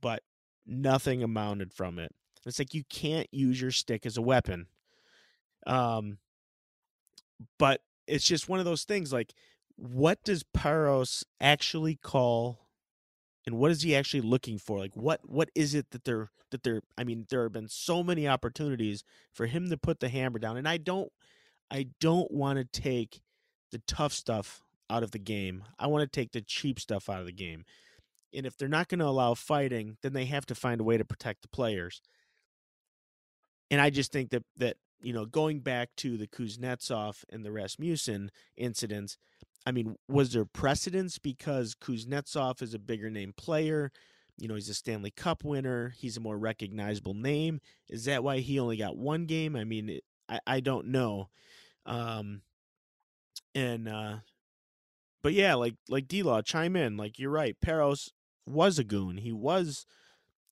but 0.00 0.22
nothing 0.66 1.22
amounted 1.22 1.72
from 1.72 1.98
it. 1.98 2.12
It's 2.46 2.58
like 2.58 2.74
you 2.74 2.84
can't 2.88 3.28
use 3.30 3.60
your 3.60 3.70
stick 3.70 4.06
as 4.06 4.16
a 4.16 4.22
weapon. 4.22 4.66
Um, 5.66 6.18
but 7.58 7.82
it's 8.06 8.24
just 8.24 8.48
one 8.48 8.58
of 8.58 8.64
those 8.64 8.84
things. 8.84 9.12
Like, 9.12 9.34
what 9.76 10.22
does 10.24 10.42
Parros 10.42 11.22
actually 11.40 11.96
call 11.96 12.70
and 13.46 13.58
what 13.58 13.70
is 13.70 13.82
he 13.82 13.96
actually 13.96 14.20
looking 14.20 14.58
for 14.58 14.78
like 14.78 14.94
what 14.94 15.20
what 15.24 15.50
is 15.54 15.74
it 15.74 15.90
that 15.90 16.04
they're 16.04 16.30
that 16.50 16.62
they're 16.62 16.82
i 16.98 17.04
mean 17.04 17.26
there 17.30 17.42
have 17.42 17.52
been 17.52 17.68
so 17.68 18.02
many 18.02 18.26
opportunities 18.28 19.02
for 19.32 19.46
him 19.46 19.68
to 19.70 19.76
put 19.76 20.00
the 20.00 20.08
hammer 20.08 20.38
down 20.38 20.56
and 20.56 20.68
i 20.68 20.76
don't 20.76 21.10
i 21.70 21.86
don't 22.00 22.30
want 22.30 22.58
to 22.58 22.80
take 22.80 23.20
the 23.72 23.80
tough 23.86 24.12
stuff 24.12 24.62
out 24.88 25.02
of 25.02 25.12
the 25.12 25.18
game 25.18 25.64
i 25.78 25.86
want 25.86 26.02
to 26.02 26.20
take 26.20 26.32
the 26.32 26.40
cheap 26.40 26.78
stuff 26.78 27.08
out 27.08 27.20
of 27.20 27.26
the 27.26 27.32
game 27.32 27.64
and 28.32 28.46
if 28.46 28.56
they're 28.56 28.68
not 28.68 28.88
going 28.88 28.98
to 29.00 29.06
allow 29.06 29.34
fighting 29.34 29.96
then 30.02 30.12
they 30.12 30.26
have 30.26 30.46
to 30.46 30.54
find 30.54 30.80
a 30.80 30.84
way 30.84 30.96
to 30.96 31.04
protect 31.04 31.42
the 31.42 31.48
players 31.48 32.02
and 33.70 33.80
i 33.80 33.90
just 33.90 34.12
think 34.12 34.30
that 34.30 34.44
that 34.56 34.76
you 35.00 35.12
know 35.12 35.24
going 35.24 35.60
back 35.60 35.90
to 35.96 36.16
the 36.16 36.26
kuznetsov 36.26 37.24
and 37.30 37.44
the 37.44 37.52
rasmussen 37.52 38.30
incidents 38.56 39.16
I 39.66 39.72
mean, 39.72 39.96
was 40.08 40.32
there 40.32 40.44
precedence 40.44 41.18
because 41.18 41.74
Kuznetsov 41.74 42.62
is 42.62 42.74
a 42.74 42.78
bigger 42.78 43.10
name 43.10 43.34
player? 43.36 43.92
You 44.38 44.48
know, 44.48 44.54
he's 44.54 44.70
a 44.70 44.74
Stanley 44.74 45.10
Cup 45.10 45.44
winner. 45.44 45.90
He's 45.96 46.16
a 46.16 46.20
more 46.20 46.38
recognizable 46.38 47.14
name. 47.14 47.60
Is 47.88 48.06
that 48.06 48.24
why 48.24 48.38
he 48.38 48.58
only 48.58 48.78
got 48.78 48.96
one 48.96 49.26
game? 49.26 49.54
I 49.54 49.64
mean, 49.64 49.90
it, 49.90 50.04
I 50.28 50.40
I 50.46 50.60
don't 50.60 50.86
know. 50.86 51.28
Um, 51.84 52.40
and 53.54 53.86
uh, 53.86 54.16
but 55.22 55.34
yeah, 55.34 55.54
like 55.54 55.74
like 55.88 56.08
D-Law, 56.08 56.40
chime 56.40 56.74
in. 56.74 56.96
Like 56.96 57.18
you're 57.18 57.30
right. 57.30 57.56
Parros 57.60 58.12
was 58.46 58.78
a 58.78 58.84
goon. 58.84 59.18
He 59.18 59.32
was, 59.32 59.84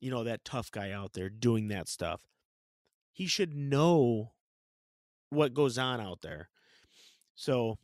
you 0.00 0.10
know, 0.10 0.22
that 0.24 0.44
tough 0.44 0.70
guy 0.70 0.90
out 0.90 1.14
there 1.14 1.30
doing 1.30 1.68
that 1.68 1.88
stuff. 1.88 2.26
He 3.18 3.26
should 3.26 3.52
know 3.52 4.30
what 5.30 5.52
goes 5.52 5.76
on 5.76 6.00
out 6.00 6.22
there. 6.22 6.50
So 7.34 7.78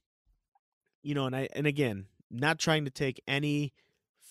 you 1.02 1.12
know, 1.12 1.26
and 1.26 1.34
I 1.34 1.48
and 1.52 1.66
again, 1.66 2.06
not 2.30 2.60
trying 2.60 2.84
to 2.84 2.90
take 2.92 3.20
any 3.26 3.72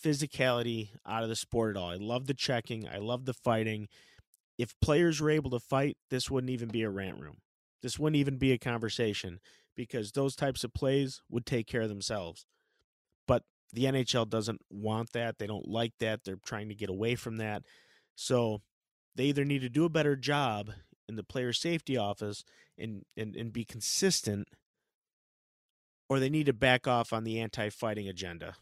physicality 0.01 0.91
out 1.05 1.23
of 1.23 1.27
the 1.27 1.35
sport 1.35 1.75
at 1.75 1.79
all. 1.81 1.89
I 1.89 1.97
love 1.97 2.27
the 2.27 2.33
checking. 2.33 2.87
I 2.87 2.99
love 2.99 3.25
the 3.25 3.33
fighting. 3.33 3.89
If 4.57 4.79
players 4.79 5.19
were 5.19 5.29
able 5.29 5.49
to 5.49 5.59
fight, 5.59 5.97
this 6.09 6.31
wouldn't 6.31 6.51
even 6.51 6.69
be 6.69 6.83
a 6.83 6.89
rant 6.89 7.19
room. 7.19 7.39
This 7.81 7.99
wouldn't 7.99 8.21
even 8.21 8.37
be 8.37 8.53
a 8.53 8.57
conversation 8.57 9.41
because 9.75 10.13
those 10.13 10.37
types 10.37 10.63
of 10.63 10.73
plays 10.73 11.21
would 11.29 11.45
take 11.45 11.67
care 11.67 11.81
of 11.81 11.89
themselves. 11.89 12.45
But 13.27 13.43
the 13.73 13.83
NHL 13.83 14.29
doesn't 14.29 14.61
want 14.69 15.11
that. 15.11 15.37
They 15.37 15.47
don't 15.47 15.67
like 15.67 15.95
that. 15.99 16.23
They're 16.23 16.37
trying 16.45 16.69
to 16.69 16.75
get 16.75 16.89
away 16.89 17.15
from 17.15 17.35
that. 17.37 17.63
So 18.15 18.61
they 19.15 19.25
either 19.25 19.43
need 19.43 19.61
to 19.63 19.69
do 19.69 19.85
a 19.85 19.89
better 19.89 20.15
job 20.15 20.71
in 21.07 21.15
the 21.15 21.23
player 21.23 21.53
safety 21.53 21.97
office 21.97 22.43
and, 22.77 23.03
and, 23.17 23.35
and 23.35 23.53
be 23.53 23.65
consistent– 23.65 24.47
or 26.09 26.19
they 26.19 26.29
need 26.29 26.45
to 26.45 26.53
back 26.53 26.87
off 26.87 27.11
on 27.13 27.23
the 27.23 27.39
anti 27.39 27.69
fighting 27.69 28.07
agenda. 28.07 28.55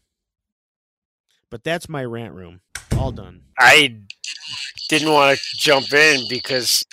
But 1.50 1.64
that's 1.64 1.88
my 1.88 2.04
rant 2.04 2.32
room. 2.32 2.60
all 2.96 3.12
done. 3.12 3.42
I 3.58 3.98
didn't 4.88 5.12
want 5.12 5.36
to 5.36 5.44
jump 5.58 5.92
in 5.92 6.22
because 6.30 6.84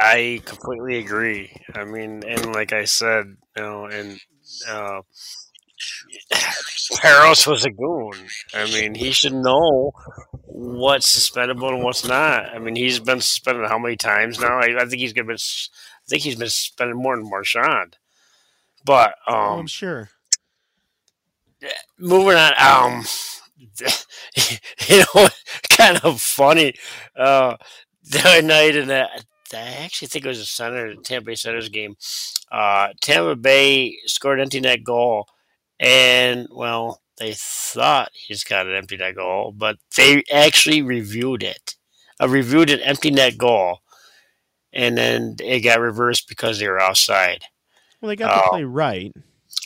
I 0.00 0.42
completely 0.44 0.98
agree. 0.98 1.52
I 1.74 1.84
mean, 1.84 2.24
and 2.26 2.52
like 2.52 2.72
I 2.72 2.84
said, 2.84 3.36
you 3.56 3.62
know, 3.62 3.84
and 3.84 4.18
uh, 4.68 5.02
Parros 6.94 7.46
was 7.46 7.64
a 7.64 7.70
goon. 7.70 8.12
I 8.54 8.66
mean, 8.66 8.94
he 8.94 9.12
should 9.12 9.34
know 9.34 9.92
what's 10.46 11.10
suspendable 11.10 11.68
and 11.68 11.82
what's 11.82 12.06
not. 12.06 12.46
I 12.54 12.58
mean, 12.58 12.76
he's 12.76 12.98
been 12.98 13.20
suspended 13.20 13.68
how 13.68 13.78
many 13.78 13.96
times 13.96 14.40
now? 14.40 14.58
I, 14.58 14.76
I 14.80 14.86
think 14.86 15.00
he's 15.00 15.12
gonna 15.12 15.28
be. 15.28 15.34
I 15.34 16.08
think 16.08 16.22
he's 16.22 16.36
been 16.36 16.48
suspended 16.48 16.96
more 16.96 17.16
than 17.16 17.28
Marchand. 17.28 17.96
But 18.84 19.10
um, 19.26 19.34
oh, 19.34 19.58
I'm 19.60 19.66
sure. 19.66 20.10
Moving 21.98 22.36
on. 22.36 22.52
Um, 22.58 23.04
you 24.88 25.04
know, 25.14 25.28
kind 25.70 26.00
of 26.02 26.20
funny. 26.20 26.74
Uh, 27.16 27.56
the 28.10 28.20
other 28.20 28.42
night 28.42 28.76
in 28.76 28.88
that, 28.88 29.24
I 29.52 29.84
actually 29.84 30.08
think 30.08 30.24
it 30.24 30.28
was 30.28 30.40
a 30.40 30.46
Center 30.46 30.94
Tampa 30.94 31.26
Bay 31.26 31.34
Senators 31.34 31.68
game. 31.68 31.96
Uh, 32.50 32.88
Tampa 33.00 33.36
Bay 33.36 33.96
scored 34.06 34.38
an 34.38 34.44
empty 34.44 34.60
net 34.60 34.82
goal, 34.82 35.28
and 35.80 36.46
well, 36.52 37.00
they 37.18 37.34
thought 37.36 38.10
he's 38.12 38.44
got 38.44 38.66
an 38.66 38.74
empty 38.74 38.96
net 38.96 39.16
goal, 39.16 39.52
but 39.56 39.76
they 39.96 40.22
actually 40.32 40.82
reviewed 40.82 41.42
it. 41.42 41.74
Uh, 42.20 42.28
reviewed 42.28 42.68
an 42.70 42.80
empty 42.80 43.10
net 43.10 43.38
goal, 43.38 43.78
and 44.72 44.96
then 44.96 45.36
it 45.40 45.60
got 45.60 45.80
reversed 45.80 46.28
because 46.28 46.58
they 46.58 46.68
were 46.68 46.80
outside. 46.80 47.44
Well, 48.00 48.10
they 48.10 48.16
got 48.16 48.30
uh, 48.30 48.42
the 48.42 48.48
play 48.50 48.64
right. 48.64 49.12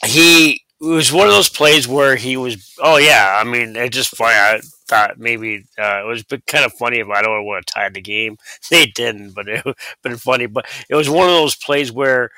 He 0.04 0.62
it 0.80 0.84
was 0.84 1.12
one 1.12 1.26
of 1.26 1.32
those 1.32 1.48
plays 1.48 1.88
where 1.88 2.14
he 2.14 2.36
was. 2.36 2.74
Oh 2.80 2.96
yeah, 2.96 3.40
I 3.40 3.44
mean, 3.44 3.74
it 3.74 3.90
just 3.90 4.16
funny. 4.16 4.34
I 4.34 4.60
thought 4.86 5.18
maybe 5.18 5.64
uh, 5.78 6.02
it 6.02 6.06
was 6.06 6.24
kind 6.46 6.64
of 6.64 6.72
funny 6.74 6.98
if 6.98 7.08
I 7.08 7.22
don't 7.22 7.44
want 7.44 7.66
to 7.66 7.74
tie 7.74 7.88
the 7.88 8.00
game. 8.00 8.36
They 8.70 8.86
didn't, 8.86 9.32
but 9.32 9.48
it 9.48 9.64
been 10.02 10.16
funny. 10.16 10.46
But 10.46 10.66
it 10.88 10.94
was 10.94 11.10
one 11.10 11.28
of 11.28 11.34
those 11.34 11.56
plays 11.56 11.90
where 11.90 12.30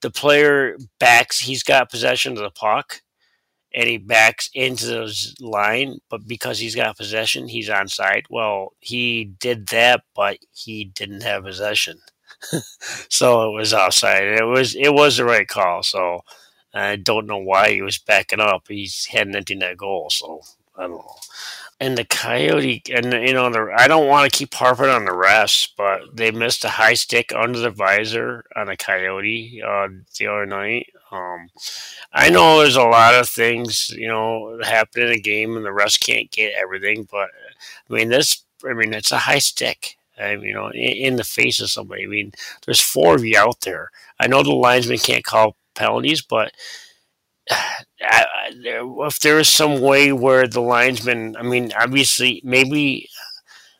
the 0.00 0.10
player 0.10 0.76
backs. 0.98 1.40
He's 1.40 1.62
got 1.62 1.90
possession 1.90 2.32
of 2.32 2.38
the 2.38 2.50
puck, 2.50 3.02
and 3.72 3.88
he 3.88 3.98
backs 3.98 4.50
into 4.54 4.86
the 4.86 5.34
line. 5.40 5.98
But 6.08 6.26
because 6.26 6.58
he's 6.58 6.74
got 6.74 6.96
possession, 6.96 7.48
he's 7.48 7.68
onside. 7.68 8.24
Well, 8.30 8.72
he 8.80 9.24
did 9.24 9.68
that, 9.68 10.02
but 10.14 10.38
he 10.52 10.84
didn't 10.84 11.22
have 11.22 11.44
possession, 11.44 12.00
so 13.08 13.50
it 13.50 13.54
was 13.54 13.74
offside. 13.74 14.24
It 14.24 14.44
was 14.46 14.74
it 14.74 14.94
was 14.94 15.16
the 15.16 15.24
right 15.24 15.48
call. 15.48 15.82
So 15.82 16.22
I 16.74 16.96
don't 16.96 17.26
know 17.26 17.38
why 17.38 17.70
he 17.72 17.82
was 17.82 17.98
backing 17.98 18.40
up. 18.40 18.68
He's 18.68 19.06
had 19.06 19.34
empty 19.34 19.54
net 19.54 19.76
goal, 19.76 20.10
so 20.10 20.42
I 20.76 20.82
don't 20.82 20.92
know. 20.92 21.14
And 21.82 21.96
the 21.96 22.04
Coyote, 22.04 22.82
and 22.94 23.12
you 23.12 23.32
know, 23.32 23.48
the, 23.50 23.72
I 23.74 23.88
don't 23.88 24.06
want 24.06 24.30
to 24.30 24.38
keep 24.38 24.52
harping 24.52 24.90
on 24.90 25.06
the 25.06 25.12
refs, 25.12 25.66
but 25.76 26.14
they 26.14 26.30
missed 26.30 26.62
a 26.64 26.68
high 26.68 26.92
stick 26.92 27.32
under 27.34 27.58
the 27.58 27.70
visor 27.70 28.44
on 28.54 28.68
a 28.68 28.76
Coyote 28.76 29.62
uh, 29.66 29.88
the 30.18 30.26
other 30.26 30.44
night. 30.46 30.88
Um, 31.12 31.48
I 32.12 32.30
know 32.30 32.60
there's 32.60 32.76
a 32.76 32.82
lot 32.82 33.14
of 33.14 33.28
things, 33.28 33.90
you 33.90 34.08
know, 34.08 34.58
happen 34.62 35.02
in 35.02 35.12
a 35.12 35.18
game, 35.18 35.56
and 35.56 35.64
the 35.64 35.70
refs 35.70 35.98
can't 35.98 36.30
get 36.30 36.54
everything. 36.54 37.08
But 37.10 37.30
I 37.88 37.92
mean, 37.92 38.08
this, 38.08 38.44
I 38.68 38.72
mean, 38.74 38.94
it's 38.94 39.12
a 39.12 39.18
high 39.18 39.38
stick. 39.38 39.96
I 40.18 40.36
mean, 40.36 40.46
you 40.46 40.54
know, 40.54 40.68
in, 40.68 40.92
in 40.92 41.16
the 41.16 41.24
face 41.24 41.60
of 41.60 41.70
somebody. 41.70 42.04
I 42.04 42.06
mean, 42.06 42.32
there's 42.64 42.80
four 42.80 43.14
of 43.14 43.24
you 43.24 43.38
out 43.38 43.60
there. 43.62 43.90
I 44.20 44.26
know 44.26 44.42
the 44.42 44.52
linesman 44.52 44.98
can't 44.98 45.24
call 45.24 45.56
penalties, 45.74 46.22
but 46.22 46.52
if 47.98 49.18
there 49.20 49.38
is 49.38 49.48
some 49.48 49.80
way 49.80 50.12
where 50.12 50.46
the 50.46 50.60
linesman, 50.60 51.36
I 51.36 51.42
mean, 51.42 51.72
obviously, 51.78 52.40
maybe, 52.44 53.08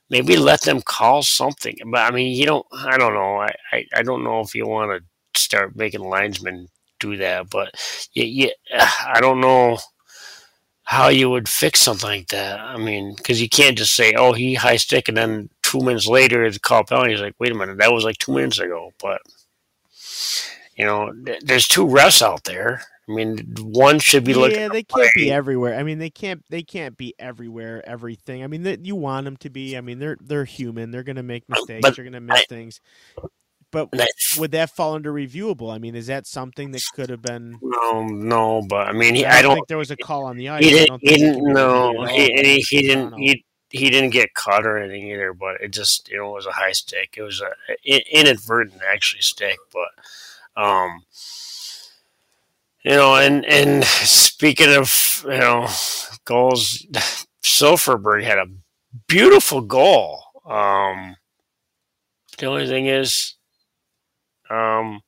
maybe 0.08 0.36
let 0.36 0.62
them 0.62 0.82
call 0.82 1.22
something. 1.22 1.76
But 1.86 2.00
I 2.00 2.10
mean, 2.14 2.34
you 2.36 2.46
don't. 2.46 2.66
I 2.72 2.98
don't 2.98 3.14
know. 3.14 3.36
I, 3.36 3.54
I, 3.72 3.84
I 3.96 4.02
don't 4.02 4.24
know 4.24 4.40
if 4.40 4.54
you 4.54 4.66
want 4.66 5.02
to 5.02 5.40
start 5.40 5.76
making 5.76 6.00
linesmen 6.00 6.68
do 7.00 7.16
that. 7.16 7.50
But 7.50 7.74
yeah, 8.14 8.48
yeah, 8.70 8.90
I 9.06 9.20
don't 9.20 9.40
know 9.40 9.78
how 10.84 11.08
you 11.08 11.30
would 11.30 11.48
fix 11.48 11.80
something 11.80 12.08
like 12.08 12.28
that. 12.28 12.60
I 12.60 12.76
mean, 12.76 13.14
because 13.16 13.40
you 13.40 13.48
can't 13.48 13.78
just 13.78 13.94
say, 13.94 14.14
"Oh, 14.14 14.32
he 14.32 14.54
high 14.54 14.76
stick," 14.76 15.08
and 15.08 15.16
then 15.16 15.48
two 15.62 15.80
minutes 15.80 16.06
later 16.06 16.50
the 16.50 16.58
call 16.58 16.84
penalty. 16.84 17.12
He's 17.12 17.20
like, 17.20 17.36
"Wait 17.38 17.52
a 17.52 17.54
minute, 17.54 17.78
that 17.78 17.92
was 17.92 18.04
like 18.04 18.18
two 18.18 18.32
minutes 18.32 18.58
ago." 18.58 18.92
But 19.00 19.22
you 20.76 20.84
know, 20.84 21.12
there's 21.42 21.68
two 21.68 21.86
refs 21.86 22.22
out 22.22 22.44
there. 22.44 22.82
I 23.08 23.12
mean, 23.12 23.54
one 23.60 23.98
should 23.98 24.24
be 24.24 24.34
looking. 24.34 24.58
Yeah, 24.60 24.68
they 24.68 24.84
can't 24.84 25.14
be 25.14 25.32
everywhere. 25.32 25.78
I 25.78 25.82
mean, 25.82 25.98
they 25.98 26.10
can't. 26.10 26.44
They 26.48 26.62
can't 26.62 26.96
be 26.96 27.14
everywhere. 27.18 27.82
Everything. 27.86 28.44
I 28.44 28.46
mean, 28.46 28.62
they, 28.62 28.78
you 28.80 28.94
want 28.94 29.24
them 29.24 29.36
to 29.38 29.50
be. 29.50 29.76
I 29.76 29.80
mean, 29.80 29.98
they're 29.98 30.16
they're 30.20 30.44
human. 30.44 30.90
They're 30.90 31.02
going 31.02 31.16
to 31.16 31.22
make 31.22 31.48
mistakes. 31.48 31.80
But 31.82 31.96
they're 31.96 32.04
going 32.04 32.14
to 32.14 32.20
miss 32.20 32.40
I, 32.40 32.44
things. 32.48 32.80
But 33.72 33.88
I, 33.92 34.06
would 34.38 34.50
that 34.52 34.70
fall 34.70 34.94
under 34.94 35.12
reviewable? 35.12 35.72
I 35.72 35.78
mean, 35.78 35.94
is 35.94 36.08
that 36.08 36.26
something 36.26 36.72
that 36.72 36.82
could 36.94 37.08
have 37.10 37.22
been? 37.22 37.58
No, 37.62 38.06
no. 38.06 38.62
But 38.68 38.88
I 38.88 38.92
mean, 38.92 39.14
he, 39.14 39.24
I, 39.24 39.42
don't, 39.42 39.50
don't 39.50 39.54
think 39.54 39.68
there 39.68 39.78
was 39.78 39.90
a 39.90 39.96
call 39.96 40.24
on 40.24 40.36
the 40.36 40.48
ice. 40.48 40.64
He 40.64 40.70
didn't. 40.70 41.00
He 41.02 41.16
didn't 41.16 41.52
no, 41.52 42.04
he, 42.06 42.26
he, 42.34 42.64
he 42.68 42.82
didn't. 42.82 43.14
He, 43.14 43.44
he 43.68 43.88
didn't 43.88 44.10
get 44.10 44.34
caught 44.34 44.66
or 44.66 44.78
anything 44.78 45.08
either. 45.08 45.32
But 45.32 45.60
it 45.60 45.72
just 45.72 46.08
you 46.10 46.18
know 46.18 46.30
it 46.30 46.34
was 46.34 46.46
a 46.46 46.52
high 46.52 46.72
stick. 46.72 47.14
It 47.16 47.22
was 47.22 47.40
a 47.40 47.52
inadvertent 47.86 48.82
actually 48.92 49.22
stick, 49.22 49.58
but 49.72 50.60
um 50.60 51.02
you 52.82 52.92
know, 52.92 53.16
and 53.16 53.44
and 53.44 53.84
speaking 53.84 54.74
of 54.74 55.22
you 55.24 55.38
know 55.38 55.68
goals, 56.24 56.86
Silfverberg 57.42 58.24
had 58.24 58.38
a 58.38 58.46
beautiful 59.06 59.60
goal. 59.60 60.22
Um, 60.46 61.16
the 62.38 62.46
only 62.46 62.66
thing 62.66 62.86
is, 62.86 63.34
um, 64.50 65.00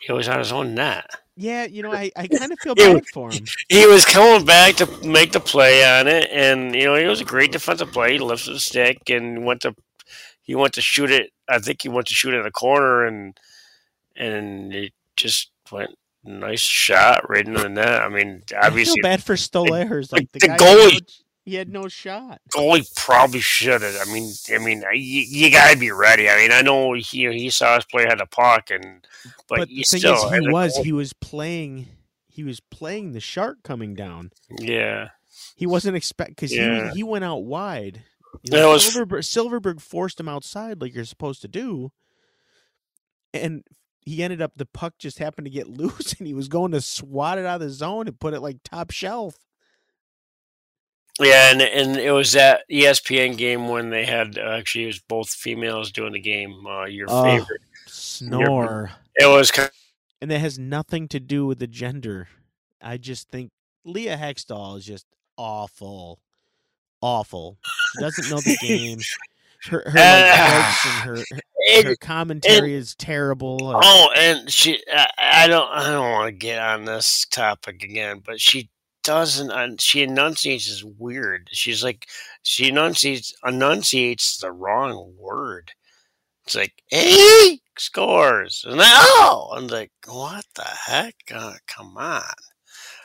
he 0.00 0.12
was 0.12 0.28
on 0.28 0.38
his 0.38 0.52
own 0.52 0.74
net. 0.74 1.08
Yeah, 1.36 1.64
you 1.64 1.82
know, 1.82 1.92
I, 1.92 2.10
I 2.16 2.26
kind 2.38 2.52
of 2.52 2.58
feel 2.58 2.74
bad 2.74 3.06
for 3.12 3.30
him. 3.30 3.44
He 3.68 3.86
was 3.86 4.04
coming 4.04 4.46
back 4.46 4.76
to 4.76 4.86
make 5.06 5.32
the 5.32 5.40
play 5.40 5.84
on 5.84 6.08
it, 6.08 6.28
and 6.32 6.74
you 6.74 6.84
know, 6.84 6.96
he 6.96 7.06
was 7.06 7.20
a 7.20 7.24
great 7.24 7.52
defensive 7.52 7.92
play. 7.92 8.14
He 8.14 8.18
lifted 8.18 8.54
the 8.54 8.60
stick 8.60 9.10
and 9.10 9.44
went 9.44 9.62
to 9.62 9.74
he 10.42 10.54
went 10.54 10.74
to 10.74 10.80
shoot 10.80 11.10
it. 11.10 11.32
I 11.48 11.58
think 11.58 11.82
he 11.82 11.88
went 11.88 12.06
to 12.06 12.14
shoot 12.14 12.34
it 12.34 12.38
in 12.38 12.44
the 12.44 12.50
corner, 12.50 13.04
and 13.04 13.38
and 14.16 14.72
it 14.72 14.92
just 15.16 15.50
went 15.70 15.90
nice 16.24 16.60
shot 16.60 17.28
right 17.28 17.46
into 17.46 17.60
the 17.60 17.68
net. 17.68 18.02
I 18.02 18.08
mean, 18.08 18.42
obviously, 18.60 18.92
I 18.92 19.02
feel 19.02 19.02
bad 19.02 19.22
for 19.22 19.34
Stolarz. 19.34 20.12
Like 20.12 20.30
the, 20.32 20.38
the 20.38 20.48
goalie, 20.48 21.00
he 21.46 21.54
had 21.54 21.68
no 21.68 21.86
shot. 21.86 22.40
Oh, 22.56 22.58
Goalie 22.58 22.94
probably 22.96 23.40
should 23.40 23.80
have. 23.80 23.96
I 24.06 24.12
mean, 24.12 24.32
I 24.52 24.58
mean, 24.58 24.82
you, 24.92 25.22
you 25.22 25.50
got 25.50 25.72
to 25.72 25.78
be 25.78 25.92
ready. 25.92 26.28
I 26.28 26.36
mean, 26.36 26.50
I 26.50 26.60
know 26.60 26.92
he 26.94 27.32
he 27.32 27.50
saw 27.50 27.76
us 27.76 27.84
play 27.84 28.04
had 28.04 28.18
the 28.18 28.26
puck, 28.26 28.70
and 28.70 29.06
but, 29.48 29.60
but 29.60 29.68
the 29.68 29.82
thing 29.84 30.02
is, 30.04 30.44
he 30.44 30.50
was 30.50 30.76
he 30.78 30.92
was 30.92 31.12
playing 31.12 31.86
he 32.26 32.42
was 32.42 32.58
playing 32.58 33.12
the 33.12 33.20
shark 33.20 33.62
coming 33.62 33.94
down. 33.94 34.32
Yeah, 34.58 35.10
he 35.54 35.66
wasn't 35.66 35.96
expect 35.96 36.30
because 36.30 36.52
yeah. 36.52 36.90
he 36.90 36.96
he 36.96 37.02
went 37.04 37.24
out 37.24 37.44
wide. 37.44 38.02
You 38.42 38.50
know, 38.50 38.72
was... 38.72 38.84
Silfverberg, 38.84 39.20
Silfverberg 39.20 39.80
forced 39.80 40.18
him 40.18 40.28
outside 40.28 40.82
like 40.82 40.94
you're 40.94 41.04
supposed 41.04 41.42
to 41.42 41.48
do, 41.48 41.92
and 43.32 43.62
he 44.04 44.20
ended 44.24 44.42
up 44.42 44.52
the 44.56 44.66
puck 44.66 44.94
just 44.98 45.20
happened 45.20 45.44
to 45.44 45.50
get 45.50 45.68
loose 45.68 46.12
and 46.18 46.26
he 46.26 46.34
was 46.34 46.48
going 46.48 46.72
to 46.72 46.80
swat 46.80 47.38
it 47.38 47.46
out 47.46 47.62
of 47.62 47.68
the 47.68 47.70
zone 47.70 48.08
and 48.08 48.18
put 48.18 48.34
it 48.34 48.40
like 48.40 48.58
top 48.64 48.90
shelf. 48.90 49.36
Yeah, 51.20 51.50
and 51.50 51.62
and 51.62 51.96
it 51.96 52.10
was 52.10 52.32
that 52.32 52.62
ESPN 52.70 53.36
game 53.38 53.68
when 53.68 53.90
they 53.90 54.04
had 54.04 54.38
uh, 54.38 54.50
actually 54.50 54.84
it 54.84 54.88
was 54.88 54.98
both 55.00 55.30
females 55.30 55.90
doing 55.90 56.12
the 56.12 56.20
game. 56.20 56.66
Uh, 56.66 56.84
your 56.84 57.06
oh, 57.08 57.24
favorite 57.24 57.62
snore. 57.86 58.40
Your, 58.40 58.90
it 59.16 59.26
was, 59.26 59.50
kind 59.50 59.68
of, 59.68 59.74
and 60.20 60.30
that 60.30 60.40
has 60.40 60.58
nothing 60.58 61.08
to 61.08 61.20
do 61.20 61.46
with 61.46 61.58
the 61.58 61.66
gender. 61.66 62.28
I 62.82 62.98
just 62.98 63.30
think 63.30 63.50
Leah 63.84 64.18
Hextall 64.18 64.76
is 64.76 64.84
just 64.84 65.06
awful, 65.38 66.20
awful. 67.00 67.56
She 67.94 68.02
doesn't 68.02 68.30
know 68.30 68.40
the 68.40 68.58
game. 68.66 68.98
Her 69.70 69.84
her, 69.86 69.98
uh, 69.98 70.74
and 70.84 71.02
her, 71.02 71.16
her, 71.16 71.88
her 71.88 71.96
commentary 71.96 72.74
is 72.74 72.94
terrible. 72.94 73.58
Oh, 73.62 74.10
and 74.14 74.50
she 74.50 74.82
I, 74.92 75.08
I 75.18 75.46
don't 75.48 75.68
I 75.70 75.90
don't 75.90 76.12
want 76.12 76.28
to 76.28 76.32
get 76.32 76.60
on 76.62 76.84
this 76.84 77.26
topic 77.30 77.82
again, 77.82 78.22
but 78.24 78.38
she 78.38 78.68
doesn't 79.06 79.80
she 79.80 80.02
enunciates 80.02 80.68
is 80.68 80.84
weird. 80.84 81.48
She's 81.52 81.84
like 81.84 82.08
she 82.42 82.68
enunciates 82.68 83.32
enunciates 83.46 84.38
the 84.38 84.50
wrong 84.50 85.14
word. 85.16 85.72
It's 86.44 86.56
like 86.56 86.82
hey 86.88 87.60
scores 87.78 88.64
and 88.66 88.78
like, 88.78 88.88
oh 88.90 89.52
I'm 89.56 89.68
like 89.68 89.92
what 90.06 90.44
the 90.56 90.64
heck? 90.64 91.14
Uh, 91.32 91.54
come 91.68 91.96
on. 91.96 92.22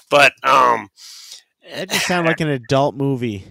But 0.10 0.34
um 0.44 0.90
that 1.72 1.90
just 1.90 2.08
sounds 2.08 2.26
like 2.28 2.42
an 2.42 2.50
adult 2.50 2.96
movie. 2.96 3.46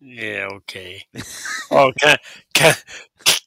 Yeah, 0.00 0.48
okay. 0.52 1.02
oh, 1.70 1.92
kind 1.98 2.18
of, 2.54 2.84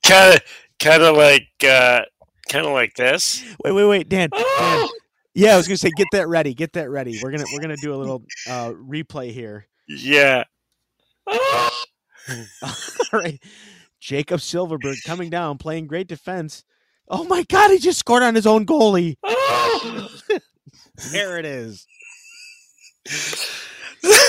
kind 0.01 0.35
of, 0.35 0.41
kind 0.79 1.03
of 1.03 1.15
like, 1.15 1.49
uh, 1.63 2.01
kind 2.49 2.65
of 2.65 2.71
like 2.71 2.95
this. 2.95 3.43
Wait, 3.63 3.73
wait, 3.73 3.85
wait, 3.85 4.09
Dan. 4.09 4.29
Dan. 4.31 4.87
Yeah, 5.37 5.53
I 5.53 5.57
was 5.57 5.67
gonna 5.67 5.77
say, 5.77 5.91
get 5.95 6.07
that 6.13 6.27
ready, 6.27 6.55
get 6.55 6.73
that 6.73 6.89
ready. 6.89 7.19
We're 7.21 7.29
gonna 7.29 7.45
we're 7.53 7.59
gonna 7.59 7.75
do 7.79 7.93
a 7.93 7.95
little 7.95 8.23
uh, 8.49 8.71
replay 8.71 9.31
here. 9.31 9.67
Yeah. 9.87 10.45
All 11.27 11.69
right. 13.13 13.39
Jakob 13.99 14.39
Silfverberg 14.39 14.95
coming 15.05 15.29
down, 15.29 15.59
playing 15.59 15.85
great 15.85 16.07
defense. 16.07 16.63
Oh 17.07 17.23
my 17.25 17.43
God, 17.43 17.69
he 17.69 17.77
just 17.77 17.99
scored 17.99 18.23
on 18.23 18.33
his 18.33 18.47
own 18.47 18.65
goalie. 18.65 19.15
there 21.11 21.37
it 21.37 21.45
is. 21.45 21.85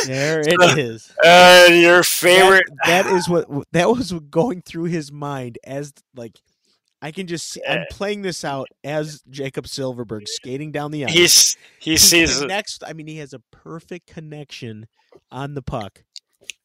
There 0.06 0.40
it 0.40 0.60
is. 0.78 1.10
Uh, 1.24 1.68
your 1.70 2.02
favorite. 2.02 2.64
That, 2.84 3.04
that 3.04 3.16
is 3.16 3.28
what 3.30 3.46
that 3.72 3.88
was 3.88 4.12
going 4.12 4.60
through 4.60 4.84
his 4.84 5.10
mind 5.10 5.58
as 5.64 5.94
like 6.14 6.36
I 7.00 7.12
can 7.12 7.26
just 7.28 7.48
see, 7.48 7.60
I'm 7.68 7.84
playing 7.90 8.22
this 8.22 8.44
out 8.44 8.66
as 8.82 9.22
Jakob 9.30 9.66
Silfverberg 9.66 10.26
skating 10.26 10.72
down 10.72 10.90
the 10.90 11.04
ice. 11.04 11.12
He's 11.12 11.56
he 11.78 11.96
sees 11.96 12.42
next. 12.42 12.82
I 12.86 12.92
mean, 12.92 13.06
he 13.06 13.18
has 13.18 13.32
a 13.32 13.38
perfect 13.52 14.08
connection 14.08 14.86
on 15.30 15.54
the 15.54 15.62
puck. 15.62 16.02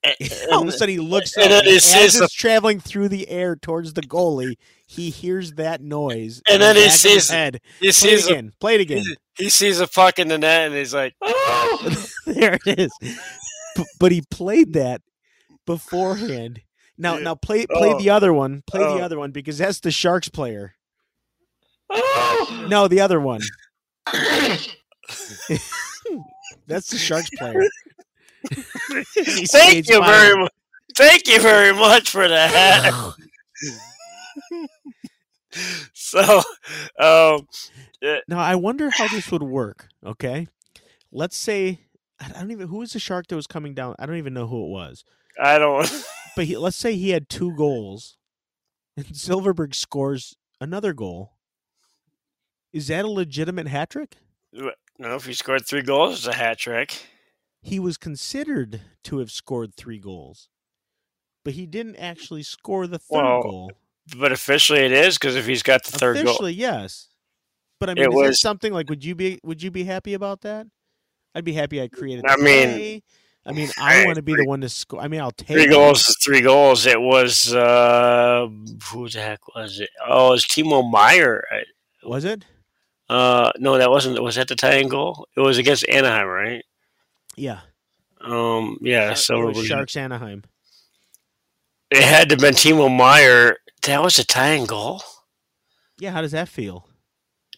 and- 0.04 0.16
All 0.52 0.64
of 0.64 0.68
a 0.68 0.72
sudden, 0.72 0.90
he 0.96 1.00
looks 1.00 1.38
and 1.38 1.52
up, 1.54 1.64
and 1.66 1.68
as 1.76 1.94
it's 1.94 2.34
traveling 2.34 2.80
through 2.80 3.10
the 3.10 3.30
air 3.30 3.56
towards 3.56 3.94
the 3.94 4.02
goalie. 4.02 4.56
He 4.88 5.10
hears 5.12 5.54
that 5.54 5.82
noise, 5.82 6.42
And 6.50 6.62
then 6.62 6.76
he 6.76 6.90
sees- 6.90 7.30
head. 7.30 7.60
he 7.80 7.88
Play 7.88 7.92
sees 7.92 8.26
it 8.26 8.30
a, 8.30 8.34
again. 8.34 8.52
Play 8.60 8.76
it 8.76 8.82
again. 8.82 9.04
he 9.38 9.50
sees 9.50 9.80
a 9.80 9.88
puck 9.88 10.18
in 10.20 10.28
the 10.30 10.38
net 10.38 10.68
and 10.68 10.76
he's 10.76 10.94
like, 10.94 11.14
there 12.26 12.58
it 12.66 12.80
is. 12.80 12.92
Oh! 13.04 13.16
B- 13.76 13.84
but 14.00 14.12
he 14.12 14.22
played 14.30 14.74
that 14.74 15.02
beforehand. 15.66 16.62
Now, 16.98 17.16
Yeah. 17.18 17.24
now 17.24 17.36
play 17.36 17.66
play 17.66 17.94
Oh. 17.94 18.00
the 18.00 18.10
other 18.10 18.34
one. 18.34 18.64
Play 18.68 18.82
Oh. 18.84 18.98
the 18.98 19.04
other 19.04 19.18
one 19.20 19.32
because 19.32 19.58
that's 19.58 19.80
the 19.80 19.92
Sharks 19.92 20.30
player. 20.30 20.76
No, 22.68 22.88
the 22.88 23.02
other 23.02 23.20
one. 23.20 23.42
That's 26.68 26.90
the 26.90 26.98
Sharks 26.98 27.30
player. 27.38 27.64
"Thank 29.50 29.90
you 29.90 30.04
very 30.04 30.38
much, 30.38 30.52
thank 30.96 31.28
you 31.28 31.40
very 31.42 31.74
much 31.74 32.10
for 32.10 32.28
that." 32.28 32.92
so, 35.94 36.42
um, 37.00 37.48
Now 38.28 38.40
I 38.40 38.56
wonder 38.56 38.90
how 38.90 39.08
this 39.08 39.32
would 39.32 39.44
work. 39.44 39.88
Okay, 40.06 40.48
let's 41.12 41.38
say 41.38 41.82
I 42.20 42.30
don't 42.30 42.52
even 42.52 42.68
who 42.68 42.78
was 42.78 42.94
the 42.94 43.00
shark 43.00 43.28
that 43.28 43.36
was 43.36 43.48
coming 43.48 43.74
down. 43.74 43.96
I 44.00 44.06
don't 44.06 44.18
even 44.18 44.34
know 44.34 44.48
who 44.48 44.66
it 44.66 44.70
was. 44.70 45.04
I 45.42 45.58
don't. 45.60 45.90
But 46.36 46.46
he, 46.46 46.58
let's 46.58 46.78
say 46.78 46.96
he 46.96 47.12
had 47.12 47.30
two 47.30 47.56
goals, 47.56 48.18
and 48.98 49.06
Silfverberg 49.14 49.76
scores 49.76 50.36
another 50.60 50.94
goal. 50.94 51.34
Is 52.72 52.88
that 52.88 53.06
a 53.06 53.10
legitimate 53.10 53.68
hat 53.68 53.92
trick? 53.92 54.18
No, 54.52 55.16
if 55.16 55.26
he 55.26 55.34
scored 55.34 55.66
three 55.68 55.82
goals, 55.84 56.20
it's 56.20 56.28
a 56.28 56.34
hat 56.38 56.58
trick. 56.60 57.08
He 57.62 57.80
was 57.80 57.98
considered 57.98 58.82
to 59.06 59.20
have 59.20 59.32
scored 59.32 59.76
three 59.76 60.00
goals, 60.00 60.50
but 61.46 61.54
he 61.54 61.66
didn't 61.66 61.96
actually 61.98 62.44
score 62.44 62.88
the 62.88 63.00
third 63.00 63.24
Well, 63.24 63.42
goal. 63.42 63.72
But 64.18 64.32
officially, 64.32 64.80
it 64.80 64.92
is 64.92 65.18
because 65.18 65.36
if 65.36 65.46
he's 65.46 65.64
got 65.64 65.84
the 65.86 65.98
third 65.98 66.16
goal, 66.16 66.24
Officially, 66.26 66.54
yes. 66.54 67.08
But 67.80 67.90
I 67.90 67.94
mean, 67.94 68.04
It 68.06 68.10
is 68.10 68.14
that 68.16 68.28
was- 68.30 68.42
something 68.42 68.74
like 68.74 68.90
would 68.90 69.04
you 69.06 69.16
be 69.16 69.40
would 69.44 69.62
you 69.64 69.72
be 69.72 69.84
happy 69.86 70.14
about 70.14 70.42
that? 70.42 70.68
I'd 71.36 71.46
be 71.46 71.54
happy 71.54 71.82
I 71.82 71.88
created. 71.88 72.26
I 72.28 72.36
mean. 72.38 73.02
I 73.46 73.52
mean, 73.52 73.70
I 73.78 74.06
want 74.06 74.16
to 74.16 74.22
be 74.22 74.36
the 74.36 74.46
one 74.46 74.62
to 74.62 74.70
score. 74.70 75.02
I 75.02 75.08
mean, 75.10 75.20
I'll 75.20 75.32
take 75.32 75.48
three 75.48 75.68
goals 75.68 76.08
is 76.08 76.18
three 76.24 76.40
goals. 76.40 76.86
It 76.86 77.00
was 77.00 77.54
uh, 77.54 78.48
who 78.92 79.10
the 79.10 79.20
heck 79.20 79.54
was 79.54 79.80
it? 79.82 79.90
Oh, 80.08 80.28
it 80.28 80.32
was 80.32 80.46
Timo 80.46 80.90
Meier. 80.90 81.44
Was 82.04 82.24
it? 82.24 82.46
Uh, 83.10 83.52
no, 83.58 83.78
that 83.78 83.92
wasn't. 83.92 84.22
Was 84.24 84.36
that 84.36 84.48
the 84.48 84.56
tying 84.56 84.88
goal? 84.88 85.28
It 85.36 85.42
was 85.42 85.58
against 85.58 85.88
Anaheim, 85.90 86.28
right? 86.28 86.64
Yeah. 87.36 87.60
Um, 88.22 88.78
yeah. 88.82 89.12
It 89.12 89.18
So 89.18 89.52
Sharks 89.54 89.98
Anaheim. 89.98 90.44
it 91.92 92.02
had 92.04 92.30
to 92.30 92.36
have 92.36 92.40
been 92.40 92.54
Timo 92.54 92.96
Meier. 92.96 93.58
That 93.84 94.02
was 94.02 94.18
a 94.18 94.26
tying 94.26 94.66
goal 94.66 95.02
Yeah. 96.00 96.12
How 96.12 96.22
does 96.22 96.32
that 96.32 96.48
feel? 96.48 96.88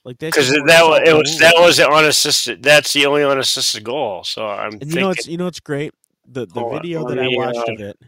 Like 0.06 0.20
that? 0.20 0.34
because 0.34 0.50
that 0.52 0.84
was 0.84 1.02
it 1.06 1.14
was 1.14 1.40
that 1.40 1.54
was 1.58 1.78
the 1.78 1.90
unassisted. 1.90 2.62
That's 2.64 2.94
the 2.94 3.08
only 3.08 3.24
unassisted 3.24 3.84
goal. 3.84 4.24
So 4.24 4.48
I'm 4.48 4.74
And 4.74 4.82
you 4.82 4.86
thinking. 4.88 5.02
know 5.02 5.10
it's 5.10 5.28
you 5.28 5.38
know 5.38 5.48
it's 5.48 5.60
great. 5.60 5.94
The 6.28 6.46
the 6.46 6.54
Hold 6.62 6.74
on, 6.74 6.82
video 6.82 7.02
let 7.04 7.16
that 7.16 7.24
I 7.24 7.28
watched 7.30 7.58
uh, 7.70 7.74
of 7.74 7.80
it. 7.80 8.00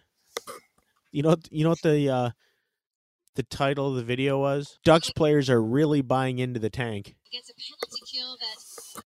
You 1.11 1.23
know 1.23 1.35
you 1.49 1.63
know 1.63 1.69
what 1.71 1.81
the 1.81 2.09
uh, 2.09 2.29
the 3.35 3.43
title 3.43 3.89
of 3.89 3.95
the 3.95 4.03
video 4.03 4.39
was? 4.39 4.77
Ducks 4.83 5.09
players 5.11 5.49
are 5.49 5.61
really 5.61 6.01
buying 6.01 6.37
into 6.39 6.59
the 6.59 6.69
tank. 6.69 7.15
A 7.27 7.31
kill 8.11 8.37
that 8.39 9.03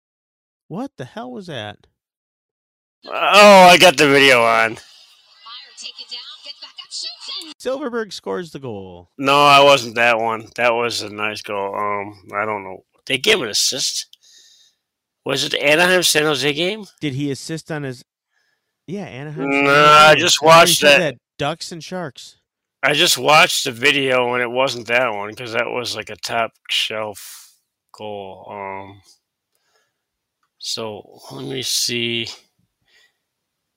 What 0.68 0.92
the 0.98 1.06
hell 1.06 1.32
was 1.32 1.48
that? 1.48 1.88
oh, 3.06 3.12
I 3.70 3.78
got 3.78 3.98
the 3.98 4.08
video 4.08 4.44
on. 4.44 4.78
Silfverberg 7.60 8.14
scores 8.14 8.52
the 8.52 8.60
goal. 8.60 9.10
No, 9.18 9.36
I 9.36 9.64
wasn't 9.64 9.96
that 9.96 10.20
one. 10.20 10.48
That 10.56 10.74
was 10.74 11.02
a 11.02 11.10
nice 11.10 11.42
goal. 11.42 11.76
Um, 11.76 12.30
I 12.36 12.46
don't 12.46 12.64
know. 12.64 12.86
They 13.06 13.18
gave 13.18 13.42
an 13.42 13.50
assist. 13.50 14.18
Was 15.26 15.44
it 15.44 15.52
the 15.52 15.64
Anaheim 15.64 16.04
San 16.04 16.24
Jose 16.24 16.54
game? 16.54 16.86
Did 17.02 17.14
he 17.14 17.32
assist 17.32 17.72
on 17.72 17.84
his? 17.84 18.04
Yeah, 18.86 19.06
Anaheim. 19.06 19.64
Nah, 19.66 20.08
I 20.08 20.16
just 20.16 20.42
watched 20.42 20.80
said 20.80 21.02
that. 21.02 21.16
Ducks 21.38 21.72
and 21.72 21.84
Sharks. 21.84 22.38
I 22.84 22.94
just 22.94 23.18
watched 23.18 23.66
the 23.66 23.72
video 23.72 24.34
and 24.34 24.42
it 24.42 24.50
wasn't 24.50 24.88
that 24.88 25.14
one 25.14 25.30
because 25.30 25.54
that 25.54 25.70
was 25.70 25.96
like 25.96 26.10
a 26.10 26.16
top 26.16 26.52
shelf 26.70 27.54
goal. 27.92 28.48
Um, 28.50 29.02
so 30.58 31.20
let 31.32 31.46
me 31.46 31.64
see. 31.64 32.28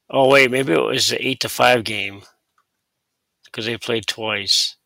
Oh 0.08 0.28
wait, 0.28 0.50
maybe 0.50 0.72
it 0.72 0.80
was 0.80 1.08
the 1.08 1.26
eight 1.26 1.40
to 1.40 1.48
five 1.48 1.84
game 1.84 2.22
because 3.50 3.66
they 3.66 3.76
played 3.76 4.06
twice. 4.06 4.76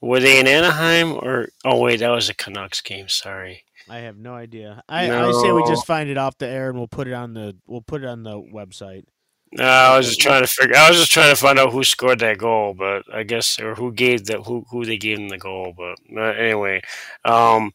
Were 0.00 0.20
they 0.20 0.40
in 0.40 0.48
Anaheim 0.48 1.12
or? 1.12 1.48
Oh 1.64 1.80
wait, 1.80 1.98
that 2.00 2.10
was 2.10 2.28
a 2.28 2.34
Canucks 2.34 2.80
game. 2.80 3.08
Sorry. 3.08 3.64
I 3.88 3.98
have 3.98 4.16
no 4.16 4.34
idea. 4.34 4.82
I, 4.88 5.10
I 5.10 5.32
say 5.32 5.52
we 5.52 5.64
just 5.66 5.86
find 5.86 6.08
it 6.08 6.16
off 6.16 6.38
the 6.38 6.46
air 6.46 6.68
and 6.68 6.78
we'll 6.78 6.88
put 6.88 7.08
it 7.08 7.14
on 7.14 7.34
the 7.34 7.56
we'll 7.66 7.82
put 7.82 8.02
it 8.02 8.08
on 8.08 8.22
the 8.22 8.40
website. 8.40 9.04
No, 9.54 9.64
I 9.64 9.96
was 9.98 10.06
just 10.06 10.20
trying 10.20 10.42
to 10.42 10.48
figure. 10.48 10.76
I 10.76 10.88
was 10.88 10.98
just 10.98 11.12
trying 11.12 11.28
to 11.28 11.40
find 11.40 11.58
out 11.58 11.72
who 11.72 11.84
scored 11.84 12.20
that 12.20 12.38
goal, 12.38 12.72
but 12.72 13.02
I 13.12 13.22
guess 13.22 13.60
or 13.60 13.74
who 13.74 13.92
gave 13.92 14.24
the 14.24 14.40
who 14.40 14.64
who 14.70 14.86
they 14.86 14.96
gave 14.96 15.18
them 15.18 15.28
the 15.28 15.38
goal. 15.38 15.74
But 15.76 15.98
uh, 16.16 16.32
anyway, 16.32 16.80
um, 17.24 17.72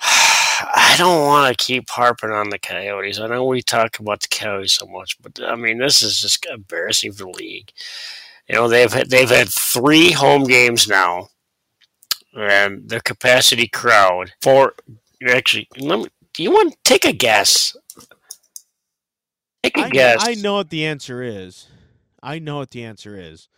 I 0.00 0.96
don't 0.98 1.24
want 1.24 1.56
to 1.56 1.64
keep 1.64 1.88
harping 1.88 2.32
on 2.32 2.50
the 2.50 2.58
Coyotes. 2.58 3.20
I 3.20 3.28
know 3.28 3.44
we 3.44 3.62
talk 3.62 4.00
about 4.00 4.20
the 4.20 4.28
Coyotes 4.28 4.74
so 4.74 4.86
much, 4.86 5.16
but 5.22 5.40
I 5.40 5.54
mean 5.54 5.78
this 5.78 6.02
is 6.02 6.20
just 6.20 6.44
embarrassing 6.46 7.12
for 7.12 7.24
the 7.24 7.30
league. 7.30 7.72
You 8.50 8.56
know 8.56 8.68
they've 8.68 8.92
had, 8.92 9.08
they've 9.10 9.30
had 9.30 9.48
three 9.48 10.10
home 10.10 10.42
games 10.42 10.88
now, 10.88 11.28
and 12.34 12.88
the 12.88 13.00
capacity 13.00 13.68
crowd 13.68 14.32
for 14.42 14.74
actually. 15.28 15.68
Let 15.78 16.00
me. 16.00 16.06
Do 16.34 16.42
you 16.42 16.50
want 16.50 16.72
to 16.72 16.78
take 16.82 17.04
a 17.04 17.12
guess? 17.12 17.76
Take 19.62 19.78
a 19.78 19.82
I, 19.82 19.90
guess. 19.90 20.26
I 20.26 20.34
know 20.34 20.54
what 20.54 20.70
the 20.70 20.84
answer 20.84 21.22
is. 21.22 21.68
I 22.24 22.40
know 22.40 22.56
what 22.56 22.72
the 22.72 22.82
answer 22.82 23.16
is, 23.16 23.48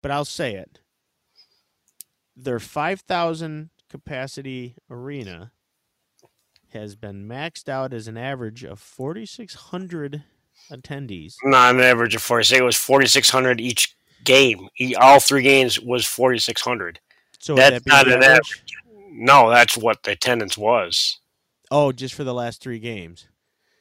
but 0.00 0.12
I'll 0.12 0.24
say 0.24 0.54
it. 0.54 0.78
Their 2.36 2.60
five 2.60 3.00
thousand 3.00 3.70
capacity 3.88 4.76
arena 4.88 5.50
has 6.72 6.94
been 6.94 7.26
maxed 7.26 7.68
out 7.68 7.92
as 7.92 8.06
an 8.06 8.16
average 8.16 8.62
of 8.62 8.78
forty 8.78 9.26
six 9.26 9.54
hundred 9.54 10.22
attendees. 10.70 11.34
Not 11.42 11.74
an 11.74 11.80
average 11.80 12.14
of 12.14 12.22
46. 12.22 12.60
It 12.60 12.62
was 12.62 12.76
4,600 12.76 13.60
each 13.60 13.96
game. 14.24 14.68
E- 14.78 14.94
All 14.94 15.20
three 15.20 15.42
games 15.42 15.80
was 15.80 16.06
4,600. 16.06 17.00
So 17.38 17.54
That's 17.54 17.82
that 17.84 17.86
not 17.86 18.08
an 18.08 18.22
average? 18.22 18.64
No, 19.12 19.50
that's 19.50 19.76
what 19.76 20.02
the 20.02 20.12
attendance 20.12 20.56
was. 20.58 21.18
Oh, 21.70 21.92
just 21.92 22.14
for 22.14 22.24
the 22.24 22.34
last 22.34 22.62
three 22.62 22.78
games. 22.78 23.26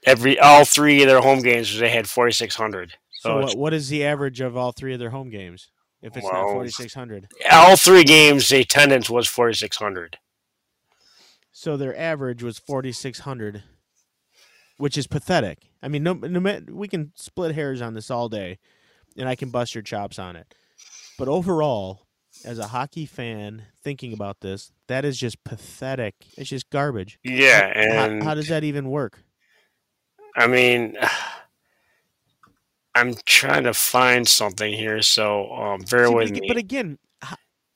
Every 0.05 0.39
all 0.39 0.63
three 0.65 1.01
of 1.01 1.07
their 1.09 1.21
home 1.21 1.41
games, 1.41 1.77
they 1.77 1.89
had 1.89 2.07
4,600. 2.07 2.91
So 3.11 3.29
So 3.29 3.41
what, 3.41 3.57
what 3.57 3.73
is 3.73 3.89
the 3.89 4.03
average 4.05 4.39
of 4.39 4.55
all 4.55 4.71
three 4.71 4.93
of 4.93 4.99
their 4.99 5.09
home 5.09 5.29
games? 5.29 5.69
If 6.01 6.15
it's 6.15 6.25
not 6.31 6.43
forty 6.53 6.69
six 6.69 6.93
hundred, 6.93 7.27
all 7.51 7.75
three 7.75 8.05
games, 8.05 8.47
the 8.47 8.61
attendance 8.61 9.09
was 9.09 9.27
4,600. 9.27 10.17
so 11.51 11.75
their 11.75 11.97
average 11.97 12.41
was 12.41 12.57
forty 12.57 12.93
six 12.93 13.19
hundred, 13.19 13.63
which 14.77 14.97
is 14.97 15.07
pathetic. 15.07 15.59
I 15.83 15.89
mean, 15.89 16.03
no, 16.03 16.13
no, 16.13 16.61
we 16.69 16.87
can 16.87 17.11
split 17.15 17.53
hairs 17.55 17.81
on 17.81 17.93
this 17.95 18.09
all 18.09 18.29
day, 18.29 18.59
and 19.19 19.29
I 19.29 19.35
can 19.35 19.49
bust 19.49 19.75
your 19.75 19.81
chops 19.83 20.17
on 20.17 20.35
it. 20.35 20.53
But 21.17 21.27
overall, 21.27 22.07
as 22.45 22.57
a 22.57 22.67
hockey 22.67 23.05
fan 23.05 23.63
thinking 23.83 24.13
about 24.13 24.39
this, 24.39 24.71
that 24.87 25.05
is 25.05 25.17
just 25.17 25.43
pathetic. 25.43 26.15
It's 26.37 26.49
just 26.49 26.69
garbage. 26.69 27.19
Yeah, 27.23 27.67
How- 27.67 28.05
and 28.05 28.23
how, 28.23 28.33
does 28.33 28.47
that 28.47 28.63
even 28.63 28.89
work? 28.89 29.19
I 30.35 30.47
mean, 30.47 30.97
I'm 32.95 33.13
trying 33.25 33.63
to 33.63 33.73
find 33.73 34.27
something 34.27 34.73
here, 34.73 35.01
so 35.01 35.51
um, 35.53 35.81
bear 35.89 36.07
See, 36.07 36.11
but, 36.11 36.17
with 36.17 36.27
ag- 36.31 36.41
me. 36.41 36.47
but 36.47 36.57
again, 36.57 36.97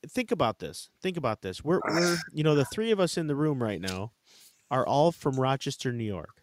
think 0.10 0.32
about 0.32 0.60
this. 0.60 0.90
Think 1.02 1.18
about 1.18 1.42
this. 1.42 1.64
We're, 1.64 1.80
we're, 1.88 2.18
you 2.32 2.44
know, 2.44 2.56
the 2.56 2.66
three 2.66 2.92
of 2.92 3.00
us 3.00 3.18
in 3.18 3.28
the 3.28 3.36
room 3.36 3.62
right 3.62 3.80
now 3.80 4.12
are 4.72 4.86
all 4.86 5.12
from 5.12 5.40
Rochester, 5.40 5.92
New 5.94 6.04
York. 6.04 6.42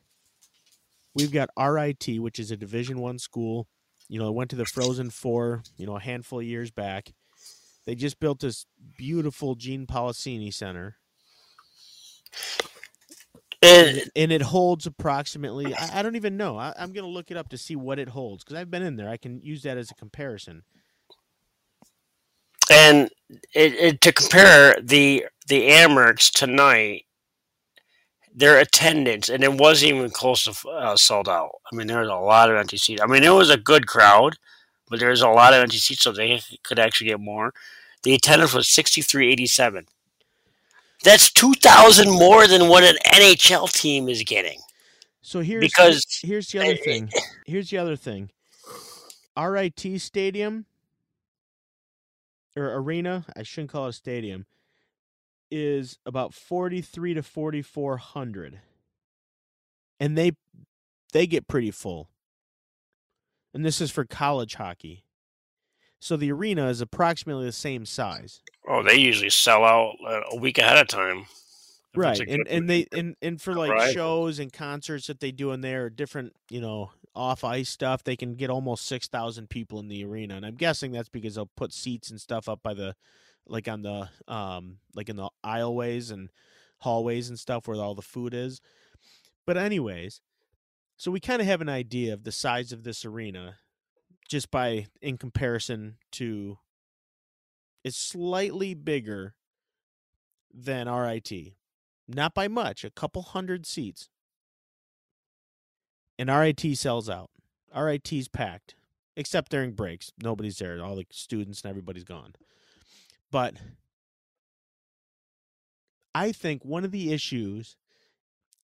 We've 1.15 1.33
got 1.33 1.51
RIT, 1.59 2.07
which 2.21 2.39
is 2.39 2.51
a 2.53 2.57
Division 2.57 3.01
One 3.01 3.19
school 3.19 3.67
You 4.11 4.21
know, 4.21 4.29
it 4.29 4.35
went 4.35 4.51
to 4.51 4.57
the 4.57 4.67
Frozen 4.67 5.11
Four. 5.11 5.65
You 5.79 5.87
know, 5.87 5.97
a 5.97 6.01
handful 6.01 6.41
of 6.41 6.47
years 6.47 6.73
back. 6.73 7.13
They 7.87 7.95
just 7.97 8.21
built 8.21 8.41
this 8.41 8.67
beautiful 8.99 9.57
Gene 9.57 9.87
Polisseni 9.87 10.55
Center, 10.55 10.97
And 13.63 14.03
and 14.17 14.33
it 14.33 14.43
holds 14.43 14.87
approximately. 14.87 15.75
I, 15.75 16.01
I 16.01 16.03
don't 16.03 16.17
even 16.17 16.37
know. 16.37 16.59
I, 16.59 16.75
I'm 16.79 16.93
gonna 16.93 17.09
look 17.09 17.31
it 17.31 17.39
up 17.39 17.51
to 17.51 17.59
see 17.59 17.77
what 17.77 17.99
it 18.01 18.11
holds 18.11 18.45
because 18.45 18.57
I've 18.57 18.71
been 18.71 18.83
in 18.83 18.97
there. 18.97 19.11
I 19.11 19.19
can 19.19 19.41
use 19.43 19.63
that 19.65 19.79
as 19.79 19.91
a 19.91 19.97
comparison. 19.97 20.65
and 22.71 23.11
it, 23.55 23.75
it, 23.75 24.01
to 24.03 24.13
compare 24.13 24.77
the 24.83 25.27
the 25.49 25.69
Amerks 25.71 26.33
tonight, 26.33 27.05
their 28.35 28.59
attendance, 28.59 29.29
and 29.29 29.43
it 29.43 29.53
wasn't 29.53 29.93
even 29.93 30.11
close 30.11 30.45
to 30.45 30.69
uh, 30.69 30.97
sold 30.97 31.29
out. 31.29 31.51
I 31.73 31.77
mean, 31.77 31.87
there 31.87 32.01
was 32.01 32.09
a 32.09 32.15
lot 32.15 32.51
of 32.51 32.57
empty 32.57 32.77
seats. 32.77 33.03
I 33.03 33.07
mean, 33.07 33.25
it 33.25 33.31
was 33.31 33.51
a 33.51 33.57
good 33.57 33.87
crowd, 33.87 34.37
but 34.89 35.01
there 35.01 35.11
was 35.11 35.23
a 35.23 35.29
lot 35.29 35.53
of 35.53 35.61
empty 35.63 35.79
seats, 35.79 36.03
so 36.03 36.13
they 36.13 36.41
could 36.63 36.79
actually 36.79 37.09
get 37.09 37.21
more. 37.21 37.53
The 38.03 38.15
attendance 38.15 38.55
was 38.55 38.69
sixty 38.69 39.03
three 39.03 39.31
eighty 39.31 39.47
seven. 39.47 39.87
That's 41.03 41.33
two 41.33 41.53
thousand 41.55 42.11
more 42.11 42.47
than 42.47 42.69
what 42.69 42.85
an 42.85 42.97
NHL 43.07 43.71
team 43.73 44.09
is 44.09 44.23
getting. 44.23 44.61
So 45.23 45.41
here's 45.41 45.61
Because- 45.61 46.21
here's 46.23 46.49
the 46.51 46.61
other 46.61 46.77
thing. 46.77 47.11
Here's 47.47 47.71
the 47.71 47.79
other 47.79 47.97
thing. 47.97 48.31
RIT 49.39 50.01
Stadium 50.01 50.67
or 52.57 52.75
arena, 52.75 53.25
I 53.37 53.43
shouldn't 53.43 53.71
call 53.71 53.87
it 53.87 53.91
a 53.91 53.93
stadium, 53.93 54.47
is 55.51 55.99
about 56.07 56.35
43 56.35 57.15
to 57.15 57.23
4400. 57.23 58.61
And 59.99 60.17
they 60.17 60.33
they 61.13 61.27
get 61.27 61.49
pretty 61.49 61.71
full. 61.71 62.09
And 63.53 63.65
this 63.65 63.81
is 63.81 63.91
for 63.91 64.05
college 64.05 64.55
hockey. 64.55 65.05
So 66.01 66.17
the 66.17 66.33
arena 66.33 66.69
is 66.69 66.81
approximately 66.81 67.45
the 67.47 67.53
same 67.53 67.85
size. 67.85 68.41
Oh, 68.67 68.83
they 68.83 68.95
usually 68.97 69.29
sell 69.31 69.65
out 69.65 69.97
uh, 70.07 70.21
a 70.31 70.37
week 70.37 70.57
ahead 70.59 70.79
of 70.79 70.89
time. 70.89 71.27
right 71.97 72.21
and 72.21 72.47
and 72.49 72.71
they 72.71 72.87
and, 72.93 73.17
and 73.21 73.43
for 73.43 73.53
like 73.55 73.73
Right. 73.73 73.93
shows 73.93 74.39
and 74.39 74.53
concerts 74.53 75.09
that 75.09 75.19
they 75.21 75.33
do 75.33 75.51
in 75.51 75.61
there 75.61 75.91
different 75.91 76.33
you 76.49 76.61
know 76.61 76.93
off 77.17 77.43
ice 77.43 77.69
stuff 77.69 78.05
they 78.05 78.15
can 78.15 78.37
get 78.37 78.49
almost 78.49 78.87
6000 78.87 79.51
people 79.51 79.81
in 79.81 79.89
the 79.89 80.05
arena 80.05 80.37
and 80.37 80.47
i'm 80.47 80.55
guessing 80.55 80.93
that's 80.93 81.09
because 81.09 81.35
they'll 81.35 81.51
put 81.57 81.73
seats 81.73 82.09
and 82.09 82.21
stuff 82.21 82.49
up 82.49 82.63
by 82.63 82.73
the 82.75 82.95
like 83.47 83.69
on 83.69 83.83
the 83.83 84.09
um 84.29 84.79
like 84.95 85.09
in 85.09 85.17
the 85.17 85.29
aisleways 85.45 86.11
and 86.11 86.31
hallways 86.79 87.29
and 87.29 87.39
stuff 87.39 87.67
where 87.67 87.77
all 87.81 87.95
the 87.95 88.03
food 88.03 88.33
is 88.35 88.61
but 89.47 89.57
anyways 89.57 90.21
so 90.97 91.11
we 91.11 91.21
kind 91.21 91.41
of 91.41 91.47
have 91.47 91.61
an 91.61 91.69
idea 91.69 92.13
of 92.13 92.25
the 92.25 92.33
size 92.33 92.73
of 92.73 92.85
this 92.85 93.05
arena 93.05 93.57
just 94.29 94.51
by 94.51 94.87
in 95.03 95.19
comparison 95.19 95.97
to 96.13 96.59
it's 97.83 97.97
slightly 97.97 98.75
bigger 98.75 99.35
than 100.53 100.89
RIT 100.89 101.33
not 102.15 102.35
by 102.35 102.49
much, 102.49 102.85
a 102.85 102.91
couple 102.91 103.23
hundred 103.23 103.67
seats. 103.67 104.09
And 106.19 106.29
RIT 106.29 106.77
sells 106.77 107.09
out. 107.09 107.31
RIT's 107.77 108.29
packed, 108.29 108.75
except 109.17 109.51
during 109.51 109.73
breaks. 109.73 110.13
Nobody's 110.23 110.59
there. 110.59 110.83
All 110.83 110.97
the 110.97 111.07
students 111.11 111.63
and 111.63 111.71
everybody's 111.71 112.05
gone. 112.05 112.35
But 113.31 113.55
I 116.15 116.33
think 116.33 116.65
one 116.65 116.85
of 116.85 116.91
the 116.91 117.13
issues 117.13 117.77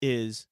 is 0.01 0.47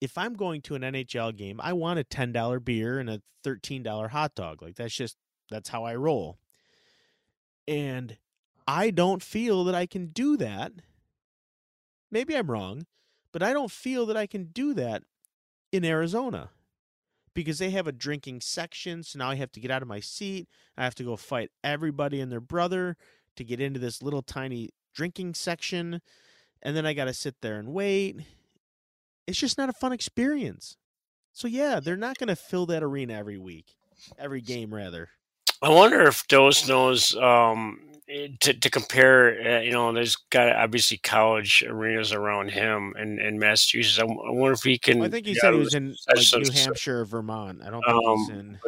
if 0.00 0.16
I'm 0.16 0.34
going 0.34 0.62
to 0.62 0.74
an 0.74 0.82
NHL 0.82 1.36
game, 1.36 1.60
I 1.62 1.72
want 1.74 1.98
a 1.98 2.04
$10 2.04 2.64
beer 2.64 2.98
and 2.98 3.10
a 3.10 3.22
$13 3.44 4.10
hot 4.10 4.34
dog. 4.34 4.62
Like 4.62 4.76
that's 4.76 4.94
just 4.94 5.16
that's 5.50 5.68
how 5.68 5.84
I 5.84 5.94
roll. 5.96 6.38
And 7.68 8.16
I 8.66 8.90
don't 8.90 9.22
feel 9.22 9.64
that 9.64 9.74
I 9.74 9.86
can 9.86 10.06
do 10.06 10.36
that 10.38 10.72
maybe 12.10 12.36
I'm 12.36 12.50
wrong, 12.50 12.86
but 13.32 13.42
I 13.42 13.52
don't 13.52 13.70
feel 13.70 14.06
that 14.06 14.16
I 14.16 14.26
can 14.26 14.44
do 14.44 14.74
that 14.74 15.02
in 15.72 15.84
Arizona 15.84 16.50
because 17.34 17.58
they 17.58 17.70
have 17.70 17.86
a 17.86 17.92
drinking 17.92 18.40
section. 18.40 19.02
So 19.02 19.18
now 19.18 19.30
I 19.30 19.36
have 19.36 19.52
to 19.52 19.60
get 19.60 19.70
out 19.70 19.82
of 19.82 19.88
my 19.88 20.00
seat. 20.00 20.48
I 20.76 20.84
have 20.84 20.94
to 20.96 21.04
go 21.04 21.16
fight 21.16 21.50
everybody 21.62 22.20
and 22.20 22.30
their 22.30 22.40
brother 22.40 22.96
to 23.40 23.44
get 23.44 23.60
into 23.60 23.80
this 23.80 24.02
little 24.02 24.22
tiny 24.22 24.68
drinking 24.94 25.34
section. 25.34 26.00
And 26.62 26.76
then 26.76 26.84
I 26.84 26.92
got 26.92 27.06
to 27.06 27.14
sit 27.14 27.36
there 27.40 27.58
and 27.58 27.72
wait. 27.72 28.16
It's 29.26 29.38
just 29.38 29.56
not 29.56 29.70
a 29.70 29.72
fun 29.72 29.92
experience. 29.92 30.76
So, 31.32 31.48
yeah, 31.48 31.80
they're 31.80 31.96
not 31.96 32.18
going 32.18 32.28
to 32.28 32.36
fill 32.36 32.66
that 32.66 32.82
arena 32.82 33.14
every 33.14 33.38
week, 33.38 33.76
every 34.18 34.42
game, 34.42 34.74
rather. 34.74 35.08
I 35.62 35.70
wonder 35.70 36.02
if 36.02 36.26
Dose 36.28 36.68
knows 36.68 37.14
um, 37.16 37.80
eh, 38.08 38.28
to, 38.40 38.52
to 38.52 38.70
compare. 38.70 39.58
Uh, 39.58 39.60
you 39.60 39.70
know, 39.70 39.90
there's 39.92 40.16
got 40.30 40.54
obviously 40.54 40.98
college 40.98 41.64
arenas 41.66 42.12
around 42.12 42.50
him 42.50 42.94
in, 42.98 43.18
in 43.18 43.38
Massachusetts. 43.38 43.98
I 43.98 44.04
wonder 44.04 44.52
if 44.52 44.62
he 44.62 44.78
can. 44.78 45.02
I 45.02 45.08
think 45.08 45.26
he 45.26 45.34
said 45.34 45.54
he 45.54 45.60
was 45.60 45.74
in 45.74 45.94
like, 46.14 46.44
New 46.44 46.52
Hampshire 46.52 47.00
or 47.00 47.04
Vermont. 47.06 47.62
I 47.64 47.70
don't 47.70 47.82
think 47.82 47.98
he's 47.98 48.30
Um, 48.30 48.38
in. 48.38 48.58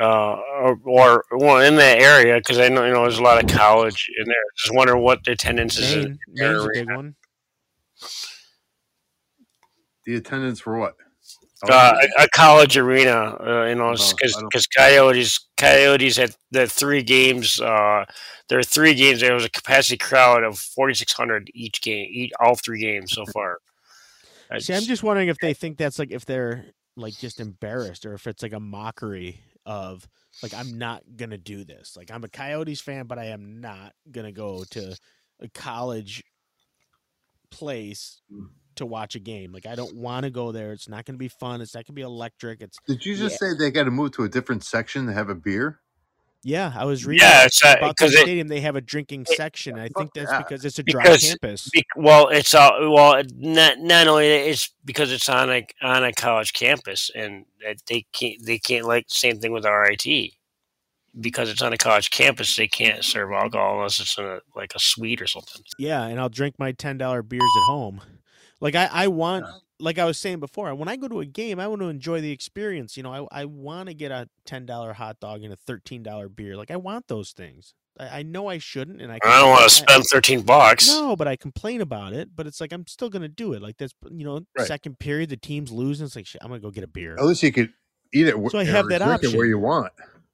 Uh, 0.00 0.36
or, 0.58 0.78
or 0.84 1.24
well 1.32 1.58
in 1.60 1.76
that 1.76 1.98
area 1.98 2.36
because 2.36 2.58
I 2.58 2.68
know 2.68 2.84
you 2.84 2.92
know 2.92 3.02
there's 3.02 3.18
a 3.18 3.22
lot 3.22 3.42
of 3.42 3.50
college 3.50 4.10
in 4.18 4.26
there. 4.26 4.34
Just 4.58 4.74
wondering 4.74 5.02
what 5.02 5.24
the 5.24 5.32
attendance 5.32 5.78
is. 5.78 5.94
in 5.94 6.02
Maine. 6.02 6.18
their 6.34 6.52
Maine's 6.52 6.64
a 6.64 6.70
big 6.72 6.90
one. 6.96 7.14
The 10.04 10.16
attendance 10.16 10.60
for 10.60 10.78
what? 10.78 10.94
Uh, 11.68 11.96
a, 12.18 12.24
a 12.24 12.28
college 12.28 12.76
arena, 12.76 13.34
uh, 13.40 13.64
you 13.66 13.74
know, 13.74 13.90
because 13.92 14.34
don't- 14.34 14.44
because 14.50 14.66
Coyotes 14.66 15.48
Coyotes 15.56 16.16
had 16.16 16.36
the 16.50 16.66
three 16.66 17.02
games. 17.02 17.60
Uh, 17.60 18.04
there 18.48 18.58
are 18.58 18.62
three 18.62 18.94
games. 18.94 19.20
There 19.20 19.34
was 19.34 19.44
a 19.44 19.50
capacity 19.50 19.96
crowd 19.96 20.44
of 20.44 20.58
forty 20.58 20.94
six 20.94 21.12
hundred 21.14 21.50
each 21.54 21.80
game, 21.80 22.08
each, 22.12 22.30
all 22.38 22.54
three 22.56 22.80
games 22.80 23.12
so 23.12 23.24
far. 23.32 23.58
See, 24.58 24.74
I'm 24.74 24.82
just 24.82 25.02
wondering 25.02 25.28
if 25.28 25.38
they 25.38 25.54
think 25.54 25.76
that's 25.78 25.98
like 25.98 26.12
if 26.12 26.24
they're 26.26 26.66
like 26.94 27.14
just 27.18 27.40
embarrassed 27.40 28.06
or 28.06 28.14
if 28.14 28.26
it's 28.26 28.42
like 28.42 28.52
a 28.52 28.60
mockery 28.60 29.40
of 29.66 30.08
like 30.42 30.54
I'm 30.54 30.78
not 30.78 31.02
gonna 31.16 31.36
do 31.36 31.64
this. 31.64 31.96
Like 31.96 32.10
I'm 32.10 32.24
a 32.24 32.28
Coyotes 32.28 32.80
fan, 32.80 33.06
but 33.06 33.18
I 33.18 33.26
am 33.26 33.60
not 33.60 33.92
gonna 34.10 34.32
go 34.32 34.64
to 34.70 34.96
a 35.40 35.48
college 35.48 36.24
place 37.50 38.22
Mm. 38.32 38.48
to 38.76 38.86
watch 38.86 39.14
a 39.14 39.20
game. 39.20 39.52
Like 39.52 39.66
I 39.66 39.74
don't 39.74 39.96
want 39.96 40.24
to 40.24 40.30
go 40.30 40.52
there. 40.52 40.72
It's 40.72 40.88
not 40.88 41.04
gonna 41.04 41.18
be 41.18 41.28
fun. 41.28 41.60
It's 41.60 41.74
not 41.74 41.84
gonna 41.86 41.94
be 41.94 42.02
electric. 42.02 42.60
It's 42.60 42.78
Did 42.86 43.04
you 43.04 43.16
just 43.16 43.38
say 43.38 43.48
they 43.58 43.70
got 43.70 43.84
to 43.84 43.90
move 43.90 44.12
to 44.12 44.24
a 44.24 44.28
different 44.28 44.64
section 44.64 45.06
to 45.06 45.12
have 45.12 45.28
a 45.28 45.34
beer? 45.34 45.80
Yeah. 46.46 46.72
I 46.76 46.84
was 46.84 47.04
reading 47.04 47.26
yeah, 47.26 47.48
uh, 47.64 47.74
about 47.78 47.96
the 47.98 48.06
it, 48.06 48.12
stadium. 48.12 48.48
They 48.48 48.60
have 48.60 48.76
a 48.76 48.80
drinking 48.80 49.26
section. 49.26 49.78
I 49.78 49.88
think 49.88 50.14
that's 50.14 50.30
that. 50.30 50.46
because 50.46 50.64
it's 50.64 50.78
a 50.78 50.82
dry 50.82 51.02
Because- 51.02 51.24
campus. 51.24 51.68
Be- 51.70 51.84
well, 51.96 52.28
it's 52.28 52.54
uh, 52.54 52.70
well, 52.82 53.20
not 53.36 53.80
not 53.80 54.06
only 54.06 54.28
that, 54.28 54.48
it's 54.48 54.72
because 54.84 55.10
it's 55.10 55.28
on 55.28 55.50
a 55.50 55.66
on 55.82 56.04
a 56.04 56.12
college 56.12 56.52
campus, 56.52 57.10
and 57.14 57.44
they 57.88 58.06
can't 58.12 58.44
they 58.44 58.58
can't 58.58 58.86
like 58.86 59.06
same 59.08 59.38
thing 59.40 59.52
with 59.52 59.64
RIT 59.64 60.06
because 61.20 61.50
it's 61.50 61.62
on 61.62 61.72
a 61.72 61.78
college 61.78 62.10
campus. 62.10 62.56
They 62.56 62.68
can't 62.68 63.04
serve 63.04 63.32
alcohol 63.32 63.76
unless 63.78 63.98
it's 64.00 64.16
in 64.16 64.24
a 64.24 64.38
like 64.54 64.72
a 64.74 64.78
suite 64.78 65.20
or 65.20 65.26
something. 65.26 65.62
Yeah, 65.78 66.04
and 66.04 66.20
I'll 66.20 66.28
drink 66.28 66.54
my 66.58 66.72
ten 66.72 66.98
dollar 66.98 67.22
beers 67.22 67.42
at 67.42 67.64
home. 67.64 68.00
Like 68.60 68.74
I, 68.74 68.88
I 68.90 69.08
want, 69.08 69.44
like 69.78 69.98
I 69.98 70.04
was 70.04 70.18
saying 70.18 70.40
before, 70.40 70.74
when 70.74 70.88
I 70.88 70.96
go 70.96 71.08
to 71.08 71.20
a 71.20 71.26
game, 71.26 71.60
I 71.60 71.66
want 71.68 71.82
to 71.82 71.88
enjoy 71.88 72.20
the 72.20 72.30
experience. 72.32 72.96
You 72.96 73.02
know, 73.02 73.28
I, 73.30 73.42
I 73.42 73.44
want 73.44 73.88
to 73.88 73.94
get 73.94 74.10
a 74.10 74.28
ten 74.44 74.66
dollar 74.66 74.92
hot 74.94 75.20
dog 75.20 75.42
and 75.42 75.52
a 75.52 75.56
thirteen 75.56 76.02
dollar 76.02 76.28
beer. 76.28 76.56
Like 76.56 76.70
I 76.70 76.76
want 76.76 77.08
those 77.08 77.32
things. 77.32 77.74
I, 77.98 78.20
I 78.20 78.22
know 78.22 78.48
I 78.48 78.58
shouldn't, 78.58 79.00
and 79.02 79.10
I. 79.12 79.18
I 79.24 79.40
don't 79.40 79.50
want 79.50 79.64
to 79.64 79.70
spend 79.70 80.04
thirteen 80.04 80.42
bucks. 80.42 80.88
No, 80.88 81.16
but 81.16 81.28
I 81.28 81.36
complain 81.36 81.80
about 81.80 82.12
it. 82.12 82.30
But 82.34 82.46
it's 82.46 82.60
like 82.60 82.72
I'm 82.72 82.86
still 82.86 83.10
gonna 83.10 83.28
do 83.28 83.52
it. 83.52 83.62
Like 83.62 83.76
that's 83.78 83.94
you 84.10 84.24
know, 84.24 84.40
Right. 84.58 84.66
second 84.66 84.98
period, 84.98 85.28
the 85.30 85.36
team's 85.36 85.70
losing. 85.70 86.06
It's 86.06 86.16
like 86.16 86.26
shit, 86.26 86.42
I'm 86.42 86.48
gonna 86.48 86.60
go 86.60 86.70
get 86.70 86.84
a 86.84 86.88
beer. 86.88 87.14
At 87.18 87.24
least 87.24 87.42
you 87.42 87.52
could 87.52 87.72
eat 88.14 88.26
it. 88.28 88.34
wh- 88.36 88.50
So 88.50 88.58
I 88.58 88.64
have 88.64 88.88
that 88.88 89.02
option. 89.02 89.36
where 89.36 89.46
you 89.46 89.58
want. 89.58 89.92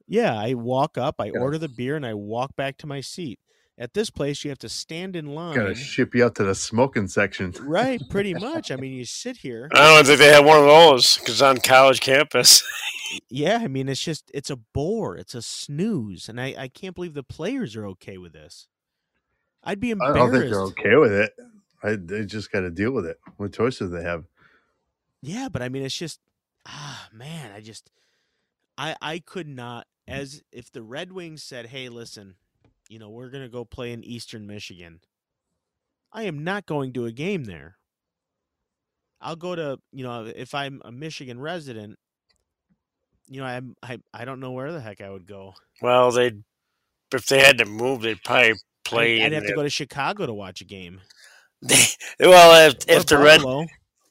Yeah, 0.09 0.35
I 0.39 0.55
walk 0.55 0.99
up, 0.99 1.17
I 1.21 1.27
Yeah. 1.27 1.41
order 1.41 1.59
the 1.59 1.69
beer, 1.69 1.97
and 1.97 2.05
I 2.05 2.15
walk 2.15 2.55
back 2.57 2.77
to 2.79 2.87
my 2.87 3.01
seat. 3.01 3.39
At 3.79 3.95
this 3.95 4.11
place, 4.11 4.45
you 4.45 4.51
have 4.51 4.59
to 4.61 4.69
stand 4.69 5.17
in 5.17 5.27
line. 5.35 5.57
Got 5.57 5.65
to 5.69 5.75
ship 5.75 6.15
you 6.15 6.25
out 6.25 6.35
to 6.37 6.45
the 6.45 6.55
smoking 6.55 7.09
section. 7.09 7.55
Right, 7.61 8.01
pretty 8.11 8.35
much. 8.49 8.71
I 8.71 8.77
mean, 8.77 8.93
you 8.93 9.05
sit 9.05 9.39
here. 9.39 9.69
I 9.75 9.95
don't 9.97 10.07
think 10.07 10.19
they 10.19 10.33
have 10.33 10.45
one 10.45 10.59
of 10.59 10.67
those 10.67 11.17
because 11.17 11.41
on 11.43 11.59
college 11.59 12.01
campus. 12.01 12.63
Yeah, 13.29 13.59
I 13.61 13.69
mean, 13.69 13.91
it's 13.91 14.01
just 14.01 14.31
it's 14.33 14.49
a 14.49 14.57
bore. 14.57 15.19
It's 15.19 15.35
a 15.35 15.43
snooze, 15.43 16.31
and 16.31 16.41
I 16.41 16.55
I 16.57 16.69
can't 16.69 16.95
believe 16.95 17.13
the 17.13 17.23
players 17.23 17.77
are 17.77 17.85
okay 17.89 18.17
with 18.17 18.33
this. 18.33 18.69
I'd 19.63 19.81
be 19.81 19.91
embarrassed. 19.91 20.17
I 20.19 20.25
embarrassed. 20.25 20.51
don't 20.55 20.67
think 20.69 20.83
they're 20.83 20.93
okay 20.93 20.97
with 20.97 21.13
it. 21.13 21.33
I, 21.83 21.97
they 21.97 22.25
just 22.25 22.51
got 22.51 22.61
to 22.61 22.71
deal 22.71 22.91
with 22.91 23.05
it. 23.05 23.19
What 23.37 23.53
choices 23.53 23.91
they 23.91 24.03
have? 24.03 24.25
Yeah, 25.21 25.49
but 25.53 25.61
I 25.61 25.69
mean, 25.69 25.83
it's 25.83 25.95
just 25.95 26.21
ah 26.67 27.07
man, 27.13 27.53
I 27.53 27.61
just 27.61 27.91
I 28.79 28.97
I 29.03 29.19
could 29.19 29.47
not 29.47 29.87
as 30.09 30.43
if 30.51 30.73
the 30.73 30.83
Red 30.83 31.13
Wings 31.13 31.43
said, 31.43 31.67
"Hey, 31.67 31.91
listen, 31.91 32.37
you 32.93 32.99
know, 32.99 33.09
we're 33.09 33.31
gonna 33.31 33.49
go 33.49 33.65
play 33.65 33.93
in 33.93 34.05
Eastern 34.05 34.47
Michigan." 34.47 35.01
I 36.13 36.25
am 36.25 36.45
not 36.45 36.67
going 36.67 36.93
to 36.93 37.07
a 37.07 37.13
game 37.13 37.45
there. 37.45 37.79
I'll 39.21 39.37
go 39.37 39.55
to 39.55 39.79
you 39.93 40.05
know 40.05 40.25
if 40.25 40.55
I'm 40.55 40.83
a 40.85 40.93
Michigan 40.93 41.41
resident. 41.41 41.99
you 43.27 43.41
know, 43.41 43.47
I'm 43.47 43.77
I 43.83 43.99
I 44.13 44.25
don't 44.25 44.41
know 44.41 44.53
where 44.53 44.73
the 44.73 44.81
heck 44.81 45.01
I 45.01 45.11
would 45.11 45.27
go. 45.27 45.55
Well, 45.81 46.11
they'd, 46.11 46.43
if 47.15 47.27
they 47.27 47.41
had 47.41 47.59
to 47.59 47.65
move, 47.65 48.03
they'd 48.03 48.23
probably 48.23 48.55
play. 48.85 49.23
I'd, 49.23 49.27
I'd 49.27 49.33
have 49.33 49.47
to 49.47 49.55
go 49.55 49.63
to 49.63 49.71
Chicago 49.71 50.27
to 50.27 50.35
watch 50.35 50.61
a 50.61 50.65
game. 50.65 51.01
They, 51.63 51.85
well, 52.21 52.69
if 52.69 52.77
if 52.89 53.07
the 53.07 53.19
red 53.19 53.41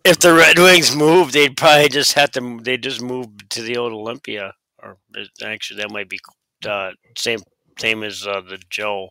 if 0.03 0.19
the 0.19 0.33
Red 0.33 0.57
Wings 0.57 0.95
moved, 0.95 1.33
they'd 1.33 1.55
probably 1.55 1.89
just 1.89 2.13
have 2.13 2.31
to. 2.31 2.59
They 2.61 2.77
just 2.77 3.01
move 3.01 3.27
to 3.49 3.61
the 3.61 3.77
old 3.77 3.93
Olympia, 3.93 4.53
or 4.81 4.97
actually, 5.43 5.77
that 5.81 5.91
might 5.91 6.09
be 6.09 6.19
uh, 6.67 6.91
same 7.17 7.39
same 7.81 8.03
as 8.03 8.27
uh, 8.27 8.41
the 8.41 8.59
Joe 8.69 9.09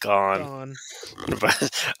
gone. 0.00 0.40
Gone. 0.40 0.76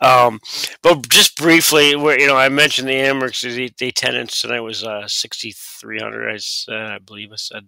um, 0.00 0.40
but 0.82 1.08
just 1.08 1.36
briefly, 1.36 1.94
where 1.96 2.18
you 2.18 2.26
know, 2.26 2.36
I 2.36 2.48
mentioned 2.48 2.88
the 2.88 2.94
Amerks. 2.94 3.42
The, 3.42 3.70
the 3.78 3.88
attendance 3.88 4.40
tonight 4.40 4.60
was 4.60 4.84
uh, 4.84 5.06
sixty 5.06 5.52
three 5.52 5.98
hundred. 5.98 6.32
I 6.32 6.38
said, 6.38 6.74
I 6.74 6.98
believe 6.98 7.30
I 7.32 7.36
said, 7.36 7.64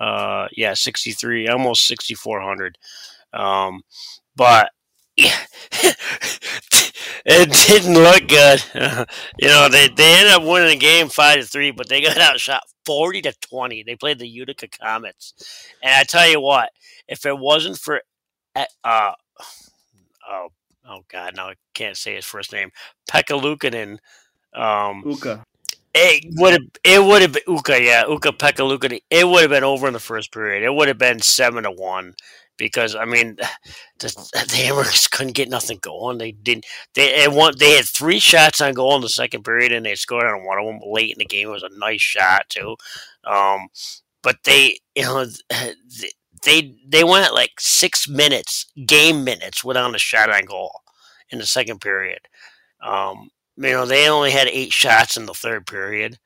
uh, 0.00 0.48
yeah, 0.56 0.74
sixty 0.74 1.12
three, 1.12 1.46
almost 1.46 1.86
sixty 1.86 2.14
four 2.14 2.40
hundred. 2.40 2.78
Um, 3.34 3.82
but 4.34 4.70
yeah, 5.16 5.38
it 7.26 7.66
didn't 7.66 7.94
look 7.94 8.28
good. 8.28 8.64
you 9.38 9.48
know, 9.48 9.68
they 9.68 9.88
they 9.88 10.14
ended 10.14 10.32
up 10.32 10.42
winning 10.42 10.70
the 10.70 10.76
game 10.76 11.08
five 11.08 11.40
to 11.40 11.46
three, 11.46 11.70
but 11.70 11.88
they 11.88 12.00
got 12.00 12.16
outshot 12.16 12.62
forty 12.88 13.20
to 13.22 13.32
twenty. 13.40 13.82
They 13.82 13.96
played 13.96 14.18
the 14.18 14.26
Utica 14.26 14.68
Comets, 14.68 15.34
and 15.82 15.92
I 15.94 16.04
tell 16.04 16.28
you 16.28 16.40
what, 16.40 16.70
if 17.06 17.26
it 17.26 17.38
wasn't 17.38 17.78
for 17.78 18.00
uh, 18.56 18.64
uh 18.82 19.12
oh 20.28 20.48
oh 20.88 21.00
god, 21.08 21.36
now 21.36 21.50
I 21.50 21.54
can't 21.74 21.96
say 21.96 22.14
his 22.14 22.24
first 22.24 22.52
name, 22.52 22.70
Pekka 23.10 23.38
Luukkonen, 23.40 23.98
um, 24.58 25.04
Ukko. 25.06 25.42
it 25.94 26.24
would 26.36 26.52
have 26.54 26.62
it 26.82 27.04
would 27.04 27.22
have 27.22 27.32
been 27.32 27.42
Ukko, 27.46 27.74
yeah, 27.76 28.04
Ukko 28.08 28.32
Pekka 28.32 28.64
Luukkonen. 28.64 29.02
It 29.10 29.28
would 29.28 29.42
have 29.42 29.50
been 29.50 29.64
over 29.64 29.86
in 29.86 29.92
the 29.92 30.00
first 30.00 30.32
period. 30.32 30.64
It 30.64 30.74
would 30.74 30.88
have 30.88 30.98
been 30.98 31.20
seven 31.20 31.64
to 31.64 31.70
one 31.70 32.14
because 32.58 32.94
I 32.94 33.04
mean, 33.06 33.36
the, 33.98 34.08
the 34.50 34.56
Hammers 34.56 35.08
couldn't 35.08 35.34
get 35.34 35.48
nothing 35.48 35.78
going. 35.80 36.18
They 36.18 36.32
didn't. 36.32 36.66
They 36.94 37.22
had 37.22 37.32
one. 37.32 37.54
They 37.58 37.76
had 37.76 37.88
three 37.88 38.18
shots 38.18 38.60
on 38.60 38.74
goal 38.74 38.96
in 38.96 39.02
the 39.02 39.08
second 39.08 39.44
period, 39.44 39.72
and 39.72 39.86
they 39.86 39.94
scored 39.94 40.26
on 40.26 40.44
one 40.44 40.58
of 40.58 40.66
them 40.66 40.80
late 40.84 41.12
in 41.12 41.18
the 41.18 41.24
game. 41.24 41.48
It 41.48 41.52
was 41.52 41.62
a 41.62 41.78
nice 41.78 42.02
shot 42.02 42.48
too. 42.50 42.76
Um, 43.24 43.68
but 44.22 44.36
they, 44.44 44.78
you 44.94 45.02
know, 45.02 45.24
they 46.44 46.76
they 46.86 47.04
went 47.04 47.34
like 47.34 47.52
six 47.58 48.08
minutes, 48.08 48.66
game 48.86 49.24
minutes, 49.24 49.64
without 49.64 49.94
a 49.94 49.98
shot 49.98 50.30
on 50.30 50.44
goal 50.44 50.82
in 51.30 51.38
the 51.38 51.46
second 51.46 51.80
period. 51.80 52.20
Um, 52.80 53.30
you 53.56 53.72
know, 53.72 53.86
they 53.86 54.08
only 54.08 54.30
had 54.30 54.48
eight 54.48 54.72
shots 54.72 55.16
in 55.16 55.26
the 55.26 55.34
third 55.34 55.66
period. 55.66 56.18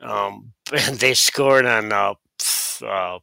Um, 0.00 0.52
and 0.72 0.98
they 0.98 1.14
scored 1.14 1.66
on 1.66 1.92
uh, 1.92 2.14
uh, 2.84 3.18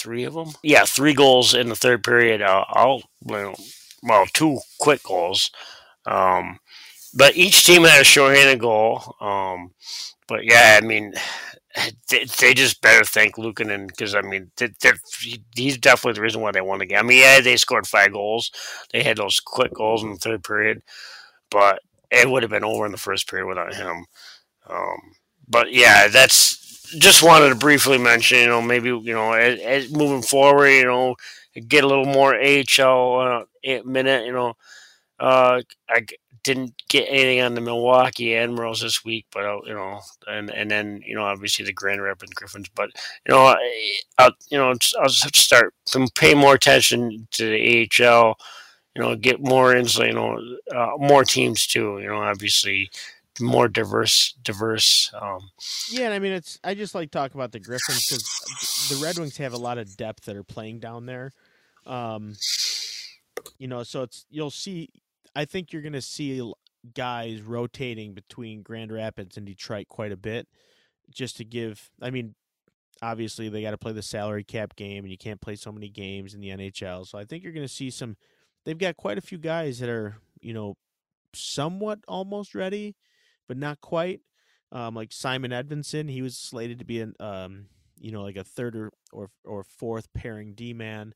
three 0.00 0.24
of 0.24 0.34
them. 0.34 0.50
Yeah, 0.62 0.84
three 0.84 1.14
goals 1.14 1.54
in 1.54 1.68
the 1.68 1.76
third 1.76 2.02
period. 2.02 2.42
Uh, 2.42 2.64
all 2.74 3.02
well, 3.22 4.26
two 4.32 4.58
quick 4.78 5.02
goals. 5.02 5.50
Um, 6.06 6.58
but 7.14 7.36
each 7.36 7.64
team 7.66 7.84
had 7.84 8.00
a 8.00 8.04
shorthanded 8.04 8.60
goal. 8.60 9.16
Um, 9.20 9.72
but 10.28 10.44
yeah, 10.44 10.78
I 10.80 10.84
mean, 10.84 11.12
they, 12.08 12.24
they 12.40 12.54
just 12.54 12.80
better 12.80 13.04
thank 13.04 13.36
Luukkonen 13.36 13.88
because 13.88 14.14
I 14.14 14.22
mean, 14.22 14.50
he's 15.54 15.78
definitely 15.78 16.14
the 16.14 16.22
reason 16.22 16.40
why 16.40 16.52
they 16.52 16.60
won 16.60 16.78
the 16.78 16.86
game. 16.86 16.98
I 16.98 17.02
mean, 17.02 17.18
yeah, 17.18 17.40
they 17.40 17.56
scored 17.56 17.86
five 17.86 18.12
goals. 18.12 18.50
They 18.92 19.02
had 19.02 19.16
those 19.16 19.40
quick 19.40 19.74
goals 19.74 20.02
in 20.02 20.10
the 20.10 20.18
third 20.18 20.44
period, 20.44 20.82
but 21.50 21.80
it 22.10 22.28
would 22.28 22.42
have 22.42 22.50
been 22.50 22.64
over 22.64 22.86
in 22.86 22.92
the 22.92 22.98
first 22.98 23.28
period 23.28 23.46
without 23.46 23.74
him. 23.74 24.06
Um, 24.68 24.98
but 25.48 25.72
yeah, 25.72 26.08
that's 26.08 26.59
just 26.98 27.22
wanted 27.22 27.50
to 27.50 27.54
briefly 27.54 27.98
mention. 27.98 28.38
You 28.38 28.46
know, 28.48 28.62
maybe 28.62 28.88
you 28.88 29.12
know, 29.12 29.32
as, 29.32 29.60
as 29.60 29.92
moving 29.92 30.22
forward, 30.22 30.68
you 30.68 30.84
know, 30.84 31.16
get 31.68 31.84
a 31.84 31.86
little 31.86 32.06
more 32.06 32.34
AHL 32.34 33.20
uh, 33.20 33.82
minute. 33.84 34.26
You 34.26 34.32
know, 34.32 34.54
uh, 35.18 35.62
I 35.88 36.06
didn't 36.42 36.74
get 36.88 37.06
anything 37.08 37.40
on 37.40 37.54
the 37.54 37.60
Milwaukee 37.60 38.36
Admirals 38.36 38.80
this 38.80 39.04
week, 39.04 39.26
but 39.32 39.44
uh, 39.44 39.60
you 39.66 39.74
know, 39.74 40.00
and 40.26 40.50
and 40.50 40.70
then 40.70 41.02
you 41.04 41.14
know, 41.14 41.24
obviously 41.24 41.64
the 41.64 41.72
Grand 41.72 42.02
Rapids 42.02 42.32
Griffins. 42.32 42.68
But 42.74 42.90
you 43.26 43.34
know, 43.34 43.46
I, 43.46 44.00
I'll, 44.18 44.32
you 44.50 44.58
know, 44.58 44.68
I'll 44.68 45.08
just 45.08 45.22
have 45.22 45.32
to 45.32 45.40
start 45.40 45.74
to 45.86 46.06
pay 46.14 46.34
more 46.34 46.54
attention 46.54 47.26
to 47.32 47.44
the 47.46 47.88
AHL. 48.04 48.36
You 48.96 49.02
know, 49.02 49.14
get 49.16 49.40
more 49.40 49.76
insight. 49.76 50.08
You 50.08 50.14
know, 50.14 50.56
uh, 50.74 50.92
more 50.98 51.24
teams 51.24 51.66
too. 51.66 51.98
You 52.00 52.08
know, 52.08 52.22
obviously 52.22 52.90
more 53.40 53.68
diverse, 53.68 54.34
diverse. 54.42 55.12
Um, 55.20 55.50
Yeah, 55.90 56.06
and 56.06 56.14
I 56.14 56.18
mean 56.18 56.32
it's. 56.32 56.58
I 56.62 56.74
just 56.74 56.94
like 56.94 57.10
talk 57.10 57.34
about 57.34 57.52
the 57.52 57.60
Griffins 57.60 58.06
because 58.06 58.88
the 58.90 59.04
Red 59.04 59.18
Wings 59.18 59.36
have 59.38 59.52
a 59.52 59.58
lot 59.58 59.78
of 59.78 59.96
depth 59.96 60.24
that 60.24 60.36
are 60.36 60.44
playing 60.44 60.80
down 60.80 61.06
there. 61.06 61.32
Um, 61.86 62.34
you 63.58 63.68
know, 63.68 63.82
so 63.82 64.02
it's 64.02 64.26
you'll 64.30 64.50
see. 64.50 64.88
I 65.34 65.44
think 65.44 65.72
you're 65.72 65.82
to 65.92 66.02
see 66.02 66.52
guys 66.94 67.42
rotating 67.42 68.14
between 68.14 68.62
Grand 68.62 68.92
Rapids 68.92 69.36
and 69.36 69.46
Detroit 69.46 69.88
quite 69.88 70.12
a 70.12 70.16
bit, 70.16 70.48
just 71.10 71.36
to 71.38 71.44
give. 71.44 71.90
I 72.00 72.10
mean, 72.10 72.34
obviously 73.02 73.48
they 73.48 73.62
got 73.62 73.70
to 73.72 73.78
play 73.78 73.92
the 73.92 74.02
salary 74.02 74.44
cap 74.44 74.76
game, 74.76 75.04
and 75.04 75.10
you 75.10 75.18
can't 75.18 75.40
play 75.40 75.56
so 75.56 75.72
many 75.72 75.88
games 75.88 76.34
in 76.34 76.40
the 76.40 76.48
NHL. 76.48 77.06
So 77.06 77.18
I 77.18 77.24
think 77.24 77.42
you're 77.42 77.52
to 77.52 77.68
see 77.68 77.90
some. 77.90 78.16
They've 78.64 78.78
got 78.78 78.96
quite 78.96 79.18
a 79.18 79.22
few 79.22 79.38
guys 79.38 79.78
that 79.78 79.88
are 79.88 80.16
you 80.40 80.52
know 80.52 80.76
somewhat 81.34 82.00
almost 82.08 82.54
ready, 82.54 82.96
but 83.50 83.56
not 83.56 83.80
quite 83.80 84.20
um, 84.70 84.94
like 84.94 85.12
Simon 85.12 85.50
Edvinsson. 85.50 86.08
He 86.08 86.22
was 86.22 86.36
slated 86.38 86.78
to 86.78 86.84
be 86.84 87.00
an 87.00 87.14
um, 87.18 87.66
you 87.98 88.12
know 88.12 88.22
like 88.22 88.36
a 88.36 88.44
third 88.44 88.76
or 88.76 88.92
or, 89.12 89.28
or 89.44 89.64
fourth 89.64 90.06
pairing 90.14 90.54
D 90.54 90.72
man, 90.72 91.14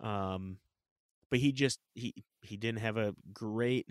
um, 0.00 0.56
but 1.30 1.38
he 1.38 1.52
just 1.52 1.78
he 1.94 2.12
he 2.42 2.56
didn't 2.56 2.80
have 2.80 2.96
a 2.96 3.14
great 3.32 3.88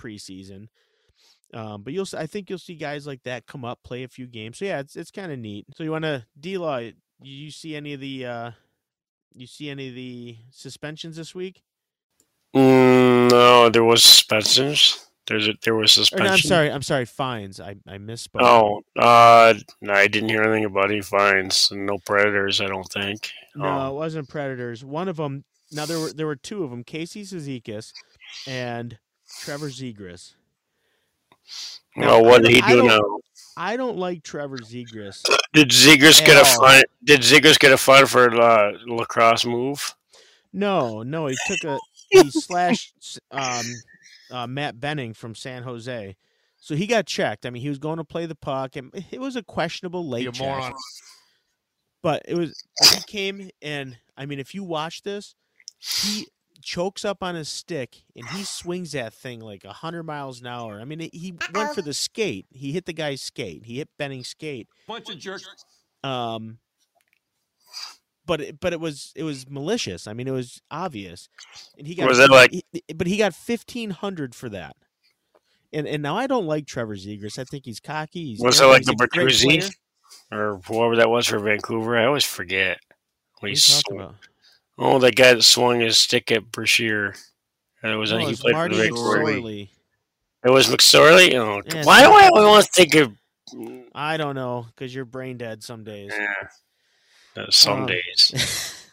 preseason. 0.00 0.68
Um, 1.52 1.82
but 1.82 1.92
you'll 1.92 2.06
I 2.16 2.26
think 2.26 2.48
you'll 2.48 2.60
see 2.60 2.76
guys 2.76 3.08
like 3.08 3.24
that 3.24 3.46
come 3.46 3.64
up, 3.64 3.80
play 3.82 4.04
a 4.04 4.08
few 4.08 4.28
games. 4.28 4.58
So 4.58 4.66
yeah, 4.66 4.78
it's 4.78 4.94
it's 4.94 5.10
kind 5.10 5.32
of 5.32 5.40
neat. 5.40 5.66
So 5.76 5.82
you 5.82 5.90
want 5.90 6.04
to 6.04 6.24
D 6.38 6.58
Law? 6.58 6.80
You 7.20 7.50
see 7.50 7.74
any 7.74 7.94
of 7.94 7.98
the 7.98 8.24
uh, 8.24 8.50
you 9.34 9.48
see 9.48 9.68
any 9.68 9.88
of 9.88 9.96
the 9.96 10.36
suspensions 10.52 11.16
this 11.16 11.34
week? 11.34 11.64
mm, 12.54 13.28
no, 13.32 13.68
there 13.68 13.82
was 13.82 14.04
suspensions. 14.04 15.09
There's 15.30 15.46
a, 15.46 15.54
there 15.62 15.76
was 15.76 15.92
suspension. 15.92 16.26
no, 16.26 16.32
I'm 16.32 16.38
sorry, 16.40 16.70
I'm 16.72 16.82
sorry, 16.82 17.04
fines. 17.04 17.60
I 17.60 17.76
I 17.86 17.98
misspoke. 17.98 18.40
Oh, 18.42 18.82
uh, 19.00 19.54
no, 19.80 19.92
I 19.92 20.08
didn't 20.08 20.28
hear 20.28 20.42
anything 20.42 20.64
about 20.64 20.90
any 20.90 21.02
fines. 21.02 21.70
No 21.72 21.98
predators, 21.98 22.60
I 22.60 22.66
don't 22.66 22.82
think. 22.92 23.30
No, 23.54 23.64
Oh. 23.66 23.90
it 23.90 23.94
wasn't 23.94 24.28
Predators. 24.28 24.84
One 24.84 25.06
of 25.08 25.16
them. 25.18 25.44
Now 25.70 25.86
there 25.86 26.00
were 26.00 26.12
there 26.12 26.26
were 26.26 26.34
two 26.34 26.64
of 26.64 26.70
them: 26.70 26.82
Casey 26.82 27.22
Cizikas 27.22 27.92
and 28.48 28.98
Trevor 29.42 29.68
Zegras. 29.68 30.34
Well, 31.96 32.24
what 32.24 32.42
did 32.42 32.50
he 32.52 32.60
don't- 32.60 32.90
I 32.90 32.96
now? 32.96 33.18
I 33.56 33.76
don't 33.76 33.98
like 33.98 34.22
Trevor 34.22 34.58
Zegras. 34.58 35.22
Did 35.52 35.70
Zegras 35.70 36.20
at 36.20 36.26
get 36.26 36.40
a 36.42 36.44
fine? 36.44 36.82
Did 37.04 37.20
Zegras 37.20 37.58
get 37.58 37.72
a 37.72 37.76
fine 37.76 38.06
for 38.06 38.32
uh, 38.40 38.72
lacrosse 38.86 39.44
move? 39.44 39.94
No, 40.52 41.02
no, 41.02 41.26
he 41.26 41.36
took 41.46 41.64
a 41.64 41.78
he 42.10 42.30
slashed 42.30 43.18
um, 43.32 43.64
uh, 44.30 44.46
Matt 44.46 44.80
Benning 44.80 45.14
from 45.14 45.34
San 45.34 45.62
Jose, 45.62 46.16
so 46.56 46.74
he 46.74 46.86
got 46.86 47.06
checked. 47.06 47.46
I 47.46 47.50
mean, 47.50 47.62
he 47.62 47.68
was 47.68 47.78
going 47.78 47.96
to 47.98 48.04
play 48.04 48.26
the 48.26 48.34
puck, 48.34 48.76
and 48.76 48.90
it 49.10 49.20
was 49.20 49.36
a 49.36 49.42
questionable 49.42 50.06
late 50.06 50.24
You 50.24 50.32
check. 50.32 50.46
moron. 50.46 50.72
But 52.02 52.22
it 52.26 52.34
was 52.34 52.62
he 52.94 53.00
came 53.06 53.50
and 53.60 53.98
I 54.16 54.24
mean, 54.26 54.38
if 54.38 54.54
you 54.54 54.64
watch 54.64 55.02
this, 55.02 55.34
he 55.78 56.28
chokes 56.62 57.04
up 57.04 57.22
on 57.22 57.34
his 57.34 57.48
stick 57.48 58.04
and 58.14 58.26
he 58.28 58.42
swings 58.44 58.92
that 58.92 59.12
thing 59.14 59.40
like 59.40 59.64
a 59.64 59.72
hundred 59.72 60.04
miles 60.04 60.40
an 60.40 60.46
hour. 60.46 60.80
I 60.80 60.84
mean, 60.84 61.00
he 61.12 61.34
went 61.54 61.74
for 61.74 61.82
the 61.82 61.92
skate. 61.94 62.46
He 62.50 62.72
hit 62.72 62.86
the 62.86 62.92
guy's 62.94 63.20
skate. 63.22 63.64
He 63.66 63.76
hit 63.78 63.88
Benning's 63.98 64.28
skate. 64.28 64.68
Bunch 64.86 65.10
of 65.10 65.18
jerks. 65.18 65.46
Um, 66.02 66.58
but 68.30 68.40
it, 68.40 68.60
but 68.60 68.72
it 68.72 68.78
was 68.78 69.12
it 69.16 69.24
was 69.24 69.48
malicious. 69.50 70.06
I 70.06 70.12
mean, 70.12 70.28
it 70.28 70.32
was 70.32 70.62
obvious. 70.70 71.28
And 71.76 71.84
he 71.86 71.96
got 71.96 72.08
Was 72.08 72.20
it 72.20 72.30
like- 72.30 72.52
he- 72.52 72.64
but 72.94 73.08
he 73.08 73.16
got 73.16 73.34
fifteen 73.34 73.90
hundred 73.90 74.34
for 74.36 74.48
that. 74.50 74.76
And 75.72 75.86
and 75.88 76.00
now 76.02 76.16
I 76.16 76.28
don't 76.28 76.46
like 76.46 76.64
Trevor 76.66 76.94
Zegras. 76.96 77.38
I 77.40 77.44
think 77.44 77.64
he's 77.64 77.80
cocky. 77.80 78.24
He's 78.26 78.40
Was 78.40 78.60
it 78.60 78.66
like 78.66 78.84
the 78.84 78.92
Bertuzzi? 78.92 79.68
or 80.30 80.60
whoever 80.66 80.94
that 80.96 81.10
was 81.10 81.26
for 81.26 81.38
Vancouver? 81.40 81.96
I 81.98 82.04
always 82.06 82.24
forget. 82.24 82.78
What 83.40 83.48
are 83.48 83.50
When 83.50 83.50
you 83.52 83.56
he 83.56 83.72
talking 83.82 83.96
about? 84.00 84.14
Oh, 84.78 84.98
that 85.00 85.16
guy 85.16 85.34
that 85.34 85.42
swung 85.42 85.80
his 85.80 85.98
stick 85.98 86.30
at 86.30 86.50
Brashear. 86.52 87.14
Oh, 87.82 87.92
it 87.92 87.96
was 87.96 88.12
No, 88.12 88.18
he 88.18 88.34
played 88.36 88.52
Marty 88.54 88.74
for 88.76 88.82
Vancouver. 88.82 89.18
McSorley. 89.24 89.68
It 90.44 90.50
was 90.50 90.68
McSorley. 90.68 91.34
Oh, 91.34 91.62
Yeah, 91.66 91.84
why 91.84 92.02
do 92.02 92.12
I 92.12 92.28
always 92.28 92.46
want 92.46 92.64
to 92.66 92.70
think 92.72 92.94
of? 92.94 93.12
I 93.94 94.16
don't 94.16 94.36
know 94.36 94.66
because 94.74 94.94
you're 94.94 95.04
brain 95.04 95.36
dead 95.36 95.62
some 95.64 95.82
days. 95.82 96.12
Yeah, 96.16 96.48
some 97.50 97.82
Um, 97.82 97.86
days. 97.86 98.32
Um, 98.32 98.40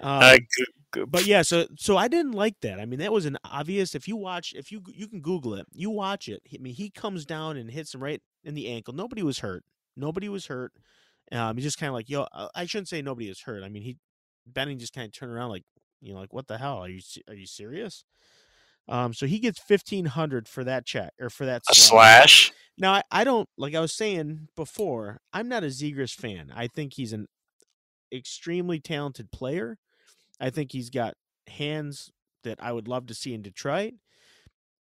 Uh, 0.00 0.38
g- 0.38 1.04
but 1.06 1.26
yeah, 1.26 1.42
so 1.42 1.66
so 1.76 1.96
I 1.96 2.08
didn't 2.08 2.32
like 2.32 2.60
that. 2.62 2.80
I 2.80 2.86
mean, 2.86 3.00
that 3.00 3.12
was 3.12 3.26
an 3.26 3.36
obvious. 3.44 3.94
If 3.94 4.08
you 4.08 4.16
watch, 4.16 4.54
if 4.56 4.72
you 4.72 4.82
you 4.94 5.06
can 5.08 5.20
Google 5.20 5.54
it, 5.54 5.66
you 5.72 5.90
watch 5.90 6.28
it. 6.28 6.42
I 6.52 6.58
mean, 6.58 6.74
he 6.74 6.90
comes 6.90 7.24
down 7.26 7.56
and 7.56 7.70
hits 7.70 7.94
him 7.94 8.02
right 8.02 8.20
in 8.44 8.54
the 8.54 8.68
ankle. 8.68 8.94
Nobody 8.94 9.22
was 9.22 9.40
hurt. 9.40 9.64
Nobody 9.96 10.28
was 10.28 10.46
hurt, 10.46 10.72
Um, 11.32 11.56
he's 11.56 11.64
just 11.64 11.78
kind 11.78 11.88
of 11.88 11.94
like, 11.94 12.08
yo, 12.08 12.22
uh, 12.32 12.48
I 12.54 12.66
shouldn't 12.66 12.88
say 12.88 13.02
nobody 13.02 13.28
is 13.28 13.40
hurt. 13.42 13.62
I 13.64 13.68
mean, 13.68 13.82
he 13.82 13.98
Benning 14.46 14.78
just 14.78 14.92
kind 14.94 15.06
of 15.06 15.12
turned 15.12 15.32
around 15.32 15.50
like, 15.50 15.64
you 16.00 16.14
know, 16.14 16.20
like 16.20 16.32
what 16.32 16.46
the 16.48 16.58
hell? 16.58 16.78
Are 16.78 16.88
you 16.88 17.00
are 17.28 17.34
you 17.34 17.46
serious? 17.46 18.04
Um, 18.88 19.12
so 19.14 19.26
he 19.26 19.38
gets 19.38 19.60
fifteen 19.60 20.06
hundred 20.06 20.48
for 20.48 20.64
that 20.64 20.86
check 20.86 21.12
or 21.20 21.30
for 21.30 21.44
that 21.46 21.62
A 21.70 21.74
slash. 21.74 21.90
slash. 21.90 22.52
Now, 22.78 22.94
I, 22.94 23.02
I 23.10 23.24
don't 23.24 23.48
like 23.58 23.74
I 23.74 23.80
was 23.80 23.92
saying 23.92 24.48
before. 24.56 25.20
I'm 25.32 25.48
not 25.48 25.64
a 25.64 25.68
Zegras 25.68 26.14
fan. 26.14 26.52
I 26.54 26.66
think 26.68 26.94
he's 26.94 27.12
an 27.12 27.26
extremely 28.12 28.80
talented 28.80 29.30
player. 29.30 29.78
I 30.40 30.50
think 30.50 30.72
he's 30.72 30.90
got 30.90 31.14
hands 31.48 32.10
that 32.44 32.58
I 32.62 32.72
would 32.72 32.88
love 32.88 33.06
to 33.06 33.14
see 33.14 33.34
in 33.34 33.42
Detroit, 33.42 33.94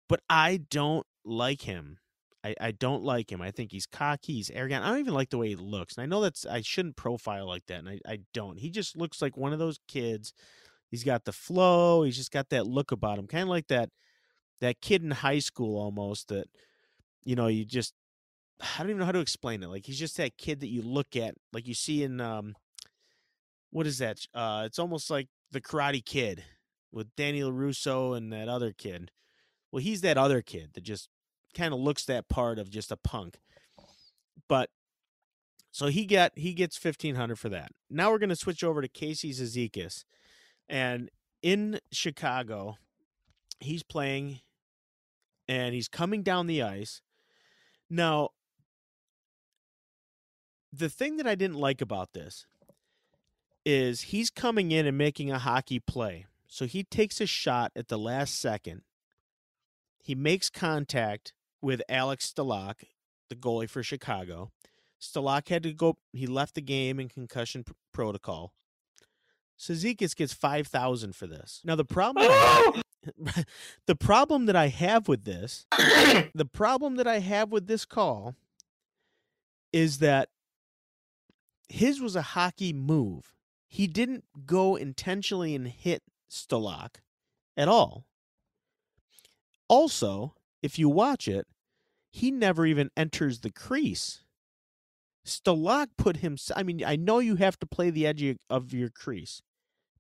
but 0.10 0.22
I 0.30 0.62
don't 0.70 1.06
like 1.24 1.62
him. 1.62 2.00
I, 2.44 2.54
I 2.62 2.72
don't 2.72 3.04
like 3.04 3.32
him. 3.32 3.42
I 3.42 3.50
think 3.50 3.72
he's 3.72 3.88
cocky. 3.88 4.34
He's 4.34 4.52
arrogant. 4.52 4.86
I 4.86 4.90
don't 4.90 5.00
even 5.00 5.16
like 5.16 5.32
the 5.32 5.38
way 5.40 5.50
he 5.50 5.56
looks. 5.56 5.98
And 5.98 6.04
I 6.04 6.06
know 6.06 6.22
that's 6.22 6.46
I 6.46 6.62
shouldn't 6.62 6.96
profile 6.96 7.48
like 7.48 7.66
that, 7.68 7.80
and 7.80 7.90
I, 7.90 8.00
I 8.08 8.20
don't. 8.34 8.60
He 8.60 8.70
just 8.70 8.96
looks 8.96 9.22
like 9.22 9.36
one 9.36 9.54
of 9.54 9.60
those 9.60 9.80
kids. 9.88 10.32
He's 10.92 11.04
got 11.04 11.26
the 11.26 11.32
flow. 11.32 12.04
He's 12.04 12.18
just 12.18 12.32
got 12.32 12.50
that 12.50 12.68
look 12.68 12.92
about 12.92 13.18
him, 13.18 13.26
kind 13.26 13.44
of 13.44 13.50
like 13.50 13.68
that 13.68 13.90
that 14.62 14.80
kid 14.82 15.04
in 15.04 15.12
high 15.12 15.40
school 15.40 15.80
almost. 15.80 16.28
That 16.28 16.46
you 17.24 17.36
know, 17.36 17.48
you 17.48 17.66
just 17.66 17.94
I 18.62 18.80
don't 18.80 18.92
even 18.92 19.00
know 19.00 19.06
how 19.06 19.12
to 19.12 19.20
explain 19.20 19.64
it. 19.64 19.70
Like 19.70 19.88
he's 19.88 20.00
just 20.00 20.18
that 20.18 20.38
kid 20.38 20.60
that 20.60 20.70
you 20.70 20.84
look 20.84 21.16
at, 21.16 21.34
like 21.52 21.68
you 21.68 21.74
see 21.74 22.04
in 22.04 22.22
um, 22.22 22.56
what 23.76 23.86
is 23.86 23.98
that? 23.98 24.26
Uh, 24.34 24.64
it's 24.66 24.80
almost 24.80 25.10
like 25.10 25.28
the 25.52 25.60
Karate 25.60 26.04
Kid 26.04 26.46
with 26.94 27.14
Daniel 27.18 27.52
Russo 27.52 28.14
and 28.14 28.32
that 28.32 28.48
other 28.48 28.72
kid. 28.72 29.12
Well, 29.70 29.84
he's 29.84 30.00
that 30.00 30.18
other 30.18 30.42
kid 30.42 30.70
that 30.76 30.86
just 30.86 31.10
kind 31.54 31.74
of 31.74 31.82
looks 31.82 32.06
that 32.06 32.30
part 32.30 32.58
of 32.58 32.70
just 32.70 32.90
a 32.90 32.96
punk. 32.96 33.38
But 34.48 34.70
so 35.72 35.88
he 35.88 36.06
got 36.06 36.32
he 36.38 36.54
gets 36.54 36.78
fifteen 36.78 37.16
hundred 37.16 37.38
for 37.38 37.50
that. 37.50 37.72
Now 37.90 38.12
we're 38.12 38.20
gonna 38.20 38.38
switch 38.38 38.64
over 38.64 38.82
to 38.82 38.88
Casey 38.88 39.34
Cizikas, 39.34 40.06
and 40.70 41.12
in 41.42 41.82
Chicago, 41.92 42.78
he's 43.60 43.84
playing, 43.84 44.40
and 45.50 45.76
he's 45.76 45.90
coming 45.90 46.24
down 46.24 46.48
the 46.48 46.64
ice. 46.64 47.02
Now, 47.90 48.30
the 50.72 50.88
thing 50.88 51.18
that 51.18 51.28
I 51.28 51.36
didn't 51.36 51.58
like 51.58 51.82
about 51.82 52.14
this 52.14 52.46
is 53.66 54.02
he's 54.02 54.30
coming 54.30 54.72
in 54.72 54.86
and 54.86 54.98
making 54.98 55.32
a 55.32 55.40
hockey 55.40 55.80
play. 55.80 56.26
So 56.48 56.66
he 56.66 56.84
takes 56.84 57.20
a 57.20 57.26
shot 57.26 57.72
at 57.76 57.88
the 57.88 57.98
last 57.98 58.40
second. 58.40 58.82
He 59.98 60.16
makes 60.16 60.50
contact 60.50 61.34
with 61.62 61.82
Alex 61.90 62.32
Stalock, 62.32 62.84
the 63.30 63.36
goalie 63.36 63.70
for 63.70 63.82
Chicago. 63.82 64.52
Stalock 65.02 65.50
had 65.50 65.64
to 65.64 65.74
go, 65.74 65.98
he 66.14 66.28
left 66.28 66.56
the 66.56 66.62
game 66.62 67.00
in 67.00 67.10
concussion 67.10 67.64
pr- 67.64 67.74
protocol. 67.92 68.54
Cizikas 69.60 70.16
gets 70.16 70.34
5000 70.34 71.16
for 71.16 71.28
this. 71.28 71.62
Now 71.64 71.76
the 71.76 71.86
problem 71.86 72.28
I 72.30 72.34
have, 72.34 72.84
oh! 73.38 73.44
the 73.88 73.96
problem 73.96 74.46
that 74.46 74.56
I 74.56 74.68
have 74.68 75.08
with 75.08 75.24
this, 75.24 75.66
the 75.72 76.50
problem 76.52 76.96
that 76.96 77.08
I 77.08 77.20
have 77.20 77.52
with 77.52 77.68
this 77.68 77.86
call 77.86 78.36
is 79.74 80.00
that 80.00 80.30
his 81.68 82.00
was 82.00 82.16
a 82.16 82.22
hockey 82.22 82.74
move. 82.74 83.35
He 83.76 83.88
didn't 83.88 84.24
go 84.46 84.78
intentionally 84.78 85.54
and 85.54 85.68
hit 85.68 86.02
Stalock 86.32 87.02
at 87.58 87.68
all. 87.68 88.08
Also, 89.68 90.34
if 90.62 90.80
you 90.80 90.88
watch 90.88 91.28
it, 91.28 91.46
he 92.12 92.32
never 92.32 92.66
even 92.66 92.92
enters 92.98 93.42
the 93.42 93.52
crease. 93.52 94.24
Stalock 95.26 95.88
put 95.98 96.18
him. 96.18 96.38
I 96.56 96.64
mean, 96.64 96.84
I 96.86 96.96
know 96.96 97.20
you 97.20 97.36
have 97.36 97.58
to 97.60 97.66
play 97.68 97.90
the 97.90 98.06
edge 98.06 98.22
of- 98.22 98.38
of 98.50 98.74
your 98.74 98.90
crease, 98.90 99.42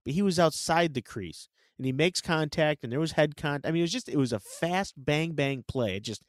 but 0.03 0.13
he 0.13 0.21
was 0.21 0.39
outside 0.39 0.93
the 0.93 1.01
crease 1.03 1.49
and 1.77 1.85
he 1.85 1.93
makes 1.93 2.21
contact 2.21 2.83
and 2.83 2.93
there 2.93 2.99
was 2.99 3.13
head 3.13 3.35
contact. 3.37 3.67
I 3.67 3.71
mean, 3.71 3.81
it 3.81 3.83
was 3.83 3.93
just 3.93 4.09
it 4.09 4.17
was 4.17 4.33
a 4.33 4.39
fast 4.41 4.93
bang 4.97 5.33
bang 5.33 5.63
play. 5.63 5.97
It 5.97 6.03
just 6.03 6.23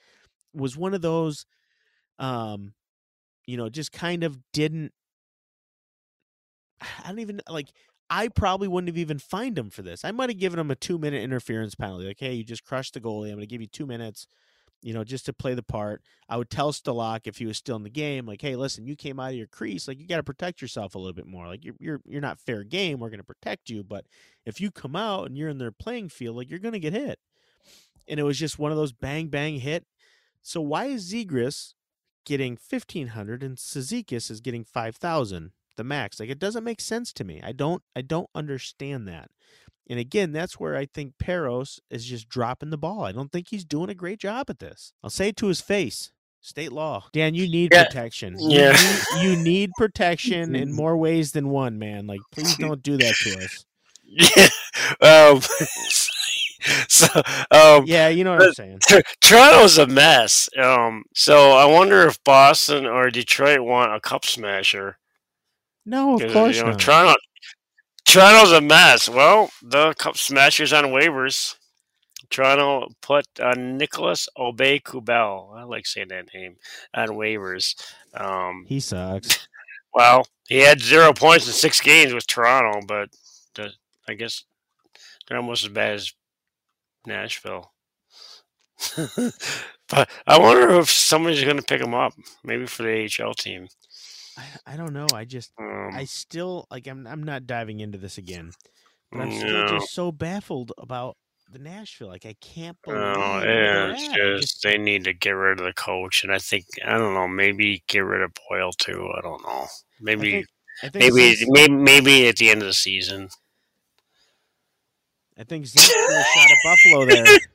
was 0.54 0.76
one 0.76 0.94
of 0.94 1.02
those, 1.02 1.46
um, 2.18 2.74
you 3.46 3.56
know, 3.56 3.68
just 3.70 3.92
kind 3.92 4.24
of 4.24 4.40
didn't. 4.52 4.92
I 7.04 7.08
don't 7.08 7.18
even 7.20 7.40
like. 7.48 7.68
I 8.08 8.28
probably 8.28 8.68
wouldn't 8.68 8.88
have 8.88 8.98
even 8.98 9.18
fined 9.18 9.58
him 9.58 9.68
for 9.68 9.82
this. 9.82 10.04
I 10.04 10.12
might 10.12 10.30
have 10.30 10.38
given 10.38 10.60
him 10.60 10.70
a 10.70 10.76
two 10.76 10.96
minute 10.98 11.22
interference 11.22 11.74
penalty. 11.74 12.06
Like, 12.06 12.20
hey, 12.20 12.34
you 12.34 12.44
just 12.44 12.64
crushed 12.64 12.94
the 12.94 13.00
goalie. 13.00 13.30
I'm 13.30 13.36
going 13.36 13.40
to 13.40 13.46
give 13.46 13.60
you 13.60 13.66
two 13.66 13.84
minutes, 13.84 14.28
you 14.80 14.94
know, 14.94 15.02
just 15.02 15.26
to 15.26 15.32
play 15.32 15.54
the 15.54 15.62
part. 15.64 16.02
I 16.28 16.36
would 16.36 16.48
tell 16.48 16.72
Stalock 16.72 17.22
if 17.24 17.38
he 17.38 17.46
was 17.46 17.56
still 17.56 17.74
in 17.74 17.82
the 17.82 17.90
game, 17.90 18.24
like, 18.24 18.42
hey, 18.42 18.54
listen, 18.54 18.86
you 18.86 18.94
came 18.94 19.18
out 19.18 19.30
of 19.30 19.36
your 19.36 19.48
crease. 19.48 19.88
Like, 19.88 19.98
you 19.98 20.06
got 20.06 20.18
to 20.18 20.22
protect 20.22 20.62
yourself 20.62 20.94
a 20.94 20.98
little 20.98 21.14
bit 21.14 21.26
more. 21.26 21.48
Like, 21.48 21.64
you're 21.64 21.74
you're 21.80 22.00
you're 22.06 22.20
not 22.20 22.38
fair 22.38 22.62
game. 22.62 23.00
We're 23.00 23.10
going 23.10 23.18
to 23.18 23.24
protect 23.24 23.70
you, 23.70 23.82
but 23.82 24.06
if 24.44 24.60
you 24.60 24.70
come 24.70 24.94
out 24.94 25.26
and 25.26 25.36
you're 25.36 25.48
in 25.48 25.58
their 25.58 25.72
playing 25.72 26.10
field, 26.10 26.36
like, 26.36 26.48
you're 26.48 26.60
going 26.60 26.74
to 26.74 26.78
get 26.78 26.92
hit. 26.92 27.18
And 28.06 28.20
it 28.20 28.22
was 28.22 28.38
just 28.38 28.56
one 28.56 28.70
of 28.70 28.78
those 28.78 28.92
bang 28.92 29.26
bang 29.26 29.58
hit. 29.58 29.84
So 30.42 30.60
why 30.60 30.84
is 30.84 31.12
Zegras 31.12 31.74
getting 32.24 32.56
fifteen 32.56 33.08
hundred 33.08 33.42
and 33.42 33.56
Cizikas 33.56 34.30
is 34.30 34.40
getting 34.40 34.62
five 34.62 34.94
thousand? 34.94 35.50
The 35.76 35.84
max. 35.84 36.18
Like 36.20 36.30
it 36.30 36.38
doesn't 36.38 36.64
make 36.64 36.80
sense 36.80 37.12
to 37.14 37.24
me. 37.24 37.40
I 37.42 37.52
don't 37.52 37.82
I 37.94 38.02
don't 38.02 38.30
understand 38.34 39.06
that. 39.08 39.30
And 39.88 39.98
again, 40.00 40.32
that's 40.32 40.58
where 40.58 40.74
I 40.76 40.86
think 40.86 41.14
Parros 41.22 41.78
is 41.90 42.04
just 42.04 42.28
dropping 42.28 42.70
the 42.70 42.78
ball. 42.78 43.04
I 43.04 43.12
don't 43.12 43.30
think 43.30 43.48
he's 43.50 43.64
doing 43.64 43.88
a 43.88 43.94
great 43.94 44.18
job 44.18 44.50
at 44.50 44.58
this. 44.58 44.92
I'll 45.04 45.10
say 45.10 45.28
it 45.28 45.36
to 45.36 45.46
his 45.46 45.60
face. 45.60 46.10
State 46.40 46.72
law. 46.72 47.04
Dan, 47.12 47.34
you 47.34 47.48
need 47.48 47.70
Yeah. 47.72 47.84
protection. 47.84 48.36
You 48.38 48.58
Yeah. 48.58 48.72
need- 48.72 49.22
You, 49.22 49.36
need 49.36 49.70
protection 49.76 50.54
in 50.56 50.72
more 50.74 50.96
ways 50.96 51.32
than 51.32 51.48
one, 51.50 51.78
man. 51.78 52.06
Like 52.06 52.20
please 52.32 52.56
don't 52.58 52.82
do 52.82 52.96
that 52.96 53.14
to 53.22 53.44
us. 53.44 53.64
Yeah. 54.04 54.48
Um, 55.00 55.40
so 56.88 57.06
um, 57.50 57.84
Yeah, 57.86 58.08
you 58.08 58.24
know 58.24 58.32
what 58.36 58.42
I'm 58.42 58.52
saying. 58.54 58.78
Toronto's 59.20 59.78
a 59.78 59.86
mess. 59.86 60.48
Um, 60.58 61.04
so 61.14 61.52
I 61.52 61.64
wonder 61.66 62.06
if 62.06 62.22
Boston 62.24 62.86
or 62.86 63.10
Detroit 63.10 63.60
want 63.60 63.94
a 63.94 64.00
cup 64.00 64.24
smasher. 64.24 64.98
No, 65.86 66.14
of 66.14 66.32
course 66.32 66.56
you 66.56 66.64
know, 66.64 66.70
not. 66.70 66.80
Toronto. 66.80 67.14
Toronto's 68.04 68.52
a 68.52 68.60
mess. 68.60 69.08
Well, 69.08 69.50
the 69.62 69.94
cup 69.94 70.16
smashers 70.16 70.72
on 70.72 70.86
waivers. 70.86 71.56
Toronto 72.28 72.88
put 73.00 73.26
uh, 73.40 73.54
Nicholas 73.56 74.28
Aubé 74.36 74.82
Kubel. 74.82 75.54
I 75.56 75.62
like 75.62 75.86
saying 75.86 76.08
that 76.08 76.26
name 76.34 76.56
on 76.92 77.08
waivers. 77.10 77.74
Um, 78.14 78.64
he 78.68 78.80
sucks. 78.80 79.46
well, 79.94 80.26
he 80.48 80.58
had 80.58 80.80
zero 80.80 81.12
points 81.12 81.46
in 81.46 81.52
six 81.52 81.80
games 81.80 82.12
with 82.12 82.26
Toronto, 82.26 82.80
but 82.86 83.10
the, 83.54 83.72
I 84.08 84.14
guess 84.14 84.44
they're 85.26 85.38
almost 85.38 85.64
as 85.64 85.70
bad 85.70 85.94
as 85.94 86.12
Nashville. 87.06 87.72
but 89.88 90.10
I 90.26 90.38
wonder 90.38 90.78
if 90.78 90.90
somebody's 90.90 91.44
going 91.44 91.56
to 91.56 91.62
pick 91.62 91.80
him 91.80 91.94
up, 91.94 92.12
maybe 92.44 92.66
for 92.66 92.82
the 92.82 93.08
AHL 93.20 93.34
team. 93.34 93.68
I, 94.36 94.74
I 94.74 94.76
don't 94.76 94.92
know. 94.92 95.06
I 95.14 95.24
just 95.24 95.52
Um, 95.58 95.90
I 95.92 96.04
still 96.04 96.66
like 96.70 96.86
I'm 96.86 97.06
I'm 97.06 97.22
not 97.22 97.46
diving 97.46 97.80
into 97.80 97.98
this 97.98 98.18
again. 98.18 98.52
But 99.12 99.22
I'm 99.22 99.32
still 99.32 99.52
no. 99.52 99.68
just 99.68 99.94
so 99.94 100.12
baffled 100.12 100.72
about 100.78 101.16
the 101.50 101.58
Nashville. 101.58 102.08
Like 102.08 102.26
I 102.26 102.34
can't 102.40 102.76
believe 102.82 103.00
No, 103.00 103.18
where 103.18 103.40
they're 103.40 103.90
it's. 103.92 104.08
Just 104.42 104.62
they 104.62 104.78
need 104.78 105.04
to 105.04 105.12
get 105.12 105.30
rid 105.30 105.60
of 105.60 105.64
the 105.66 105.72
coach, 105.72 106.22
and 106.24 106.32
I 106.32 106.38
think 106.38 106.64
I 106.84 106.98
don't 106.98 107.14
know, 107.14 107.28
maybe 107.28 107.82
get 107.86 108.00
rid 108.00 108.22
of 108.22 108.32
Poile 108.34 108.76
too. 108.76 109.08
I 109.16 109.20
don't 109.20 109.42
know, 109.42 109.66
maybe 110.00 110.30
think, 110.32 110.46
I 110.82 110.88
think 110.88 111.14
maybe 111.14 111.34
Zeke- 111.34 111.48
maybe 111.50 111.72
maybe 111.74 112.28
at 112.28 112.36
the 112.36 112.50
end 112.50 112.62
of 112.62 112.66
the 112.66 112.74
season. 112.74 113.28
I 115.38 115.44
think 115.44 115.66
Zeke 115.66 115.82
threw 115.82 116.16
a 116.16 116.24
shot 116.24 116.50
at 116.50 116.56
Buffalo 116.64 117.04
there. 117.06 117.38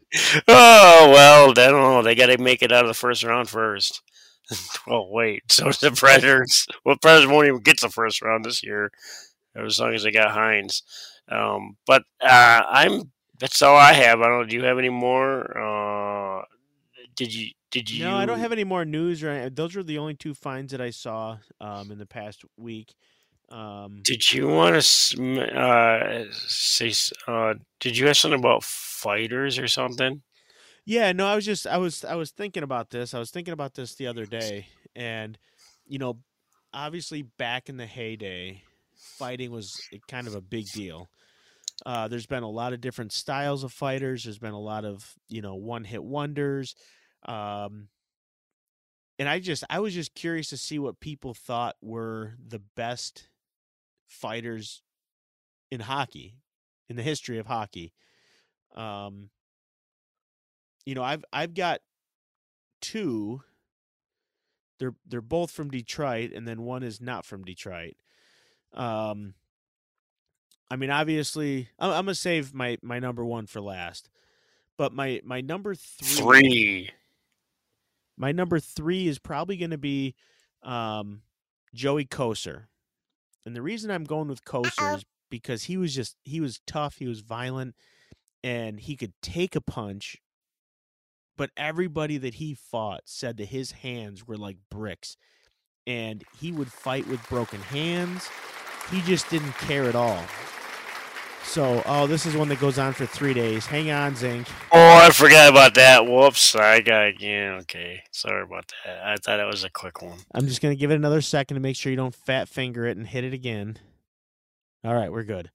Oh 0.46 1.10
well, 1.14 1.52
I 1.52 1.54
don't 1.54 1.72
know. 1.82 2.02
They 2.04 2.16
got 2.16 2.26
to 2.26 2.38
make 2.38 2.62
it 2.62 2.74
out 2.74 2.84
of 2.84 2.90
the 2.90 2.94
first 2.94 3.24
round 3.24 3.48
first. 3.48 4.02
Well, 4.88 5.08
wait. 5.12 5.44
So 5.52 5.72
the 5.72 5.92
Predators. 5.92 6.66
Well, 6.86 6.98
Predators 7.02 7.28
won't 7.28 7.48
even 7.48 7.62
get 7.62 7.80
the 7.80 7.90
first 7.90 8.22
round 8.22 8.46
this 8.46 8.64
year, 8.64 8.92
as 9.56 9.80
long 9.80 9.94
as 9.94 10.04
they 10.04 10.12
got 10.12 10.36
Hynes. 10.36 10.82
Um, 11.30 11.78
but 11.86 12.04
uh, 12.22 12.64
I'm. 12.70 13.12
That's 13.40 13.62
all 13.62 13.76
I 13.76 13.94
have. 13.94 14.22
I 14.22 14.28
don't. 14.28 14.50
Do 14.50 14.56
you 14.56 14.64
have 14.66 14.78
any 14.78 14.90
more? 14.90 15.58
Uh, 15.58 16.44
did 17.16 17.34
you? 17.34 17.52
Did 17.72 17.90
you? 17.90 18.06
No, 18.06 18.16
I 18.16 18.26
don't 18.26 18.40
have 18.40 18.52
any 18.52 18.64
more 18.64 18.86
news. 18.86 19.24
Right, 19.24 19.54
those 19.56 19.76
are 19.76 19.84
the 19.84 19.98
only 19.98 20.16
two 20.16 20.34
finds 20.34 20.72
that 20.72 20.82
I 20.82 20.90
saw 20.92 21.38
um, 21.60 21.92
in 21.92 21.98
the 21.98 22.06
past 22.06 22.44
week. 22.58 22.94
Um, 23.52 24.02
Did 24.04 24.32
you 24.32 24.48
want 24.48 24.82
to 24.82 25.60
uh, 25.60 26.24
say? 26.32 26.94
Uh, 27.28 27.56
did 27.82 27.98
you 27.98 28.08
have 28.08 28.16
something 28.16 28.40
about 28.40 28.64
fighters 28.64 29.60
or 29.60 29.68
something? 29.68 30.22
Yeah, 30.86 31.12
no, 31.12 31.28
I 31.28 31.36
was 31.36 31.46
just 31.46 31.68
I 31.68 31.78
was 31.78 32.04
I 32.04 32.16
was 32.16 32.32
thinking 32.32 32.64
about 32.64 32.90
this. 32.90 33.14
I 33.14 33.20
was 33.20 33.32
thinking 33.32 33.54
about 33.54 33.76
this 33.76 33.96
the 33.96 34.08
other 34.08 34.26
day, 34.26 34.68
and 34.96 35.38
you 35.86 36.00
know, 36.00 36.20
obviously 36.74 37.22
back 37.22 37.70
in 37.70 37.78
the 37.78 37.86
heyday, 37.86 38.64
fighting 38.96 39.52
was 39.52 39.80
kind 40.08 40.28
of 40.28 40.36
a 40.36 40.42
big 40.42 40.66
deal. 40.74 41.10
Uh, 41.86 42.08
there's 42.08 42.26
been 42.26 42.44
a 42.44 42.50
lot 42.50 42.74
of 42.74 42.82
different 42.82 43.12
styles 43.12 43.64
of 43.64 43.72
fighters. 43.72 44.24
There's 44.24 44.40
been 44.40 44.54
a 44.54 44.60
lot 44.60 44.86
of 44.86 45.14
you 45.30 45.42
know 45.42 45.56
one 45.56 45.84
hit 45.84 46.04
wonders, 46.04 46.76
um, 47.26 47.88
and 49.20 49.30
I 49.30 49.40
just 49.40 49.64
I 49.70 49.80
was 49.80 49.94
just 49.94 50.16
curious 50.16 50.50
to 50.50 50.58
see 50.58 50.80
what 50.80 51.00
people 51.00 51.36
thought 51.36 51.76
were 51.82 52.34
the 52.48 52.62
best 52.76 53.30
fighters 54.08 54.82
in 55.70 55.80
hockey 55.80 56.38
in 56.90 56.96
the 56.96 57.04
history 57.04 57.38
of 57.38 57.46
hockey. 57.46 57.94
Um, 58.76 59.30
you 60.92 60.96
know, 60.96 61.04
I've 61.04 61.24
I've 61.32 61.54
got 61.54 61.80
two. 62.82 63.44
They're 64.78 64.94
they're 65.08 65.22
both 65.22 65.50
from 65.50 65.72
Detroit, 65.72 66.34
and 66.34 66.46
then 66.46 66.64
one 66.64 66.84
is 66.84 67.00
not 67.00 67.26
from 67.26 67.46
Detroit. 67.46 67.94
Um, 68.74 69.36
I 70.70 70.76
mean, 70.76 70.90
obviously, 70.90 71.70
I'm, 71.80 71.92
I'm 71.92 72.06
gonna 72.06 72.16
save 72.16 72.54
my 72.54 72.78
my 72.82 73.00
number 73.00 73.24
one 73.24 73.48
for 73.48 73.62
last, 73.62 74.10
but 74.78 74.92
my 74.92 75.22
my 75.24 75.40
number 75.40 75.76
Three. 75.76 76.90
my 78.18 78.34
number 78.34 78.60
three 78.60 79.08
is 79.08 79.18
probably 79.18 79.56
going 79.56 79.72
to 79.72 79.78
be 79.78 80.14
um, 80.64 81.22
Joey 81.74 82.04
Kocur. 82.04 82.64
And 83.46 83.56
the 83.56 83.62
reason 83.62 83.92
I'm 83.92 84.04
going 84.04 84.28
with 84.28 84.44
Kocur 84.44 84.98
is 84.98 85.06
because 85.30 85.64
he 85.64 85.78
was 85.78 85.96
just, 85.96 86.18
he 86.24 86.42
was 86.42 86.60
tough, 86.68 86.98
he 86.98 87.08
was 87.08 87.22
violent, 87.22 87.76
and 88.44 88.78
he 88.78 88.98
could 88.98 89.14
take 89.22 89.56
a 89.56 89.62
punch. 89.62 90.18
But 91.38 91.52
everybody 91.58 92.18
that 92.18 92.36
he 92.36 92.54
fought 92.54 93.02
said 93.06 93.38
that 93.38 93.46
his 93.46 93.72
hands 93.72 94.28
were 94.28 94.38
like 94.38 94.58
bricks. 94.70 95.18
And 95.88 96.24
he 96.40 96.52
would 96.52 96.72
fight 96.72 97.08
with 97.08 97.28
broken 97.30 97.60
hands. 97.62 98.30
He 98.92 99.02
just 99.02 99.30
didn't 99.30 99.54
care 99.54 99.86
at 99.86 99.96
all. 99.96 100.24
So, 101.44 101.82
oh, 101.86 102.08
this 102.08 102.26
is 102.26 102.36
one 102.36 102.48
that 102.50 102.60
goes 102.60 102.78
on 102.78 102.94
for 102.94 103.06
three 103.06 103.34
days. 103.34 103.66
Hang 103.66 103.92
on, 103.92 104.16
Zink. 104.16 104.48
Oh, 104.72 105.00
I 105.04 105.10
forgot 105.10 105.50
about 105.50 105.74
that. 105.76 106.06
Whoops. 106.06 106.56
I 106.56 106.82
got 106.82 107.20
yeah. 107.20 107.58
Okay, 107.62 108.04
sorry 108.12 108.44
about 108.44 108.72
that. 108.86 109.04
I 109.04 109.18
thought 109.18 109.40
it 109.40 109.48
was 109.48 109.64
a 109.64 109.70
quick 109.70 110.02
one. 110.02 110.20
I'm 110.34 110.48
just 110.48 110.62
gonna 110.62 110.76
give 110.76 110.92
it 110.92 110.96
another 110.96 111.20
second 111.20 111.56
to 111.56 111.62
make 111.62 111.76
sure 111.76 111.90
you 111.90 111.98
don't 111.98 112.16
fat 112.16 112.48
finger 112.48 112.86
it 112.86 112.96
and 112.96 113.08
hit 113.08 113.24
it 113.24 113.34
again. 113.34 113.80
All 114.84 114.94
right, 114.94 115.12
we're 115.12 115.24
good. 115.24 115.52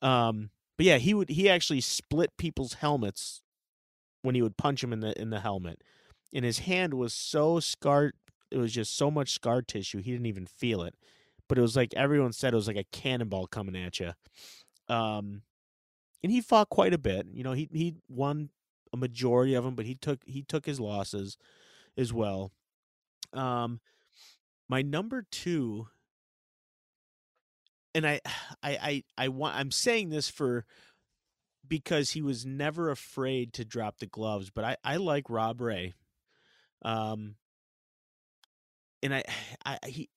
Um, 0.00 0.50
but 0.76 0.86
yeah, 0.86 0.96
he 0.96 1.12
would 1.12 1.28
he 1.28 1.50
actually 1.50 1.82
split 1.82 2.30
people's 2.38 2.74
helmets 2.74 3.42
when 4.22 4.34
he 4.34 4.42
would 4.42 4.56
punch 4.56 4.82
him 4.82 4.92
in 4.92 5.00
the 5.00 5.18
in 5.20 5.30
the 5.30 5.40
helmet, 5.40 5.82
and 6.32 6.44
his 6.44 6.60
hand 6.60 6.94
was 6.94 7.14
so 7.14 7.60
scarred. 7.60 8.14
It 8.50 8.58
was 8.58 8.72
just 8.72 8.96
so 8.96 9.10
much 9.10 9.32
scar 9.32 9.62
tissue. 9.62 9.98
He 10.02 10.10
didn't 10.12 10.26
even 10.26 10.46
feel 10.46 10.82
it, 10.82 10.94
but 11.48 11.58
it 11.58 11.62
was 11.62 11.76
like 11.76 11.94
everyone 11.94 12.32
said 12.32 12.52
it 12.52 12.56
was 12.56 12.66
like 12.68 12.76
a 12.76 12.84
cannonball 12.92 13.46
coming 13.46 13.76
at 13.76 14.00
you. 14.00 14.12
Um, 14.88 15.42
and 16.22 16.32
he 16.32 16.40
fought 16.40 16.68
quite 16.68 16.92
a 16.92 16.98
bit. 16.98 17.26
You 17.32 17.44
know, 17.44 17.52
he 17.52 17.68
he 17.72 17.96
won 18.08 18.50
a 18.92 18.96
majority 18.96 19.54
of 19.54 19.64
them, 19.64 19.74
but 19.74 19.86
he 19.86 19.94
took 19.94 20.20
he 20.26 20.42
took 20.42 20.66
his 20.66 20.80
losses 20.80 21.38
as 21.96 22.12
well. 22.12 22.52
Um, 23.32 23.80
my 24.68 24.82
number 24.82 25.26
two, 25.30 25.88
and 27.94 28.06
I, 28.06 28.20
I, 28.62 28.70
I, 28.70 29.04
I 29.18 29.28
want. 29.28 29.56
I'm 29.56 29.70
saying 29.70 30.10
this 30.10 30.28
for 30.28 30.64
because 31.70 32.10
he 32.10 32.20
was 32.20 32.44
never 32.44 32.90
afraid 32.90 33.54
to 33.54 33.64
drop 33.64 33.98
the 33.98 34.06
gloves. 34.06 34.50
But 34.50 34.64
I, 34.64 34.76
I 34.84 34.96
like 34.96 35.30
Rob 35.30 35.62
Ray. 35.62 35.94
Um, 36.82 37.36
and 39.02 39.14
I, 39.14 39.22
I, 39.64 39.78
he, 39.86 40.10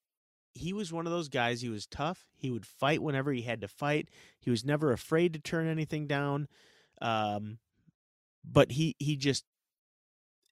he 0.55 0.73
was 0.73 0.91
one 0.91 1.05
of 1.07 1.13
those 1.13 1.29
guys. 1.29 1.61
He 1.61 1.69
was 1.69 1.85
tough. 1.85 2.25
He 2.35 2.51
would 2.51 2.65
fight 2.65 3.01
whenever 3.01 3.31
he 3.31 3.43
had 3.43 3.61
to 3.61 3.67
fight. 3.67 4.09
He 4.41 4.49
was 4.49 4.65
never 4.65 4.91
afraid 4.91 5.33
to 5.33 5.39
turn 5.39 5.67
anything 5.67 6.07
down. 6.07 6.47
Um, 7.01 7.59
but 8.43 8.71
he 8.71 8.95
he 8.99 9.15
just 9.15 9.45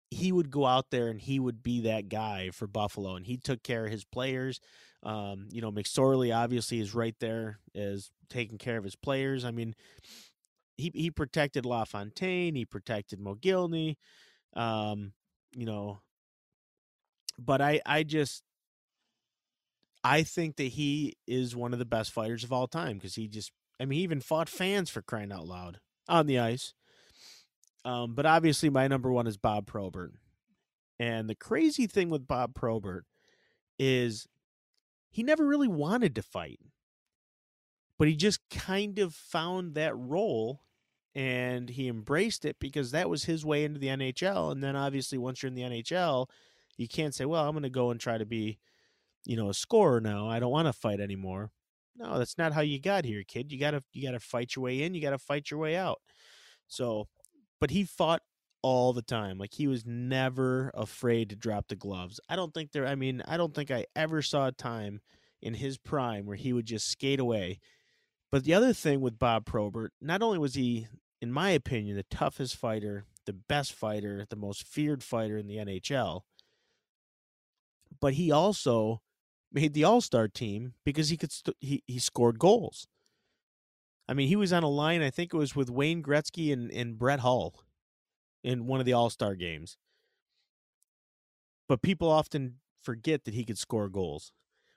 he 0.10 0.32
would 0.32 0.50
go 0.50 0.66
out 0.66 0.90
there 0.92 1.08
and 1.08 1.20
he 1.20 1.40
would 1.40 1.62
be 1.62 1.82
that 1.82 2.10
guy 2.10 2.50
for 2.52 2.68
Buffalo, 2.68 3.16
and 3.16 3.26
he 3.26 3.38
took 3.38 3.64
care 3.64 3.86
of 3.86 3.92
his 3.92 4.06
players. 4.06 4.60
Um, 5.04 5.48
you 5.52 5.62
know, 5.62 5.72
McSorley 5.72 6.36
obviously 6.36 6.80
is 6.80 6.96
right 6.96 7.16
there 7.20 7.60
as 7.76 8.10
taking 8.30 8.58
care 8.58 8.78
of 8.78 8.84
his 8.84 8.96
players. 8.96 9.46
I 9.46 9.52
mean, 9.52 9.76
he 10.78 10.92
he 10.94 11.12
protected 11.12 11.66
LaFontaine, 11.66 12.56
he 12.56 12.66
protected 12.66 13.20
Mogilny, 13.20 13.96
um, 14.56 15.14
you 15.56 15.66
know. 15.66 16.02
But 17.38 17.62
I 17.62 17.82
I 17.86 18.04
just 18.04 18.44
I 20.04 20.24
think 20.24 20.56
that 20.58 20.64
he 20.64 21.16
is 21.28 21.56
one 21.56 21.74
of 21.74 21.80
the 21.80 21.86
best 21.86 22.12
fighters 22.12 22.44
of 22.44 22.52
all 22.52 22.68
time 22.68 22.98
because 22.98 23.16
he 23.16 23.28
just 23.28 23.52
I 23.80 23.86
mean 23.86 23.98
he 23.98 24.04
even 24.04 24.22
fought 24.22 24.50
fans 24.50 24.90
for 24.90 25.02
crying 25.02 25.32
out 25.32 25.48
loud 25.48 25.80
on 26.08 26.28
the 26.28 26.40
ice. 26.40 26.74
Um, 27.84 28.14
but 28.14 28.26
obviously, 28.26 28.70
my 28.70 28.88
number 28.88 29.12
one 29.12 29.28
is 29.28 29.38
Bob 29.38 29.66
Probert. 29.66 30.14
And 31.00 31.28
the 31.28 31.36
crazy 31.36 31.88
thing 31.88 32.10
with 32.10 32.28
Bob 32.28 32.54
Probert 32.54 33.06
is 33.80 34.28
he 35.10 35.24
never 35.24 35.46
really 35.46 35.68
wanted 35.68 36.14
to 36.16 36.22
fight, 36.22 36.60
but 38.02 38.08
he 38.08 38.16
just 38.16 38.40
kind 38.50 38.98
of 38.98 39.14
found 39.14 39.76
that 39.76 39.96
role 39.96 40.64
and 41.14 41.70
he 41.70 41.88
embraced 41.88 42.46
it 42.46 42.56
because 42.60 42.90
that 42.90 43.12
was 43.12 43.26
his 43.26 43.46
way 43.46 43.64
into 43.64 43.80
the 43.80 43.90
NHL. 43.90 44.52
And 44.52 44.64
then 44.64 44.76
obviously, 44.76 45.20
once 45.20 45.44
you're 45.44 45.50
in 45.50 45.54
the 45.54 45.62
NHL, 45.62 46.26
you 46.78 46.88
can't 46.88 47.14
say, 47.14 47.26
well, 47.26 47.46
I'm 47.46 47.52
going 47.52 47.62
to 47.62 47.70
go 47.70 47.92
and 47.92 48.00
try 48.00 48.18
to 48.18 48.26
be, 48.26 48.58
you 49.24 49.38
know, 49.38 49.50
a 49.50 49.54
scorer 49.54 50.02
now. 50.02 50.28
I 50.28 50.40
don't 50.40 50.50
want 50.50 50.66
to 50.66 50.74
fight 50.74 51.00
anymore. 51.00 51.52
No, 51.96 52.18
that's 52.18 52.40
not 52.40 52.54
how 52.54 52.62
you 52.62 52.80
got 52.80 53.06
here, 53.06 53.22
kid. 53.22 53.52
You 53.52 53.60
got 53.60 53.72
to 53.72 53.84
you 53.94 54.04
got 54.04 54.14
to 54.14 54.20
fight 54.20 54.56
your 54.56 54.64
way 54.64 54.82
in, 54.82 54.96
you 54.96 55.02
got 55.04 55.12
to 55.12 55.20
fight 55.20 55.52
your 55.52 55.60
way 55.60 55.76
out. 55.76 56.02
So 56.68 57.08
but 57.60 57.70
he 57.70 57.84
fought 57.84 58.24
all 58.64 58.94
the 58.94 59.04
time. 59.04 59.38
Like 59.38 59.54
he 59.54 59.68
was 59.68 59.86
never 59.86 60.72
afraid 60.74 61.30
to 61.30 61.36
drop 61.36 61.68
the 61.68 61.76
gloves. 61.76 62.20
I 62.28 62.36
don't 62.36 62.52
think 62.52 62.72
there 62.72 62.88
I 62.88 62.96
mean, 62.96 63.22
I 63.28 63.38
don't 63.38 63.54
think 63.54 63.70
I 63.70 63.86
ever 63.96 64.24
saw 64.24 64.48
a 64.48 64.52
time 64.52 65.02
in 65.40 65.54
his 65.54 65.78
prime 65.78 66.26
where 66.26 66.36
he 66.36 66.52
would 66.52 66.66
just 66.66 66.90
skate 66.90 67.20
away. 67.20 67.60
But 68.32 68.46
the 68.46 68.54
other 68.54 68.74
thing 68.74 69.02
with 69.02 69.20
Bob 69.20 69.46
Probert, 69.46 69.92
not 70.02 70.22
only 70.22 70.38
was 70.38 70.56
he 70.56 70.88
in 71.22 71.32
my 71.32 71.52
opinion 71.52 71.96
the 71.96 72.04
toughest 72.04 72.56
fighter, 72.56 73.06
the 73.26 73.34
best 73.34 73.74
fighter, 73.74 74.26
the 74.30 74.36
most 74.36 74.68
feared 74.68 75.04
fighter 75.04 75.38
in 75.38 75.48
the 75.48 75.58
NHL, 75.58 76.22
but 78.00 78.14
he 78.14 78.32
also 78.32 79.02
made 79.52 79.74
the 79.74 79.84
All-Star 79.84 80.28
team 80.28 80.74
because 80.86 81.10
he 81.10 81.18
could 81.18 81.32
st- 81.32 81.58
he 81.60 81.84
he 81.86 82.00
scored 82.00 82.40
goals. 82.40 82.88
I 84.08 84.14
mean, 84.14 84.28
he 84.28 84.36
was 84.36 84.52
on 84.52 84.64
a 84.64 84.70
line, 84.70 85.02
I 85.02 85.10
think 85.10 85.34
it 85.34 85.38
was 85.38 85.56
with 85.56 85.70
Wayne 85.70 86.02
Gretzky 86.02 86.52
and, 86.52 86.72
and 86.72 86.98
Brett 86.98 87.20
Hull 87.20 87.54
in 88.44 88.66
one 88.66 88.80
of 88.80 88.86
the 88.86 88.94
All 88.94 89.10
Star 89.10 89.36
games. 89.36 89.78
But 91.68 91.82
people 91.82 92.10
often 92.10 92.56
forget 92.82 93.24
that 93.26 93.34
he 93.34 93.46
could 93.46 93.58
score 93.58 93.88
goals. 93.88 94.32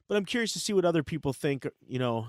But 0.06 0.16
I'm 0.16 0.26
curious 0.26 0.52
to 0.52 0.60
see 0.60 0.72
what 0.72 0.84
other 0.84 1.02
people 1.02 1.32
think, 1.32 1.66
you 1.86 1.98
know, 1.98 2.28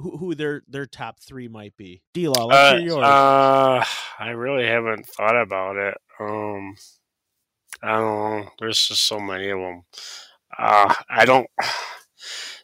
who, 0.00 0.16
who 0.16 0.34
their 0.34 0.62
their 0.68 0.86
top 0.86 1.20
three 1.20 1.48
might 1.48 1.76
be. 1.76 2.02
D-Law, 2.14 2.46
let's 2.46 2.74
Uh, 2.74 2.76
yours. 2.78 3.04
uh, 3.04 3.84
I 4.18 4.30
really 4.30 4.66
haven't 4.66 5.06
thought 5.06 5.40
about 5.40 5.76
it. 5.76 5.96
Um, 6.18 6.74
I 7.82 7.92
don't 7.96 8.40
know. 8.42 8.50
There's 8.58 8.86
just 8.86 9.06
so 9.06 9.18
many 9.20 9.48
of 9.50 9.58
them. 9.58 9.82
Uh, 10.58 10.94
I 11.08 11.24
don't. 11.24 11.46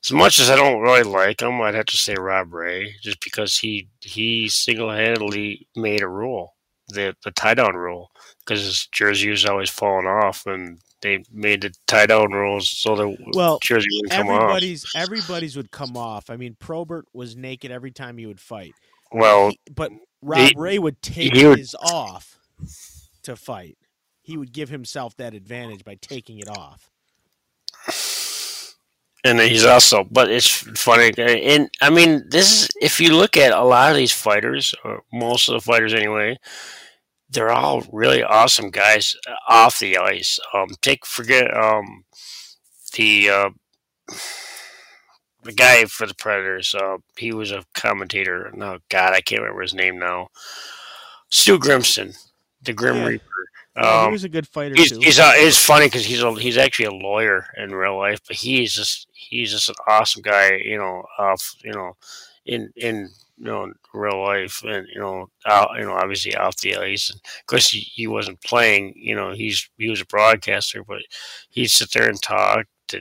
As 0.04 0.12
much 0.12 0.38
as 0.38 0.50
I 0.50 0.56
don't 0.56 0.82
really 0.82 1.02
like 1.02 1.40
him, 1.42 1.60
I'd 1.60 1.74
have 1.74 1.86
to 1.86 1.96
say 1.96 2.14
Rob 2.14 2.52
Ray, 2.54 2.94
just 3.02 3.18
because 3.24 3.56
he 3.56 3.88
he 4.00 4.48
single 4.48 4.90
handedly 4.90 5.66
made 5.74 6.02
a 6.02 6.08
rule, 6.08 6.54
the 6.88 7.14
the 7.24 7.32
tie 7.32 7.54
down 7.54 7.74
rule, 7.74 8.10
because 8.46 8.64
his 8.64 8.86
jersey 8.92 9.28
was 9.30 9.44
always 9.44 9.68
falling 9.70 10.06
off, 10.06 10.46
and 10.46 10.78
they 11.02 11.24
made 11.32 11.62
the 11.62 11.72
tie 11.86 12.06
down 12.06 12.32
rules 12.32 12.68
so 12.70 12.94
the 12.96 13.16
well, 13.34 13.58
jersey 13.62 13.88
wouldn't 13.92 14.12
come 14.12 14.28
off. 14.28 14.42
everybody's 14.42 14.86
everybody's 14.94 15.56
would 15.56 15.70
come 15.70 15.96
off. 15.96 16.30
I 16.30 16.36
mean, 16.36 16.56
Probert 16.58 17.06
was 17.12 17.36
naked 17.36 17.70
every 17.70 17.90
time 17.90 18.16
he 18.18 18.26
would 18.26 18.40
fight. 18.40 18.72
Well, 19.12 19.50
He- 19.50 19.58
but 19.74 19.90
Rob 20.22 20.52
Ray 20.56 20.78
would 20.78 21.02
take 21.02 21.34
he 21.34 21.44
would- 21.46 21.58
his 21.58 21.74
off 21.76 22.38
to 23.22 23.36
fight. 23.36 23.76
He 24.22 24.36
would 24.36 24.52
give 24.52 24.68
himself 24.70 25.16
that 25.18 25.34
advantage 25.34 25.84
by 25.84 25.96
taking 26.00 26.38
it 26.38 26.48
off. 26.48 26.90
and 29.24 29.40
he's 29.40 29.64
also, 29.64 30.04
but 30.04 30.30
it's 30.30 30.48
funny, 30.48 31.12
and 31.18 31.68
I 31.80 31.90
mean, 31.90 32.24
this 32.28 32.62
is 32.62 32.68
if 32.80 33.00
you 33.00 33.14
look 33.16 33.36
at 33.36 33.52
a 33.52 33.62
lot 33.62 33.90
of 33.90 33.96
these 33.96 34.12
fighters, 34.12 34.74
or 34.84 35.02
most 35.12 35.48
of 35.48 35.54
the 35.54 35.60
fighters 35.60 35.94
anyway, 35.94 36.38
they're 37.30 37.50
all 37.52 37.84
really 37.92 38.22
awesome 38.22 38.70
guys 38.70 39.16
uh, 39.28 39.34
off 39.48 39.78
the 39.78 39.96
ice. 39.98 40.38
Um, 40.54 40.68
take 40.82 41.04
forget 41.06 41.54
um 41.56 42.04
the 42.94 43.28
uh, 43.30 43.50
the 45.42 45.52
guy 45.52 45.84
for 45.86 46.06
the 46.06 46.14
Predators. 46.14 46.74
Uh, 46.74 46.98
he 47.16 47.32
was 47.32 47.52
a 47.52 47.64
commentator. 47.74 48.50
No, 48.54 48.78
God, 48.88 49.12
I 49.14 49.20
can't 49.20 49.42
remember 49.42 49.62
his 49.62 49.74
name 49.74 49.98
now. 49.98 50.28
Stu 51.30 51.58
Grimson, 51.58 52.16
the 52.62 52.72
Grim 52.72 52.96
Yeah. 52.96 53.04
Reaper. 53.04 53.24
Yeah, 53.78 53.96
he 53.96 54.06
Um, 54.06 54.12
was 54.12 54.24
a 54.24 54.28
good 54.28 54.48
fighter 54.48 54.74
He's 54.76 54.90
too. 54.90 54.98
he's 55.00 55.18
uh, 55.18 55.32
it's 55.34 55.58
funny 55.58 55.86
because 55.86 56.04
he's 56.06 56.22
a, 56.22 56.32
he's 56.34 56.56
actually 56.56 56.86
a 56.86 56.92
lawyer 56.92 57.46
in 57.56 57.74
real 57.74 57.98
life, 57.98 58.20
but 58.26 58.36
he's 58.36 58.74
just 58.74 59.06
he's 59.12 59.50
just 59.52 59.68
an 59.68 59.74
awesome 59.86 60.22
guy. 60.22 60.56
You 60.64 60.78
know, 60.78 61.04
uh, 61.18 61.36
you 61.62 61.72
know, 61.72 61.96
in 62.46 62.72
in 62.76 63.10
you 63.38 63.44
know, 63.44 63.64
in 63.64 63.74
real 63.94 64.22
life, 64.22 64.62
and 64.64 64.86
you 64.92 65.00
know, 65.00 65.28
out, 65.46 65.70
you 65.76 65.84
know, 65.84 65.94
obviously 65.94 66.34
off 66.36 66.56
the 66.58 66.76
ice. 66.76 67.10
And 67.10 67.20
of 67.20 67.46
course, 67.46 67.70
he, 67.70 67.80
he 67.80 68.06
wasn't 68.06 68.42
playing. 68.42 68.94
You 68.96 69.14
know, 69.14 69.32
he's 69.32 69.68
he 69.78 69.88
was 69.90 70.00
a 70.00 70.06
broadcaster, 70.06 70.84
but 70.84 71.02
he'd 71.50 71.68
sit 71.68 71.92
there 71.92 72.08
and 72.08 72.20
talk 72.20 72.66
to 72.88 73.00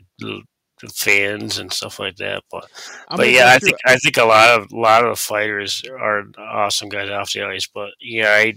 fans 0.94 1.58
and 1.58 1.72
stuff 1.72 2.00
like 2.00 2.18
that. 2.18 2.44
But 2.52 2.66
I'm 3.08 3.18
but 3.18 3.32
yeah, 3.32 3.52
I 3.54 3.60
think 3.60 3.78
I 3.86 3.96
think 3.98 4.18
a 4.18 4.26
lot 4.26 4.60
of 4.60 4.72
a 4.72 4.76
lot 4.76 5.06
of 5.06 5.20
fighters 5.20 5.84
are 6.00 6.24
awesome 6.38 6.90
guys 6.90 7.10
off 7.10 7.32
the 7.32 7.44
ice. 7.44 7.68
But 7.74 7.92
yeah, 8.02 8.30
I 8.30 8.54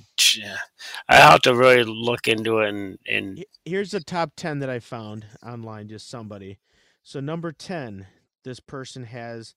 I 1.09 1.17
have 1.17 1.41
to 1.43 1.55
really 1.55 1.85
look 1.85 2.29
into 2.29 2.59
it 2.59 2.71
and 2.71 2.99
and 3.07 3.45
Here's 3.69 3.91
the 3.91 4.01
top 4.01 4.33
10 4.35 4.61
that 4.61 4.71
I 4.71 4.79
found 4.79 5.27
online, 5.47 5.89
just 5.89 6.09
somebody. 6.09 6.59
So, 7.03 7.21
number 7.21 7.53
10, 7.53 8.07
this 8.43 8.61
person 8.61 9.05
has 9.05 9.55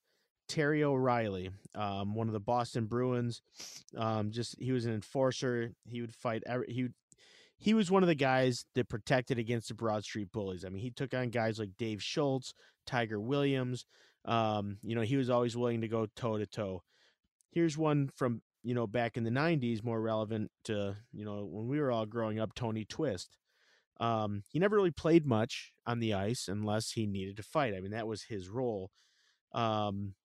Terry 0.51 0.83
O'Reilly, 0.83 1.49
um, 1.75 2.13
one 2.13 2.27
of 2.27 2.33
the 2.33 2.39
Boston 2.41 2.85
Bruins. 2.85 3.41
Um, 3.95 4.31
just 4.31 4.57
he 4.59 4.73
was 4.73 4.85
an 4.85 4.93
enforcer. 4.93 5.71
He 5.85 6.01
would 6.01 6.13
fight. 6.13 6.43
Every, 6.45 6.67
he 6.67 6.83
would, 6.83 6.93
he 7.57 7.73
was 7.73 7.89
one 7.89 8.03
of 8.03 8.07
the 8.07 8.15
guys 8.15 8.65
that 8.75 8.89
protected 8.89 9.39
against 9.39 9.69
the 9.69 9.75
Broad 9.75 10.03
Street 10.03 10.29
bullies. 10.33 10.65
I 10.65 10.69
mean, 10.69 10.81
he 10.81 10.91
took 10.91 11.13
on 11.13 11.29
guys 11.29 11.57
like 11.57 11.77
Dave 11.77 12.03
Schultz, 12.03 12.53
Tiger 12.85 13.17
Williams. 13.17 13.85
Um, 14.25 14.77
you 14.83 14.93
know, 14.93 15.03
he 15.03 15.15
was 15.15 15.29
always 15.29 15.55
willing 15.55 15.79
to 15.81 15.87
go 15.87 16.07
toe 16.17 16.37
to 16.37 16.45
toe. 16.45 16.83
Here's 17.51 17.77
one 17.77 18.09
from 18.17 18.41
you 18.61 18.75
know 18.75 18.87
back 18.87 19.15
in 19.15 19.23
the 19.23 19.29
'90s, 19.29 19.85
more 19.85 20.01
relevant 20.01 20.51
to 20.65 20.97
you 21.13 21.23
know 21.23 21.47
when 21.49 21.69
we 21.69 21.79
were 21.79 21.93
all 21.93 22.05
growing 22.05 22.41
up. 22.41 22.53
Tony 22.55 22.83
Twist. 22.83 23.37
Um, 24.01 24.43
he 24.49 24.59
never 24.59 24.75
really 24.75 24.91
played 24.91 25.25
much 25.25 25.71
on 25.85 25.99
the 25.99 26.13
ice 26.13 26.49
unless 26.49 26.91
he 26.91 27.07
needed 27.07 27.37
to 27.37 27.43
fight. 27.43 27.73
I 27.73 27.79
mean, 27.79 27.91
that 27.91 28.07
was 28.07 28.23
his 28.23 28.49
role. 28.49 28.91
Um, 29.53 30.15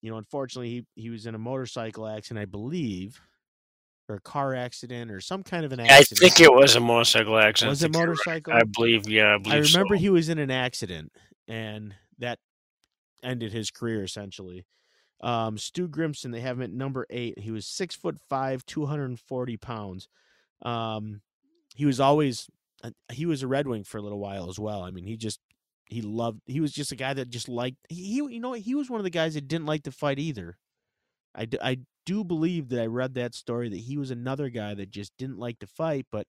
you 0.00 0.10
know, 0.10 0.16
unfortunately, 0.16 0.86
he, 0.94 1.02
he 1.02 1.10
was 1.10 1.26
in 1.26 1.34
a 1.34 1.38
motorcycle 1.38 2.06
accident, 2.06 2.42
I 2.42 2.46
believe, 2.46 3.20
or 4.08 4.16
a 4.16 4.20
car 4.20 4.54
accident, 4.54 5.10
or 5.10 5.20
some 5.20 5.42
kind 5.42 5.64
of 5.64 5.72
an 5.72 5.80
accident. 5.80 6.22
I 6.22 6.28
think 6.28 6.40
it 6.40 6.52
was 6.52 6.76
a 6.76 6.80
motorcycle 6.80 7.38
accident. 7.38 7.70
was 7.70 7.82
it 7.82 7.92
motorcycle. 7.92 8.52
I 8.52 8.62
believe, 8.64 9.08
yeah, 9.08 9.34
I 9.34 9.38
believe. 9.38 9.54
I 9.54 9.58
remember 9.58 9.96
so. 9.96 10.00
he 10.00 10.10
was 10.10 10.28
in 10.28 10.38
an 10.38 10.50
accident, 10.50 11.12
and 11.46 11.94
that 12.18 12.38
ended 13.22 13.52
his 13.52 13.70
career 13.70 14.02
essentially. 14.02 14.64
Um, 15.20 15.58
Stu 15.58 15.88
Grimson, 15.88 16.30
they 16.30 16.40
have 16.40 16.58
him 16.58 16.62
at 16.62 16.70
number 16.70 17.06
eight. 17.10 17.38
He 17.40 17.50
was 17.50 17.66
six 17.66 17.96
foot 17.96 18.18
five, 18.28 18.64
two 18.66 18.86
hundred 18.86 19.06
and 19.06 19.18
forty 19.18 19.56
pounds. 19.56 20.08
Um, 20.62 21.22
he 21.74 21.86
was 21.86 21.98
always 21.98 22.48
uh, 22.84 22.90
he 23.12 23.26
was 23.26 23.42
a 23.42 23.48
Red 23.48 23.66
Wing 23.66 23.84
for 23.84 23.98
a 23.98 24.02
little 24.02 24.20
while 24.20 24.48
as 24.48 24.58
well. 24.58 24.82
I 24.82 24.90
mean, 24.90 25.04
he 25.04 25.16
just 25.16 25.40
he 25.88 26.02
loved. 26.02 26.40
He 26.46 26.60
was 26.60 26.72
just 26.72 26.92
a 26.92 26.96
guy 26.96 27.14
that 27.14 27.30
just 27.30 27.48
liked. 27.48 27.78
He, 27.88 28.16
you 28.16 28.40
know 28.40 28.52
he 28.52 28.74
was 28.74 28.90
one 28.90 29.00
of 29.00 29.04
the 29.04 29.10
guys 29.10 29.34
that 29.34 29.48
didn't 29.48 29.66
like 29.66 29.84
to 29.84 29.92
fight 29.92 30.18
either. 30.18 30.58
I 31.34 31.44
do, 31.46 31.58
I 31.62 31.78
do 32.04 32.24
believe 32.24 32.68
that 32.68 32.82
I 32.82 32.86
read 32.86 33.14
that 33.14 33.34
story 33.34 33.68
that 33.68 33.76
he 33.80 33.96
was 33.96 34.10
another 34.10 34.48
guy 34.50 34.74
that 34.74 34.90
just 34.90 35.12
didn't 35.16 35.38
like 35.38 35.58
to 35.60 35.66
fight, 35.66 36.06
but 36.10 36.26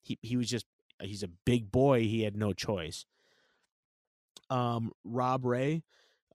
he 0.00 0.18
he 0.22 0.36
was 0.36 0.48
just 0.48 0.66
he's 1.00 1.22
a 1.22 1.30
big 1.44 1.70
boy. 1.70 2.00
He 2.00 2.22
had 2.22 2.36
no 2.36 2.52
choice. 2.52 3.06
Um, 4.50 4.92
Rob 5.04 5.44
Ray, 5.44 5.84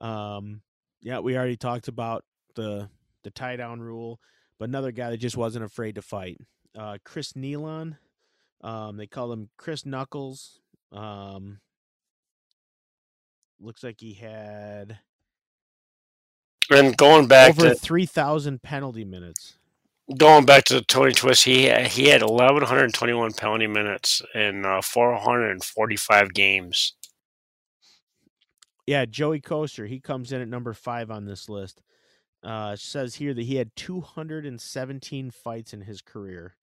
um, 0.00 0.62
yeah, 1.02 1.18
we 1.18 1.36
already 1.36 1.56
talked 1.56 1.88
about 1.88 2.24
the 2.54 2.88
the 3.24 3.30
tie 3.30 3.56
down 3.56 3.80
rule, 3.80 4.20
but 4.58 4.68
another 4.68 4.92
guy 4.92 5.10
that 5.10 5.18
just 5.18 5.36
wasn't 5.36 5.64
afraid 5.64 5.96
to 5.96 6.02
fight. 6.02 6.38
Uh, 6.78 6.98
Chris 7.04 7.34
Nilan, 7.34 7.96
um, 8.62 8.96
they 8.96 9.06
call 9.06 9.32
him 9.32 9.50
Chris 9.56 9.84
Knuckles. 9.84 10.60
Um, 10.92 11.60
looks 13.60 13.82
like 13.82 14.00
he 14.00 14.14
had 14.14 14.98
And 16.70 16.96
going 16.96 17.28
back 17.28 17.50
over 17.50 17.70
to 17.70 17.74
three 17.74 18.06
thousand 18.06 18.62
penalty 18.62 19.04
minutes. 19.04 19.58
going 20.18 20.44
back 20.46 20.64
to 20.64 20.74
the 20.74 20.82
Tony 20.82 21.12
Twist, 21.12 21.44
he 21.44 21.70
he 21.86 22.08
had 22.08 22.22
eleven 22.22 22.62
hundred 22.64 22.92
twenty 22.94 23.12
one 23.14 23.32
penalty 23.32 23.66
minutes 23.66 24.22
in 24.34 24.64
uh, 24.64 24.82
four 24.82 25.16
hundred 25.16 25.50
and 25.52 25.64
forty 25.64 25.96
five 25.96 26.34
games. 26.34 26.94
Yeah, 28.86 29.06
Joey 29.06 29.40
Kocur, 29.40 29.88
he 29.88 30.00
comes 30.00 30.32
in 30.32 30.42
at 30.42 30.48
number 30.48 30.74
five 30.74 31.10
on 31.10 31.24
this 31.24 31.48
list. 31.48 31.82
Uh, 32.42 32.76
says 32.76 33.14
here 33.14 33.32
that 33.32 33.44
he 33.44 33.56
had 33.56 33.74
217 33.74 35.30
fights 35.30 35.72
in 35.72 35.80
his 35.80 36.02
career. 36.02 36.56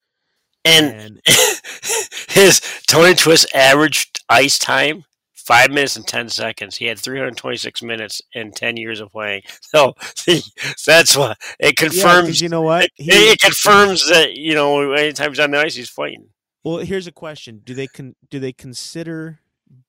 And 0.64 0.94
And 0.94 1.22
his 2.30 2.62
Tony 2.86 3.16
Twist 3.16 3.48
average 3.56 4.12
ice 4.30 4.60
time 4.60 5.06
five 5.52 5.70
minutes 5.70 5.96
and 5.98 6.08
ten 6.08 6.30
seconds. 6.30 6.78
He 6.78 6.86
had 6.86 6.98
three 7.00 7.18
hundred 7.20 7.38
twenty 7.38 7.58
six 7.58 7.82
minutes 7.84 8.22
in 8.34 8.52
ten 8.52 8.78
years 8.78 9.00
of 9.02 9.12
playing. 9.12 9.42
So 9.62 9.94
see, 10.16 10.42
that's 10.86 11.16
what 11.18 11.38
it 11.60 11.76
yeah, 11.94 12.24
you 12.26 12.50
know 12.50 12.62
what? 12.62 12.86
it, 12.86 12.92
He- 12.96 13.12
it 13.32 13.40
confirms 13.40 14.08
that 14.10 14.34
you 14.36 14.54
know 14.56 14.92
anytime 14.94 15.32
he's 15.32 15.40
on 15.40 15.52
the 15.52 15.60
ice, 15.60 15.76
he's 15.76 15.90
fighting. 15.90 16.28
well, 16.64 16.78
here's 16.78 17.08
a 17.08 17.12
question: 17.12 17.62
Do 17.64 17.74
they 17.74 17.88
con- 17.88 18.16
do 18.30 18.40
they 18.40 18.54
consider 18.54 19.40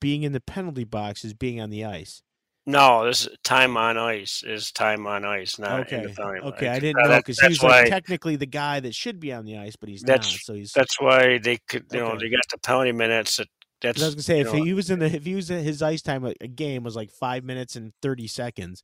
being 0.00 0.22
in 0.22 0.32
the 0.32 0.40
penalty 0.40 0.84
box 0.84 1.24
as 1.24 1.34
being 1.34 1.60
on 1.60 1.70
the 1.70 1.84
ice? 1.84 2.22
No, 2.64 3.04
this 3.04 3.22
is 3.26 3.36
time 3.42 3.76
on 3.76 3.98
ice 3.98 4.44
is 4.46 4.70
time 4.70 5.04
on 5.08 5.24
ice, 5.24 5.58
not 5.58 5.80
in 5.92 5.98
Okay, 5.98 6.06
the 6.06 6.14
penalty 6.14 6.40
box. 6.42 6.56
okay, 6.56 6.68
I 6.68 6.78
didn't 6.78 7.02
know 7.08 7.16
because 7.16 7.40
he's 7.40 7.60
like 7.60 7.88
technically 7.88 8.36
the 8.36 8.46
guy 8.46 8.78
that 8.78 8.94
should 8.94 9.18
be 9.18 9.32
on 9.32 9.44
the 9.44 9.56
ice, 9.58 9.74
but 9.74 9.88
he's 9.88 10.02
That's- 10.02 10.30
not. 10.32 10.40
So 10.42 10.54
he's. 10.54 10.72
that's 10.72 11.00
why 11.00 11.38
they 11.38 11.58
could 11.68 11.86
you 11.92 11.98
know 11.98 12.16
they 12.16 12.28
got 12.30 12.40
the 12.52 12.58
penalty 12.58 12.92
minutes. 12.92 13.38
'cause 13.38 13.46
that's 13.82 14.02
I 14.02 14.06
was 14.06 14.14
gonna 14.14 14.22
say 14.22 14.40
if 14.40 14.52
know, 14.52 14.62
he 14.62 14.72
was 14.72 14.90
in 14.90 14.98
the 15.00 15.06
if 15.06 15.24
he 15.24 15.34
was 15.34 15.50
in 15.50 15.64
his 15.64 15.82
ice 15.82 16.02
time 16.02 16.24
a, 16.24 16.34
a 16.40 16.48
game 16.48 16.82
was 16.82 16.96
like 16.96 17.10
five 17.10 17.44
minutes 17.44 17.76
and 17.76 17.92
thirty 18.00 18.26
seconds, 18.26 18.82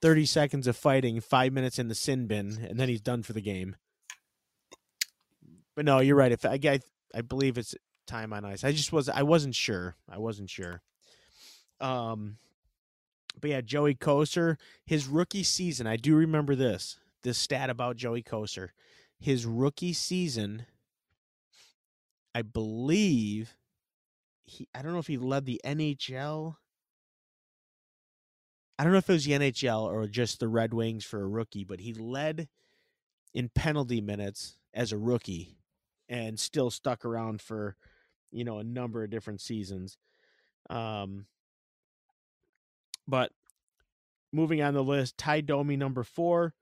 thirty 0.00 0.26
seconds 0.26 0.66
of 0.66 0.76
fighting, 0.76 1.20
five 1.20 1.52
minutes 1.52 1.78
in 1.78 1.88
the 1.88 1.94
sin 1.94 2.26
bin, 2.26 2.66
and 2.68 2.78
then 2.78 2.88
he's 2.88 3.00
done 3.00 3.22
for 3.22 3.32
the 3.32 3.40
game. 3.40 3.76
But 5.76 5.84
no, 5.84 6.00
you're 6.00 6.16
right. 6.16 6.32
If 6.32 6.44
I 6.44 6.58
I, 6.64 6.80
I 7.14 7.20
believe 7.22 7.58
it's 7.58 7.74
time 8.06 8.32
on 8.32 8.44
ice. 8.44 8.64
I 8.64 8.72
just 8.72 8.92
was 8.92 9.08
I 9.08 9.22
wasn't 9.22 9.54
sure. 9.54 9.96
I 10.08 10.18
wasn't 10.18 10.50
sure. 10.50 10.82
Um, 11.80 12.36
but 13.40 13.50
yeah, 13.50 13.60
Joey 13.60 13.94
Kocur, 13.94 14.56
his 14.84 15.06
rookie 15.06 15.44
season. 15.44 15.86
I 15.86 15.96
do 15.96 16.14
remember 16.14 16.54
this 16.54 16.98
this 17.22 17.38
stat 17.38 17.70
about 17.70 17.96
Joey 17.96 18.22
Kocur. 18.22 18.70
His 19.18 19.44
rookie 19.44 19.92
season, 19.92 20.66
I 22.34 22.42
believe 22.42 23.54
he. 24.50 24.68
I 24.74 24.82
don't 24.82 24.92
know 24.92 24.98
if 24.98 25.06
he 25.06 25.16
led 25.16 25.46
the 25.46 25.60
NHL. 25.64 26.56
I 28.78 28.84
don't 28.84 28.92
know 28.92 28.98
if 28.98 29.10
it 29.10 29.12
was 29.12 29.24
the 29.24 29.32
NHL 29.32 29.82
or 29.82 30.06
just 30.06 30.40
the 30.40 30.48
Red 30.48 30.72
Wings 30.72 31.04
for 31.04 31.20
a 31.22 31.28
rookie, 31.28 31.64
but 31.64 31.80
he 31.80 31.92
led 31.92 32.48
in 33.34 33.48
penalty 33.48 34.00
minutes 34.00 34.56
as 34.74 34.92
a 34.92 34.98
rookie 34.98 35.58
and 36.08 36.38
still 36.38 36.70
stuck 36.70 37.04
around 37.04 37.40
for 37.40 37.76
you 38.32 38.44
know 38.44 38.58
a 38.58 38.64
number 38.64 39.02
of 39.02 39.10
different 39.10 39.40
seasons 39.40 39.96
um 40.68 41.26
but 43.08 43.32
moving 44.32 44.62
on 44.62 44.74
the 44.74 44.82
list 44.82 45.16
tie 45.18 45.40
domi 45.40 45.76
number 45.76 46.04
four 46.04 46.54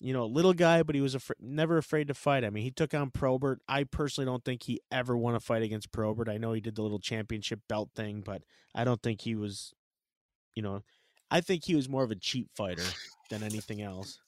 you 0.00 0.12
know 0.12 0.26
little 0.26 0.54
guy 0.54 0.82
but 0.82 0.94
he 0.94 1.00
was 1.00 1.14
afr- 1.14 1.32
never 1.40 1.76
afraid 1.78 2.08
to 2.08 2.14
fight 2.14 2.44
i 2.44 2.50
mean 2.50 2.62
he 2.64 2.70
took 2.70 2.94
on 2.94 3.10
probert 3.10 3.60
i 3.68 3.84
personally 3.84 4.24
don't 4.26 4.44
think 4.44 4.62
he 4.62 4.80
ever 4.90 5.16
won 5.16 5.34
a 5.34 5.40
fight 5.40 5.62
against 5.62 5.92
probert 5.92 6.28
i 6.28 6.38
know 6.38 6.52
he 6.52 6.60
did 6.60 6.74
the 6.74 6.82
little 6.82 6.98
championship 6.98 7.60
belt 7.68 7.90
thing 7.94 8.22
but 8.24 8.42
i 8.74 8.82
don't 8.82 9.02
think 9.02 9.20
he 9.20 9.34
was 9.34 9.74
you 10.54 10.62
know 10.62 10.82
i 11.30 11.40
think 11.40 11.64
he 11.64 11.74
was 11.74 11.88
more 11.88 12.02
of 12.02 12.10
a 12.10 12.14
cheap 12.16 12.48
fighter 12.56 12.82
than 13.30 13.42
anything 13.42 13.82
else 13.82 14.18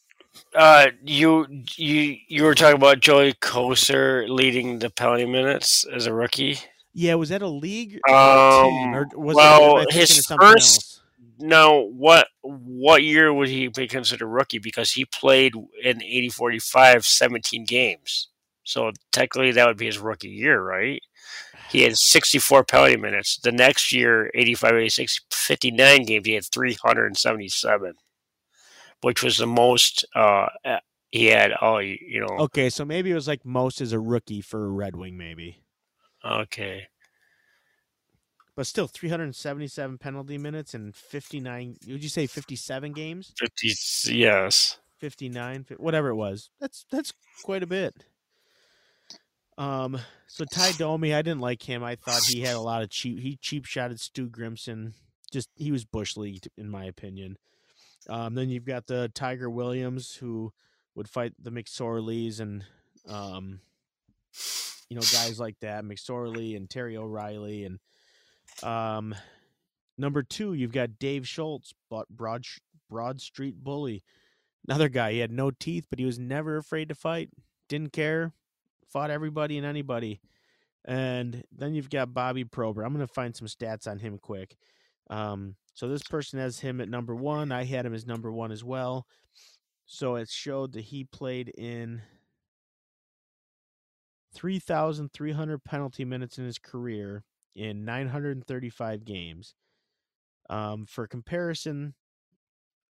Uh, 0.54 0.86
you 1.04 1.46
you 1.76 2.16
you 2.28 2.42
were 2.42 2.54
talking 2.54 2.76
about 2.76 3.00
Joey 3.00 3.34
Kocur 3.34 4.26
leading 4.30 4.78
the 4.78 4.88
penalty 4.88 5.26
minutes 5.26 5.84
as 5.84 6.06
a 6.06 6.12
rookie. 6.14 6.58
Yeah, 6.94 7.16
was 7.16 7.28
that 7.28 7.42
a 7.42 7.48
league 7.48 7.98
or 8.08 8.14
a 8.14 8.62
team, 8.62 8.88
Um, 8.88 8.94
or 8.94 9.08
was 9.14 9.36
well, 9.36 9.84
his 9.90 10.24
first- 10.26 10.32
else? 10.40 11.01
Now, 11.38 11.80
what 11.80 12.28
what 12.42 13.02
year 13.02 13.32
would 13.32 13.48
he 13.48 13.68
be 13.68 13.88
considered 13.88 14.26
rookie? 14.26 14.58
Because 14.58 14.92
he 14.92 15.04
played 15.04 15.54
in 15.82 15.98
80-45 15.98 17.04
17 17.04 17.64
games. 17.64 18.28
So 18.64 18.92
technically, 19.10 19.52
that 19.52 19.66
would 19.66 19.76
be 19.76 19.86
his 19.86 19.98
rookie 19.98 20.28
year, 20.28 20.62
right? 20.62 21.00
He 21.70 21.82
had 21.82 21.96
64 21.96 22.64
penalty 22.64 22.96
minutes. 22.96 23.38
The 23.42 23.50
next 23.50 23.92
year, 23.92 24.30
85, 24.34 24.74
86, 24.74 25.20
59 25.32 26.04
games, 26.04 26.26
he 26.26 26.34
had 26.34 26.44
377, 26.52 27.94
which 29.00 29.22
was 29.22 29.38
the 29.38 29.46
most 29.46 30.04
uh, 30.14 30.46
uh, 30.64 30.78
he 31.10 31.26
had 31.26 31.52
all, 31.52 31.82
you 31.82 32.20
know. 32.20 32.36
Okay, 32.38 32.70
so 32.70 32.84
maybe 32.84 33.10
it 33.10 33.14
was 33.14 33.28
like 33.28 33.44
most 33.44 33.80
as 33.80 33.92
a 33.92 34.00
rookie 34.00 34.40
for 34.40 34.64
a 34.64 34.70
Red 34.70 34.96
Wing, 34.96 35.16
maybe, 35.16 35.62
Okay. 36.24 36.88
But 38.54 38.66
still 38.66 38.86
377 38.86 39.98
penalty 39.98 40.36
minutes 40.36 40.74
and 40.74 40.94
59. 40.94 41.76
Would 41.88 42.02
you 42.02 42.08
say 42.10 42.26
57 42.26 42.92
games? 42.92 43.32
50, 43.38 44.14
yes. 44.14 44.78
59, 44.98 45.66
whatever 45.78 46.08
it 46.10 46.16
was. 46.16 46.50
That's 46.60 46.84
that's 46.90 47.12
quite 47.42 47.62
a 47.62 47.66
bit. 47.66 47.94
Um, 49.58 49.98
so 50.26 50.44
Tie 50.44 50.72
Domi, 50.78 51.14
I 51.14 51.22
didn't 51.22 51.40
like 51.40 51.62
him. 51.62 51.82
I 51.82 51.96
thought 51.96 52.22
he 52.28 52.40
had 52.40 52.56
a 52.56 52.60
lot 52.60 52.82
of 52.82 52.90
cheap. 52.90 53.20
He 53.20 53.36
cheap 53.36 53.64
shotted 53.64 54.00
Stu 54.00 54.28
Grimson. 54.28 54.94
Just 55.32 55.48
he 55.56 55.72
was 55.72 55.84
bush 55.84 56.16
leagued 56.16 56.48
in 56.56 56.68
my 56.68 56.84
opinion. 56.84 57.36
Um, 58.08 58.34
then 58.34 58.48
you've 58.48 58.66
got 58.66 58.86
the 58.86 59.10
Tiger 59.14 59.48
Williams, 59.48 60.14
who 60.14 60.52
would 60.94 61.08
fight 61.08 61.32
the 61.40 61.50
McSorleys 61.50 62.40
and 62.40 62.64
um, 63.08 63.60
you 64.88 64.96
know 64.96 65.02
guys 65.12 65.38
like 65.38 65.58
that, 65.60 65.84
McSorley 65.84 66.56
and 66.56 66.68
Terry 66.68 66.96
O'Reilly, 66.96 67.64
and 67.64 67.78
um, 68.62 69.14
number 69.98 70.22
two 70.22 70.54
you've 70.54 70.72
got 70.72 70.98
Dave 70.98 71.26
Schultz, 71.26 71.74
Broad 72.10 72.44
Broad 72.88 73.20
Street 73.20 73.54
Bully, 73.62 74.02
another 74.68 74.88
guy. 74.88 75.12
He 75.12 75.18
had 75.18 75.32
no 75.32 75.50
teeth, 75.50 75.86
but 75.90 75.98
he 75.98 76.04
was 76.04 76.18
never 76.18 76.56
afraid 76.56 76.88
to 76.88 76.94
fight. 76.94 77.30
Didn't 77.68 77.92
care, 77.92 78.32
fought 78.88 79.10
everybody 79.10 79.56
and 79.56 79.66
anybody. 79.66 80.20
And 80.84 81.44
then 81.56 81.74
you've 81.74 81.90
got 81.90 82.12
Bobby 82.12 82.44
Probert. 82.44 82.84
I'm 82.84 82.92
going 82.92 83.06
to 83.06 83.12
find 83.12 83.34
some 83.34 83.46
stats 83.46 83.86
on 83.86 83.98
him 83.98 84.18
quick. 84.18 84.56
Um, 85.08 85.54
so 85.74 85.88
this 85.88 86.02
person 86.02 86.38
has 86.38 86.58
him 86.58 86.80
at 86.80 86.88
number 86.88 87.14
one. 87.14 87.52
I 87.52 87.64
had 87.64 87.86
him 87.86 87.94
as 87.94 88.06
number 88.06 88.32
one 88.32 88.50
as 88.50 88.64
well. 88.64 89.06
So 89.86 90.16
it 90.16 90.28
showed 90.28 90.72
that 90.72 90.84
he 90.84 91.04
played 91.04 91.48
in 91.50 92.02
3,300 94.34 95.64
penalty 95.64 96.04
minutes 96.04 96.38
in 96.38 96.44
his 96.44 96.58
career 96.58 97.24
in 97.54 97.84
935 97.84 99.04
games. 99.04 99.54
Um, 100.50 100.86
for 100.86 101.06
comparison, 101.06 101.94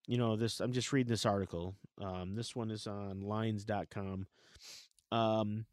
you 0.07 0.17
know, 0.19 0.37
this 0.37 0.61
I'm 0.61 0.73
just 0.73 0.93
reading 0.93 1.11
this 1.11 1.27
article. 1.27 1.75
Um, 2.01 2.35
this 2.35 2.57
one 2.57 2.71
is 2.71 2.87
on 2.87 3.21
lines.com. 3.21 4.27
Um, 5.11 5.67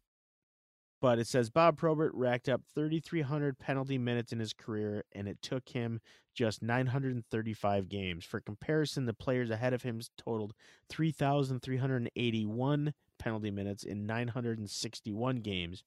but 1.00 1.18
it 1.18 1.26
says 1.26 1.48
Bob 1.48 1.78
Probert 1.78 2.12
racked 2.14 2.46
up 2.48 2.60
3,300 2.74 3.58
penalty 3.58 3.96
minutes 3.96 4.32
in 4.32 4.38
his 4.38 4.52
career, 4.52 5.04
and 5.12 5.26
it 5.26 5.40
took 5.40 5.70
him 5.70 6.00
just 6.34 6.60
935 6.62 7.88
games. 7.88 8.26
For 8.26 8.40
comparison, 8.40 9.06
the 9.06 9.14
players 9.14 9.48
ahead 9.50 9.72
of 9.72 9.82
him 9.82 10.00
totaled 10.18 10.52
3,381 10.90 12.92
penalty 13.18 13.50
minutes 13.50 13.82
in 13.82 14.06
961 14.06 15.36
games 15.36 15.84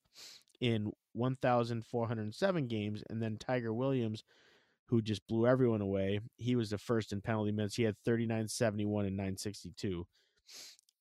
in 0.60 0.92
1,407 1.14 2.68
games, 2.68 3.04
and 3.10 3.22
then 3.22 3.38
Tiger 3.38 3.74
Williams, 3.74 4.24
who 4.88 5.02
just 5.02 5.26
blew 5.28 5.48
everyone 5.48 5.82
away, 5.82 6.20
he 6.38 6.56
was 6.56 6.70
the 6.70 6.78
first 6.78 7.12
in 7.14 7.22
penalty 7.22 7.52
minutes. 7.52 7.76
He 7.76 7.84
had 7.84 7.96
3971 8.06 9.06
and 9.06 9.18
962. 9.18 10.06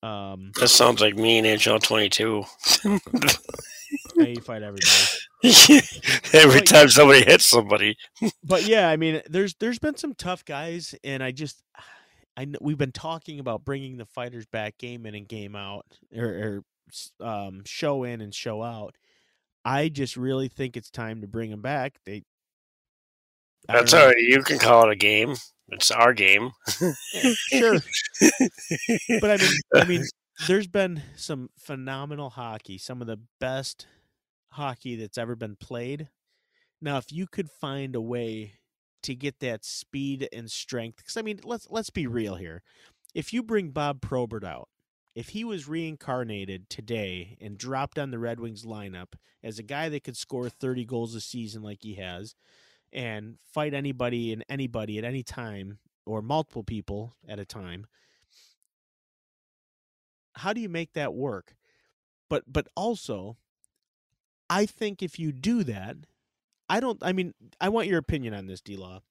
Um, 0.01 0.51
That 0.59 0.67
sounds 0.67 0.99
like 1.01 1.15
me 1.15 1.37
in 1.37 1.45
NHL 1.45 1.81
22. 1.81 2.43
yeah, 4.15 4.25
you 4.27 4.41
fight 4.41 4.63
everybody. 4.63 5.07
Every 6.33 6.61
Well, 6.61 6.61
time 6.61 6.89
somebody 6.89 7.23
hits 7.23 7.45
somebody. 7.45 7.97
but 8.43 8.63
yeah, 8.63 8.89
I 8.89 8.97
mean, 8.97 9.21
there's 9.29 9.55
there's 9.55 9.79
been 9.79 9.97
some 9.97 10.13
tough 10.15 10.45
guys, 10.45 10.95
and 11.03 11.23
I 11.23 11.31
just 11.31 11.63
I 12.37 12.45
know 12.45 12.57
we've 12.61 12.77
been 12.77 12.91
talking 12.91 13.39
about 13.39 13.63
bringing 13.63 13.97
the 13.97 14.05
fighters 14.05 14.45
back 14.47 14.77
game 14.77 15.05
in 15.05 15.13
and 15.15 15.27
game 15.27 15.55
out, 15.55 15.85
or, 16.15 16.63
or 17.21 17.25
um, 17.25 17.61
show 17.65 18.03
in 18.03 18.21
and 18.21 18.33
show 18.33 18.63
out. 18.63 18.95
I 19.65 19.89
just 19.89 20.17
really 20.17 20.47
think 20.47 20.75
it's 20.75 20.89
time 20.89 21.21
to 21.21 21.27
bring 21.27 21.49
them 21.51 21.61
back. 21.61 21.99
They. 22.05 22.23
That's 23.67 23.93
all 23.93 24.07
right. 24.07 24.17
You 24.17 24.43
can 24.43 24.59
call 24.59 24.89
it 24.89 24.91
a 24.91 24.95
game. 24.95 25.35
It's 25.69 25.91
our 25.91 26.13
game. 26.13 26.51
sure, 26.67 27.79
but 29.21 29.31
I 29.31 29.37
mean, 29.37 29.57
I 29.73 29.85
mean, 29.85 30.03
there's 30.47 30.67
been 30.67 31.01
some 31.15 31.49
phenomenal 31.57 32.29
hockey, 32.29 32.77
some 32.77 33.01
of 33.01 33.07
the 33.07 33.19
best 33.39 33.87
hockey 34.51 34.95
that's 34.95 35.17
ever 35.17 35.35
been 35.35 35.55
played. 35.55 36.09
Now, 36.81 36.97
if 36.97 37.11
you 37.11 37.27
could 37.27 37.49
find 37.49 37.95
a 37.95 38.01
way 38.01 38.55
to 39.03 39.15
get 39.15 39.39
that 39.39 39.63
speed 39.63 40.27
and 40.33 40.51
strength, 40.51 40.97
because 40.97 41.17
I 41.17 41.21
mean, 41.21 41.39
let's 41.43 41.67
let's 41.69 41.89
be 41.89 42.07
real 42.07 42.35
here. 42.35 42.61
If 43.15 43.31
you 43.31 43.41
bring 43.41 43.69
Bob 43.69 44.01
Probert 44.01 44.43
out, 44.43 44.67
if 45.15 45.29
he 45.29 45.43
was 45.43 45.67
reincarnated 45.67 46.69
today 46.69 47.37
and 47.39 47.57
dropped 47.57 47.99
on 47.99 48.11
the 48.11 48.19
Red 48.19 48.39
Wings 48.39 48.65
lineup 48.65 49.13
as 49.43 49.59
a 49.59 49.63
guy 49.63 49.89
that 49.89 50.03
could 50.03 50.17
score 50.17 50.49
30 50.49 50.85
goals 50.85 51.15
a 51.15 51.21
season 51.21 51.61
like 51.61 51.79
he 51.81 51.95
has, 51.95 52.35
and 52.91 53.37
fight 53.51 53.73
anybody 53.73 54.31
and 54.31 54.45
anybody 54.47 54.97
at 54.97 55.03
any 55.03 55.23
time 55.23 55.79
or 56.05 56.21
multiple 56.21 56.63
people 56.63 57.15
at 57.27 57.39
a 57.39 57.45
time 57.45 57.87
how 60.35 60.53
do 60.53 60.61
you 60.61 60.69
make 60.69 60.93
that 60.93 61.13
work? 61.13 61.55
But 62.29 62.51
but 62.51 62.67
also 62.75 63.37
i 64.49 64.65
think 64.65 65.01
if 65.01 65.17
you 65.17 65.31
do 65.31 65.63
that 65.63 65.95
i 66.67 66.79
don't 66.79 66.99
i 67.01 67.13
mean 67.13 67.33
i 67.61 67.69
want 67.69 67.87
your 67.87 67.97
opinion 67.97 68.33
on 68.33 68.47
this 68.47 68.59
d-law. 68.59 69.01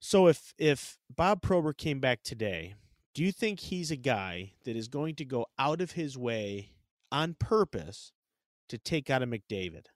So 0.00 0.26
if 0.28 0.54
if 0.56 0.98
bob 1.14 1.42
probert 1.42 1.78
came 1.78 2.00
back 2.00 2.22
today 2.22 2.74
do 3.14 3.22
you 3.22 3.32
think 3.32 3.60
he's 3.60 3.90
a 3.90 3.96
guy 3.96 4.52
that 4.64 4.76
is 4.76 4.88
going 4.88 5.14
to 5.16 5.24
go 5.24 5.46
out 5.58 5.80
of 5.80 5.92
his 5.92 6.16
way 6.16 6.70
on 7.10 7.34
purpose 7.38 8.12
to 8.68 8.78
take 8.78 9.10
out 9.10 9.22
a 9.22 9.26
mcdavid 9.26 9.86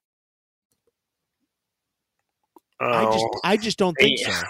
i 2.80 3.04
just 3.04 3.24
Oh, 3.24 3.40
i 3.44 3.56
just 3.56 3.78
don't 3.78 3.96
think 3.98 4.20
yeah. 4.20 4.38
so 4.38 4.46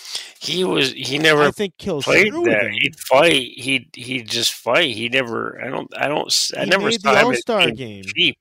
he 0.40 0.64
was. 0.64 0.92
He 0.92 1.18
never 1.18 1.42
i 1.42 1.50
think 1.50 1.74
he'll 1.78 2.00
played 2.00 2.32
that. 2.32 2.70
He'd 2.80 2.98
fight. 2.98 3.50
He'd 3.56 3.88
he 3.94 4.22
just 4.22 4.54
fight. 4.54 4.94
He 4.94 5.08
never. 5.08 5.60
I 5.60 5.68
don't. 5.68 5.92
I 5.98 6.06
don't. 6.06 6.32
I 6.56 6.64
He 6.64 6.70
never 6.70 6.84
made 6.84 7.00
saw 7.00 7.12
the 7.12 7.24
all-star 7.24 7.64
being 7.64 7.74
game 7.74 8.04
cheap. 8.04 8.38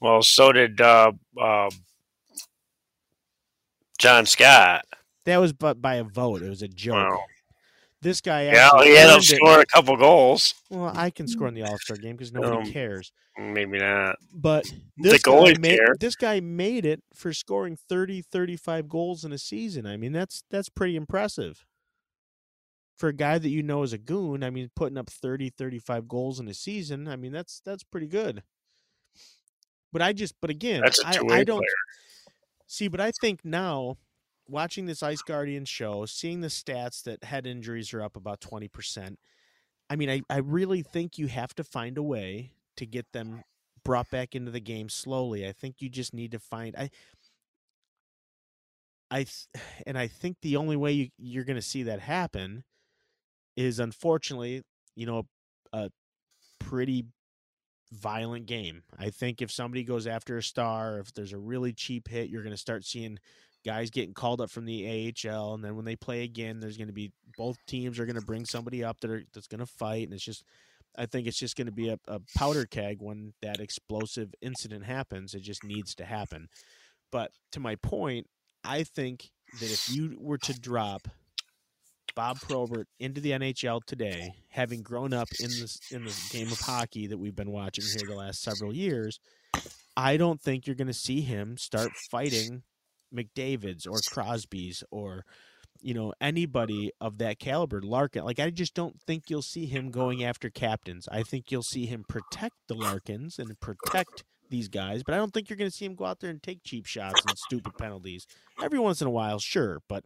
Well, 0.00 0.22
so 0.22 0.50
did 0.52 0.80
uh, 0.80 1.12
uh, 1.40 1.70
John 3.98 4.26
Scott. 4.26 4.84
that 5.24 5.36
was 5.38 5.52
but 5.52 5.80
by 5.80 5.94
a 5.94 6.04
vote 6.04 6.42
it 6.42 6.48
was 6.48 6.62
a 6.62 6.68
joke 6.68 6.94
Wow. 6.96 7.24
This 8.02 8.20
guy 8.20 8.44
Yeah, 8.44 8.70
he 8.82 8.90
ended 8.96 9.06
up 9.06 9.14
earned 9.16 9.22
it. 9.22 9.36
scoring 9.36 9.60
a 9.62 9.66
couple 9.66 9.96
goals. 9.96 10.54
Well, 10.70 10.92
I 10.96 11.10
can 11.10 11.26
score 11.28 11.48
in 11.48 11.54
the 11.54 11.62
All 11.62 11.78
Star 11.78 11.96
game 11.96 12.16
because 12.16 12.32
nobody 12.32 12.56
Um, 12.68 12.72
cares. 12.72 13.12
Maybe 13.38 13.78
not. 13.78 14.16
But 14.32 14.64
this 14.96 15.22
guy, 15.22 15.54
made, 15.60 15.78
this 16.00 16.16
guy 16.16 16.40
made 16.40 16.86
it 16.86 17.02
for 17.14 17.32
scoring 17.34 17.76
30, 17.88 18.22
35 18.22 18.88
goals 18.88 19.24
in 19.24 19.32
a 19.32 19.38
season. 19.38 19.86
I 19.86 19.96
mean, 19.96 20.12
that's 20.12 20.42
that's 20.50 20.68
pretty 20.68 20.96
impressive. 20.96 21.64
For 22.96 23.08
a 23.10 23.12
guy 23.12 23.36
that 23.38 23.50
you 23.50 23.62
know 23.62 23.82
is 23.82 23.92
a 23.92 23.98
goon, 23.98 24.42
I 24.42 24.48
mean, 24.48 24.70
putting 24.74 24.96
up 24.96 25.10
30, 25.10 25.50
35 25.50 26.08
goals 26.08 26.40
in 26.40 26.48
a 26.48 26.54
season, 26.54 27.06
I 27.08 27.16
mean, 27.16 27.30
that's 27.32 27.60
that's 27.62 27.84
pretty 27.84 28.06
good. 28.06 28.42
But 29.92 30.00
I 30.02 30.12
just, 30.14 30.34
but 30.40 30.48
again, 30.50 30.80
That's 30.82 31.02
a 31.02 31.06
I, 31.06 31.38
I 31.40 31.44
don't 31.44 31.58
player. 31.58 32.32
see. 32.66 32.88
But 32.88 33.00
I 33.00 33.12
think 33.20 33.44
now, 33.44 33.96
watching 34.48 34.86
this 34.86 35.02
Ice 35.02 35.22
Guardian 35.22 35.64
show, 35.64 36.06
seeing 36.06 36.40
the 36.40 36.48
stats 36.48 37.02
that 37.04 37.24
head 37.24 37.46
injuries 37.46 37.92
are 37.92 38.02
up 38.02 38.16
about 38.16 38.40
twenty 38.40 38.68
percent. 38.68 39.18
I 39.88 39.96
mean, 39.96 40.10
I, 40.10 40.22
I 40.28 40.38
really 40.38 40.82
think 40.82 41.16
you 41.16 41.28
have 41.28 41.54
to 41.54 41.64
find 41.64 41.96
a 41.96 42.02
way 42.02 42.52
to 42.76 42.86
get 42.86 43.12
them 43.12 43.42
brought 43.84 44.10
back 44.10 44.34
into 44.34 44.50
the 44.50 44.60
game 44.60 44.88
slowly. 44.88 45.46
I 45.46 45.52
think 45.52 45.76
you 45.78 45.88
just 45.88 46.12
need 46.12 46.32
to 46.32 46.40
find 46.40 46.74
I 46.76 46.90
I 49.10 49.26
and 49.86 49.96
I 49.96 50.08
think 50.08 50.38
the 50.42 50.56
only 50.56 50.76
way 50.76 50.92
you, 50.92 51.08
you're 51.18 51.44
going 51.44 51.56
to 51.56 51.62
see 51.62 51.84
that 51.84 52.00
happen 52.00 52.64
is 53.56 53.78
unfortunately, 53.78 54.62
you 54.94 55.06
know, 55.06 55.26
a 55.72 55.90
pretty 56.58 57.06
violent 57.92 58.46
game. 58.46 58.82
I 58.98 59.10
think 59.10 59.40
if 59.40 59.50
somebody 59.50 59.84
goes 59.84 60.06
after 60.06 60.36
a 60.36 60.42
star, 60.42 60.98
if 60.98 61.14
there's 61.14 61.32
a 61.32 61.38
really 61.38 61.72
cheap 61.72 62.08
hit, 62.08 62.28
you're 62.28 62.42
going 62.42 62.54
to 62.54 62.60
start 62.60 62.84
seeing 62.84 63.18
guys 63.66 63.90
getting 63.90 64.14
called 64.14 64.40
up 64.40 64.50
from 64.50 64.64
the 64.64 65.12
AHL 65.26 65.54
and 65.54 65.64
then 65.64 65.74
when 65.74 65.84
they 65.84 65.96
play 65.96 66.22
again, 66.22 66.60
there's 66.60 66.76
going 66.76 66.86
to 66.86 66.94
be 66.94 67.10
both 67.36 67.56
teams 67.66 67.98
are 67.98 68.06
going 68.06 68.18
to 68.18 68.24
bring 68.24 68.46
somebody 68.46 68.84
up 68.84 69.00
that 69.00 69.10
are 69.10 69.22
that's 69.34 69.48
going 69.48 69.58
to 69.58 69.66
fight 69.66 70.04
and 70.04 70.14
it's 70.14 70.24
just 70.24 70.44
I 70.96 71.06
think 71.06 71.26
it's 71.26 71.38
just 71.38 71.56
going 71.56 71.66
to 71.66 71.72
be 71.72 71.90
a, 71.90 71.98
a 72.08 72.20
powder 72.36 72.64
keg 72.64 72.98
when 73.00 73.34
that 73.42 73.60
explosive 73.60 74.34
incident 74.40 74.84
happens. 74.84 75.34
It 75.34 75.42
just 75.42 75.62
needs 75.62 75.94
to 75.96 76.06
happen. 76.06 76.48
But 77.12 77.32
to 77.52 77.60
my 77.60 77.76
point, 77.76 78.28
I 78.64 78.84
think 78.84 79.30
that 79.60 79.70
if 79.70 79.90
you 79.90 80.16
were 80.18 80.38
to 80.38 80.58
drop 80.58 81.08
Bob 82.14 82.40
Probert 82.40 82.88
into 82.98 83.20
the 83.20 83.32
NHL 83.32 83.84
today, 83.84 84.32
having 84.48 84.82
grown 84.82 85.12
up 85.12 85.28
in 85.38 85.48
this 85.48 85.78
in 85.90 86.04
this 86.04 86.30
game 86.30 86.50
of 86.50 86.58
hockey 86.60 87.08
that 87.08 87.18
we've 87.18 87.36
been 87.36 87.52
watching 87.52 87.84
here 87.84 88.08
the 88.08 88.16
last 88.16 88.40
several 88.40 88.74
years, 88.74 89.20
I 89.96 90.16
don't 90.16 90.40
think 90.40 90.66
you're 90.66 90.76
going 90.76 90.86
to 90.86 90.94
see 90.94 91.20
him 91.20 91.58
start 91.58 91.90
fighting 92.10 92.62
McDavid's 93.16 93.86
or 93.86 93.98
Crosby's 94.10 94.84
or 94.90 95.24
you 95.82 95.94
know 95.94 96.08
uh-huh. 96.08 96.14
anybody 96.20 96.90
of 97.00 97.18
that 97.18 97.38
caliber 97.38 97.80
larkin 97.82 98.24
like 98.24 98.40
i 98.40 98.50
just 98.50 98.74
don't 98.74 99.00
think 99.06 99.24
you'll 99.28 99.42
see 99.42 99.66
him 99.66 99.90
going 99.90 100.20
uh-huh. 100.20 100.30
after 100.30 100.50
captains. 100.50 101.08
I 101.10 101.22
think 101.22 101.50
you'll 101.50 101.62
see 101.62 101.86
him 101.86 102.04
protect 102.08 102.54
the 102.68 102.74
larkins 102.74 103.38
and 103.38 103.58
protect 103.60 104.24
these 104.48 104.68
guys 104.68 105.02
but 105.02 105.14
i 105.14 105.16
don't 105.16 105.34
think 105.34 105.50
you're 105.50 105.56
going 105.56 105.70
to 105.70 105.76
see 105.76 105.84
him 105.84 105.94
go 105.94 106.04
out 106.04 106.20
there 106.20 106.30
and 106.30 106.42
take 106.42 106.62
cheap 106.62 106.86
shots 106.86 107.20
and 107.26 107.36
stupid 107.36 107.72
penalties 107.78 108.26
every 108.62 108.78
once 108.78 109.00
in 109.00 109.06
a 109.06 109.10
while 109.10 109.38
sure 109.38 109.80
but 109.88 110.04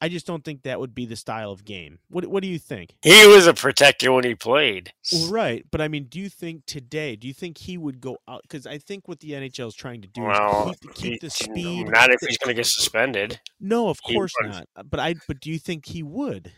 i 0.00 0.08
just 0.08 0.26
don't 0.26 0.44
think 0.44 0.62
that 0.62 0.80
would 0.80 0.94
be 0.94 1.06
the 1.06 1.16
style 1.16 1.50
of 1.52 1.64
game 1.64 1.98
what, 2.08 2.26
what 2.26 2.42
do 2.42 2.48
you 2.48 2.58
think 2.58 2.94
He 3.02 3.26
was 3.26 3.46
a 3.46 3.54
protector 3.54 4.12
when 4.12 4.24
he 4.24 4.34
played. 4.34 4.92
right 5.28 5.64
but 5.70 5.80
i 5.80 5.88
mean 5.88 6.04
do 6.04 6.18
you 6.20 6.28
think 6.28 6.64
today 6.66 7.16
do 7.16 7.26
you 7.28 7.34
think 7.34 7.58
he 7.58 7.76
would 7.78 8.00
go 8.00 8.16
out 8.28 8.42
because 8.42 8.66
i 8.66 8.78
think 8.78 9.08
what 9.08 9.20
the 9.20 9.32
nhl 9.32 9.66
is 9.68 9.74
trying 9.74 10.00
to 10.02 10.08
do 10.08 10.22
Well, 10.22 10.70
is 10.70 10.76
keep, 10.80 10.94
keep 10.94 11.12
he- 11.12 11.18
the 11.18 11.30
speed 11.30 11.88
Not 11.88 12.10
if 12.10 12.20
he's 12.26 12.38
going 12.38 12.48
to 12.54 12.54
get 12.54 12.66
suspended. 12.66 13.40
No, 13.60 13.88
of 13.88 13.98
He 14.06 14.14
course 14.14 14.32
was. 14.42 14.62
not. 14.76 14.88
But 14.90 15.00
I 15.00 15.14
but 15.28 15.40
do 15.40 15.50
you 15.50 15.58
think 15.58 15.86
he 15.86 16.02
would? 16.02 16.52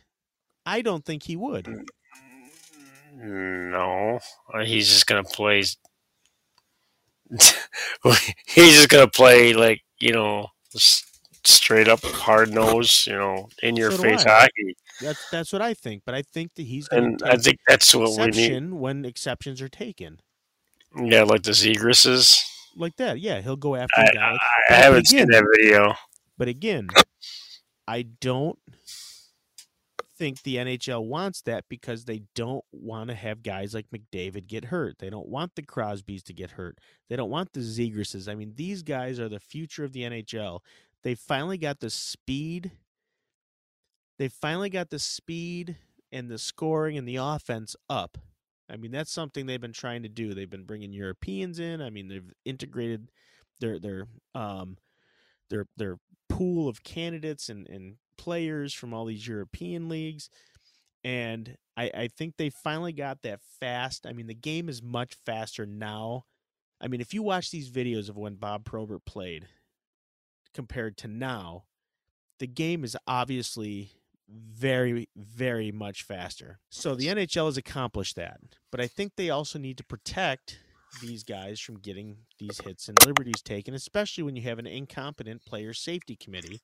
I 0.64 0.82
don't 0.82 1.04
think 1.04 1.24
he 1.24 1.34
would. 1.36 1.66
No, 3.14 4.20
Uh, 4.52 4.64
he's 4.64 4.88
just 4.88 5.06
gonna 5.06 5.24
play. 5.24 5.64
he's 8.46 8.74
just 8.74 8.88
gonna 8.88 9.08
play 9.08 9.52
like 9.52 9.80
you 10.00 10.12
know, 10.12 10.46
straight 11.44 11.88
up 11.88 12.00
hard 12.02 12.50
nose, 12.52 13.06
you 13.06 13.14
know, 13.14 13.48
in 13.62 13.76
your 13.76 13.90
So 13.90 14.02
face 14.02 14.24
hockey. 14.24 14.76
That's 15.00 15.30
that's 15.30 15.52
what 15.52 15.62
I 15.62 15.74
think. 15.74 16.02
But 16.04 16.14
I 16.14 16.22
think 16.22 16.54
that 16.54 16.62
he's 16.62 16.88
going 16.88 17.04
And 17.04 17.18
to 17.20 17.26
I 17.26 17.36
think 17.36 17.58
that's 17.66 17.94
what 17.94 18.10
we 18.10 18.16
need. 18.16 18.28
exception 18.28 18.78
when 18.80 19.04
exceptions 19.04 19.60
are 19.62 19.68
taken. 19.68 20.20
Yeah, 20.96 21.22
like 21.22 21.42
the 21.42 21.52
Zegrises. 21.52 22.40
Like 22.76 22.96
that, 22.96 23.20
yeah, 23.20 23.40
he'll 23.40 23.56
go 23.56 23.74
after 23.76 24.00
I. 24.00 24.10
I, 24.18 24.38
I 24.70 24.74
haven't 24.74 25.06
seen 25.06 25.30
that 25.30 25.44
video. 25.58 25.94
But 26.38 26.48
again, 26.48 26.88
I 27.86 28.02
don't 28.02 28.58
think 30.16 30.42
the 30.42 30.56
NHL 30.56 31.04
wants 31.04 31.42
that 31.42 31.64
because 31.68 32.04
they 32.04 32.22
don't 32.34 32.64
want 32.72 33.10
to 33.10 33.14
have 33.14 33.42
guys 33.42 33.74
like 33.74 33.86
McDavid 33.90 34.46
get 34.46 34.66
hurt. 34.66 34.98
They 34.98 35.10
don't 35.10 35.28
want 35.28 35.54
the 35.56 35.62
Crosbys 35.62 36.22
to 36.24 36.32
get 36.32 36.52
hurt. 36.52 36.78
They 37.08 37.16
don't 37.16 37.30
want 37.30 37.52
the 37.52 37.60
Zegrises. 37.60 38.28
I 38.30 38.34
mean, 38.34 38.52
these 38.54 38.82
guys 38.82 39.18
are 39.18 39.28
the 39.28 39.40
future 39.40 39.84
of 39.84 39.92
the 39.92 40.02
NHL. 40.02 40.60
They 41.02 41.14
finally 41.14 41.58
got 41.58 41.80
the 41.80 41.90
speed. 41.90 42.72
They 44.18 44.28
finally 44.28 44.70
got 44.70 44.90
the 44.90 44.98
speed 44.98 45.76
and 46.12 46.30
the 46.30 46.38
scoring 46.38 46.96
and 46.96 47.08
the 47.08 47.16
offense 47.16 47.74
up. 47.88 48.18
I 48.70 48.76
mean, 48.76 48.92
that's 48.92 49.10
something 49.10 49.46
they've 49.46 49.60
been 49.60 49.72
trying 49.72 50.02
to 50.04 50.08
do. 50.08 50.32
They've 50.32 50.48
been 50.48 50.64
bringing 50.64 50.92
Europeans 50.92 51.58
in. 51.58 51.82
I 51.82 51.90
mean, 51.90 52.08
they've 52.08 52.32
integrated 52.44 53.10
their 53.60 53.78
their 53.78 54.06
um 54.34 54.78
their 55.50 55.66
their 55.76 55.98
pool 56.28 56.68
of 56.68 56.82
candidates 56.82 57.48
and, 57.48 57.68
and 57.68 57.96
players 58.16 58.72
from 58.72 58.94
all 58.94 59.04
these 59.04 59.26
European 59.26 59.88
leagues. 59.88 60.30
And 61.04 61.56
I, 61.76 61.90
I 61.94 62.08
think 62.08 62.36
they 62.36 62.50
finally 62.50 62.92
got 62.92 63.22
that 63.22 63.40
fast. 63.60 64.06
I 64.06 64.12
mean, 64.12 64.28
the 64.28 64.34
game 64.34 64.68
is 64.68 64.82
much 64.82 65.16
faster 65.26 65.66
now. 65.66 66.24
I 66.80 66.88
mean, 66.88 67.00
if 67.00 67.12
you 67.12 67.22
watch 67.22 67.50
these 67.50 67.70
videos 67.70 68.08
of 68.08 68.16
when 68.16 68.36
Bob 68.36 68.64
Probert 68.64 69.04
played 69.04 69.48
compared 70.54 70.96
to 70.98 71.08
now, 71.08 71.64
the 72.38 72.46
game 72.46 72.84
is 72.84 72.96
obviously 73.06 73.92
very, 74.28 75.08
very 75.16 75.70
much 75.70 76.02
faster. 76.02 76.58
So 76.70 76.94
the 76.94 77.08
NHL 77.08 77.46
has 77.46 77.56
accomplished 77.56 78.16
that. 78.16 78.40
But 78.70 78.80
I 78.80 78.86
think 78.86 79.12
they 79.16 79.30
also 79.30 79.58
need 79.58 79.76
to 79.78 79.84
protect 79.84 80.58
these 81.00 81.22
guys 81.22 81.58
from 81.58 81.78
getting 81.78 82.16
these 82.38 82.60
hits 82.60 82.88
and 82.88 83.06
liberties 83.06 83.40
taken, 83.42 83.74
especially 83.74 84.24
when 84.24 84.36
you 84.36 84.42
have 84.42 84.58
an 84.58 84.66
incompetent 84.66 85.44
player 85.44 85.72
safety 85.72 86.16
committee 86.16 86.60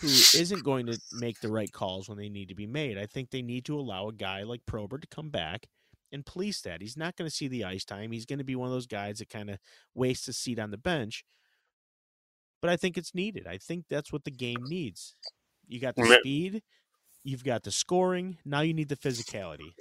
who 0.00 0.08
isn't 0.08 0.64
going 0.64 0.86
to 0.86 1.00
make 1.12 1.40
the 1.40 1.50
right 1.50 1.72
calls 1.72 2.08
when 2.08 2.18
they 2.18 2.28
need 2.28 2.48
to 2.48 2.54
be 2.54 2.66
made. 2.66 2.98
I 2.98 3.06
think 3.06 3.30
they 3.30 3.42
need 3.42 3.64
to 3.66 3.78
allow 3.78 4.08
a 4.08 4.12
guy 4.12 4.42
like 4.42 4.66
Probert 4.66 5.02
to 5.02 5.08
come 5.08 5.30
back 5.30 5.66
and 6.12 6.26
police 6.26 6.60
that. 6.62 6.82
He's 6.82 6.96
not 6.96 7.16
going 7.16 7.28
to 7.28 7.34
see 7.34 7.48
the 7.48 7.64
ice 7.64 7.84
time. 7.84 8.12
He's 8.12 8.26
going 8.26 8.38
to 8.38 8.44
be 8.44 8.56
one 8.56 8.66
of 8.66 8.72
those 8.72 8.86
guys 8.86 9.18
that 9.18 9.30
kind 9.30 9.50
of 9.50 9.58
wastes 9.94 10.28
a 10.28 10.32
seat 10.32 10.58
on 10.58 10.70
the 10.70 10.78
bench. 10.78 11.24
But 12.60 12.70
I 12.70 12.76
think 12.76 12.98
it's 12.98 13.14
needed. 13.14 13.46
I 13.46 13.58
think 13.58 13.86
that's 13.88 14.12
what 14.12 14.24
the 14.24 14.30
game 14.30 14.62
needs. 14.68 15.16
You 15.66 15.80
got 15.80 15.96
the 15.96 16.18
speed, 16.20 16.62
you've 17.22 17.44
got 17.44 17.62
the 17.62 17.70
scoring. 17.70 18.38
Now 18.44 18.60
you 18.60 18.74
need 18.74 18.88
the 18.88 18.96
physicality. 18.96 19.72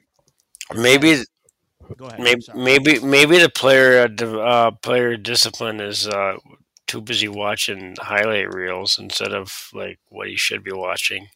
Maybe, 0.73 1.23
Go 1.97 2.06
ahead. 2.06 2.19
Maybe, 2.19 2.43
maybe, 2.53 2.99
maybe 2.99 3.39
the 3.39 3.49
player 3.49 4.07
uh, 4.07 4.26
uh, 4.26 4.72
player 4.72 5.18
discipline 5.18 5.80
is 5.80 6.07
uh, 6.07 6.38
too 6.88 7.01
busy 7.01 7.27
watching 7.27 7.95
highlight 7.99 8.53
reels 8.53 8.99
instead 8.99 9.34
of 9.34 9.69
like 9.73 9.99
what 10.10 10.27
he 10.27 10.35
should 10.35 10.64
be 10.64 10.72
watching. 10.72 11.27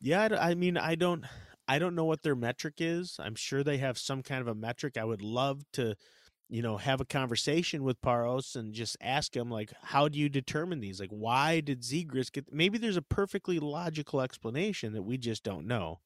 Yeah, 0.00 0.28
I 0.40 0.54
mean, 0.54 0.76
I 0.76 0.94
don't, 0.94 1.24
I 1.68 1.78
don't 1.78 1.94
know 1.94 2.04
what 2.04 2.22
their 2.22 2.34
metric 2.34 2.74
is. 2.78 3.16
I'm 3.18 3.34
sure 3.34 3.62
they 3.62 3.78
have 3.78 3.98
some 3.98 4.22
kind 4.22 4.40
of 4.40 4.48
a 4.48 4.54
metric. 4.54 4.96
I 4.96 5.04
would 5.04 5.22
love 5.22 5.62
to, 5.74 5.94
you 6.52 6.60
know, 6.60 6.76
have 6.76 7.00
a 7.00 7.06
conversation 7.06 7.82
with 7.82 8.02
Parros 8.02 8.56
and 8.56 8.74
just 8.74 8.94
ask 9.00 9.34
him 9.34 9.50
like, 9.50 9.72
how 9.82 10.06
do 10.06 10.18
you 10.18 10.28
determine 10.28 10.80
these? 10.80 11.00
Like, 11.00 11.08
why 11.08 11.60
did 11.60 11.80
Zegras 11.80 12.30
get? 12.30 12.52
Maybe 12.52 12.76
there's 12.76 12.98
a 12.98 13.02
perfectly 13.02 13.58
logical 13.58 14.20
explanation 14.20 14.92
that 14.92 15.02
we 15.02 15.16
just 15.16 15.44
don't 15.44 15.66
know. 15.66 16.00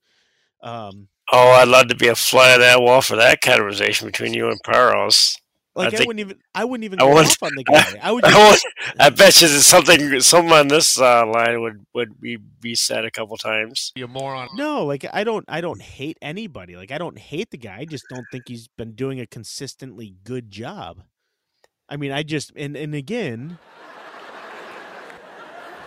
Um, 0.62 1.08
Oh, 1.32 1.50
I'd 1.50 1.66
love 1.66 1.88
to 1.88 1.96
be 1.96 2.06
a 2.06 2.14
fly 2.14 2.54
on 2.54 2.60
that 2.60 2.80
wall 2.80 3.02
for 3.02 3.16
that 3.16 3.40
conversation 3.40 4.06
between 4.06 4.32
you 4.32 4.48
and 4.48 4.62
Parros. 4.62 5.36
Like 5.76 5.94
I, 5.94 5.96
think- 5.98 6.08
wouldn't 6.08 6.20
even, 6.20 6.38
I 6.54 6.64
wouldn't 6.64 6.84
even 6.84 7.00
I 7.00 7.04
go 7.04 7.10
want- 7.10 7.26
off 7.28 7.42
on 7.42 7.52
the 7.56 7.64
guy. 7.72 7.98
I 8.02 8.10
would 8.12 8.24
I, 8.24 8.30
just, 8.30 8.64
want- 8.64 8.96
I 9.00 9.10
bet 9.10 9.40
you 9.42 9.48
that 9.48 9.60
something, 9.60 10.20
someone 10.20 10.58
on 10.58 10.68
this 10.68 10.98
uh, 11.00 11.26
line 11.26 11.60
would 11.60 11.84
would 11.94 12.20
be, 12.20 12.36
be 12.36 12.74
said 12.74 13.04
a 13.04 13.10
couple 13.10 13.36
times. 13.36 13.92
You're 13.94 14.08
moron. 14.08 14.48
No, 14.56 14.84
like 14.84 15.04
I 15.12 15.22
don't 15.24 15.44
I 15.48 15.60
don't 15.60 15.82
hate 15.82 16.18
anybody. 16.22 16.76
Like 16.76 16.90
I 16.90 16.98
don't 16.98 17.18
hate 17.18 17.50
the 17.50 17.58
guy. 17.58 17.76
I 17.78 17.84
just 17.84 18.04
don't 18.10 18.24
think 18.32 18.44
he's 18.48 18.68
been 18.76 18.92
doing 18.92 19.20
a 19.20 19.26
consistently 19.26 20.16
good 20.24 20.50
job. 20.50 21.02
I 21.88 21.96
mean, 21.96 22.10
I 22.12 22.22
just 22.22 22.52
and 22.56 22.76
and 22.76 22.94
again 22.94 23.58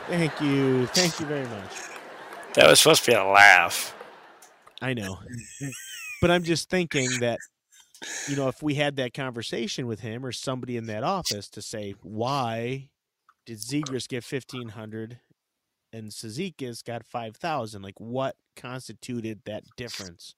Thank 0.08 0.42
you. 0.42 0.88
Thank 0.88 1.20
you 1.20 1.26
very 1.28 1.46
much. 1.48 1.72
That 2.56 2.68
was 2.68 2.80
supposed 2.80 3.04
to 3.06 3.12
be 3.12 3.16
a 3.16 3.24
laugh. 3.24 3.96
I 4.82 4.94
know. 4.96 5.20
but 6.22 6.32
I'm 6.32 6.44
just 6.44 6.68
thinking 6.70 7.20
that 7.20 7.38
you 8.28 8.36
know, 8.36 8.48
if 8.48 8.62
we 8.64 8.76
had 8.76 8.96
that 8.98 9.14
conversation 9.14 9.88
with 9.88 10.00
him 10.02 10.26
or 10.26 10.32
somebody 10.32 10.78
in 10.78 10.86
that 10.88 11.04
office 11.04 11.50
to 11.50 11.62
say 11.62 11.94
why 12.02 12.90
did 13.46 13.58
Zegras 13.58 14.08
get 14.08 14.24
1500 14.24 15.20
and 15.92 16.12
Sezikis 16.12 16.84
got 16.84 17.06
5000 17.06 17.82
like 17.82 18.00
what 18.00 18.36
constituted 18.56 19.42
that 19.46 19.64
difference? 19.76 20.36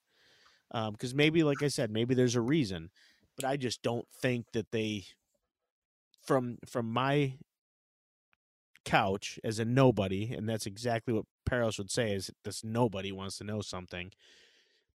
Um, 0.73 0.93
because 0.93 1.13
maybe 1.13 1.43
like 1.43 1.61
i 1.61 1.67
said 1.67 1.91
maybe 1.91 2.15
there's 2.15 2.37
a 2.37 2.41
reason 2.41 2.91
but 3.35 3.43
i 3.43 3.57
just 3.57 3.81
don't 3.81 4.07
think 4.07 4.53
that 4.53 4.71
they 4.71 5.03
from 6.25 6.59
from 6.65 6.89
my 6.89 7.33
couch 8.85 9.37
as 9.43 9.59
a 9.59 9.65
nobody 9.65 10.33
and 10.33 10.47
that's 10.47 10.65
exactly 10.65 11.13
what 11.13 11.25
Parros 11.51 11.77
would 11.77 11.91
say 11.91 12.13
is 12.13 12.31
this 12.43 12.63
nobody 12.63 13.11
wants 13.11 13.37
to 13.37 13.43
know 13.43 13.61
something. 13.61 14.11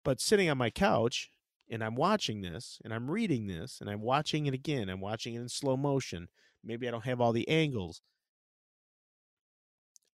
But 0.05 0.21
sitting 0.21 0.49
on 0.49 0.59
my 0.59 0.71
couch 0.71 1.31
and 1.71 1.83
i'm 1.83 1.95
watching 1.95 2.41
this 2.41 2.81
and 2.85 2.93
i'm 2.93 3.11
reading 3.11 3.47
this 3.47 3.81
and 3.81 3.91
i'm 3.91 4.01
watching 4.01 4.47
it 4.47 4.55
again 4.55 4.89
i'm 4.89 5.01
watching 5.01 5.35
it 5.35 5.41
in 5.41 5.49
slow 5.49 5.77
motion 5.77 6.29
maybe 6.65 6.87
i 6.87 6.91
don't 6.91 7.05
have 7.05 7.21
all 7.21 7.33
the 7.33 7.49
angles 7.49 8.01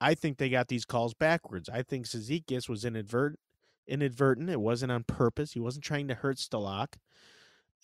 I 0.02 0.14
think 0.14 0.36
they 0.36 0.48
got 0.48 0.66
these 0.66 0.84
calls 0.84 1.14
backwards. 1.14 1.68
I 1.68 1.82
think 1.82 2.06
Sezikis 2.06 2.68
was 2.68 2.84
inadvertent. 2.84 3.38
Inadvertent. 3.86 4.50
It 4.50 4.60
wasn't 4.60 4.90
on 4.90 5.04
purpose. 5.04 5.52
He 5.52 5.60
wasn't 5.60 5.84
trying 5.84 6.08
to 6.08 6.14
hurt 6.14 6.38
Stalak. 6.38 6.94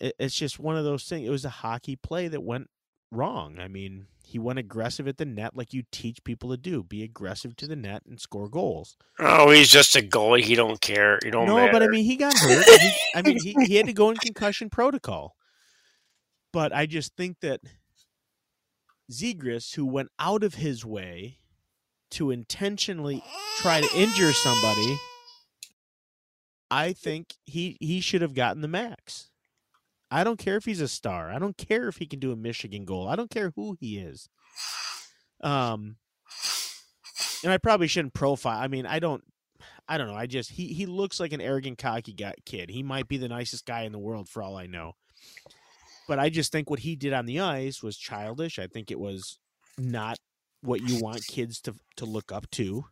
It, 0.01 0.15
it's 0.19 0.35
just 0.35 0.59
one 0.59 0.75
of 0.75 0.83
those 0.83 1.05
things. 1.05 1.25
It 1.25 1.31
was 1.31 1.45
a 1.45 1.49
hockey 1.49 1.95
play 1.95 2.27
that 2.27 2.43
went 2.43 2.69
wrong. 3.09 3.57
I 3.57 3.69
mean, 3.69 4.07
he 4.29 4.37
went 4.37 4.59
aggressive 4.59 5.07
at 5.07 5.17
the 5.17 5.25
net 5.25 5.55
like 5.55 5.73
you 5.73 5.81
teach 5.91 6.23
people 6.23 6.51
to 6.51 6.57
do. 6.57 6.83
Be 6.83 7.01
aggressive 7.01 7.55
to 7.55 7.65
the 7.65 7.75
net 7.75 8.03
and 8.07 8.21
score 8.21 8.47
goals. 8.47 8.95
Oh, 9.17 9.49
he's 9.49 9.69
just 9.69 9.95
a 9.95 10.01
goalie. 10.01 10.43
He 10.43 10.53
don't 10.53 10.79
care. 10.79 11.17
He 11.23 11.31
don't 11.31 11.47
no, 11.47 11.55
matter. 11.55 11.71
but 11.71 11.81
I 11.81 11.87
mean, 11.87 12.05
he 12.05 12.15
got 12.15 12.37
hurt. 12.37 12.63
he, 12.63 12.91
I 13.15 13.23
mean, 13.23 13.39
he, 13.41 13.55
he 13.65 13.75
had 13.77 13.87
to 13.87 13.93
go 13.93 14.11
in 14.11 14.17
concussion 14.17 14.69
protocol. 14.69 15.35
But 16.53 16.71
I 16.71 16.85
just 16.85 17.15
think 17.15 17.39
that 17.41 17.61
Zegras, 19.11 19.73
who 19.73 19.85
went 19.87 20.09
out 20.19 20.43
of 20.43 20.53
his 20.53 20.85
way 20.85 21.39
to 22.11 22.29
intentionally 22.29 23.23
try 23.57 23.81
to 23.81 23.97
injure 23.97 24.33
somebody, 24.33 24.99
I 26.69 26.93
think 26.93 27.33
he 27.47 27.77
he 27.79 27.99
should 27.99 28.21
have 28.21 28.35
gotten 28.35 28.61
the 28.61 28.67
max. 28.67 29.28
I 30.11 30.23
don't 30.23 30.39
care 30.39 30.57
if 30.57 30.65
he's 30.65 30.81
a 30.81 30.87
star. 30.87 31.31
I 31.31 31.39
don't 31.39 31.57
care 31.57 31.87
if 31.87 31.97
he 31.97 32.05
can 32.05 32.19
do 32.19 32.31
a 32.31 32.35
Michigan 32.35 32.85
goal. 32.85 33.07
I 33.07 33.15
don't 33.15 33.29
care 33.29 33.53
who 33.55 33.77
he 33.79 33.97
is. 33.97 34.29
Um 35.41 35.97
and 37.43 37.53
I 37.53 37.57
probably 37.57 37.87
shouldn't 37.87 38.13
profile. 38.13 38.59
I 38.59 38.67
mean, 38.67 38.85
I 38.85 38.99
don't 38.99 39.23
I 39.87 39.97
don't 39.97 40.07
know. 40.07 40.15
I 40.15 40.27
just 40.27 40.51
he 40.51 40.67
he 40.67 40.85
looks 40.85 41.19
like 41.19 41.33
an 41.33 41.41
arrogant 41.41 41.77
cocky 41.77 42.13
guy, 42.13 42.35
kid. 42.45 42.69
He 42.69 42.83
might 42.83 43.07
be 43.07 43.17
the 43.17 43.27
nicest 43.27 43.65
guy 43.65 43.83
in 43.83 43.91
the 43.91 43.99
world 43.99 44.29
for 44.29 44.43
all 44.43 44.55
I 44.55 44.67
know. 44.67 44.93
But 46.07 46.19
I 46.19 46.29
just 46.29 46.51
think 46.51 46.69
what 46.69 46.79
he 46.79 46.95
did 46.95 47.13
on 47.13 47.25
the 47.25 47.39
ice 47.39 47.83
was 47.83 47.97
childish. 47.97 48.59
I 48.59 48.67
think 48.67 48.91
it 48.91 48.99
was 48.99 49.39
not 49.77 50.19
what 50.61 50.81
you 50.81 50.99
want 51.01 51.25
kids 51.27 51.61
to 51.61 51.75
to 51.97 52.05
look 52.05 52.31
up 52.31 52.49
to. 52.51 52.85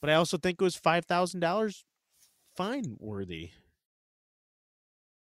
But 0.00 0.10
I 0.10 0.14
also 0.14 0.38
think 0.38 0.60
it 0.60 0.64
was 0.64 0.76
five 0.76 1.04
thousand 1.04 1.40
dollars 1.40 1.84
fine 2.56 2.96
worthy. 2.98 3.50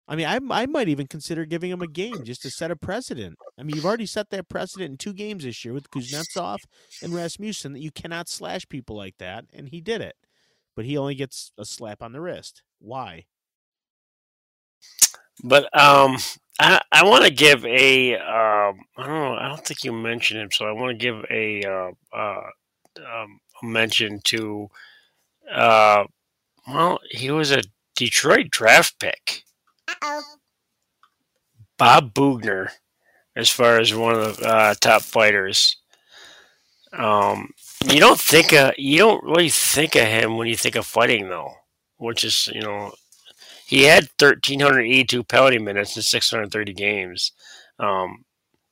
I 0.10 0.16
mean, 0.16 0.26
I 0.26 0.40
I 0.50 0.66
might 0.66 0.90
even 0.90 1.06
consider 1.06 1.46
giving 1.46 1.70
him 1.70 1.84
a 1.84 1.88
game 1.88 2.24
just 2.24 2.42
to 2.42 2.50
set 2.50 2.72
a 2.72 2.76
precedent. 2.76 3.38
I 3.60 3.64
mean, 3.64 3.76
you've 3.76 3.86
already 3.86 4.08
set 4.08 4.32
that 4.32 4.50
precedent 4.50 4.90
in 4.92 4.98
two 4.98 5.14
games 5.14 5.44
this 5.44 5.64
year 5.64 5.74
with 5.74 5.92
Kuznetsov 5.92 6.58
and 7.04 7.14
Rasmussen 7.14 7.74
that 7.74 7.82
you 7.82 7.92
cannot 7.92 8.28
slash 8.28 8.68
people 8.68 8.98
like 8.98 9.18
that, 9.20 9.46
and 9.54 9.70
he 9.70 9.82
did 9.82 10.02
it. 10.02 10.16
But 10.76 10.86
he 10.86 10.98
only 10.98 11.14
gets 11.14 11.52
a 11.60 11.66
slap 11.66 12.02
on 12.02 12.12
the 12.12 12.22
wrist. 12.22 12.64
Why? 12.80 13.26
But 15.44 15.66
um, 15.80 16.18
I 16.60 16.82
I 16.92 17.04
want 17.06 17.26
to 17.26 17.32
give 17.32 17.64
a 17.66 18.16
um, 18.16 18.80
I 18.98 19.06
don't 19.06 19.08
know. 19.08 19.36
I 19.36 19.48
don't 19.48 19.64
think 19.66 19.84
you 19.84 19.94
mentioned 19.94 20.42
him, 20.42 20.52
so 20.52 20.66
I 20.66 20.72
want 20.72 21.00
to 21.00 21.06
give 21.06 21.24
a 21.30 21.64
uh, 21.64 21.92
uh, 22.18 22.42
um, 22.98 23.40
mention 23.62 24.22
to 24.26 24.70
uh, 25.52 26.04
well, 26.68 27.00
he 27.10 27.32
was 27.32 27.52
a 27.52 27.64
Detroit 27.96 28.50
draft 28.52 29.00
pick, 29.00 29.44
Bob 31.78 32.14
Boughner, 32.14 32.72
as 33.36 33.50
far 33.50 33.80
as 33.80 33.94
one 33.94 34.16
of 34.16 34.38
the 34.38 34.48
uh, 34.48 34.74
top 34.80 35.02
fighters. 35.02 35.78
Um, 36.92 37.52
you 37.86 38.00
don't 38.00 38.20
think 38.20 38.52
of, 38.54 38.74
you 38.78 38.98
don't 38.98 39.24
really 39.24 39.50
think 39.50 39.96
of 39.96 40.06
him 40.06 40.38
when 40.38 40.48
you 40.48 40.56
think 40.56 40.76
of 40.76 40.86
fighting 40.86 41.30
though, 41.30 41.54
which 41.98 42.24
is 42.24 42.50
you 42.54 42.62
know 42.62 42.94
he 43.66 43.84
had 43.84 44.10
1382 44.20 45.24
penalty 45.24 45.60
minutes 45.60 45.96
in 45.96 46.02
630 46.02 46.74
games. 46.74 47.32
Um, 47.78 48.26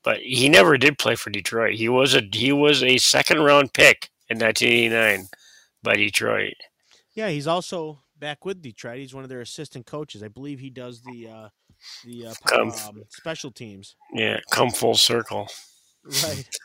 but 0.04 0.20
he 0.22 0.50
never 0.50 0.78
did 0.78 0.98
play 0.98 1.16
for 1.16 1.30
Detroit. 1.30 1.76
He 1.76 1.90
was 1.90 2.16
a 2.16 2.22
he 2.32 2.52
was 2.52 2.82
a 2.82 2.98
second 2.98 3.42
round 3.42 3.74
pick 3.74 4.10
in 4.30 4.40
1989 4.40 5.28
by 5.84 5.96
Detroit. 5.96 6.56
Yeah, 7.14 7.30
he's 7.30 7.46
also 7.48 8.00
back 8.20 8.46
with 8.46 8.62
Detroit. 8.62 9.00
He's 9.00 9.14
one 9.14 9.24
of 9.24 9.30
their 9.30 9.42
assistant 9.42 9.86
coaches. 9.86 10.24
I 10.24 10.28
believe 10.28 10.60
he 10.60 10.70
does 10.70 11.02
the 11.02 11.28
uh, 11.28 11.50
the 12.06 12.28
uh, 12.28 12.34
Come. 12.46 12.72
um, 12.72 13.04
special 13.10 13.52
teams. 13.52 13.96
Yeah, 14.14 14.40
come 14.52 14.70
full 14.70 14.96
circle. 14.96 15.48
Right. 16.24 16.48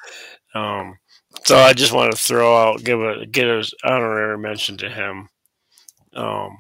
Um, 0.55 0.99
so 1.47 1.57
I 1.57 1.73
just 1.73 1.95
want 1.95 2.13
to 2.13 2.19
throw 2.19 2.55
out, 2.55 2.85
give 2.85 3.01
a 3.01 3.25
give 3.25 3.49
a 3.49 3.65
honorary 3.91 4.37
mention 4.37 4.77
to 4.77 4.91
him. 4.91 5.31
Um, 6.13 6.59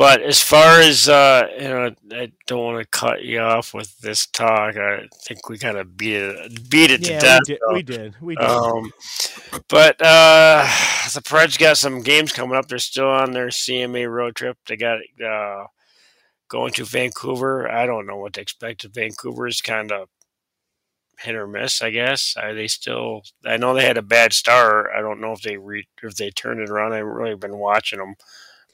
but 0.00 0.22
as 0.22 0.40
far 0.40 0.80
as 0.80 1.10
uh, 1.10 1.46
you 1.60 1.68
know, 1.68 1.90
I 2.12 2.32
don't 2.46 2.64
want 2.64 2.82
to 2.82 2.88
cut 2.88 3.22
you 3.22 3.38
off 3.38 3.74
with 3.74 4.00
this 4.00 4.24
talk. 4.24 4.78
I 4.78 5.06
think 5.24 5.50
we 5.50 5.58
kind 5.58 5.76
of 5.76 5.94
beat 5.98 6.14
it 6.14 6.70
beat 6.70 6.90
it 6.90 7.04
to 7.04 7.18
death. 7.18 7.42
we 7.46 7.54
did. 7.54 7.60
We 7.70 7.82
did. 7.82 8.14
We 8.22 8.34
did. 8.34 8.46
Um, 8.46 8.92
but 9.68 10.00
uh, 10.00 10.62
the 11.12 11.20
Preds 11.20 11.58
got 11.58 11.76
some 11.76 12.00
games 12.00 12.32
coming 12.32 12.56
up. 12.56 12.66
They're 12.66 12.78
still 12.78 13.10
on 13.10 13.32
their 13.32 13.48
CMA 13.48 14.10
road 14.10 14.36
trip. 14.36 14.56
They 14.66 14.78
got 14.78 15.00
uh, 15.22 15.66
going 16.48 16.72
to 16.72 16.86
Vancouver. 16.86 17.70
I 17.70 17.84
don't 17.84 18.06
know 18.06 18.16
what 18.16 18.32
to 18.32 18.40
expect. 18.40 18.84
Vancouver 18.84 19.48
is 19.48 19.60
kind 19.60 19.92
of 19.92 20.08
hit 21.18 21.34
or 21.34 21.46
miss. 21.46 21.82
I 21.82 21.90
guess. 21.90 22.36
Are 22.38 22.54
they 22.54 22.68
still? 22.68 23.20
I 23.44 23.58
know 23.58 23.74
they 23.74 23.84
had 23.84 23.98
a 23.98 24.02
bad 24.02 24.32
start. 24.32 24.92
I 24.96 25.02
don't 25.02 25.20
know 25.20 25.32
if 25.32 25.42
they 25.42 25.58
re, 25.58 25.86
if 26.02 26.14
they 26.14 26.30
turned 26.30 26.60
it 26.60 26.70
around. 26.70 26.94
I 26.94 26.96
haven't 26.96 27.12
really 27.12 27.36
been 27.36 27.58
watching 27.58 27.98
them. 27.98 28.14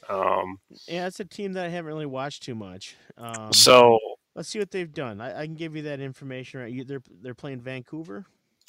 Um, 0.09 0.59
yeah, 0.87 1.07
it's 1.07 1.21
a 1.21 1.25
team 1.25 1.53
that 1.55 1.65
I 1.67 1.69
haven't 1.69 1.87
really 1.87 2.07
watched 2.07 2.43
too 2.45 2.55
much. 2.55 2.97
Um, 3.19 3.53
so 3.53 3.99
let's 4.35 4.49
see 4.49 4.59
what 4.59 4.71
they've 4.71 4.93
done. 4.93 5.21
I, 5.21 5.41
I 5.41 5.45
can 5.47 5.55
give 5.55 5.75
you 5.77 5.83
that 5.83 6.01
information. 6.01 6.61
Right, 6.61 6.73
you, 6.73 6.85
they're 6.85 7.03
they're 7.23 7.35
playing 7.35 7.61
Vancouver. 7.61 8.25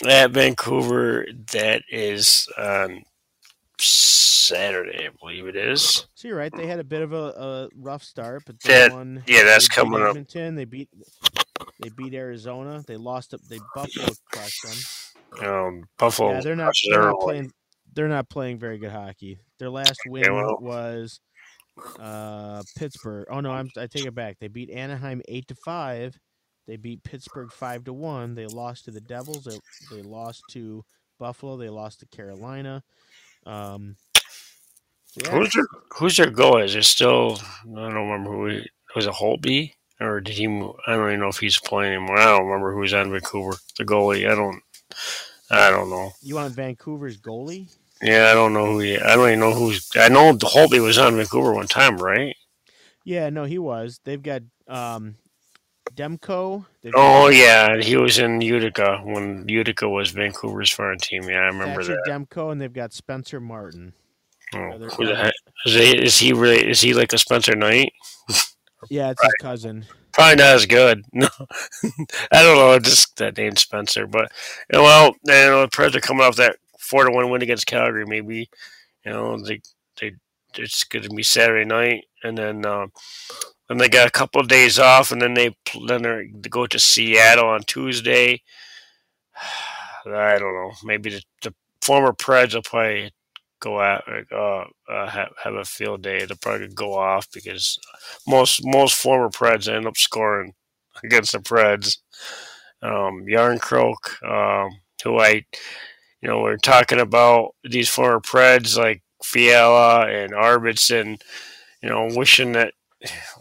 at 0.07 0.31
Vancouver, 0.31 1.25
that 1.53 1.81
is 1.91 2.47
on 2.57 3.03
Saturday, 3.79 5.07
I 5.07 5.09
believe 5.19 5.47
it 5.47 5.55
is. 5.55 6.07
So 6.15 6.27
you're 6.27 6.37
right. 6.37 6.53
They 6.55 6.67
had 6.67 6.79
a 6.79 6.83
bit 6.83 7.01
of 7.01 7.13
a, 7.13 7.15
a 7.17 7.69
rough 7.75 8.03
start, 8.03 8.43
but 8.45 8.59
they 8.61 8.73
That- 8.73 8.91
won. 8.91 9.23
yeah, 9.27 9.43
that's 9.43 9.67
coming 9.67 10.01
up. 10.01 10.09
Edmonton. 10.09 10.55
They 10.55 10.65
beat 10.65 10.89
they 11.81 11.89
beat 11.89 12.13
Arizona. 12.13 12.83
They 12.87 12.97
lost. 12.97 13.33
up. 13.33 13.41
They 13.49 13.59
Buffalo 13.75 14.07
crushed 14.31 14.63
them. 14.63 15.47
Um, 15.47 15.83
Buffalo. 15.99 16.31
yeah, 16.33 16.41
they're 16.41 16.55
not. 16.55 16.73
They're 16.89 17.01
not 17.03 17.19
playing. 17.19 17.51
They're 17.97 18.07
not 18.07 18.29
playing 18.29 18.59
very 18.59 18.77
good 18.77 18.91
hockey. 18.91 19.39
Their 19.57 19.71
last 19.71 19.97
win 20.05 20.31
well. 20.31 20.59
was 20.61 21.19
uh, 21.99 22.61
Pittsburgh. 22.77 23.25
Oh 23.31 23.39
no, 23.39 23.49
I'm, 23.49 23.71
I 23.75 23.87
take 23.87 24.05
it 24.05 24.13
back. 24.13 24.37
They 24.39 24.49
beat 24.49 24.69
Anaheim 24.69 25.23
eight 25.27 25.47
to 25.47 25.55
five. 25.55 26.15
They 26.67 26.75
beat 26.75 27.03
Pittsburgh 27.03 27.51
five 27.51 27.85
to 27.85 27.93
one. 27.93 28.35
They 28.35 28.45
lost 28.45 28.85
to 28.85 28.91
the 28.91 29.01
Devils. 29.01 29.45
They, 29.45 29.59
they 29.95 30.03
lost 30.03 30.43
to 30.51 30.85
Buffalo. 31.17 31.57
They 31.57 31.69
lost 31.69 32.01
to 32.01 32.05
Carolina. 32.15 32.83
Um, 33.47 33.95
yeah, 35.15 35.31
Who's 35.31 35.51
their 35.53 35.65
Who's 35.97 36.17
their 36.17 36.29
goal? 36.29 36.59
Is 36.59 36.75
it 36.75 36.83
still? 36.83 37.39
I 37.63 37.89
don't 37.89 37.95
remember 37.95 38.29
who. 38.29 38.45
He, 38.45 38.69
was 38.95 39.07
it 39.07 39.13
Holtby 39.13 39.73
or 39.99 40.21
did 40.21 40.35
he? 40.35 40.45
I 40.45 40.95
don't 40.95 41.07
even 41.07 41.19
know 41.19 41.29
if 41.29 41.39
he's 41.39 41.59
playing 41.59 41.93
anymore. 41.93 42.19
I 42.19 42.25
don't 42.25 42.45
remember 42.45 42.75
who's 42.75 42.93
on 42.93 43.11
Vancouver. 43.11 43.57
The 43.79 43.85
goalie. 43.85 44.29
I 44.29 44.35
don't. 44.35 44.61
I 45.49 45.71
don't 45.71 45.89
know. 45.89 46.11
you 46.21 46.35
want 46.35 46.53
Vancouver's 46.53 47.17
goalie? 47.17 47.73
Yeah, 48.01 48.29
I 48.31 48.33
don't 48.33 48.53
know 48.53 48.65
who. 48.65 48.79
He, 48.79 48.97
I 48.97 49.15
don't 49.15 49.27
even 49.27 49.39
know 49.39 49.53
who's. 49.53 49.89
I 49.95 50.09
know 50.09 50.33
Holtby 50.33 50.81
was 50.81 50.97
on 50.97 51.15
Vancouver 51.15 51.53
one 51.53 51.67
time, 51.67 51.97
right? 51.97 52.35
Yeah, 53.03 53.29
no, 53.29 53.45
he 53.45 53.57
was. 53.57 53.99
They've 54.03 54.21
got 54.21 54.43
um, 54.67 55.15
Demko. 55.93 56.65
They've 56.81 56.93
Oh 56.95 57.29
got 57.29 57.33
yeah, 57.33 57.77
he 57.77 57.97
was 57.97 58.19
in 58.19 58.41
Utica 58.41 58.99
when 59.03 59.47
Utica 59.47 59.87
was 59.89 60.11
Vancouver's 60.11 60.71
foreign 60.71 60.99
team. 60.99 61.23
Yeah, 61.23 61.39
I 61.41 61.47
remember 61.47 61.81
Thatcher 61.81 61.97
that. 62.03 62.03
Demko, 62.05 62.51
and 62.51 62.61
they've 62.61 62.73
got 62.73 62.93
Spencer 62.93 63.39
Martin. 63.39 63.93
Oh, 64.53 64.71
who 64.77 65.05
the 65.05 65.15
heck 65.15 65.33
is 65.65 65.73
he? 65.73 66.03
Is 66.03 66.17
he 66.19 66.33
really? 66.33 66.69
Is 66.69 66.81
he 66.81 66.93
like 66.93 67.13
a 67.13 67.17
Spencer 67.17 67.55
Knight? 67.55 67.93
Yeah, 68.89 69.09
it's 69.11 69.21
his 69.23 69.33
cousin. 69.41 69.85
Probably 70.13 70.35
not 70.35 70.55
as 70.55 70.65
good. 70.65 71.03
No, 71.13 71.27
I 72.31 72.43
don't 72.43 72.57
know. 72.57 72.79
Just 72.79 73.15
that 73.17 73.37
name 73.37 73.55
Spencer, 73.55 74.05
but 74.07 74.31
well, 74.71 75.15
you 75.25 75.33
know, 75.33 75.61
the 75.61 75.67
Preds 75.67 75.95
are 75.95 75.99
coming 75.99 76.23
off 76.23 76.35
that 76.37 76.57
four 76.79 77.05
to 77.05 77.11
one 77.11 77.29
win 77.29 77.41
against 77.41 77.67
Calgary. 77.67 78.05
Maybe 78.05 78.49
you 79.05 79.11
know 79.11 79.37
they 79.37 79.61
they 79.99 80.13
it's 80.55 80.83
going 80.83 81.03
to 81.03 81.09
be 81.09 81.23
Saturday 81.23 81.65
night, 81.65 82.05
and 82.23 82.37
then 82.37 82.65
uh, 82.65 82.87
then 83.67 83.77
they 83.77 83.89
got 83.89 84.07
a 84.07 84.11
couple 84.11 84.41
of 84.41 84.47
days 84.47 84.79
off, 84.79 85.11
and 85.11 85.21
then 85.21 85.33
they 85.33 85.55
then 85.87 86.03
they 86.03 86.49
go 86.49 86.65
to 86.67 86.79
Seattle 86.79 87.47
on 87.47 87.63
Tuesday. 87.63 88.41
I 90.05 90.39
don't 90.39 90.53
know. 90.53 90.71
Maybe 90.85 91.09
the, 91.09 91.21
the 91.41 91.53
former 91.81 92.13
Preds 92.13 92.53
will 92.53 92.61
probably 92.61 93.11
go 93.59 93.81
out 93.81 94.03
uh, 94.31 94.65
uh, 94.89 95.09
have, 95.09 95.29
have 95.43 95.55
a 95.55 95.65
field 95.65 96.01
day. 96.01 96.25
They'll 96.25 96.37
probably 96.37 96.67
go 96.69 96.93
off 96.93 97.29
because 97.31 97.77
most 98.27 98.61
most 98.63 98.95
former 98.95 99.29
Preds 99.29 99.67
end 99.67 99.87
up 99.87 99.97
scoring 99.97 100.53
against 101.03 101.31
the 101.33 101.39
Preds. 101.39 101.97
Um, 102.81 103.25
Jarnkrok, 103.25 104.23
um, 104.23 104.79
who 105.03 105.19
I, 105.19 105.45
you 106.21 106.29
know, 106.29 106.41
we're 106.41 106.57
talking 106.57 106.99
about 106.99 107.55
these 107.63 107.89
former 107.89 108.19
Preds 108.19 108.77
like 108.77 109.03
Fiala 109.23 110.07
and 110.07 110.33
Arvidsson, 110.33 111.21
you 111.81 111.89
know, 111.89 112.07
wishing 112.11 112.53
that 112.53 112.73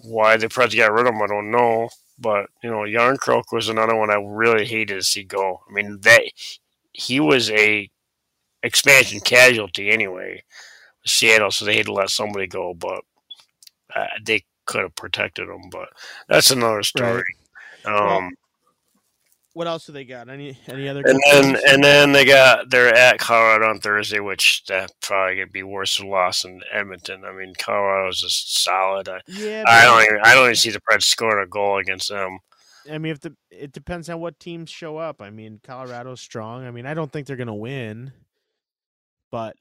why 0.02 0.36
the 0.36 0.48
Preds 0.48 0.76
got 0.76 0.92
rid 0.92 1.06
of 1.06 1.14
him, 1.14 1.22
I 1.22 1.26
don't 1.26 1.50
know. 1.50 1.88
But 2.18 2.46
you 2.62 2.70
know, 2.70 2.78
Jarnkrok 2.78 3.44
was 3.52 3.68
another 3.68 3.94
one 3.94 4.10
I 4.10 4.16
really 4.16 4.64
hated 4.64 4.94
to 4.94 5.02
see 5.02 5.22
go. 5.22 5.60
I 5.68 5.72
mean, 5.72 6.00
that 6.00 6.22
he 6.92 7.20
was 7.20 7.50
a 7.50 7.90
expansion 8.62 9.20
casualty 9.20 9.90
anyway, 9.90 10.42
Seattle, 11.04 11.50
so 11.50 11.64
they 11.64 11.76
had 11.76 11.86
to 11.86 11.92
let 11.92 12.10
somebody 12.10 12.46
go. 12.46 12.72
But 12.74 13.02
uh, 13.94 14.06
they 14.22 14.44
could 14.64 14.82
have 14.82 14.94
protected 14.94 15.48
him. 15.48 15.68
But 15.70 15.88
that's 16.28 16.50
another 16.50 16.82
story. 16.82 17.22
Um, 17.84 18.30
What 19.56 19.66
else 19.66 19.86
do 19.86 19.92
they 19.92 20.04
got? 20.04 20.28
Any 20.28 20.58
any 20.68 20.86
other? 20.86 21.02
and 21.06 21.18
then 21.32 21.56
and 21.66 21.82
then 21.82 22.12
they 22.12 22.26
got 22.26 22.68
they're 22.68 22.94
at 22.94 23.18
Colorado 23.18 23.70
on 23.70 23.78
Thursday, 23.78 24.20
which 24.20 24.62
that 24.66 24.92
probably 25.00 25.36
gonna 25.36 25.46
be 25.46 25.62
worse 25.62 25.96
than 25.96 26.10
loss 26.10 26.44
in 26.44 26.60
Edmonton. 26.70 27.24
I 27.24 27.32
mean, 27.32 27.54
Colorado's 27.56 28.20
just 28.20 28.62
solid. 28.62 29.08
I, 29.08 29.22
yeah, 29.26 29.64
I 29.66 29.82
don't 29.86 30.02
even 30.04 30.18
I 30.22 30.34
don't 30.34 30.44
even 30.44 30.56
see 30.56 30.68
the 30.68 30.80
Preds 30.80 31.04
scoring 31.04 31.42
a 31.42 31.48
goal 31.48 31.78
against 31.78 32.10
them. 32.10 32.40
I 32.92 32.98
mean, 32.98 33.12
if 33.12 33.20
the 33.20 33.34
it 33.50 33.72
depends 33.72 34.10
on 34.10 34.20
what 34.20 34.38
teams 34.38 34.68
show 34.68 34.98
up. 34.98 35.22
I 35.22 35.30
mean, 35.30 35.58
Colorado's 35.62 36.20
strong. 36.20 36.66
I 36.66 36.70
mean, 36.70 36.84
I 36.84 36.92
don't 36.92 37.10
think 37.10 37.26
they're 37.26 37.36
gonna 37.36 37.54
win, 37.54 38.12
but 39.30 39.56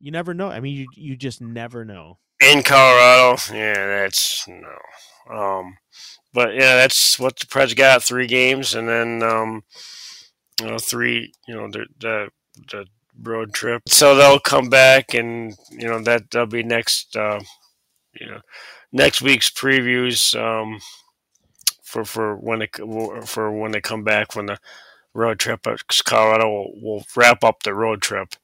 you 0.00 0.10
never 0.10 0.34
know. 0.34 0.48
I 0.48 0.58
mean, 0.58 0.74
you 0.74 0.88
you 0.96 1.14
just 1.14 1.40
never 1.40 1.84
know. 1.84 2.18
in 2.40 2.64
Colorado. 2.64 3.40
Yeah, 3.52 3.86
that's 3.86 4.48
no. 4.48 4.76
Um, 5.30 5.76
but 6.32 6.54
yeah, 6.54 6.76
that's 6.76 7.18
what 7.18 7.38
the 7.38 7.46
Preds 7.46 7.76
got. 7.76 8.02
Three 8.02 8.26
games, 8.26 8.74
and 8.74 8.88
then 8.88 9.22
um, 9.22 9.62
you 10.60 10.66
know, 10.66 10.78
three. 10.78 11.32
You 11.46 11.54
know, 11.56 11.70
the 11.70 11.86
the 12.00 12.28
the 12.70 12.86
road 13.22 13.52
trip. 13.54 13.82
So 13.88 14.14
they'll 14.14 14.38
come 14.40 14.68
back, 14.68 15.14
and 15.14 15.54
you 15.70 15.88
know 15.88 16.00
that 16.02 16.30
that'll 16.30 16.46
be 16.46 16.62
next. 16.62 17.16
Uh, 17.16 17.40
you 18.18 18.26
know, 18.26 18.40
next 18.92 19.22
week's 19.22 19.50
previews. 19.50 20.38
Um, 20.38 20.80
for 21.82 22.04
for 22.04 22.36
when 22.36 22.58
they 22.60 22.68
for 23.24 23.50
when 23.50 23.72
they 23.72 23.80
come 23.80 24.04
back 24.04 24.36
when 24.36 24.46
the 24.46 24.58
road 25.14 25.38
trip. 25.38 25.62
'cause 25.62 26.02
Colorado 26.02 26.48
will, 26.48 26.72
will 26.80 27.04
wrap 27.16 27.42
up 27.42 27.62
the 27.62 27.74
road 27.74 28.02
trip. 28.02 28.34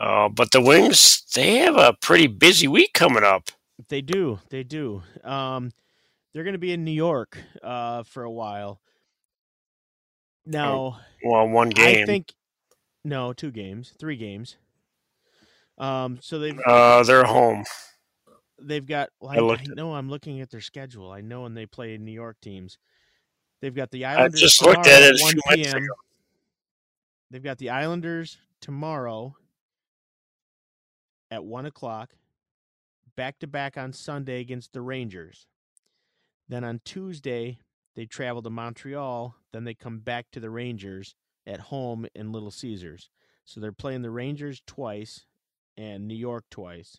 Uh, 0.00 0.28
but 0.28 0.50
the 0.52 0.60
Wings, 0.60 1.22
they 1.34 1.56
have 1.58 1.76
a 1.76 1.92
pretty 2.00 2.26
busy 2.26 2.68
week 2.68 2.92
coming 2.94 3.24
up. 3.24 3.50
They 3.88 4.00
do. 4.00 4.40
They 4.50 4.62
do. 4.62 5.02
Um, 5.24 5.72
they're 6.38 6.44
going 6.44 6.54
to 6.54 6.58
be 6.60 6.72
in 6.72 6.84
New 6.84 6.92
York 6.92 7.36
uh, 7.64 8.04
for 8.04 8.22
a 8.22 8.30
while. 8.30 8.80
Now, 10.46 11.00
Well, 11.24 11.48
one 11.48 11.68
game. 11.68 12.04
I 12.04 12.06
think 12.06 12.32
no, 13.02 13.32
two 13.32 13.50
games, 13.50 13.92
three 13.98 14.16
games. 14.16 14.56
Um, 15.78 16.20
so 16.22 16.38
they've 16.38 16.56
uh, 16.64 17.02
they're 17.02 17.24
home. 17.24 17.64
they've 18.62 18.86
got. 18.86 19.08
Well, 19.18 19.50
I 19.50 19.54
I, 19.54 19.58
I 19.58 19.64
know. 19.74 19.96
I'm 19.96 20.08
looking 20.08 20.40
at 20.40 20.48
their 20.48 20.60
schedule. 20.60 21.10
I 21.10 21.22
know 21.22 21.42
when 21.42 21.54
they 21.54 21.66
play 21.66 21.98
New 21.98 22.12
York 22.12 22.36
teams. 22.40 22.78
They've 23.60 23.74
got 23.74 23.90
the 23.90 24.04
I 24.04 24.14
Islanders. 24.14 24.40
just 24.40 24.62
looked 24.62 24.84
tomorrow 24.84 25.02
at 25.06 25.12
it 25.14 25.20
a 25.20 25.24
1 25.24 25.34
p.m. 25.56 25.88
They've 27.32 27.42
got 27.42 27.58
the 27.58 27.70
Islanders 27.70 28.38
tomorrow 28.60 29.34
at 31.32 31.44
one 31.44 31.66
o'clock. 31.66 32.10
back 33.16 33.40
to 33.40 33.48
back 33.48 33.76
on 33.76 33.92
Sunday 33.92 34.40
against 34.40 34.72
the 34.72 34.82
Rangers. 34.82 35.48
Then 36.48 36.64
on 36.64 36.80
Tuesday, 36.84 37.58
they 37.94 38.06
travel 38.06 38.42
to 38.42 38.50
Montreal. 38.50 39.34
Then 39.52 39.64
they 39.64 39.74
come 39.74 39.98
back 39.98 40.26
to 40.32 40.40
the 40.40 40.50
Rangers 40.50 41.14
at 41.46 41.60
home 41.60 42.06
in 42.14 42.32
Little 42.32 42.50
Caesars. 42.50 43.10
So 43.44 43.60
they're 43.60 43.72
playing 43.72 44.02
the 44.02 44.10
Rangers 44.10 44.62
twice 44.66 45.24
and 45.76 46.06
New 46.06 46.14
York 46.14 46.44
twice. 46.50 46.98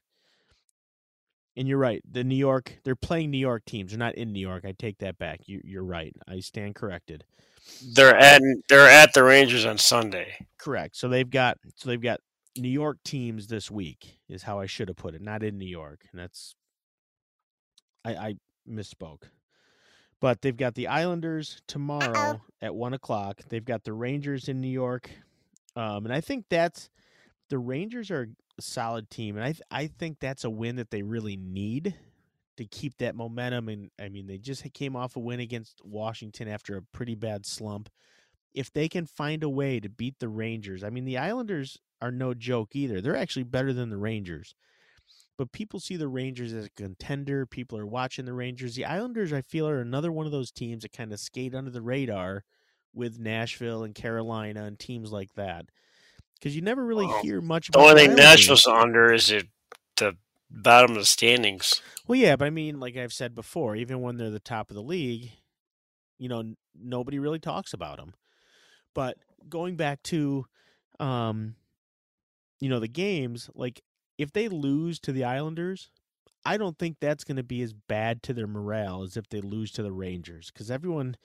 And 1.56 1.68
you're 1.68 1.78
right. 1.78 2.02
The 2.10 2.24
New 2.24 2.36
York, 2.36 2.80
they're 2.84 2.96
playing 2.96 3.32
New 3.32 3.38
York 3.38 3.66
teams. 3.66 3.92
They're 3.92 4.00
not 4.00 4.16
in 4.16 4.32
New 4.32 4.40
York. 4.40 4.66
I 4.66 4.72
take 4.72 5.00
that 5.00 5.18
back. 5.18 5.42
You, 5.46 5.62
you're 5.64 5.84
right. 5.84 6.14
I 6.28 6.40
stand 6.40 6.76
corrected. 6.76 7.26
They're 7.94 8.16
at 8.16 8.42
they're 8.68 8.88
at 8.88 9.14
the 9.14 9.24
Rangers 9.24 9.66
on 9.66 9.78
Sunday. 9.78 10.48
Correct. 10.58 10.96
So 10.96 11.08
they've 11.08 11.30
got 11.30 11.58
so 11.76 11.90
they've 11.90 12.02
got 12.02 12.20
New 12.58 12.70
York 12.70 12.98
teams 13.04 13.48
this 13.48 13.70
week 13.70 14.20
is 14.28 14.44
how 14.44 14.60
I 14.60 14.66
should 14.66 14.88
have 14.88 14.98
put 14.98 15.14
it. 15.14 15.22
Not 15.22 15.44
in 15.44 15.58
New 15.58 15.68
York, 15.68 16.06
and 16.12 16.20
that's 16.20 16.56
I, 18.04 18.16
I 18.16 18.36
misspoke. 18.68 19.24
But 20.22 20.42
they've 20.42 20.56
got 20.56 20.76
the 20.76 20.88
Islanders 20.88 21.62
tomorrow 21.68 22.42
at 22.62 22.76
one 22.76 22.94
o'clock. 22.94 23.42
They've 23.48 23.64
got 23.64 23.84
the 23.84 23.94
Rangers 23.94 24.50
in 24.50 24.60
New 24.60 24.68
York, 24.68 25.10
um, 25.76 26.06
and 26.06 26.14
I 26.14 26.20
think 26.20 26.46
that's 26.50 26.90
the 27.50 27.58
Rangers 27.58 28.12
are 28.12 28.30
a 28.58 28.62
solid 28.62 29.10
team, 29.10 29.38
and 29.38 29.46
I 29.46 29.52
th- 29.54 29.62
I 29.72 29.88
think 29.88 30.20
that's 30.20 30.44
a 30.44 30.50
win 30.50 30.76
that 30.76 30.92
they 30.92 31.04
really 31.04 31.38
need 31.38 31.96
to 32.58 32.66
keep 32.66 32.98
that 32.98 33.16
momentum. 33.16 33.70
And 33.70 33.90
I 34.00 34.10
mean, 34.10 34.28
they 34.28 34.38
just 34.38 34.72
came 34.74 34.96
off 34.96 35.16
a 35.16 35.20
win 35.20 35.40
against 35.40 35.82
Washington 35.84 36.48
after 36.50 36.76
a 36.76 36.82
pretty 36.82 37.16
bad 37.16 37.46
slump. 37.46 37.90
If 38.54 38.74
they 38.74 38.90
can 38.90 39.06
find 39.06 39.44
a 39.44 39.50
way 39.50 39.80
to 39.80 39.90
beat 39.90 40.20
the 40.20 40.28
Rangers, 40.28 40.84
I 40.84 40.90
mean, 40.90 41.06
the 41.06 41.18
Islanders 41.18 41.78
are 42.02 42.12
no 42.12 42.34
joke 42.34 42.76
either. 42.76 43.00
They're 43.00 43.16
actually 43.16 43.44
better 43.44 43.72
than 43.72 43.90
the 43.90 43.98
Rangers. 43.98 44.56
But 45.40 45.54
people 45.54 45.80
see 45.80 45.96
the 45.96 46.10
Rangers 46.10 46.52
as 46.52 46.66
a 46.66 46.70
contender. 46.72 47.46
People 47.46 47.78
are 47.78 47.88
watching 47.88 48.26
the 48.26 48.34
Rangers. 48.34 48.76
The 48.76 48.84
Islanders, 48.84 49.32
I 49.32 49.42
feel, 49.42 49.70
are 49.70 49.80
another 49.80 50.12
one 50.12 50.26
of 50.26 50.34
those 50.34 50.52
teams 50.52 50.84
that 50.84 50.92
kind 50.92 51.14
of 51.14 51.20
skate 51.22 51.56
under 51.56 51.72
the 51.72 51.82
radar 51.82 52.44
with 52.94 53.20
Nashville 53.20 53.86
and 53.86 53.96
Carolina 53.96 54.66
and 54.66 54.78
teams 54.78 55.14
like 55.14 55.34
that. 55.36 55.68
Because 56.34 56.58
you 56.58 56.62
never 56.62 56.84
really 56.84 57.06
Well, 57.06 57.22
hear 57.22 57.40
much 57.40 57.70
The 57.72 57.80
about 57.80 57.92
only 57.92 58.02
thing 58.02 58.10
Islanders. 58.20 58.26
Nashville's 58.26 58.68
under 58.68 59.14
is 59.14 59.32
at 59.32 59.46
the 59.96 60.18
bottom 60.52 60.92
of 60.92 60.98
the 60.98 61.06
standings. 61.06 61.82
Well, 62.06 62.20
yeah, 62.20 62.36
but 62.36 62.44
I 62.44 62.50
mean, 62.50 62.82
like 62.82 62.98
I've 62.98 63.14
said 63.14 63.34
before, 63.34 63.78
even 63.78 64.02
when 64.02 64.18
they're 64.18 64.30
the 64.30 64.42
top 64.42 64.70
of 64.70 64.76
the 64.76 64.84
league, 64.84 65.32
you 66.18 66.28
know, 66.28 66.40
n- 66.40 66.58
nobody 66.78 67.18
really 67.18 67.40
talks 67.40 67.72
about 67.72 67.96
them. 67.96 68.14
But 68.94 69.16
going 69.48 69.78
back 69.78 70.04
to, 70.04 70.48
um, 71.00 71.56
you 72.60 72.68
know, 72.68 72.82
the 72.82 72.90
games, 72.90 73.50
like 73.56 73.82
if 74.20 74.34
they 74.34 74.50
lose 74.50 75.00
to 75.00 75.14
the 75.14 75.24
Islanders, 75.24 75.90
I 76.46 76.58
don't 76.58 76.78
think 76.78 76.98
that's 77.00 77.24
going 77.24 77.38
to 77.38 77.44
be 77.44 77.62
as 77.62 77.74
bad 77.74 78.22
to 78.24 78.34
their 78.34 78.48
morale 78.48 79.02
as 79.02 79.16
if 79.18 79.30
they 79.30 79.40
lose 79.40 79.72
to 79.72 79.84
the 79.84 79.94
Rangers, 79.94 80.52
because 80.52 80.70
everyone, 80.70 81.16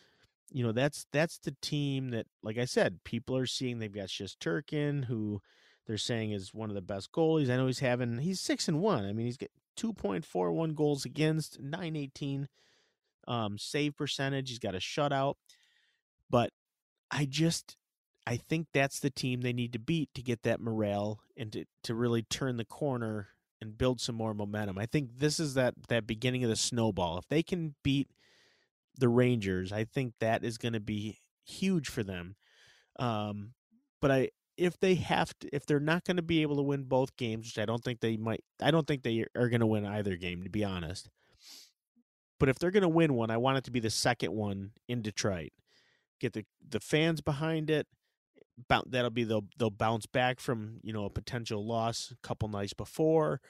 you 0.53 0.65
know, 0.65 0.73
that's 0.73 1.07
that's 1.13 1.39
the 1.39 1.57
team 1.61 2.11
that, 2.11 2.27
like 2.43 2.57
I 2.57 2.65
said, 2.65 3.03
people 3.05 3.37
are 3.37 3.47
seeing. 3.47 3.81
They've 3.81 3.93
got 3.93 4.09
Shesterkin, 4.09 5.07
who 5.07 5.43
they're 5.87 5.99
saying 5.99 6.31
is 6.31 6.55
one 6.55 6.71
of 6.71 6.77
the 6.77 6.81
best 6.83 7.11
goalies. 7.13 7.51
I 7.51 7.57
know 7.57 7.67
he's 7.67 7.81
having 7.81 8.19
he's 8.19 8.41
six 8.41 8.69
and 8.69 8.81
one. 8.81 9.05
I 9.05 9.13
mean, 9.13 9.27
he's 9.27 9.37
got 9.37 9.51
two 9.77 9.93
point 9.93 10.25
four 10.25 10.53
one 10.53 10.75
goals 10.75 11.05
against, 11.05 11.61
nine 11.61 11.97
eighteen 11.97 12.49
um, 13.27 13.59
save 13.59 13.97
percentage. 13.97 14.51
He's 14.51 14.61
got 14.61 14.77
a 14.77 14.79
shutout, 14.79 15.35
but 16.31 16.51
I 17.11 17.25
just 17.25 17.77
I 18.27 18.37
think 18.37 18.69
that's 18.73 19.01
the 19.01 19.11
team 19.11 19.41
they 19.41 19.53
need 19.53 19.73
to 19.75 19.79
beat 19.79 20.09
to 20.15 20.23
get 20.23 20.43
that 20.45 20.61
morale 20.61 21.21
and 21.37 21.53
to, 21.53 21.65
to 21.83 21.95
really 21.95 22.23
turn 22.23 22.57
the 22.57 22.65
corner 22.65 23.29
and 23.61 23.77
build 23.77 24.01
some 24.01 24.15
more 24.15 24.35
momentum. 24.35 24.79
I 24.79 24.87
think 24.87 25.19
this 25.19 25.39
is 25.39 25.55
that 25.55 25.75
that 25.89 26.07
beginning 26.07 26.45
of 26.45 26.51
the 26.51 26.57
snowball. 26.57 27.19
If 27.19 27.29
they 27.29 27.43
can 27.43 27.75
beat 27.83 28.09
the 28.99 29.09
Rangers, 29.09 29.73
I 29.73 29.85
think 29.85 30.15
that 30.21 30.45
is 30.45 30.59
going 30.59 30.73
to 30.73 30.81
be 30.81 31.19
huge 31.45 31.89
for 31.89 32.03
them. 32.03 32.37
Um, 32.99 33.53
but 34.01 34.11
I 34.11 34.31
if 34.57 34.79
they 34.79 34.95
have 34.95 35.37
to 35.41 35.49
if 35.53 35.67
they're 35.67 35.81
not 35.81 36.05
going 36.05 36.17
to 36.17 36.23
be 36.23 36.43
able 36.43 36.57
to 36.57 36.63
win 36.63 36.85
both 36.85 37.17
games, 37.17 37.47
which 37.47 37.59
I 37.59 37.67
don't 37.67 37.83
think 37.83 38.01
they 38.01 38.17
might 38.17 38.45
I 38.63 38.71
don't 38.71 38.87
think 38.87 39.03
they 39.03 39.25
are 39.37 39.49
going 39.49 39.61
to 39.61 39.67
win 39.67 39.87
either 39.87 40.17
game 40.17 40.43
to 40.45 40.51
be 40.51 40.65
honest. 40.65 41.09
But 42.39 42.49
if 42.49 42.59
they're 42.59 42.71
going 42.71 42.83
to 42.83 42.89
win 42.89 43.15
one, 43.15 43.31
I 43.31 43.37
want 43.37 43.59
it 43.59 43.65
to 43.65 43.71
be 43.71 43.81
the 43.81 43.91
second 43.91 44.33
one 44.33 44.73
in 44.89 45.03
Detroit. 45.03 45.53
Get 46.21 46.33
the 46.33 46.45
the 46.67 46.81
fans 46.81 47.21
behind 47.21 47.71
it. 47.71 47.87
Bou- 48.69 48.83
That'll 48.87 49.11
be 49.11 49.25
they'll 49.25 49.47
they'll 49.59 49.71
bounce 49.71 50.07
back 50.07 50.41
from 50.41 50.81
you 50.83 50.93
know 50.93 51.05
a 51.05 51.11
potential 51.11 51.67
loss 51.67 52.13
a 52.13 52.27
couple 52.27 52.49
nights 52.49 52.73
before. 52.73 53.41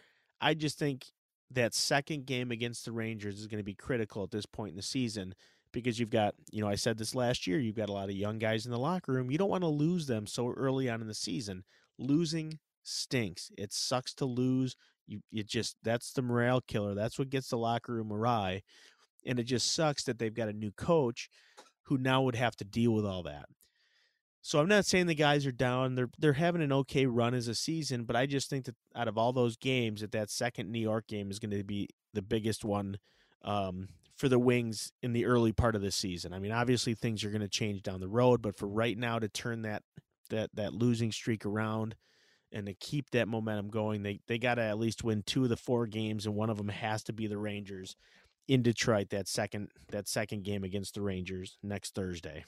I 0.41 0.55
just 0.55 0.79
think 0.79 1.07
that 1.51 1.75
second 1.75 2.27
game 2.27 2.51
against 2.51 2.85
the 2.85 2.93
Rangers 2.93 3.39
is 3.39 3.47
going 3.47 3.61
to 3.61 3.65
be 3.65 3.75
critical 3.75 4.23
at 4.23 4.31
this 4.31 4.47
point 4.47 4.71
in 4.71 4.77
the 4.77 4.83
season 4.83 5.35
because 5.73 5.99
you've 5.99 6.11
got 6.11 6.35
you 6.51 6.63
know 6.63 6.69
I 6.69 6.75
said 6.75 6.99
this 6.99 7.15
last 7.15 7.47
year 7.47 7.59
you've 7.59 7.77
got 7.77 7.89
a 7.89 7.93
lot 7.93 8.09
of 8.09 8.17
young 8.17 8.39
guys 8.39 8.65
in 8.65 8.73
the 8.73 8.79
locker 8.79 9.13
room. 9.13 9.31
You 9.31 9.39
don't 9.39 9.51
want 9.51 9.63
to 9.63 9.69
lose 9.69 10.07
them 10.07 10.27
so 10.27 10.53
early 10.53 10.89
on 10.89 11.01
in 11.01 11.09
the 11.09 11.15
season. 11.15 11.65
Losing 11.99 12.59
stinks. 12.83 13.51
It 13.59 13.73
sucks 13.73 14.15
to 14.15 14.25
lose. 14.25 14.77
You 15.07 15.21
it 15.33 15.47
just 15.47 15.77
that's 15.83 16.13
the 16.13 16.23
morale 16.23 16.63
killer. 16.63 16.95
That's 16.95 17.19
what 17.19 17.31
gets 17.31 17.49
the 17.49 17.59
locker 17.59 17.93
room 17.93 18.13
awry. 18.13 18.63
And 19.27 19.39
it 19.39 19.45
just 19.45 19.75
sucks 19.75 20.05
that 20.05 20.19
they've 20.19 20.35
got 20.35 20.49
a 20.49 20.53
new 20.53 20.71
coach 20.71 21.29
who 21.85 21.99
now 21.99 22.23
would 22.23 22.37
have 22.37 22.57
to 22.57 22.65
deal 22.65 22.93
with 22.93 23.05
all 23.05 23.23
that. 23.25 23.47
So 24.47 24.61
I'm 24.61 24.69
not 24.69 24.85
saying 24.85 25.07
the 25.07 25.15
guys 25.15 25.47
are 25.47 25.53
down. 25.53 25.95
They're 25.95 26.11
they're 26.19 26.35
having 26.35 26.61
an 26.61 26.71
okay 26.71 27.07
run 27.07 27.33
as 27.33 27.49
a 27.49 27.55
season, 27.55 28.05
but 28.05 28.15
I 28.15 28.27
just 28.27 28.51
think 28.51 28.66
that 28.66 28.75
out 28.95 29.09
of 29.09 29.16
all 29.16 29.33
those 29.33 29.57
games, 29.57 30.03
that 30.03 30.12
that 30.12 30.31
second 30.31 30.71
New 30.71 30.81
York 30.81 31.07
game 31.07 31.31
is 31.31 31.39
going 31.39 31.57
to 31.57 31.65
be 31.65 31.89
the 32.12 32.21
biggest 32.21 32.62
one 32.62 32.99
um, 33.43 33.89
for 34.15 34.29
the 34.29 34.39
Wings 34.39 34.93
in 35.03 35.15
the 35.15 35.25
early 35.25 35.53
part 35.53 35.75
of 35.75 35.81
the 35.81 35.91
season. 35.91 36.35
I 36.35 36.41
mean, 36.41 36.53
obviously 36.53 36.93
things 36.93 37.25
are 37.25 37.31
going 37.31 37.41
to 37.41 37.49
change 37.49 37.83
down 37.83 38.01
the 38.01 38.09
road, 38.09 38.43
but 38.43 38.55
for 38.55 38.69
right 38.69 38.99
now 38.99 39.19
to 39.19 39.31
turn 39.31 39.62
that 39.62 39.83
that 40.29 40.51
that 40.53 40.75
losing 40.75 41.11
streak 41.11 41.47
around 41.47 41.97
and 42.53 42.66
to 42.66 42.75
keep 42.75 43.12
that 43.12 43.29
momentum 43.29 43.71
going, 43.71 44.03
they 44.03 44.21
they 44.27 44.37
got 44.37 44.57
to 44.57 44.62
at 44.62 44.79
least 44.79 45.03
win 45.03 45.23
two 45.25 45.45
of 45.45 45.49
the 45.49 45.57
four 45.57 45.87
games, 45.87 46.27
and 46.27 46.35
one 46.35 46.51
of 46.51 46.59
them 46.59 46.69
has 46.69 47.03
to 47.05 47.15
be 47.15 47.27
the 47.27 47.39
Rangers 47.39 47.97
in 48.47 48.62
Detroit. 48.62 49.09
That 49.09 49.27
second 49.27 49.71
that 49.89 50.07
second 50.07 50.45
game 50.45 50.65
against 50.65 50.97
the 50.97 51.01
Rangers 51.01 51.57
next 51.62 51.95
Thursday. 51.95 52.45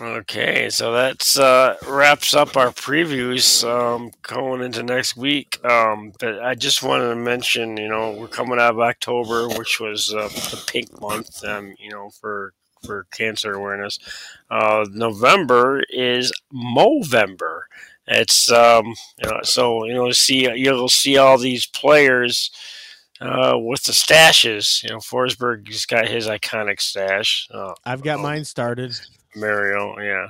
Okay, 0.00 0.70
so 0.70 0.92
that's 0.92 1.38
uh, 1.38 1.76
wraps 1.86 2.34
up 2.34 2.56
our 2.56 2.70
previews 2.70 3.62
um, 3.68 4.10
going 4.22 4.62
into 4.62 4.82
next 4.82 5.16
week. 5.16 5.62
Um, 5.64 6.12
but 6.18 6.42
I 6.42 6.54
just 6.54 6.82
wanted 6.82 7.10
to 7.10 7.16
mention, 7.16 7.76
you 7.76 7.88
know, 7.88 8.12
we're 8.12 8.28
coming 8.28 8.58
out 8.58 8.70
of 8.72 8.80
October, 8.80 9.48
which 9.48 9.80
was 9.80 10.12
uh, 10.14 10.28
the 10.28 10.64
pink 10.66 10.98
month, 11.00 11.44
um, 11.44 11.74
you 11.78 11.90
know, 11.90 12.08
for 12.08 12.54
for 12.84 13.06
cancer 13.12 13.52
awareness. 13.52 13.98
Uh, 14.50 14.86
November 14.90 15.82
is 15.90 16.32
Movember. 16.52 17.62
It's 18.06 18.50
um, 18.50 18.94
you 19.22 19.30
know, 19.30 19.40
so 19.42 19.84
you 19.84 19.94
know, 19.94 20.10
see 20.10 20.50
you'll 20.54 20.88
see 20.88 21.18
all 21.18 21.36
these 21.36 21.66
players 21.66 22.50
uh, 23.22 23.56
with 23.58 23.82
the 23.84 23.92
stashes. 23.92 24.82
You 24.82 24.90
know, 24.90 24.98
Forsberg's 24.98 25.86
got 25.86 26.08
his 26.08 26.26
iconic 26.26 26.80
stash. 26.80 27.48
Uh, 27.52 27.74
I've 27.84 28.02
got 28.02 28.18
Oh. 28.18 28.22
mine 28.22 28.44
started. 28.44 28.94
Mario, 29.36 29.98
yeah, 29.98 30.28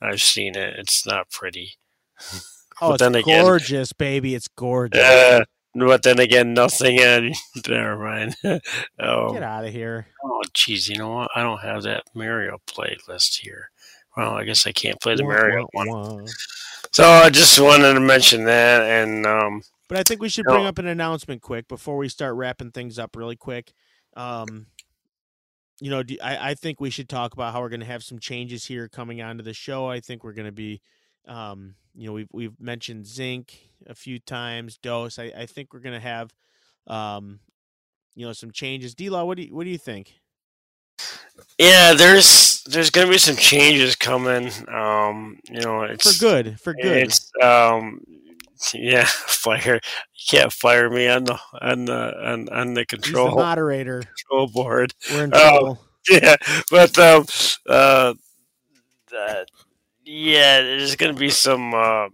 I've 0.00 0.22
seen 0.22 0.56
it. 0.56 0.76
It's 0.78 1.06
not 1.06 1.30
pretty. 1.30 1.72
Oh, 2.80 2.90
But 2.90 2.94
it's 2.94 3.02
then 3.02 3.14
again- 3.16 3.44
gorgeous, 3.44 3.92
baby. 3.92 4.36
It's 4.36 4.46
gorgeous. 4.46 5.02
Uh, 5.02 5.40
but 5.74 6.04
then 6.04 6.20
again, 6.20 6.54
nothing. 6.54 7.00
And 7.02 7.34
never 7.66 7.96
mind. 7.98 8.36
oh, 8.44 9.32
Get 9.32 9.42
oh, 9.42 9.44
out 9.44 9.64
of 9.64 9.72
here. 9.72 10.06
oh, 10.24 10.42
geez, 10.54 10.88
you 10.88 10.96
know 10.96 11.08
what? 11.10 11.28
I 11.34 11.42
don't 11.42 11.58
have 11.60 11.82
that 11.82 12.04
Mario 12.14 12.58
playlist 12.68 13.40
here. 13.40 13.70
Well, 14.16 14.30
I 14.30 14.44
guess 14.44 14.64
I 14.64 14.70
can't 14.70 15.00
play 15.00 15.16
the 15.16 15.24
Wah, 15.24 15.30
Mario 15.32 15.68
wah, 15.74 15.84
one. 15.86 16.22
wah. 16.22 16.26
So 16.92 17.02
I 17.04 17.30
just 17.30 17.58
wanted 17.58 17.94
to 17.94 18.00
mention 18.00 18.44
that, 18.44 18.82
and 18.82 19.26
um, 19.26 19.62
But 19.88 19.98
I 19.98 20.02
think 20.02 20.20
we 20.20 20.28
should 20.28 20.44
bring 20.44 20.66
up 20.66 20.78
an 20.78 20.86
announcement 20.86 21.42
quick 21.42 21.66
before 21.66 21.96
we 21.96 22.08
start 22.08 22.34
wrapping 22.34 22.70
things 22.72 22.98
up 22.98 23.16
really 23.16 23.36
quick. 23.36 23.72
Um, 24.16 24.66
you 25.80 25.90
know, 25.90 26.02
I, 26.22 26.50
I 26.50 26.54
think 26.54 26.80
we 26.80 26.90
should 26.90 27.08
talk 27.08 27.32
about 27.32 27.52
how 27.52 27.60
we're 27.60 27.68
going 27.68 27.80
to 27.80 27.86
have 27.86 28.02
some 28.02 28.18
changes 28.18 28.66
here 28.66 28.88
coming 28.88 29.22
onto 29.22 29.42
the 29.42 29.54
show. 29.54 29.88
I 29.88 30.00
think 30.00 30.24
we're 30.24 30.32
going 30.32 30.46
to 30.46 30.52
be, 30.52 30.80
um, 31.26 31.74
you 31.94 32.06
know, 32.06 32.12
we've 32.12 32.28
we've 32.32 32.60
mentioned 32.60 33.06
Zink 33.06 33.58
a 33.86 33.94
few 33.94 34.18
times, 34.18 34.76
dose. 34.76 35.18
I, 35.18 35.32
I 35.36 35.46
think 35.46 35.72
we're 35.72 35.80
going 35.80 35.94
to 35.94 36.06
have, 36.06 36.34
um, 36.86 37.40
you 38.14 38.26
know, 38.26 38.32
some 38.32 38.50
changes. 38.50 38.94
D 38.94 39.08
Law, 39.08 39.24
what 39.24 39.36
do 39.36 39.44
you 39.44 39.54
what 39.54 39.64
do 39.64 39.70
you 39.70 39.78
think? 39.78 40.14
yeah, 41.58 41.94
there's 41.94 42.62
there's 42.64 42.90
gonna 42.90 43.10
be 43.10 43.18
some 43.18 43.36
changes 43.36 43.96
coming. 43.96 44.50
Um, 44.68 45.38
you 45.50 45.60
know, 45.60 45.82
it's 45.82 46.18
For 46.18 46.20
good, 46.20 46.60
for 46.60 46.74
good. 46.74 47.04
It's 47.04 47.30
um, 47.42 48.00
yeah, 48.74 49.04
fire. 49.08 49.80
You 50.14 50.24
can't 50.28 50.52
fire 50.52 50.88
me 50.90 51.08
on 51.08 51.24
the 51.24 51.38
on 51.60 51.84
the 51.86 52.14
on, 52.24 52.48
on 52.48 52.74
the 52.74 52.80
He's 52.80 52.86
the 52.88 52.96
control 52.96 53.36
moderator. 53.36 54.02
control 54.02 54.46
board. 54.48 54.94
We're 55.12 55.24
in 55.24 55.30
Oh. 55.34 55.38
trouble. 55.60 55.84
yeah, 56.10 56.36
but 56.70 56.98
um, 56.98 57.26
uh, 57.68 58.14
uh, 59.16 59.44
yeah, 60.04 60.60
there's 60.62 60.96
gonna 60.96 61.12
be 61.14 61.28
some 61.30 61.74
uh, 61.74 62.08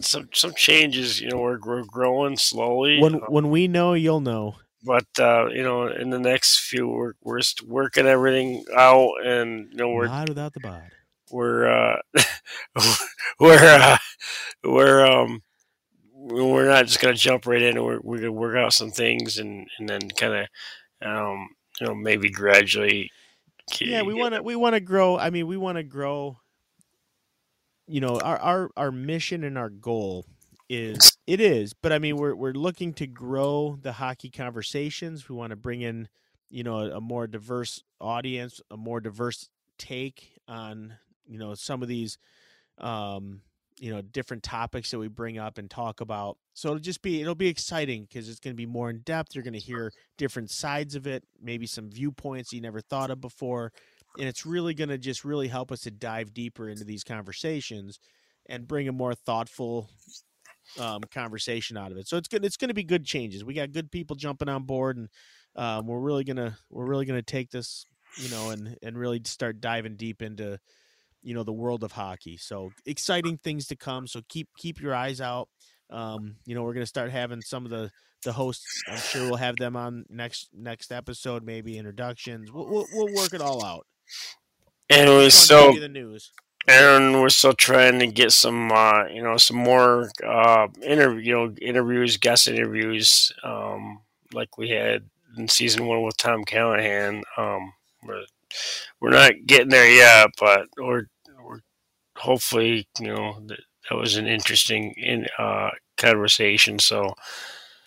some 0.00 0.28
some 0.32 0.54
changes. 0.54 1.20
You 1.20 1.30
know, 1.30 1.38
we're 1.38 1.58
we're 1.64 1.84
growing 1.84 2.36
slowly. 2.36 3.00
When 3.00 3.16
uh, 3.16 3.26
when 3.28 3.50
we 3.50 3.66
know, 3.68 3.94
you'll 3.94 4.20
know. 4.20 4.56
but 4.84 5.06
uh, 5.18 5.46
you 5.48 5.62
know, 5.62 5.88
in 5.88 6.10
the 6.10 6.18
next 6.20 6.60
few, 6.68 6.88
we're 6.88 7.14
we're 7.22 7.40
st- 7.40 7.68
working 7.68 8.06
everything 8.06 8.64
out, 8.76 9.10
and 9.24 9.68
you 9.72 9.76
know, 9.78 9.90
we're 9.90 10.06
Bod 10.08 10.28
without 10.28 10.52
the 10.54 10.60
bod. 10.60 10.90
We're 11.30 11.68
uh, 11.68 12.00
we're 13.40 13.64
uh, 13.64 13.96
we're 14.64 15.06
um 15.06 15.42
we're 16.14 16.68
not 16.68 16.86
just 16.86 17.00
gonna 17.00 17.14
jump 17.14 17.46
right 17.46 17.62
in. 17.62 17.82
We're 17.82 18.00
we're 18.02 18.18
gonna 18.18 18.32
work 18.32 18.56
out 18.56 18.72
some 18.72 18.90
things, 18.90 19.38
and 19.38 19.66
and 19.78 19.88
then 19.88 20.08
kind 20.10 20.34
of 21.02 21.08
um 21.08 21.48
you 21.80 21.86
know 21.86 21.94
maybe 21.94 22.30
gradually. 22.30 23.10
Yeah, 23.80 24.02
we 24.02 24.14
want 24.14 24.34
to 24.34 24.42
we 24.42 24.56
want 24.56 24.74
to 24.74 24.80
grow. 24.80 25.18
I 25.18 25.30
mean, 25.30 25.46
we 25.46 25.56
want 25.56 25.76
to 25.76 25.82
grow. 25.82 26.38
You 27.86 28.00
know, 28.00 28.20
our 28.20 28.38
our 28.38 28.70
our 28.76 28.92
mission 28.92 29.44
and 29.44 29.56
our 29.56 29.70
goal 29.70 30.26
is 30.68 31.16
it 31.26 31.40
is, 31.40 31.72
but 31.72 31.92
I 31.92 31.98
mean, 31.98 32.16
we're 32.16 32.34
we're 32.34 32.52
looking 32.52 32.92
to 32.94 33.06
grow 33.06 33.78
the 33.80 33.92
hockey 33.92 34.30
conversations. 34.30 35.28
We 35.28 35.36
want 35.36 35.50
to 35.50 35.56
bring 35.56 35.80
in, 35.80 36.08
you 36.50 36.62
know, 36.62 36.78
a, 36.78 36.96
a 36.96 37.00
more 37.00 37.26
diverse 37.26 37.82
audience, 38.00 38.60
a 38.70 38.76
more 38.76 39.00
diverse 39.00 39.48
take 39.78 40.38
on 40.46 40.94
you 41.28 41.38
know 41.38 41.54
some 41.54 41.82
of 41.82 41.88
these 41.88 42.18
um 42.78 43.40
you 43.80 43.92
know 43.92 44.02
different 44.02 44.42
topics 44.42 44.90
that 44.90 44.98
we 44.98 45.08
bring 45.08 45.38
up 45.38 45.58
and 45.58 45.70
talk 45.70 46.00
about. 46.00 46.36
So 46.54 46.70
it'll 46.70 46.80
just 46.80 47.02
be 47.02 47.20
it'll 47.20 47.34
be 47.34 47.48
exciting 47.48 48.02
because 48.08 48.28
it's 48.28 48.40
going 48.40 48.54
to 48.54 48.56
be 48.56 48.66
more 48.66 48.90
in 48.90 49.00
depth. 49.00 49.34
You're 49.34 49.44
going 49.44 49.54
to 49.54 49.60
hear 49.60 49.92
different 50.16 50.50
sides 50.50 50.94
of 50.94 51.06
it 51.06 51.24
maybe 51.40 51.66
some 51.66 51.90
viewpoints 51.90 52.52
you 52.52 52.60
never 52.60 52.80
thought 52.80 53.10
of 53.10 53.20
before. 53.20 53.72
And 54.18 54.26
it's 54.26 54.44
really 54.44 54.74
going 54.74 54.88
to 54.88 54.98
just 54.98 55.24
really 55.24 55.48
help 55.48 55.70
us 55.70 55.82
to 55.82 55.90
dive 55.90 56.34
deeper 56.34 56.68
into 56.68 56.84
these 56.84 57.04
conversations 57.04 58.00
and 58.48 58.66
bring 58.66 58.88
a 58.88 58.92
more 58.92 59.14
thoughtful 59.14 59.90
um, 60.80 61.02
conversation 61.12 61.76
out 61.76 61.92
of 61.92 61.98
it. 61.98 62.08
So 62.08 62.16
it's 62.16 62.28
good 62.28 62.44
it's 62.44 62.56
going 62.56 62.68
to 62.68 62.74
be 62.74 62.84
good 62.84 63.04
changes. 63.04 63.44
We 63.44 63.54
got 63.54 63.72
good 63.72 63.90
people 63.92 64.16
jumping 64.16 64.48
on 64.48 64.64
board 64.64 64.96
and 64.96 65.08
um, 65.56 65.86
we're 65.86 66.00
really 66.00 66.24
gonna 66.24 66.56
we're 66.70 66.86
really 66.86 67.06
gonna 67.06 67.22
take 67.22 67.50
this 67.50 67.84
you 68.16 68.30
know 68.30 68.50
and 68.50 68.76
and 68.82 68.96
really 68.96 69.20
start 69.24 69.60
diving 69.60 69.96
deep 69.96 70.22
into 70.22 70.58
you 71.28 71.34
know 71.34 71.44
the 71.44 71.52
world 71.52 71.84
of 71.84 71.92
hockey. 71.92 72.38
So 72.38 72.70
exciting 72.86 73.36
things 73.36 73.66
to 73.66 73.76
come. 73.76 74.06
So 74.06 74.22
keep 74.30 74.48
keep 74.56 74.80
your 74.80 74.94
eyes 74.94 75.20
out. 75.20 75.50
Um 75.90 76.36
you 76.46 76.54
know 76.54 76.62
we're 76.62 76.72
going 76.72 76.84
to 76.84 76.86
start 76.86 77.10
having 77.10 77.42
some 77.42 77.66
of 77.66 77.70
the 77.70 77.90
the 78.24 78.32
hosts. 78.32 78.82
I'm 78.88 78.96
sure 78.96 79.26
we'll 79.26 79.36
have 79.36 79.56
them 79.56 79.76
on 79.76 80.06
next 80.08 80.48
next 80.54 80.90
episode 80.90 81.44
maybe 81.44 81.76
introductions. 81.76 82.50
We'll 82.50 82.66
we'll, 82.66 82.86
we'll 82.94 83.14
work 83.14 83.34
it 83.34 83.42
all 83.42 83.62
out. 83.62 83.86
And 84.88 85.10
we 85.10 85.26
Just 85.26 85.50
wanted 85.52 85.66
to 85.66 85.74
so 85.74 85.80
the 85.80 85.88
news. 85.88 86.32
And 86.66 87.20
we're 87.20 87.28
still 87.28 87.52
trying 87.52 87.98
to 87.98 88.06
get 88.06 88.32
some 88.32 88.72
uh 88.72 89.04
you 89.08 89.22
know 89.22 89.36
some 89.36 89.58
more 89.58 90.10
uh 90.26 90.68
interview 90.82 91.20
you 91.20 91.34
know 91.34 91.54
interviews 91.60 92.16
guest 92.16 92.48
interviews 92.48 93.30
um 93.44 94.00
like 94.32 94.56
we 94.56 94.70
had 94.70 95.02
in 95.36 95.46
season 95.46 95.84
one 95.84 96.02
with 96.02 96.16
tom 96.16 96.44
callahan. 96.44 97.22
Um 97.36 97.74
we're, 98.02 98.24
we're 98.98 99.10
not 99.10 99.32
getting 99.46 99.68
there 99.68 99.90
yet 99.90 100.30
but 100.40 100.60
we're, 100.78 100.86
we're 100.86 101.06
hopefully 102.18 102.86
you 102.98 103.06
know 103.06 103.40
that, 103.46 103.60
that 103.88 103.96
was 103.96 104.16
an 104.16 104.26
interesting 104.26 104.92
in 104.96 105.26
uh 105.38 105.70
conversation 105.96 106.78
so 106.78 107.14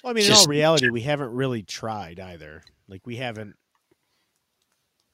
well, 0.04 0.12
i 0.12 0.14
mean 0.14 0.26
in 0.26 0.34
all 0.34 0.46
reality 0.46 0.90
we 0.90 1.02
haven't 1.02 1.32
really 1.32 1.64
tried 1.64 2.20
either. 2.20 2.64
Like 2.88 3.06
we 3.06 3.18
haven't 3.18 3.56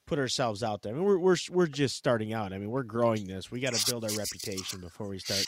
put 0.05 0.17
ourselves 0.17 0.63
out 0.63 0.81
there. 0.81 0.93
I 0.93 0.95
mean 0.95 1.03
we're 1.03 1.19
we're, 1.19 1.37
we're 1.51 1.67
just 1.67 1.95
starting 1.95 2.33
out. 2.33 2.53
I 2.53 2.57
mean 2.57 2.71
we're 2.71 2.83
growing 2.83 3.27
this. 3.27 3.51
We 3.51 3.59
got 3.59 3.73
to 3.73 3.91
build 3.91 4.03
our 4.03 4.17
reputation 4.17 4.79
before 4.79 5.07
we 5.07 5.19
start 5.19 5.45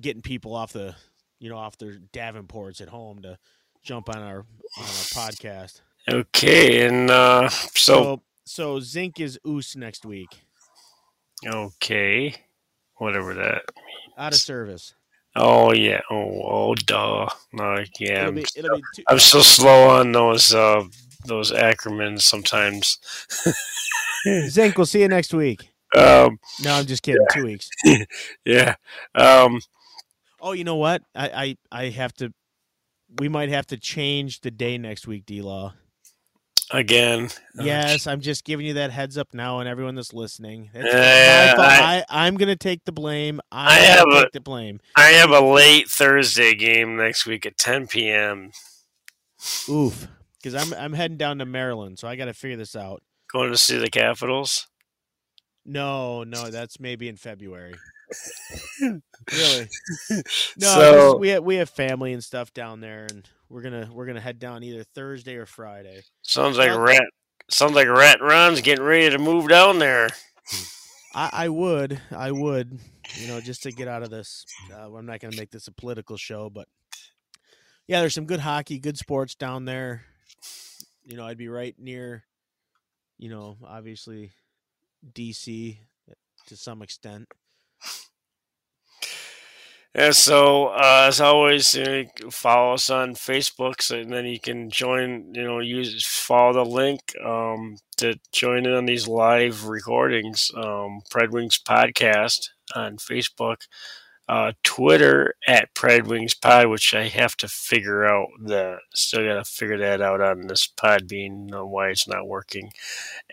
getting 0.00 0.22
people 0.22 0.54
off 0.54 0.72
the 0.72 0.94
you 1.38 1.48
know 1.48 1.56
off 1.56 1.78
their 1.78 1.98
davenports 2.12 2.80
at 2.80 2.88
home 2.88 3.22
to 3.22 3.38
jump 3.82 4.08
on 4.08 4.18
our 4.18 4.38
on 4.38 4.84
our 4.84 4.84
podcast. 4.84 5.80
Okay 6.10 6.86
and 6.86 7.10
uh 7.10 7.48
so 7.48 7.70
so 7.74 8.22
so 8.44 8.80
Zink 8.80 9.20
is 9.20 9.38
oos 9.46 9.76
next 9.76 10.04
week. 10.04 10.28
Okay 11.46 12.34
whatever 13.02 13.34
that. 13.34 13.62
Out 14.16 14.32
of 14.32 14.38
service. 14.38 14.94
Oh 15.34 15.72
yeah. 15.72 16.00
Oh 16.10 16.42
oh 16.44 16.74
duh. 16.74 17.28
No 17.52 17.84
yeah 17.98 18.20
it'll 18.20 18.28
I'm 18.28 18.34
be 18.34 18.44
it'll 18.56 18.80
I'm 19.08 19.18
so 19.18 19.40
slow 19.40 19.88
on 19.88 20.12
those 20.12 20.54
uh 20.54 20.84
those 21.26 21.52
acronyms 21.52 22.22
sometimes. 22.22 22.98
Zink, 24.48 24.76
we'll 24.76 24.86
see 24.86 25.00
you 25.00 25.08
next 25.08 25.34
week. 25.34 25.70
Um 25.96 26.38
no 26.62 26.74
i'm 26.74 26.86
just 26.86 27.02
kidding. 27.02 27.26
Two 27.32 27.44
weeks. 27.44 27.68
Yeah. 28.44 28.76
Um 29.14 29.60
oh 30.40 30.52
you 30.52 30.64
know 30.64 30.76
what? 30.76 31.02
I 31.14 31.56
i 31.72 31.82
i 31.84 31.88
have 31.90 32.12
to 32.14 32.32
we 33.18 33.28
might 33.28 33.48
have 33.50 33.66
to 33.66 33.76
change 33.76 34.40
the 34.40 34.50
day 34.50 34.78
next 34.78 35.06
week 35.06 35.26
d-law 35.26 35.74
again. 36.72 37.26
uh, 37.58 37.62
Yes, 37.64 38.06
I'm 38.06 38.20
just 38.20 38.44
giving 38.44 38.66
you 38.66 38.74
that 38.74 38.90
heads 38.90 39.16
up 39.18 39.34
now, 39.34 39.60
and 39.60 39.68
everyone 39.68 39.94
that's 39.94 40.12
listening. 40.12 40.70
Yeah. 40.74 41.54
I- 41.58 42.04
I, 42.08 42.26
am 42.26 42.36
gonna 42.36 42.56
take 42.56 42.84
the 42.84 42.92
blame. 42.92 43.40
I 43.50 43.76
I'm 43.78 43.82
have 43.84 44.04
gonna 44.04 44.16
a- 44.16 44.22
take 44.24 44.32
the 44.32 44.40
blame. 44.40 44.80
I 44.96 45.08
have 45.10 45.30
a 45.30 45.40
late 45.40 45.88
Thursday 45.88 46.54
game 46.54 46.96
next 46.96 47.26
week 47.26 47.46
at 47.46 47.56
10 47.58 47.86
p.m. 47.88 48.50
Oof, 49.68 50.06
because 50.40 50.54
I'm 50.54 50.72
I'm 50.78 50.92
heading 50.92 51.16
down 51.16 51.38
to 51.38 51.44
Maryland, 51.46 51.98
so 51.98 52.06
I 52.08 52.16
got 52.16 52.26
to 52.26 52.34
figure 52.34 52.56
this 52.56 52.76
out. 52.76 53.02
Going 53.32 53.50
to 53.50 53.58
see 53.58 53.78
the 53.78 53.90
Capitals. 53.90 54.68
No, 55.64 56.22
no, 56.24 56.50
that's 56.50 56.78
maybe 56.80 57.08
in 57.08 57.16
February. 57.16 57.74
really? 58.80 59.68
No, 60.58 60.66
So- 60.66 61.16
we 61.16 61.28
have, 61.30 61.42
we 61.44 61.56
have 61.56 61.70
family 61.70 62.12
and 62.12 62.22
stuff 62.22 62.52
down 62.52 62.80
there, 62.80 63.06
and 63.10 63.28
we're 63.52 63.60
gonna 63.60 63.88
we're 63.92 64.06
gonna 64.06 64.20
head 64.20 64.38
down 64.38 64.64
either 64.64 64.82
Thursday 64.82 65.36
or 65.36 65.44
Friday. 65.44 66.02
Sounds 66.22 66.56
like 66.56 66.74
Rat. 66.76 67.02
Sounds 67.48 67.74
like 67.74 67.86
Rat 67.86 68.22
Ron's 68.22 68.62
getting 68.62 68.84
ready 68.84 69.10
to 69.10 69.18
move 69.18 69.48
down 69.48 69.78
there. 69.78 70.08
I, 71.14 71.30
I 71.32 71.48
would, 71.50 72.00
I 72.10 72.32
would, 72.32 72.78
you 73.16 73.28
know, 73.28 73.40
just 73.40 73.64
to 73.64 73.72
get 73.72 73.88
out 73.88 74.02
of 74.02 74.08
this. 74.08 74.46
Uh, 74.72 74.94
I'm 74.94 75.04
not 75.04 75.20
going 75.20 75.32
to 75.32 75.38
make 75.38 75.50
this 75.50 75.68
a 75.68 75.72
political 75.72 76.16
show, 76.16 76.48
but 76.48 76.66
yeah, 77.86 78.00
there's 78.00 78.14
some 78.14 78.24
good 78.24 78.40
hockey, 78.40 78.78
good 78.78 78.96
sports 78.96 79.34
down 79.34 79.66
there. 79.66 80.04
You 81.04 81.18
know, 81.18 81.26
I'd 81.26 81.36
be 81.36 81.48
right 81.48 81.74
near, 81.78 82.24
you 83.18 83.28
know, 83.28 83.58
obviously 83.66 84.30
DC 85.12 85.76
to 86.46 86.56
some 86.56 86.80
extent. 86.80 87.28
And 89.94 90.16
so, 90.16 90.68
uh, 90.68 91.04
as 91.08 91.20
always, 91.20 91.76
uh, 91.76 92.04
follow 92.30 92.74
us 92.74 92.88
on 92.88 93.14
Facebook, 93.14 93.82
so 93.82 93.98
and 93.98 94.10
then 94.10 94.24
you 94.24 94.40
can 94.40 94.70
join. 94.70 95.34
You 95.34 95.44
know, 95.44 95.58
use 95.60 96.06
follow 96.06 96.54
the 96.54 96.64
link 96.64 97.14
um, 97.22 97.76
to 97.98 98.18
join 98.32 98.64
in 98.64 98.72
on 98.72 98.86
these 98.86 99.06
live 99.06 99.66
recordings. 99.66 100.50
Um, 100.56 101.02
Pred 101.10 101.30
Wings 101.30 101.58
Podcast 101.62 102.48
on 102.74 102.96
Facebook, 102.96 103.66
uh, 104.30 104.52
Twitter 104.62 105.34
at 105.46 105.74
Pred 105.74 106.06
Wings 106.06 106.32
Pod, 106.32 106.68
which 106.68 106.94
I 106.94 107.08
have 107.08 107.36
to 107.36 107.48
figure 107.48 108.06
out. 108.06 108.28
The 108.42 108.78
still 108.94 109.26
got 109.26 109.34
to 109.34 109.44
figure 109.44 109.76
that 109.76 110.00
out 110.00 110.22
on 110.22 110.46
this 110.46 110.66
pod 110.66 111.06
being 111.06 111.50
uh, 111.52 111.66
why 111.66 111.90
it's 111.90 112.08
not 112.08 112.26
working. 112.26 112.72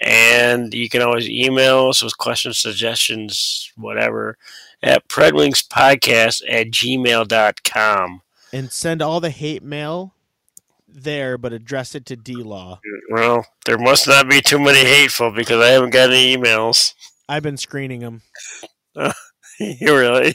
And 0.02 0.74
you 0.74 0.90
can 0.90 1.02
always 1.02 1.30
email 1.30 1.88
us 1.88 2.04
with 2.04 2.18
questions, 2.18 2.60
suggestions, 2.60 3.72
whatever 3.78 4.38
at 4.82 5.08
predwingspodcast 5.08 6.42
at 6.50 6.68
gmail.com. 6.68 8.22
And 8.54 8.72
send 8.72 9.02
all 9.02 9.20
the 9.20 9.30
hate 9.30 9.64
mail 9.64 10.14
there, 10.88 11.38
but 11.38 11.54
address 11.54 11.94
it 11.96 12.06
to 12.08 12.16
D 12.16 12.36
Law. 12.36 12.80
Well, 13.12 13.46
there 13.66 13.78
must 13.78 14.08
not 14.08 14.28
be 14.30 14.42
too 14.42 14.60
many 14.60 14.80
hateful 14.80 15.32
because 15.32 15.62
I 15.64 15.68
haven't 15.70 15.92
got 15.92 16.10
any 16.10 16.36
emails. 16.36 16.94
I've 17.28 17.44
been 17.44 17.58
screening 17.58 18.00
them. 18.00 18.22
You 19.62 19.94
really? 19.98 20.34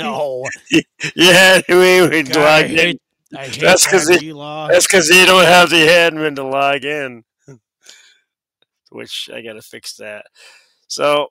No, 0.00 0.44
yeah, 1.14 1.60
we, 1.68 2.08
we 2.08 2.22
God, 2.24 2.36
I 2.38 2.60
logged 2.62 2.70
in. 2.72 2.76
hate, 2.76 3.02
I 3.36 3.46
hate 3.46 3.60
That's 3.60 3.86
'cause 3.86 4.06
that 4.06 4.20
it- 4.20 4.34
That's 4.72 4.84
because 4.88 5.08
you 5.10 5.24
don't 5.26 5.44
have 5.44 5.70
the 5.70 5.76
admin 5.86 6.34
to 6.34 6.42
log 6.42 6.84
in, 6.84 7.22
which 8.90 9.30
I 9.32 9.42
got 9.42 9.52
to 9.52 9.62
fix 9.62 9.94
that. 9.98 10.26
So, 10.88 11.28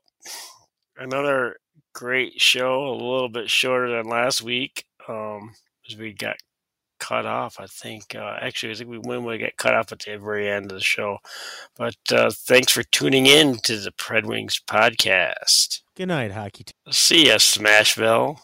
another 0.98 1.58
great 1.94 2.42
show, 2.42 2.88
a 2.90 2.92
little 2.92 3.30
bit 3.30 3.50
shorter 3.50 3.96
than 3.96 4.10
last 4.10 4.42
week. 4.42 4.86
Um, 5.08 5.54
as 5.90 5.98
we 5.98 6.14
got 6.14 6.38
cut 7.00 7.26
off, 7.26 7.60
I 7.60 7.68
think. 7.68 8.16
Uh, 8.16 8.38
actually, 8.42 8.72
I 8.72 8.76
think 8.76 8.90
we 8.90 8.98
when 8.98 9.24
we 9.24 9.38
got 9.38 9.58
cut 9.58 9.76
off 9.76 9.92
at 9.92 10.00
the 10.00 10.18
very 10.18 10.50
end 10.50 10.72
of 10.72 10.78
the 10.78 10.84
show. 10.84 11.18
But 11.76 11.96
uh, 12.12 12.32
thanks 12.34 12.72
for 12.72 12.84
tuning 12.84 13.26
in 13.26 13.58
to 13.64 13.78
the 13.78 13.92
Pred 13.92 14.26
Wings 14.26 14.62
podcast. 14.66 15.82
Good 15.96 16.08
night, 16.08 16.32
hockey. 16.32 16.64
Team. 16.64 16.74
See 16.92 17.28
ya, 17.28 17.36
Smashville. 17.36 18.40